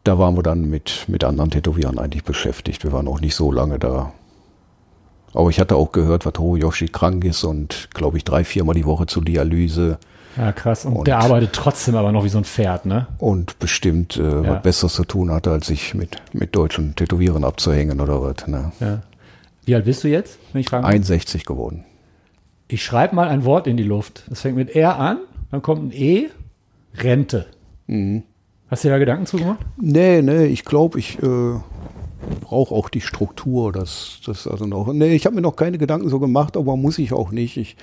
da 0.04 0.18
waren 0.18 0.36
wir 0.36 0.42
dann 0.42 0.70
mit, 0.70 1.04
mit 1.06 1.22
anderen 1.22 1.50
Tätowierern 1.50 1.98
eigentlich 1.98 2.24
beschäftigt. 2.24 2.82
Wir 2.82 2.92
waren 2.92 3.06
auch 3.08 3.20
nicht 3.20 3.34
so 3.34 3.52
lange 3.52 3.78
da. 3.78 4.12
Aber 5.34 5.50
ich 5.50 5.60
hatte 5.60 5.76
auch 5.76 5.92
gehört, 5.92 6.24
was 6.24 6.32
Horiyoshi 6.38 6.86
krank 6.88 7.24
ist 7.24 7.44
und 7.44 7.90
glaube 7.94 8.16
ich 8.16 8.24
drei, 8.24 8.42
viermal 8.44 8.74
die 8.74 8.86
Woche 8.86 9.06
zur 9.06 9.24
Dialyse 9.24 9.98
Ja, 10.38 10.52
krass. 10.52 10.84
Und, 10.84 10.94
Und- 10.96 11.06
der 11.08 11.18
arbeitet 11.18 11.52
trotzdem 11.52 11.96
aber 11.96 12.12
noch 12.12 12.22
wie 12.24 12.28
so 12.28 12.38
ein 12.38 12.44
Pferd, 12.44 12.86
ne? 12.86 13.08
und 13.18 13.58
bestimmt 13.58 14.16
äh, 14.16 14.22
Ja. 14.22 14.42
was 14.54 14.62
Besseres 14.62 14.94
zu 14.94 15.04
tun 15.04 15.30
hatte, 15.32 15.50
als 15.50 15.66
sich 15.66 15.94
mit, 15.94 16.16
mit 16.32 16.54
deutschen 16.54 16.94
Tätowierern 16.94 17.42
abzuhängen 17.44 18.00
oder 18.00 18.22
was. 18.22 18.46
Ne? 18.46 18.70
Ja. 18.80 19.02
Wie 19.64 19.74
alt 19.74 19.84
bist 19.84 20.04
du 20.04 20.08
jetzt, 20.08 20.38
wenn 20.52 20.60
ich 20.60 20.68
fragen 20.68 20.84
darf? 20.84 20.92
61 20.92 21.44
geworden. 21.44 21.84
Ich 22.68 22.84
schreibe 22.84 23.16
mal 23.16 23.28
ein 23.28 23.44
Wort 23.44 23.66
in 23.66 23.76
die 23.76 23.82
Luft. 23.82 24.22
Das 24.28 24.42
fängt 24.42 24.56
mit 24.56 24.74
R 24.76 24.96
an, 24.98 25.18
dann 25.50 25.60
kommt 25.62 25.82
ein 25.84 25.92
E, 25.92 26.28
Rente. 26.96 27.46
Mhm. 27.86 28.22
Hast 28.70 28.84
du 28.84 28.88
dir 28.88 28.92
da 28.92 28.98
Gedanken 28.98 29.26
zu 29.26 29.38
gemacht? 29.38 29.60
Nee, 29.80 30.20
nee, 30.22 30.44
ich 30.46 30.64
glaube, 30.64 30.98
ich 30.98 31.18
äh, 31.22 31.54
brauche 32.42 32.74
auch 32.74 32.90
die 32.90 33.00
Struktur. 33.00 33.72
Das, 33.72 34.20
das 34.26 34.46
also 34.46 34.66
noch. 34.66 34.92
Nee, 34.92 35.14
ich 35.14 35.24
habe 35.26 35.34
mir 35.34 35.40
noch 35.42 35.56
keine 35.56 35.78
Gedanken 35.78 36.08
so 36.10 36.20
gemacht, 36.20 36.56
aber 36.56 36.76
muss 36.76 36.98
ich 36.98 37.12
auch 37.14 37.30
nicht. 37.30 37.56
Ich 37.56 37.76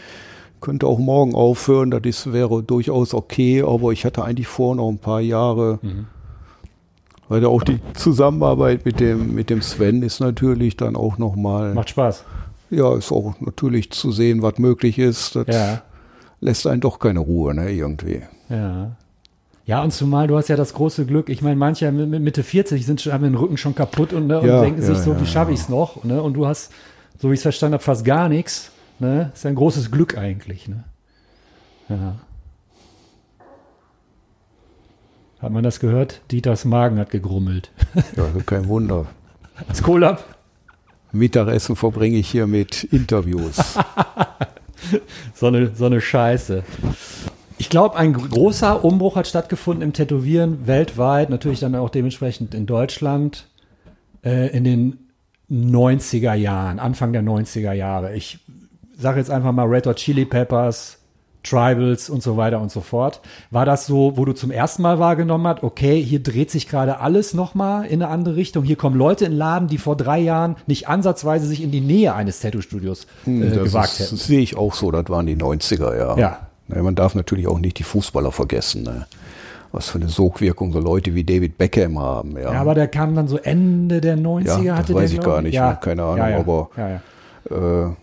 könnte 0.65 0.87
auch 0.87 0.97
morgen 0.99 1.35
aufhören, 1.35 1.91
das 1.91 2.01
ist, 2.05 2.33
wäre 2.33 2.63
durchaus 2.63 3.13
okay, 3.13 3.61
aber 3.61 3.91
ich 3.91 4.03
hatte 4.03 4.23
eigentlich 4.23 4.47
vor, 4.47 4.75
noch 4.75 4.89
ein 4.89 4.97
paar 4.97 5.21
Jahre. 5.21 5.79
Weil 7.29 7.41
ja 7.43 7.47
auch 7.49 7.63
die 7.63 7.79
Zusammenarbeit 7.93 8.83
mit 8.85 8.99
dem, 8.99 9.33
mit 9.35 9.49
dem 9.49 9.61
Sven 9.61 10.01
ist 10.03 10.19
natürlich 10.19 10.75
dann 10.75 10.95
auch 10.95 11.17
nochmal, 11.19 11.73
Macht 11.75 11.89
Spaß. 11.91 12.23
ja, 12.71 12.95
ist 12.95 13.11
auch 13.11 13.35
natürlich 13.39 13.91
zu 13.91 14.11
sehen, 14.11 14.41
was 14.41 14.57
möglich 14.57 14.97
ist. 14.99 15.35
Das 15.35 15.47
Ja, 15.47 15.81
lässt 16.41 16.65
einen 16.67 16.81
doch 16.81 16.97
keine 16.99 17.19
Ruhe, 17.19 17.53
ne, 17.53 17.71
irgendwie. 17.71 18.21
ja. 18.49 18.91
Ja, 19.67 19.81
und 19.81 19.91
zumal 19.91 20.27
du 20.27 20.37
hast 20.37 20.47
ja 20.47 20.55
das 20.55 20.75
große 20.75 21.07
Glück, 21.07 21.27
ich 21.27 21.41
meine, 21.41 21.55
manche 21.55 21.91
mit 21.91 22.07
mit 22.07 22.21
Mitte 22.21 22.43
40 22.43 22.85
sind 22.85 23.01
schon, 23.01 23.13
haben 23.13 23.23
den 23.23 23.33
Rücken 23.33 23.57
schon 23.57 23.73
kaputt 23.73 24.13
und, 24.13 24.27
ne, 24.27 24.39
und 24.39 24.47
Ja, 24.47 24.61
denken 24.61 24.79
ja, 24.81 24.85
sich 24.85 24.99
so, 24.99 25.19
wie 25.19 25.25
schaffe 25.25 25.51
ich 25.53 25.59
es 25.61 25.69
noch? 25.69 26.03
Ne? 26.03 26.21
Und 26.21 26.35
du 26.35 26.45
hast, 26.45 26.71
so 27.19 27.29
wie 27.29 27.33
ich 27.33 27.39
es 27.39 27.41
verstanden 27.41 27.73
habe, 27.73 27.83
fast 27.83 28.05
gar 28.05 28.29
nichts. 28.29 28.69
Ne? 28.99 29.31
Ist 29.34 29.45
ein 29.45 29.55
großes 29.55 29.91
Glück 29.91 30.17
eigentlich. 30.17 30.67
Ne? 30.67 30.84
Ja. 31.89 32.15
Hat 35.39 35.51
man 35.51 35.63
das 35.63 35.80
gehört? 35.80 36.22
Dieters 36.31 36.65
Magen 36.65 36.97
hat 36.97 37.11
gegrummelt. 37.11 37.72
Ja, 38.15 38.26
also 38.26 38.39
kein 38.39 38.67
Wunder. 38.67 39.07
Das 39.69 39.81
Kohlab? 39.81 40.35
Mittagessen 41.13 41.77
verbringe 41.77 42.17
ich 42.17 42.30
hier 42.30 42.45
mit 42.45 42.84
Interviews. 42.84 43.77
So 45.34 45.47
eine, 45.47 45.73
so 45.76 45.85
eine 45.85 46.01
Scheiße. 46.01 46.63
Ich 47.57 47.69
glaube, 47.69 47.95
ein 47.95 48.13
großer 48.13 48.84
Umbruch 48.84 49.15
hat 49.15 49.27
stattgefunden 49.27 49.81
im 49.81 49.93
Tätowieren 49.93 50.67
weltweit, 50.67 51.30
natürlich 51.30 51.61
dann 51.61 51.76
auch 51.76 51.89
dementsprechend 51.89 52.53
in 52.53 52.65
Deutschland 52.65 53.47
äh, 54.23 54.55
in 54.55 54.63
den 54.63 54.99
90er 55.49 56.34
Jahren, 56.34 56.80
Anfang 56.80 57.13
der 57.13 57.23
90er 57.23 57.72
Jahre. 57.72 58.15
Ich 58.15 58.39
sage 58.97 59.19
jetzt 59.19 59.31
einfach 59.31 59.51
mal 59.51 59.65
Red 59.67 59.88
Hot 59.88 59.97
Chili 59.97 60.26
Peppers, 60.26 60.97
Tribals 61.43 62.09
und 62.09 62.23
so 62.23 62.38
weiter 62.38 62.59
und 62.59 62.72
so 62.72 62.81
fort. 62.81 63.22
War 63.51 63.65
das 63.65 63.85
so, 63.85 64.13
wo 64.17 64.26
du 64.26 64.34
zum 64.34 64.49
ersten 64.49 64.81
Mal 64.81 64.97
wahrgenommen 64.97 65.45
hast, 65.47 65.61
okay, 65.63 66.01
hier 66.01 66.22
dreht 66.23 66.49
sich 66.49 66.67
gerade 66.67 66.99
alles 66.99 67.35
nochmal 67.35 67.85
in 67.85 68.01
eine 68.01 68.11
andere 68.11 68.35
Richtung. 68.35 68.63
Hier 68.63 68.77
kommen 68.77 68.97
Leute 68.97 69.26
in 69.26 69.31
den 69.31 69.38
Laden, 69.38 69.67
die 69.67 69.77
vor 69.77 69.95
drei 69.95 70.19
Jahren 70.19 70.55
nicht 70.65 70.88
ansatzweise 70.88 71.45
sich 71.45 71.61
in 71.61 71.69
die 71.69 71.81
Nähe 71.81 72.15
eines 72.15 72.39
Tattoo-Studios 72.39 73.05
äh, 73.27 73.41
Das 73.49 73.63
gewagt 73.63 73.85
ist- 73.91 73.99
hätten. 73.99 74.15
Das 74.15 74.26
sehe 74.26 74.39
ich 74.39 74.57
auch 74.57 74.73
so, 74.73 74.89
das 74.89 75.07
waren 75.09 75.27
die 75.27 75.35
90er, 75.35 75.95
ja. 75.95 76.17
Ja. 76.17 76.39
Ne, 76.67 76.81
man 76.81 76.95
darf 76.95 77.13
natürlich 77.13 77.45
auch 77.47 77.59
nicht 77.59 77.77
die 77.77 77.84
Fußballer 77.84 78.31
vergessen. 78.31 78.81
Ne? 78.81 79.05
Was 79.72 79.89
für 79.89 79.99
eine 79.99 80.09
Sogwirkung 80.09 80.72
so 80.73 80.80
Leute 80.80 81.13
wie 81.13 81.23
David 81.23 81.59
Beckham 81.59 81.99
haben. 81.99 82.38
Ja, 82.38 82.53
Ja, 82.53 82.61
aber 82.61 82.73
der 82.73 82.88
kam 82.88 83.13
dann 83.13 83.27
so 83.27 83.38
Ende 83.38 84.01
der 84.01 84.17
90er, 84.17 84.63
Ja, 84.63 84.72
das 84.72 84.77
hatte 84.80 84.93
weiß 84.95 85.11
der, 85.11 85.19
ich 85.19 85.26
gar 85.26 85.41
nicht 85.43 85.53
mehr, 85.53 85.77
keine 85.80 86.01
Ahnung, 86.03 86.17
ja, 86.17 86.30
ja. 86.30 86.38
aber- 86.39 86.69
Ja, 86.76 86.89
ja. 86.89 87.85
äh, 87.89 87.93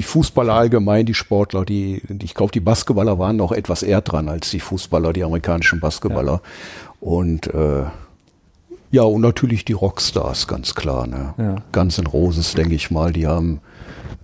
die 0.00 0.04
Fußballer 0.06 0.54
allgemein, 0.54 1.04
die 1.04 1.12
Sportler, 1.12 1.66
die, 1.66 2.00
ich 2.22 2.32
glaube, 2.32 2.52
die 2.52 2.60
Basketballer 2.60 3.18
waren 3.18 3.36
noch 3.36 3.52
etwas 3.52 3.82
eher 3.82 4.00
dran 4.00 4.30
als 4.30 4.48
die 4.48 4.58
Fußballer, 4.60 5.12
die 5.12 5.22
amerikanischen 5.22 5.78
Basketballer. 5.78 6.40
Und 7.00 7.48
äh, 7.52 7.82
ja, 8.90 9.02
und 9.02 9.20
natürlich 9.20 9.66
die 9.66 9.74
Rockstars, 9.74 10.46
ganz 10.46 10.74
klar. 10.74 11.06
Ne? 11.06 11.34
Ja. 11.36 11.56
Ganz 11.72 11.98
in 11.98 12.06
Roses, 12.06 12.54
denke 12.54 12.74
ich 12.74 12.90
mal, 12.90 13.12
die 13.12 13.26
haben 13.26 13.60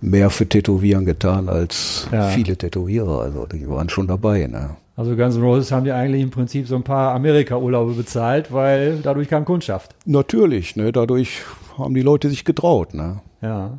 mehr 0.01 0.31
für 0.31 0.49
Tätowieren 0.49 1.05
getan 1.05 1.47
als 1.47 2.07
Ja. 2.11 2.23
viele 2.29 2.57
Tätowierer. 2.57 3.21
Also 3.21 3.45
die 3.45 3.69
waren 3.69 3.89
schon 3.89 4.07
dabei. 4.07 4.47
Ne? 4.47 4.71
Also 4.95 5.15
Guns 5.15 5.35
N' 5.35 5.43
Roses 5.43 5.71
haben 5.71 5.83
die 5.83 5.91
eigentlich 5.91 6.23
im 6.23 6.31
Prinzip 6.31 6.67
so 6.67 6.75
ein 6.75 6.83
paar 6.83 7.13
Amerika-Urlaube 7.13 7.93
bezahlt, 7.93 8.51
weil 8.51 8.97
dadurch 9.03 9.27
kam 9.29 9.45
Kundschaft. 9.45 9.93
Natürlich, 10.05 10.75
ne? 10.75 10.91
dadurch 10.91 11.41
haben 11.77 11.93
die 11.93 12.01
Leute 12.01 12.29
sich 12.31 12.45
getraut. 12.45 12.95
Ne? 12.95 13.19
Ja. 13.43 13.77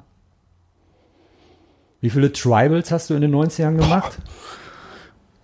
Wie 2.00 2.10
viele 2.10 2.32
Tribals 2.32 2.90
hast 2.92 3.10
du 3.10 3.14
in 3.14 3.22
den 3.22 3.34
90ern 3.34 3.76
gemacht? 3.76 4.18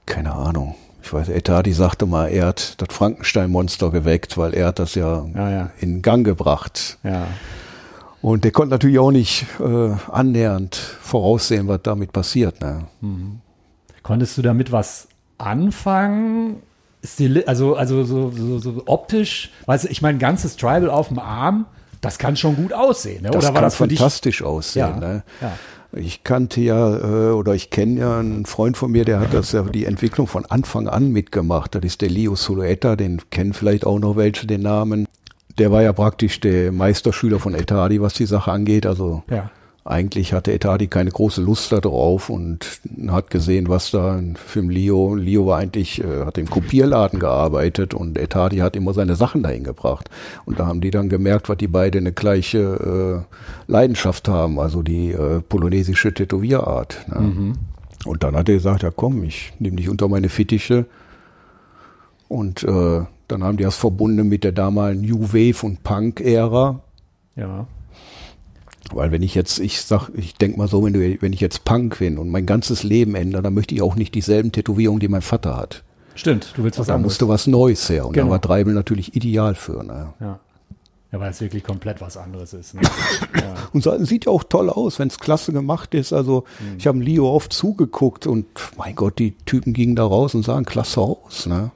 Keine 0.06 0.32
Ahnung. 0.32 0.74
Ich 1.02 1.12
weiß, 1.12 1.28
Etadi 1.28 1.72
sagte 1.72 2.06
mal, 2.06 2.28
er 2.28 2.46
hat 2.46 2.80
das 2.80 2.88
Frankenstein-Monster 2.94 3.90
geweckt, 3.90 4.38
weil 4.38 4.54
er 4.54 4.68
hat 4.68 4.78
das 4.78 4.94
ja, 4.94 5.26
Ja, 5.34 5.50
ja. 5.50 5.70
in 5.80 6.00
Gang 6.00 6.24
gebracht. 6.24 6.98
Ja. 7.02 7.26
Und 8.22 8.44
der 8.44 8.52
konnte 8.52 8.70
natürlich 8.70 8.98
auch 8.98 9.10
nicht 9.10 9.44
äh, 9.60 9.90
annähernd 10.10 10.76
voraussehen, 10.76 11.68
was 11.68 11.80
damit 11.82 12.12
passiert. 12.12 12.60
Ne? 12.62 12.84
Konntest 14.02 14.38
du 14.38 14.42
damit 14.42 14.72
was 14.72 15.08
anfangen? 15.36 16.62
Stil 17.04 17.44
also, 17.46 17.76
also 17.76 18.02
so, 18.04 18.30
so, 18.30 18.58
so 18.58 18.82
optisch, 18.86 19.50
weißt 19.66 19.84
du, 19.84 19.88
ich 19.88 20.00
meine, 20.00 20.16
ein 20.16 20.20
ganzes 20.20 20.56
Tribal 20.56 20.88
auf 20.88 21.08
dem 21.08 21.18
Arm, 21.18 21.66
das 22.00 22.16
kann 22.18 22.34
schon 22.36 22.56
gut 22.56 22.72
aussehen, 22.72 23.22
ne? 23.24 23.28
Das 23.30 23.36
Oder 23.44 23.48
war 23.48 23.54
kann 23.54 23.62
das 23.64 23.74
für 23.76 23.86
dich? 23.88 23.98
fantastisch 23.98 24.42
aussehen. 24.42 24.86
Ja, 24.88 24.96
Ne? 24.96 25.22
ja. 25.42 25.52
Ich 25.96 26.24
kannte 26.24 26.60
ja, 26.60 26.96
äh, 26.96 27.32
oder 27.32 27.54
ich 27.54 27.70
kenne 27.70 28.00
ja 28.00 28.18
einen 28.18 28.46
Freund 28.46 28.76
von 28.76 28.90
mir, 28.90 29.04
der 29.04 29.20
hat 29.20 29.32
das 29.32 29.52
ja 29.52 29.62
die 29.62 29.84
Entwicklung 29.84 30.26
von 30.26 30.44
Anfang 30.46 30.88
an 30.88 31.12
mitgemacht. 31.12 31.74
Das 31.74 31.84
ist 31.84 32.00
der 32.00 32.10
Leo 32.10 32.34
Sulueta, 32.34 32.96
den 32.96 33.20
kennen 33.30 33.52
vielleicht 33.52 33.86
auch 33.86 33.98
noch 33.98 34.16
welche 34.16 34.46
den 34.46 34.62
Namen. 34.62 35.06
Der 35.58 35.70
war 35.70 35.82
ja 35.82 35.92
praktisch 35.92 36.40
der 36.40 36.72
Meisterschüler 36.72 37.38
von 37.38 37.54
Etadi, 37.54 38.00
was 38.00 38.14
die 38.14 38.26
Sache 38.26 38.50
angeht. 38.50 38.86
Also 38.86 39.22
Ja. 39.30 39.50
Eigentlich 39.86 40.32
hatte 40.32 40.52
Etadi 40.52 40.86
keine 40.86 41.10
große 41.10 41.42
Lust 41.42 41.70
darauf 41.70 42.30
und 42.30 42.80
hat 43.08 43.30
gesehen, 43.30 43.68
was 43.68 43.90
da 43.90 44.18
für 44.34 44.60
ein 44.60 44.70
Leo. 44.70 45.14
Leo 45.14 45.46
war 45.46 45.58
eigentlich, 45.58 46.02
äh, 46.02 46.24
hat 46.24 46.38
im 46.38 46.48
Kopierladen 46.48 47.20
gearbeitet 47.20 47.92
und 47.92 48.16
Etadi 48.16 48.58
hat 48.58 48.76
immer 48.76 48.94
seine 48.94 49.14
Sachen 49.14 49.42
dahin 49.42 49.62
gebracht. 49.62 50.08
Und 50.46 50.58
da 50.58 50.66
haben 50.66 50.80
die 50.80 50.90
dann 50.90 51.10
gemerkt, 51.10 51.50
was 51.50 51.58
die 51.58 51.68
beide 51.68 51.98
eine 51.98 52.12
gleiche 52.12 53.26
äh, 53.68 53.70
Leidenschaft 53.70 54.26
haben, 54.26 54.58
also 54.58 54.82
die 54.82 55.12
äh, 55.12 55.42
polonesische 55.42 56.14
Tätowierart. 56.14 57.04
Ne? 57.08 57.16
Und 58.06 58.22
dann 58.24 58.36
hat 58.36 58.48
er 58.48 58.54
gesagt, 58.54 58.82
ja 58.82 58.90
komm, 58.90 59.22
ich 59.22 59.52
nehme 59.58 59.76
dich 59.76 59.90
unter 59.90 60.08
meine 60.08 60.30
Fittiche. 60.30 60.86
Und 62.28 62.62
äh, 62.64 63.02
dann 63.28 63.44
haben 63.44 63.58
die 63.58 63.64
das 63.64 63.76
verbunden 63.76 64.28
mit 64.28 64.44
der 64.44 64.52
damaligen 64.52 65.02
New 65.02 65.32
Wave 65.34 65.66
und 65.66 65.82
Punk-Ära. 65.82 66.80
Ja. 67.36 67.66
Weil 68.92 69.10
wenn 69.12 69.22
ich 69.22 69.34
jetzt, 69.34 69.58
ich 69.60 69.80
sag, 69.82 70.10
ich 70.14 70.34
denk 70.34 70.56
mal 70.56 70.68
so, 70.68 70.84
wenn, 70.84 70.92
du, 70.92 71.16
wenn 71.22 71.32
ich 71.32 71.40
jetzt 71.40 71.64
Punk 71.64 71.98
bin 71.98 72.18
und 72.18 72.28
mein 72.28 72.46
ganzes 72.46 72.82
Leben 72.82 73.14
ändere, 73.14 73.42
dann 73.42 73.54
möchte 73.54 73.74
ich 73.74 73.82
auch 73.82 73.96
nicht 73.96 74.14
dieselben 74.14 74.52
Tätowierungen, 74.52 75.00
die 75.00 75.08
mein 75.08 75.22
Vater 75.22 75.56
hat. 75.56 75.82
Stimmt, 76.14 76.52
du 76.56 76.62
willst 76.64 76.78
was 76.78 76.86
Da 76.88 76.94
anderes. 76.94 77.12
musste 77.12 77.28
was 77.28 77.46
Neues 77.46 77.88
her. 77.88 78.06
Und 78.06 78.12
Genau. 78.12 78.26
da 78.26 78.32
war 78.32 78.40
Treibel 78.40 78.74
natürlich 78.74 79.16
ideal 79.16 79.54
für. 79.54 79.82
Ne? 79.82 80.12
Ja. 80.20 80.38
Ja, 81.12 81.20
weil 81.20 81.30
es 81.30 81.40
wirklich 81.40 81.62
komplett 81.62 82.00
was 82.00 82.16
anderes 82.16 82.52
ist. 82.52 82.74
Ne? 82.74 82.80
Und 83.72 83.84
so, 83.84 83.96
sieht 84.04 84.24
ja 84.26 84.32
auch 84.32 84.42
toll 84.42 84.68
aus, 84.68 84.98
wenn 84.98 85.06
es 85.08 85.18
klasse 85.20 85.52
gemacht 85.52 85.94
ist. 85.94 86.12
Also 86.12 86.42
ich 86.76 86.88
habe 86.88 86.98
Leo 86.98 87.32
oft 87.32 87.52
zugeguckt 87.52 88.26
und 88.26 88.46
mein 88.76 88.96
Gott, 88.96 89.18
die 89.20 89.30
Typen 89.46 89.72
gingen 89.74 89.94
da 89.94 90.04
raus 90.04 90.34
und 90.34 90.44
sahen 90.44 90.64
klasse 90.64 91.00
aus. 91.00 91.46
Ne? 91.46 91.70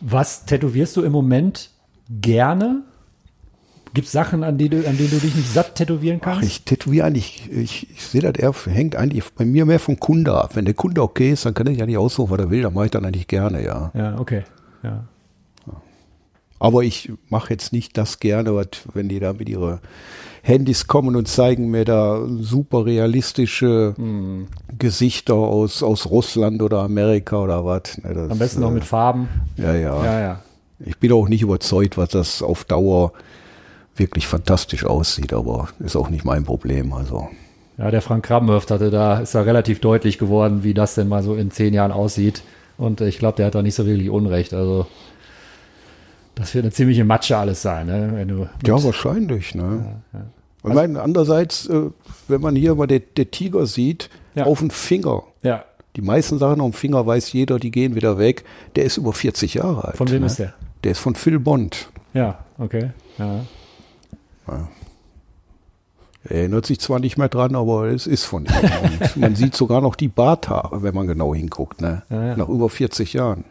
Was 0.00 0.44
tätowierst 0.46 0.96
du 0.96 1.02
im 1.02 1.12
Moment 1.12 1.70
gerne? 2.08 2.82
Gibt 3.94 4.06
es 4.06 4.12
Sachen, 4.12 4.44
an, 4.44 4.58
die 4.58 4.68
du, 4.68 4.86
an 4.88 4.96
denen 4.96 5.10
du 5.10 5.16
dich 5.18 5.34
nicht 5.34 5.52
satt 5.52 5.74
tätowieren 5.74 6.18
Ach, 6.22 6.24
kannst? 6.34 6.44
ich 6.48 6.62
tätowiere 6.64 7.06
eigentlich, 7.06 7.48
ich, 7.50 7.88
ich 7.90 8.04
sehe 8.04 8.20
das 8.20 8.34
eher, 8.34 8.52
hängt 8.72 8.96
eigentlich 8.96 9.24
bei 9.32 9.44
mir 9.44 9.64
mehr 9.64 9.80
vom 9.80 9.98
Kunde 9.98 10.34
ab. 10.34 10.56
Wenn 10.56 10.64
der 10.66 10.74
Kunde 10.74 11.02
okay 11.02 11.32
ist, 11.32 11.46
dann 11.46 11.54
kann 11.54 11.66
ich 11.68 11.78
ja 11.78 11.86
nicht 11.86 11.98
aussuchen, 11.98 12.30
was 12.30 12.38
er 12.38 12.50
will, 12.50 12.62
dann 12.62 12.74
mache 12.74 12.86
ich 12.86 12.90
dann 12.90 13.04
eigentlich 13.04 13.28
gerne, 13.28 13.64
ja. 13.64 13.90
ja, 13.94 14.18
okay. 14.18 14.44
Ja. 14.82 15.04
Aber 16.60 16.82
ich 16.82 17.12
mache 17.28 17.50
jetzt 17.52 17.72
nicht 17.72 17.96
das 17.96 18.18
gerne, 18.18 18.54
was, 18.54 18.66
wenn 18.92 19.08
die 19.08 19.20
da 19.20 19.32
mit 19.32 19.48
ihre 19.48 19.80
Handys 20.42 20.86
kommen 20.86 21.14
und 21.14 21.28
zeigen 21.28 21.70
mir 21.70 21.84
da 21.84 22.20
super 22.40 22.84
realistische 22.84 23.94
Mhm. 23.96 24.48
Gesichter 24.76 25.34
aus, 25.34 25.82
aus 25.82 26.10
Russland 26.10 26.62
oder 26.62 26.80
Amerika 26.80 27.42
oder 27.42 27.64
was. 27.64 27.98
Ne, 28.02 28.14
das, 28.14 28.30
Am 28.30 28.38
besten 28.38 28.60
noch 28.60 28.70
äh, 28.70 28.74
mit 28.74 28.84
Farben. 28.84 29.28
Ja, 29.56 29.74
ja, 29.74 30.04
Ja, 30.04 30.20
ja. 30.20 30.40
Ich 30.84 30.98
bin 30.98 31.12
auch 31.12 31.28
nicht 31.28 31.42
überzeugt, 31.42 31.96
was 31.98 32.10
das 32.10 32.42
auf 32.42 32.64
Dauer 32.64 33.12
wirklich 33.98 34.26
fantastisch 34.26 34.84
aussieht, 34.84 35.32
aber 35.32 35.68
ist 35.80 35.96
auch 35.96 36.10
nicht 36.10 36.24
mein 36.24 36.44
Problem. 36.44 36.92
Also 36.92 37.28
Ja, 37.78 37.90
der 37.90 38.02
Frank 38.02 38.24
Krabbenhöft 38.24 38.70
hatte 38.70 38.90
da, 38.90 39.20
ist 39.20 39.34
da 39.34 39.42
relativ 39.42 39.80
deutlich 39.80 40.18
geworden, 40.18 40.62
wie 40.64 40.74
das 40.74 40.94
denn 40.94 41.08
mal 41.08 41.22
so 41.22 41.34
in 41.34 41.50
zehn 41.50 41.74
Jahren 41.74 41.92
aussieht. 41.92 42.42
Und 42.76 43.00
ich 43.00 43.18
glaube, 43.18 43.36
der 43.36 43.46
hat 43.46 43.54
da 43.54 43.62
nicht 43.62 43.74
so 43.74 43.86
wirklich 43.86 44.08
Unrecht. 44.10 44.54
Also, 44.54 44.86
das 46.34 46.54
wird 46.54 46.64
eine 46.64 46.72
ziemliche 46.72 47.04
Matsche 47.04 47.36
alles 47.36 47.62
sein, 47.62 47.86
ne? 47.86 48.10
Wenn 48.14 48.28
du 48.28 48.34
mit- 48.34 48.48
ja, 48.66 48.82
wahrscheinlich. 48.82 49.54
Ne? 49.54 49.96
Ich 50.64 50.72
meine, 50.74 51.00
andererseits, 51.02 51.66
äh, 51.68 51.90
wenn 52.28 52.40
man 52.40 52.54
hier 52.54 52.74
mal 52.74 52.86
der, 52.86 53.00
der 53.00 53.30
Tiger 53.30 53.66
sieht, 53.66 54.10
Ja. 54.34 54.44
auf 54.44 54.58
dem 54.60 54.70
Finger. 54.70 55.22
ja. 55.42 55.64
Die 55.96 56.02
meisten 56.02 56.38
Sachen 56.38 56.60
auf 56.60 56.70
dem 56.70 56.74
Finger 56.74 57.04
weiß 57.04 57.32
jeder, 57.32 57.58
die 57.58 57.72
gehen 57.72 57.96
wieder 57.96 58.18
weg. 58.18 58.44
Der 58.76 58.84
ist 58.84 58.98
über 58.98 59.12
40 59.12 59.54
Jahre 59.54 59.84
alt. 59.88 59.96
Von 59.96 60.08
wem 60.10 60.20
ne? 60.20 60.26
ist 60.26 60.38
der? 60.38 60.52
Der 60.84 60.92
ist 60.92 61.00
von 61.00 61.16
Phil 61.16 61.40
Bond. 61.40 61.88
Ja, 62.14 62.38
okay. 62.58 62.90
Ja. 63.18 63.40
Er 66.24 66.36
erinnert 66.36 66.66
sich 66.66 66.80
zwar 66.80 66.98
nicht 66.98 67.16
mehr 67.16 67.28
dran, 67.28 67.54
aber 67.54 67.86
es 67.86 68.06
ist 68.06 68.24
von 68.24 68.44
ihm. 68.44 69.20
Man 69.20 69.36
sieht 69.36 69.54
sogar 69.54 69.80
noch 69.80 69.94
die 69.94 70.08
Barthaare, 70.08 70.82
wenn 70.82 70.94
man 70.94 71.06
genau 71.06 71.34
hinguckt. 71.34 71.80
Ne? 71.80 72.02
Ja, 72.10 72.26
ja. 72.26 72.36
Nach 72.36 72.48
über 72.48 72.68
40 72.68 73.12
Jahren. 73.12 73.44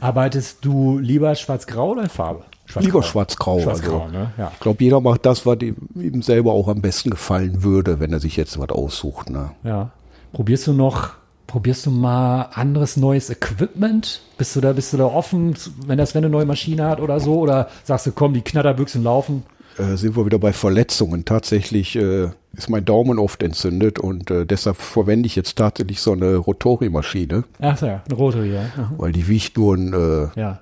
Arbeitest 0.00 0.64
du 0.64 0.98
lieber 0.98 1.34
schwarz-grau 1.34 1.90
oder 1.90 2.02
in 2.02 2.08
Farbe? 2.08 2.44
Lieber 2.78 3.02
schwarz-grau. 3.02 3.60
Schwarz-grau, 3.60 4.02
also. 4.02 4.12
ne? 4.12 4.32
Ja. 4.36 4.50
Ich 4.54 4.60
glaube, 4.60 4.82
jeder 4.82 5.00
macht 5.00 5.26
das, 5.26 5.46
was 5.46 5.60
ihm, 5.60 5.76
ihm 5.94 6.22
selber 6.22 6.52
auch 6.52 6.68
am 6.68 6.80
besten 6.80 7.10
gefallen 7.10 7.62
würde, 7.62 7.98
wenn 7.98 8.12
er 8.12 8.20
sich 8.20 8.36
jetzt 8.36 8.58
was 8.58 8.68
aussucht. 8.70 9.30
Ne? 9.30 9.50
ja. 9.64 9.90
Probierst 10.32 10.66
du 10.66 10.74
noch, 10.74 11.12
probierst 11.46 11.86
du 11.86 11.90
mal 11.90 12.50
anderes 12.52 12.96
neues 12.98 13.30
Equipment? 13.30 14.20
Bist 14.36 14.54
du 14.54 14.60
da, 14.60 14.72
bist 14.74 14.92
du 14.92 14.98
da 14.98 15.06
offen, 15.06 15.54
wenn 15.86 15.96
das, 15.96 16.14
wenn 16.14 16.22
eine 16.22 16.30
neue 16.30 16.44
Maschine 16.44 16.84
hat 16.86 17.00
oder 17.00 17.18
so? 17.18 17.38
Oder 17.38 17.68
sagst 17.84 18.06
du, 18.06 18.12
komm, 18.12 18.34
die 18.34 18.42
Knatterbüchsen 18.42 19.02
laufen? 19.02 19.44
Äh, 19.78 19.96
sind 19.96 20.16
wir 20.16 20.26
wieder 20.26 20.38
bei 20.38 20.52
Verletzungen. 20.52 21.24
Tatsächlich 21.24 21.94
äh, 21.96 22.30
ist 22.52 22.68
mein 22.68 22.84
Daumen 22.84 23.18
oft 23.18 23.42
entzündet 23.42 23.98
und 23.98 24.30
äh, 24.30 24.44
deshalb 24.44 24.76
verwende 24.76 25.26
ich 25.26 25.36
jetzt 25.36 25.56
tatsächlich 25.56 26.00
so 26.00 26.12
eine 26.12 26.36
Rotori-Maschine, 26.36 27.44
Ach 27.60 27.80
ja, 27.80 28.02
eine 28.04 28.42
hier. 28.42 28.70
Aha. 28.76 28.92
weil 28.96 29.12
die 29.12 29.28
wiegt 29.28 29.56
nur 29.56 29.76
ein, 29.76 29.92
äh, 29.92 30.40
Ja, 30.40 30.60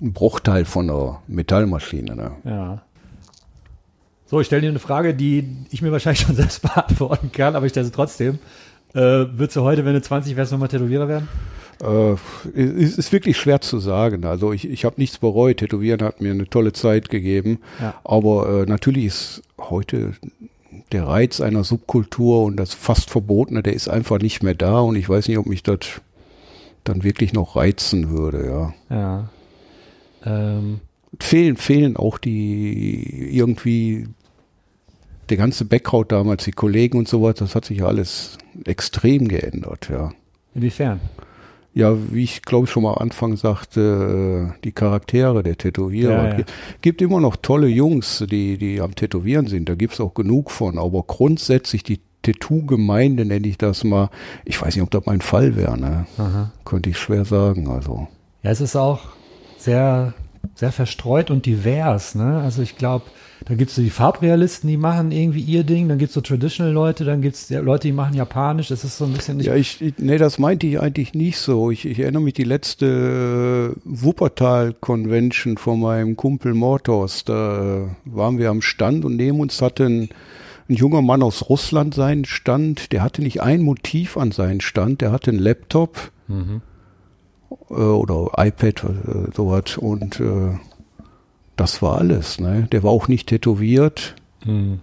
ein 0.00 0.12
Bruchteil 0.12 0.64
von 0.64 0.88
einer 0.88 1.20
Metallmaschine. 1.26 2.16
Ne? 2.16 2.30
ja. 2.44 2.82
So, 4.26 4.40
ich 4.40 4.46
stelle 4.46 4.62
dir 4.62 4.68
eine 4.68 4.78
Frage, 4.78 5.12
die 5.12 5.44
ich 5.70 5.82
mir 5.82 5.90
wahrscheinlich 5.90 6.20
schon 6.26 6.36
selbst 6.36 6.62
beantworten 6.62 7.32
kann, 7.32 7.56
aber 7.56 7.66
ich 7.66 7.70
stelle 7.72 7.86
sie 7.86 7.92
trotzdem. 7.92 8.38
Äh, 8.94 9.00
würdest 9.00 9.56
du 9.56 9.62
heute, 9.62 9.84
wenn 9.84 9.94
du 9.94 10.00
20 10.02 10.36
wärst, 10.36 10.52
nochmal 10.52 10.68
Tätowierer 10.68 11.08
werden? 11.08 11.28
Äh, 11.82 12.14
es 12.54 12.98
ist 12.98 13.12
wirklich 13.12 13.36
schwer 13.36 13.60
zu 13.60 13.78
sagen. 13.78 14.24
Also 14.24 14.52
ich, 14.52 14.68
ich 14.68 14.84
habe 14.84 14.96
nichts 14.98 15.18
bereut. 15.18 15.58
Tätowieren 15.58 16.02
hat 16.02 16.20
mir 16.20 16.32
eine 16.32 16.48
tolle 16.48 16.72
Zeit 16.72 17.08
gegeben. 17.10 17.58
Ja. 17.80 17.94
Aber 18.04 18.62
äh, 18.62 18.66
natürlich 18.66 19.06
ist 19.06 19.42
heute 19.58 20.12
der 20.92 21.06
Reiz 21.06 21.40
einer 21.40 21.64
Subkultur 21.64 22.44
und 22.44 22.56
das 22.56 22.74
fast 22.74 23.10
Verbotene, 23.10 23.62
der 23.62 23.74
ist 23.74 23.88
einfach 23.88 24.18
nicht 24.18 24.42
mehr 24.42 24.54
da. 24.54 24.80
Und 24.80 24.96
ich 24.96 25.08
weiß 25.08 25.28
nicht, 25.28 25.38
ob 25.38 25.46
mich 25.46 25.62
das 25.62 26.00
dann 26.84 27.04
wirklich 27.04 27.32
noch 27.32 27.56
reizen 27.56 28.10
würde. 28.10 28.46
Ja. 28.46 28.74
Ja. 28.96 29.30
Ähm, 30.24 30.80
Fehlen, 31.18 31.56
fehlen 31.56 31.96
auch 31.96 32.18
die 32.18 33.36
irgendwie 33.36 34.06
der 35.28 35.36
ganze 35.36 35.64
Background 35.64 36.12
damals, 36.12 36.44
die 36.44 36.52
Kollegen 36.52 36.98
und 36.98 37.08
sowas, 37.08 37.34
das 37.36 37.54
hat 37.54 37.64
sich 37.64 37.78
ja 37.78 37.86
alles 37.86 38.38
extrem 38.64 39.28
geändert, 39.28 39.88
ja. 39.90 40.12
inwiefern? 40.54 41.00
Ja, 41.72 41.94
wie 42.10 42.24
ich 42.24 42.42
glaube 42.42 42.64
ich 42.66 42.70
schon 42.72 42.82
mal 42.82 42.94
am 42.94 42.98
Anfang 42.98 43.36
sagte, 43.36 44.50
äh, 44.56 44.60
die 44.64 44.72
Charaktere 44.72 45.42
der 45.44 45.56
Tätowierer. 45.56 46.12
Ja, 46.12 46.28
ja. 46.30 46.34
Gi- 46.38 46.44
Gibt 46.82 47.00
immer 47.02 47.20
noch 47.20 47.36
tolle 47.36 47.68
Jungs, 47.68 48.24
die, 48.28 48.58
die 48.58 48.80
am 48.80 48.94
Tätowieren 48.96 49.46
sind, 49.46 49.68
da 49.68 49.74
gibt's 49.76 50.00
auch 50.00 50.14
genug 50.14 50.50
von, 50.50 50.78
aber 50.78 51.04
grundsätzlich 51.04 51.84
die 51.84 52.00
Tattoo-Gemeinde 52.22 53.24
nenne 53.24 53.46
ich 53.46 53.56
das 53.56 53.84
mal. 53.84 54.10
Ich 54.44 54.60
weiß 54.60 54.74
nicht, 54.74 54.82
ob 54.82 54.90
das 54.90 55.06
mein 55.06 55.20
Fall 55.20 55.56
wäre, 55.56 55.78
ne? 55.78 56.06
Aha. 56.18 56.50
Könnte 56.64 56.90
ich 56.90 56.98
schwer 56.98 57.24
sagen, 57.24 57.68
also. 57.68 58.08
Ja, 58.42 58.50
es 58.50 58.60
ist 58.60 58.76
auch 58.76 59.00
sehr, 59.56 60.12
sehr 60.54 60.72
verstreut 60.72 61.30
und 61.30 61.46
divers. 61.46 62.14
Ne? 62.14 62.40
Also 62.42 62.62
ich 62.62 62.76
glaube, 62.76 63.04
da 63.46 63.54
gibt's 63.54 63.74
so 63.74 63.82
die 63.82 63.90
Farbrealisten, 63.90 64.68
die 64.68 64.76
machen 64.76 65.12
irgendwie 65.12 65.40
ihr 65.40 65.64
Ding, 65.64 65.88
dann 65.88 65.98
gibt's 65.98 66.14
so 66.14 66.20
Traditional-Leute, 66.20 67.04
dann 67.04 67.22
gibt's 67.22 67.48
ja 67.48 67.60
Leute, 67.60 67.88
die 67.88 67.92
machen 67.92 68.14
Japanisch. 68.14 68.68
Das 68.68 68.84
ist 68.84 68.98
so 68.98 69.06
ein 69.06 69.12
bisschen 69.12 69.38
nicht. 69.38 69.46
Ja, 69.46 69.54
ich, 69.54 69.78
nee, 69.98 70.18
das 70.18 70.38
meinte 70.38 70.66
ich 70.66 70.78
eigentlich 70.78 71.14
nicht 71.14 71.38
so. 71.38 71.70
Ich, 71.70 71.86
ich 71.86 71.98
erinnere 71.98 72.22
mich 72.22 72.34
die 72.34 72.44
letzte 72.44 73.74
Wuppertal-Convention 73.84 75.56
von 75.56 75.80
meinem 75.80 76.16
Kumpel 76.16 76.54
Mortos. 76.54 77.24
Da 77.24 77.96
waren 78.04 78.38
wir 78.38 78.50
am 78.50 78.62
Stand 78.62 79.04
und 79.04 79.16
neben 79.16 79.40
uns 79.40 79.62
hatte 79.62 79.84
ein, 79.84 80.08
junger 80.68 81.02
Mann 81.02 81.22
aus 81.22 81.48
Russland 81.48 81.94
seinen 81.94 82.24
Stand. 82.24 82.92
Der 82.92 83.02
hatte 83.02 83.22
nicht 83.22 83.42
ein 83.42 83.62
Motiv 83.62 84.16
an 84.16 84.30
seinen 84.30 84.60
Stand. 84.60 85.00
Der 85.00 85.10
hatte 85.10 85.30
einen 85.30 85.40
Laptop 85.40 86.12
äh, 87.70 87.74
oder 87.74 88.30
iPad, 88.36 88.84
äh, 88.84 89.34
sowas. 89.34 89.76
Und 89.76 90.20
äh, 90.20 90.52
das 91.60 91.82
war 91.82 91.98
alles. 91.98 92.40
Ne? 92.40 92.66
Der 92.72 92.82
war 92.82 92.90
auch 92.90 93.06
nicht 93.06 93.28
tätowiert. 93.28 94.14
Hm. 94.44 94.80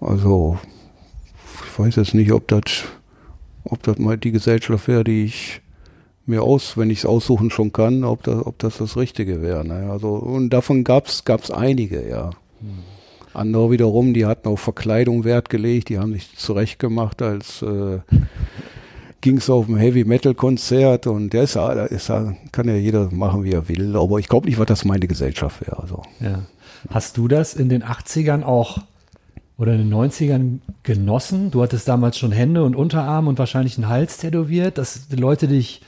Also, 0.00 0.56
ich 1.64 1.78
weiß 1.78 1.96
jetzt 1.96 2.14
nicht, 2.14 2.30
ob 2.30 2.46
das, 2.46 2.84
ob 3.64 3.82
das 3.82 3.98
mal 3.98 4.16
die 4.16 4.30
Gesellschaft 4.30 4.86
wäre, 4.86 5.02
die 5.02 5.24
ich 5.24 5.62
mir 6.24 6.44
aus, 6.44 6.76
wenn 6.76 6.90
ich 6.90 6.98
es 6.98 7.06
aussuchen 7.06 7.50
schon 7.50 7.72
kann, 7.72 8.04
ob 8.04 8.22
das, 8.22 8.46
ob 8.46 8.56
das 8.60 8.78
das 8.78 8.96
Richtige 8.96 9.42
wäre. 9.42 9.66
Ne? 9.66 9.90
Also, 9.90 10.10
und 10.10 10.50
davon 10.50 10.84
gab's 10.84 11.24
gab's 11.24 11.50
einige, 11.50 12.08
ja. 12.08 12.30
Andere 13.34 13.72
wiederum, 13.72 14.14
die 14.14 14.26
hatten 14.26 14.48
auf 14.48 14.60
Verkleidung 14.60 15.24
Wert 15.24 15.50
gelegt, 15.50 15.88
die 15.88 15.98
haben 15.98 16.12
sich 16.12 16.36
zurechtgemacht, 16.36 17.20
als 17.20 17.62
äh, 17.62 17.98
ging 19.26 19.38
es 19.38 19.50
auf 19.50 19.66
ein 19.68 19.76
Heavy 19.76 20.04
Metal 20.04 20.34
Konzert 20.34 21.08
und 21.08 21.32
der 21.32 21.42
ist, 21.42 21.56
ist, 21.56 22.12
kann 22.52 22.68
ja 22.68 22.76
jeder 22.76 23.10
machen, 23.10 23.42
wie 23.42 23.50
er 23.50 23.68
will. 23.68 23.96
Aber 23.96 24.20
ich 24.20 24.28
glaube 24.28 24.46
nicht, 24.46 24.56
was 24.56 24.66
das 24.68 24.84
meine 24.84 25.08
Gesellschaft 25.08 25.66
wäre. 25.66 25.82
Also. 25.82 26.02
Ja. 26.20 26.42
Hast 26.90 27.16
du 27.16 27.26
das 27.26 27.54
in 27.54 27.68
den 27.68 27.82
80ern 27.82 28.44
auch 28.44 28.78
oder 29.58 29.72
in 29.72 29.78
den 29.78 29.92
90ern 29.92 30.58
genossen? 30.84 31.50
Du 31.50 31.60
hattest 31.60 31.88
damals 31.88 32.16
schon 32.16 32.30
Hände 32.30 32.62
und 32.62 32.76
Unterarm 32.76 33.26
und 33.26 33.40
wahrscheinlich 33.40 33.76
einen 33.76 33.88
Hals 33.88 34.18
tätowiert, 34.18 34.78
dass 34.78 35.08
die 35.08 35.16
Leute 35.16 35.48
dich, 35.48 35.82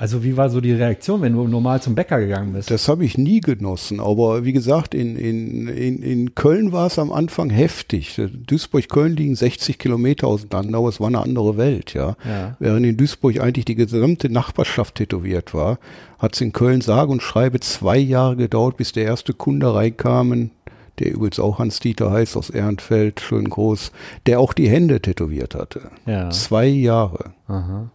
also 0.00 0.24
wie 0.24 0.38
war 0.38 0.48
so 0.48 0.62
die 0.62 0.72
Reaktion, 0.72 1.20
wenn 1.20 1.34
du 1.34 1.46
normal 1.46 1.82
zum 1.82 1.94
Bäcker 1.94 2.20
gegangen 2.20 2.54
bist? 2.54 2.70
Das 2.70 2.88
habe 2.88 3.04
ich 3.04 3.18
nie 3.18 3.42
genossen, 3.42 4.00
aber 4.00 4.46
wie 4.46 4.54
gesagt, 4.54 4.94
in, 4.94 5.14
in, 5.14 5.68
in, 5.68 6.02
in 6.02 6.34
Köln 6.34 6.72
war 6.72 6.86
es 6.86 6.98
am 6.98 7.12
Anfang 7.12 7.50
heftig. 7.50 8.18
Duisburg-Köln 8.46 9.14
liegen 9.14 9.36
60 9.36 9.78
Kilometer 9.78 10.26
auseinander, 10.26 10.78
aber 10.78 10.88
es 10.88 11.00
war 11.00 11.08
eine 11.08 11.20
andere 11.20 11.58
Welt, 11.58 11.92
ja. 11.92 12.16
Ja. 12.26 12.56
Während 12.58 12.86
in 12.86 12.96
Duisburg 12.96 13.38
eigentlich 13.40 13.66
die 13.66 13.74
gesamte 13.74 14.30
Nachbarschaft 14.30 14.94
tätowiert 14.94 15.52
war, 15.52 15.78
hat 16.18 16.34
es 16.34 16.40
in 16.40 16.54
Köln 16.54 16.80
sage 16.80 17.12
und 17.12 17.20
schreibe 17.20 17.60
zwei 17.60 17.98
Jahre 17.98 18.36
gedauert, 18.36 18.78
bis 18.78 18.92
der 18.92 19.04
erste 19.04 19.34
Kunde 19.34 19.74
reinkam, 19.74 20.50
der 20.98 21.12
übrigens 21.12 21.38
auch 21.38 21.58
Hans-Dieter 21.58 22.10
heißt 22.10 22.38
aus 22.38 22.48
Ehrenfeld, 22.48 23.20
schön 23.20 23.50
groß, 23.50 23.92
der 24.24 24.40
auch 24.40 24.54
die 24.54 24.70
Hände 24.70 25.02
tätowiert 25.02 25.54
hatte. 25.54 25.90
Ja. 26.06 26.30
Zwei 26.30 26.68
Jahre. 26.68 27.34
Aha. 27.48 27.90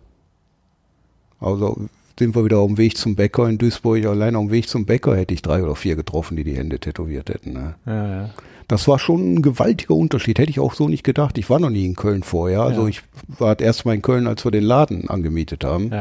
Also 1.45 1.77
sind 2.17 2.35
wir 2.35 2.45
wieder 2.45 2.59
auf 2.59 2.67
dem 2.67 2.77
Weg 2.77 2.97
zum 2.97 3.15
Bäcker 3.15 3.47
in 3.49 3.57
Duisburg. 3.57 4.05
Allein 4.05 4.35
auf 4.35 4.45
dem 4.45 4.51
Weg 4.51 4.67
zum 4.69 4.85
Bäcker 4.85 5.15
hätte 5.17 5.34
ich 5.34 5.41
drei 5.41 5.61
oder 5.63 5.76
vier 5.76 5.95
getroffen, 5.95 6.38
die 6.38 6.43
die 6.43 6.55
Hände 6.55 6.80
tätowiert 6.80 7.30
hätten. 7.30 7.53
Ne? 7.53 7.76
Ja, 7.85 8.07
ja. 8.23 8.30
Das 8.67 8.88
war 8.88 8.97
schon 8.99 9.35
ein 9.35 9.41
gewaltiger 9.41 9.93
Unterschied. 9.95 10.39
Hätte 10.39 10.49
ich 10.49 10.59
auch 10.59 10.73
so 10.73 10.88
nicht 10.88 11.03
gedacht. 11.03 11.38
Ich 11.38 11.49
war 11.49 11.59
noch 11.59 11.69
nie 11.69 11.85
in 11.85 11.95
Köln 11.95 12.23
vorher. 12.23 12.61
Also 12.61 12.84
Ja. 12.84 12.88
ich 12.88 13.01
war 13.27 13.59
erst 13.59 13.85
mal 13.85 13.93
in 13.93 14.01
Köln, 14.01 14.27
als 14.27 14.43
wir 14.43 14.51
den 14.51 14.63
Laden 14.63 15.07
angemietet 15.09 15.63
haben. 15.63 15.91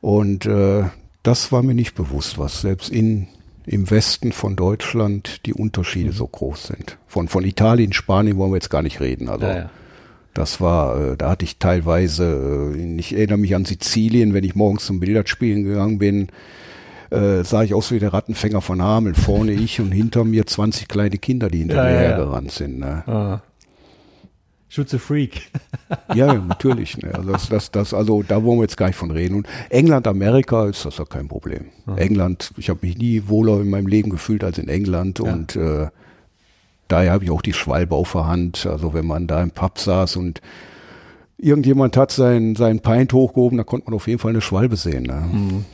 Und 0.00 0.46
äh, 0.46 0.84
das 1.22 1.52
war 1.52 1.62
mir 1.62 1.74
nicht 1.74 1.94
bewusst, 1.94 2.38
was 2.38 2.60
selbst 2.60 2.90
in 2.90 3.28
im 3.68 3.90
Westen 3.90 4.30
von 4.30 4.54
Deutschland 4.54 5.44
die 5.44 5.52
Unterschiede 5.52 6.10
Mhm. 6.10 6.14
so 6.14 6.26
groß 6.28 6.68
sind. 6.68 6.98
Von 7.08 7.26
von 7.26 7.44
Italien, 7.44 7.92
Spanien 7.92 8.36
wollen 8.38 8.52
wir 8.52 8.56
jetzt 8.56 8.70
gar 8.70 8.82
nicht 8.82 9.00
reden. 9.00 9.28
Also. 9.28 9.44
Das 10.36 10.60
war, 10.60 11.12
äh, 11.12 11.16
da 11.16 11.30
hatte 11.30 11.44
ich 11.44 11.58
teilweise, 11.58 12.74
äh, 12.76 12.98
ich 12.98 13.14
erinnere 13.14 13.38
mich 13.38 13.54
an 13.54 13.64
Sizilien, 13.64 14.34
wenn 14.34 14.44
ich 14.44 14.54
morgens 14.54 14.84
zum 14.84 15.00
Billardspielen 15.00 15.64
gegangen 15.64 15.98
bin, 15.98 16.28
äh, 17.10 17.42
sah 17.44 17.62
ich 17.62 17.72
aus 17.72 17.90
wie 17.92 17.98
der 17.98 18.12
Rattenfänger 18.12 18.60
von 18.60 18.82
Hameln. 18.82 19.14
Vorne 19.14 19.52
ich 19.52 19.80
und 19.80 19.92
hinter 19.92 20.24
mir 20.24 20.46
20 20.46 20.88
kleine 20.88 21.18
Kinder, 21.18 21.48
die 21.48 21.58
hinter 21.58 21.76
Ja, 21.76 21.84
mir 21.84 21.90
ja, 21.90 21.94
ja. 21.94 22.08
hergerannt 22.08 22.50
sind. 22.50 22.78
Ne? 22.80 23.04
Ah. 23.06 23.40
Schütze 24.68 24.98
Freak. 24.98 25.50
ja, 26.14 26.34
natürlich. 26.34 26.98
Ne. 26.98 27.14
Also, 27.14 27.32
das, 27.32 27.48
das, 27.48 27.70
das, 27.70 27.94
also 27.94 28.22
da 28.22 28.42
wollen 28.42 28.58
wir 28.58 28.64
jetzt 28.64 28.76
gar 28.76 28.88
nicht 28.88 28.96
von 28.96 29.12
reden. 29.12 29.36
Und 29.36 29.48
England, 29.70 30.06
Amerika 30.06 30.66
ist 30.66 30.84
das 30.84 30.98
ja 30.98 31.04
kein 31.04 31.28
Problem. 31.28 31.66
Aha. 31.86 31.96
England, 31.96 32.52
ich 32.56 32.68
habe 32.68 32.80
mich 32.82 32.98
nie 32.98 33.22
wohler 33.26 33.60
in 33.60 33.70
meinem 33.70 33.86
Leben 33.86 34.10
gefühlt 34.10 34.42
als 34.42 34.58
in 34.58 34.68
England 34.68 35.20
ja. 35.20 35.32
und 35.32 35.56
äh, 35.56 35.86
daher 36.88 37.12
habe 37.12 37.24
ich 37.24 37.30
auch 37.30 37.42
die 37.42 37.52
Schwalbe 37.52 37.94
auf 37.94 38.12
der 38.12 38.26
Hand. 38.26 38.66
Also 38.66 38.94
wenn 38.94 39.06
man 39.06 39.26
da 39.26 39.42
im 39.42 39.50
Pub 39.50 39.78
saß 39.78 40.16
und 40.16 40.40
irgendjemand 41.38 41.96
hat 41.96 42.10
sein, 42.10 42.56
sein 42.56 42.80
Pint 42.80 43.12
hochgehoben, 43.12 43.58
da 43.58 43.64
konnte 43.64 43.86
man 43.86 43.94
auf 43.94 44.08
jeden 44.08 44.18
Fall 44.18 44.30
eine 44.30 44.40
Schwalbe 44.40 44.76
sehen. 44.76 45.04
Ne? 45.04 45.24
Mhm. 45.32 45.64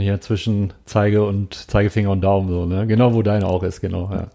Hier 0.00 0.20
zwischen 0.20 0.72
Zeige 0.84 1.24
und 1.24 1.54
Zeigefinger 1.54 2.10
und 2.10 2.20
Daumen 2.20 2.48
so, 2.48 2.66
ne? 2.66 2.86
Genau, 2.88 3.14
wo 3.14 3.22
deine 3.22 3.46
auch 3.46 3.62
ist, 3.62 3.80
genau, 3.80 4.10
ja. 4.12 4.26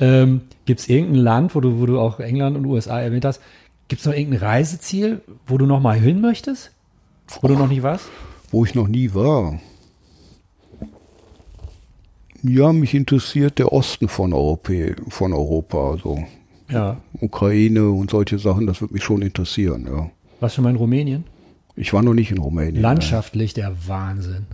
Ähm, 0.00 0.42
Gibt 0.64 0.80
es 0.80 0.88
irgendein 0.88 1.16
Land, 1.16 1.54
wo 1.54 1.60
du, 1.60 1.80
wo 1.80 1.86
du 1.86 1.98
auch 1.98 2.18
England 2.18 2.56
und 2.56 2.64
USA 2.64 3.00
erwähnt 3.00 3.24
hast, 3.24 3.42
gibt 3.88 4.00
es 4.00 4.06
noch 4.06 4.14
irgendein 4.14 4.40
Reiseziel, 4.40 5.20
wo 5.46 5.58
du 5.58 5.66
noch 5.66 5.80
mal 5.80 5.98
hin 5.98 6.20
möchtest? 6.20 6.72
Wo 7.40 7.48
du 7.48 7.54
noch 7.54 7.68
nie 7.68 7.82
warst? 7.82 8.08
Wo 8.50 8.64
ich 8.64 8.74
noch 8.74 8.88
nie 8.88 9.12
war. 9.14 9.60
Ja, 12.48 12.72
mich 12.72 12.94
interessiert 12.94 13.58
der 13.58 13.72
Osten 13.72 14.08
von, 14.08 14.32
Europä 14.32 14.96
von 15.08 15.32
Europa, 15.32 15.90
also 15.90 16.24
ja. 16.70 16.96
Ukraine 17.20 17.90
und 17.90 18.10
solche 18.10 18.38
Sachen, 18.38 18.66
das 18.66 18.80
würde 18.80 18.94
mich 18.94 19.04
schon 19.04 19.22
interessieren, 19.22 19.86
ja. 19.86 20.10
Warst 20.40 20.56
du 20.56 20.62
mal 20.62 20.70
in 20.70 20.76
Rumänien? 20.76 21.24
Ich 21.76 21.92
war 21.92 22.02
noch 22.02 22.14
nicht 22.14 22.30
in 22.30 22.38
Rumänien. 22.38 22.80
Landschaftlich 22.80 23.54
der 23.54 23.72
Wahnsinn. 23.86 24.46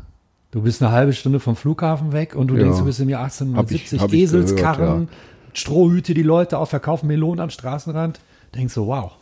Du 0.51 0.63
bist 0.63 0.83
eine 0.83 0.93
halbe 0.93 1.13
Stunde 1.13 1.41
vom 1.41 1.57
Flughafen 1.57 2.13
weg 2.13 2.35
und 2.35 2.49
du 2.49 2.55
ja. 2.55 2.63
denkst, 2.63 2.79
du 2.79 2.85
bist 2.85 3.01
im 3.01 3.09
Jahr 3.09 3.25
1870 3.25 4.01
hab 4.01 4.13
ich, 4.13 4.15
hab 4.15 4.23
Eselskarren, 4.23 4.87
gehört, 4.87 5.09
ja. 5.11 5.55
Strohhüte, 5.55 6.15
die 6.15 6.23
Leute 6.23 6.59
auf, 6.59 6.71
verkaufen 6.71 7.07
Melonen 7.07 7.41
am 7.41 7.51
Straßenrand. 7.51 8.21
Denkst 8.55 8.75
du, 8.75 8.87
wow. 8.87 9.13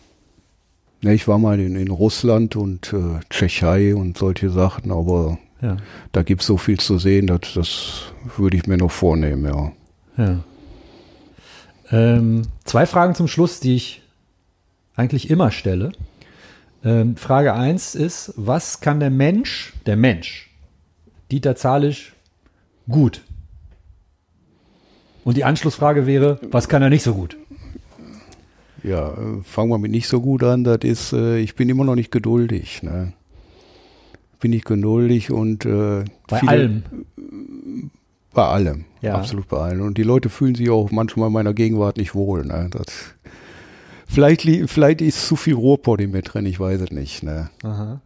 Ja, 1.02 1.10
ich 1.10 1.26
war 1.26 1.38
mal 1.38 1.58
in, 1.58 1.74
in 1.74 1.90
Russland 1.90 2.54
und 2.54 2.92
äh, 2.92 3.20
Tschechei 3.28 3.94
und 3.94 4.18
solche 4.18 4.50
Sachen, 4.50 4.92
aber 4.92 5.38
ja. 5.62 5.76
da 6.12 6.22
gibt 6.22 6.42
es 6.42 6.46
so 6.46 6.58
viel 6.58 6.78
zu 6.78 6.98
sehen, 6.98 7.26
dass, 7.28 7.54
das 7.54 8.02
würde 8.36 8.56
ich 8.56 8.66
mir 8.66 8.76
noch 8.76 8.90
vornehmen, 8.90 9.44
ja. 9.44 9.72
ja. 10.24 10.44
Ähm, 11.90 12.42
zwei 12.64 12.86
Fragen 12.86 13.14
zum 13.14 13.28
Schluss, 13.28 13.60
die 13.60 13.76
ich 13.76 14.02
eigentlich 14.96 15.30
immer 15.30 15.50
stelle. 15.50 15.92
Ähm, 16.84 17.16
Frage 17.16 17.54
1 17.54 17.94
ist, 17.94 18.34
was 18.36 18.80
kann 18.80 18.98
der 18.98 19.10
Mensch, 19.10 19.72
der 19.86 19.96
Mensch, 19.96 20.50
Dieter 21.30 21.54
Zahlisch, 21.54 22.14
gut? 22.88 23.22
Und 25.24 25.36
die 25.36 25.44
Anschlussfrage 25.44 26.06
wäre, 26.06 26.40
was 26.50 26.68
kann 26.68 26.82
er 26.82 26.90
nicht 26.90 27.04
so 27.04 27.14
gut? 27.14 27.36
Ja, 28.82 29.10
äh, 29.10 29.42
fangen 29.44 29.70
wir 29.70 29.78
mit 29.78 29.92
nicht 29.92 30.08
so 30.08 30.20
gut 30.20 30.42
an. 30.42 30.64
Das 30.64 30.80
ist, 30.82 31.12
äh, 31.12 31.38
ich 31.38 31.54
bin 31.54 31.68
immer 31.68 31.84
noch 31.84 31.94
nicht 31.94 32.10
geduldig. 32.10 32.82
Ne? 32.82 33.12
Bin 34.42 34.52
ich 34.52 34.64
geduldig 34.64 35.30
und 35.30 35.64
äh, 35.64 36.04
bei 36.26 36.40
viele, 36.40 36.50
allem. 36.50 36.82
Bei 38.34 38.42
allem, 38.42 38.86
ja. 39.00 39.14
absolut 39.14 39.46
bei 39.46 39.58
allem. 39.58 39.82
Und 39.82 39.98
die 39.98 40.02
Leute 40.02 40.30
fühlen 40.30 40.56
sich 40.56 40.68
auch 40.68 40.90
manchmal 40.90 41.28
in 41.28 41.32
meiner 41.32 41.54
Gegenwart 41.54 41.96
nicht 41.96 42.16
wohl. 42.16 42.44
Ne? 42.44 42.68
Das, 42.72 42.86
vielleicht, 44.08 44.42
vielleicht 44.68 45.00
ist 45.00 45.28
zu 45.28 45.36
viel 45.36 45.54
Rohrpott 45.54 46.00
in 46.00 46.10
mir 46.10 46.22
drin, 46.22 46.44
ich 46.44 46.58
weiß 46.58 46.80
es 46.80 46.90
nicht. 46.90 47.22
Ne? 47.22 47.50
Aha. 47.62 48.00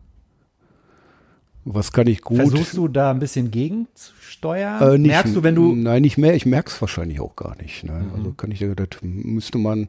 Was 1.64 1.90
kann 1.90 2.06
ich 2.06 2.20
gut? 2.20 2.36
Versuchst 2.36 2.76
du 2.76 2.86
da 2.86 3.12
ein 3.12 3.18
bisschen 3.18 3.50
gegenzusteuern? 3.50 4.82
Äh, 4.82 4.98
nicht, 4.98 5.12
Merkst 5.12 5.34
du, 5.34 5.42
wenn 5.42 5.54
du. 5.54 5.74
Nein, 5.74 6.02
nicht 6.02 6.18
mehr. 6.18 6.34
Ich 6.34 6.44
merke 6.44 6.68
es 6.68 6.78
wahrscheinlich 6.82 7.18
auch 7.18 7.34
gar 7.34 7.56
nicht. 7.56 7.82
Ne? 7.82 7.92
Mhm. 7.92 8.14
Also 8.14 8.32
kann 8.32 8.50
ich, 8.50 8.58
das 8.76 8.88
müsste 9.00 9.56
man 9.56 9.88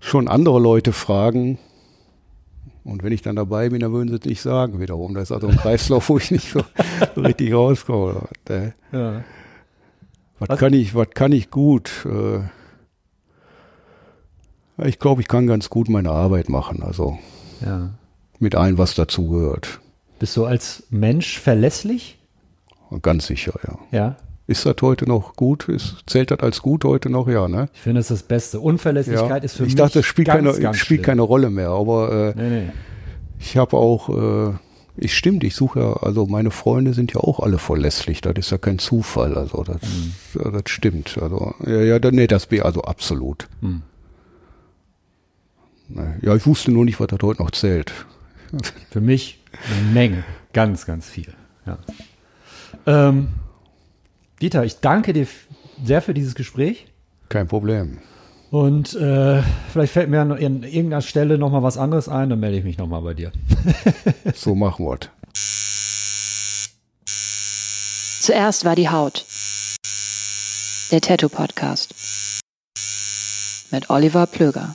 schon 0.00 0.28
andere 0.28 0.60
Leute 0.60 0.92
fragen. 0.92 1.58
Und 2.84 3.02
wenn 3.02 3.12
ich 3.12 3.22
dann 3.22 3.36
dabei 3.36 3.68
bin, 3.68 3.80
dann 3.80 3.92
würden 3.92 4.08
sie 4.08 4.16
es 4.16 4.24
nicht 4.24 4.42
sagen 4.42 4.80
wiederum. 4.80 5.14
Das 5.14 5.24
ist 5.24 5.32
also 5.32 5.48
ein 5.48 5.56
Kreislauf, 5.56 6.08
wo 6.08 6.18
ich 6.18 6.30
nicht 6.30 6.50
so, 6.50 6.62
richtig 7.16 7.54
rauskomme. 7.54 8.28
Ne? 8.48 8.74
Ja. 8.92 9.24
Was, 10.38 10.48
was, 10.48 10.58
kann 10.58 10.72
ich, 10.72 10.94
was 10.94 11.10
kann 11.10 11.32
ich 11.32 11.50
gut? 11.50 12.06
Äh, 12.06 12.40
ich 14.84 14.98
glaube, 14.98 15.20
ich 15.20 15.28
kann 15.28 15.46
ganz 15.46 15.70
gut 15.70 15.88
meine 15.88 16.10
Arbeit 16.10 16.48
machen. 16.48 16.82
Also 16.82 17.18
ja. 17.64 17.90
mit 18.40 18.56
allem, 18.56 18.78
was 18.78 18.94
dazugehört. 18.94 19.80
Bist 20.18 20.36
du 20.36 20.44
als 20.44 20.84
Mensch 20.90 21.38
verlässlich? 21.38 22.18
Ganz 23.00 23.26
sicher, 23.26 23.54
ja. 23.66 23.78
Ja. 23.90 24.16
Ist 24.46 24.66
das 24.66 24.76
heute 24.82 25.06
noch 25.06 25.36
gut? 25.36 25.68
Ist, 25.68 25.98
zählt 26.06 26.30
das 26.30 26.40
als 26.40 26.62
gut 26.62 26.84
heute 26.84 27.08
noch? 27.08 27.28
Ja, 27.28 27.48
ne? 27.48 27.68
Ich 27.74 27.80
finde, 27.80 28.00
das 28.00 28.10
ist 28.10 28.22
das 28.22 28.28
Beste. 28.28 28.60
Unverlässlichkeit 28.60 29.42
ja. 29.42 29.44
ist 29.44 29.52
für 29.52 29.62
ich 29.62 29.66
mich. 29.66 29.68
Ich 29.70 29.76
dachte, 29.76 30.00
das 30.00 30.06
spielt, 30.06 30.26
ganz, 30.28 30.44
keine, 30.44 30.60
ganz 30.60 30.76
spielt 30.78 31.02
keine 31.02 31.22
Rolle 31.22 31.50
mehr. 31.50 31.70
Aber 31.70 32.34
äh, 32.36 32.40
nee, 32.40 32.64
nee. 32.64 32.72
ich 33.38 33.56
habe 33.56 33.76
auch, 33.76 34.08
äh, 34.08 34.54
ich 34.96 35.16
stimmt, 35.16 35.44
ich 35.44 35.54
suche 35.54 35.80
ja, 35.80 35.92
also 35.94 36.26
meine 36.26 36.50
Freunde 36.50 36.92
sind 36.92 37.14
ja 37.14 37.20
auch 37.20 37.38
alle 37.38 37.58
verlässlich. 37.58 38.20
Das 38.20 38.34
ist 38.36 38.50
ja 38.50 38.58
kein 38.58 38.78
Zufall. 38.78 39.38
Also 39.38 39.62
das, 39.62 39.80
mhm. 39.82 40.12
ja, 40.34 40.50
das 40.50 40.64
stimmt. 40.66 41.18
Also 41.22 41.54
ja, 41.64 41.80
ja, 41.80 41.98
nee, 42.10 42.26
das 42.26 42.50
wäre 42.50 42.64
also 42.64 42.82
absolut. 42.82 43.48
Mhm. 43.60 43.82
Ja, 46.22 46.34
ich 46.34 46.46
wusste 46.46 46.72
nur 46.72 46.84
nicht, 46.84 46.98
was 47.00 47.08
das 47.08 47.18
heute 47.22 47.42
noch 47.42 47.50
zählt. 47.50 47.92
Für 48.90 49.00
mich 49.00 49.40
eine 49.70 49.92
Menge. 49.92 50.24
Ganz, 50.52 50.86
ganz 50.86 51.08
viel. 51.08 51.32
Ja. 51.66 51.78
Ähm, 52.86 53.28
Dieter, 54.42 54.64
ich 54.64 54.80
danke 54.80 55.12
dir 55.12 55.28
sehr 55.84 56.02
für 56.02 56.14
dieses 56.14 56.34
Gespräch. 56.34 56.86
Kein 57.28 57.46
Problem. 57.46 57.98
Und 58.50 58.92
äh, 58.96 59.40
vielleicht 59.72 59.92
fällt 59.92 60.10
mir 60.10 60.20
an 60.20 60.36
irgendeiner 60.36 61.00
Stelle 61.00 61.38
noch 61.38 61.52
mal 61.52 61.62
was 61.62 61.78
anderes 61.78 62.08
ein, 62.08 62.28
dann 62.28 62.40
melde 62.40 62.58
ich 62.58 62.64
mich 62.64 62.76
noch 62.76 62.88
mal 62.88 63.00
bei 63.00 63.14
dir. 63.14 63.30
so 64.34 64.56
machen 64.56 64.84
wir 64.84 64.98
Zuerst 68.20 68.64
war 68.64 68.74
die 68.74 68.88
Haut. 68.88 69.24
Der 70.90 71.00
Tattoo 71.00 71.28
Podcast. 71.28 71.94
Mit 73.70 73.90
Oliver 73.90 74.26
Plöger. 74.26 74.74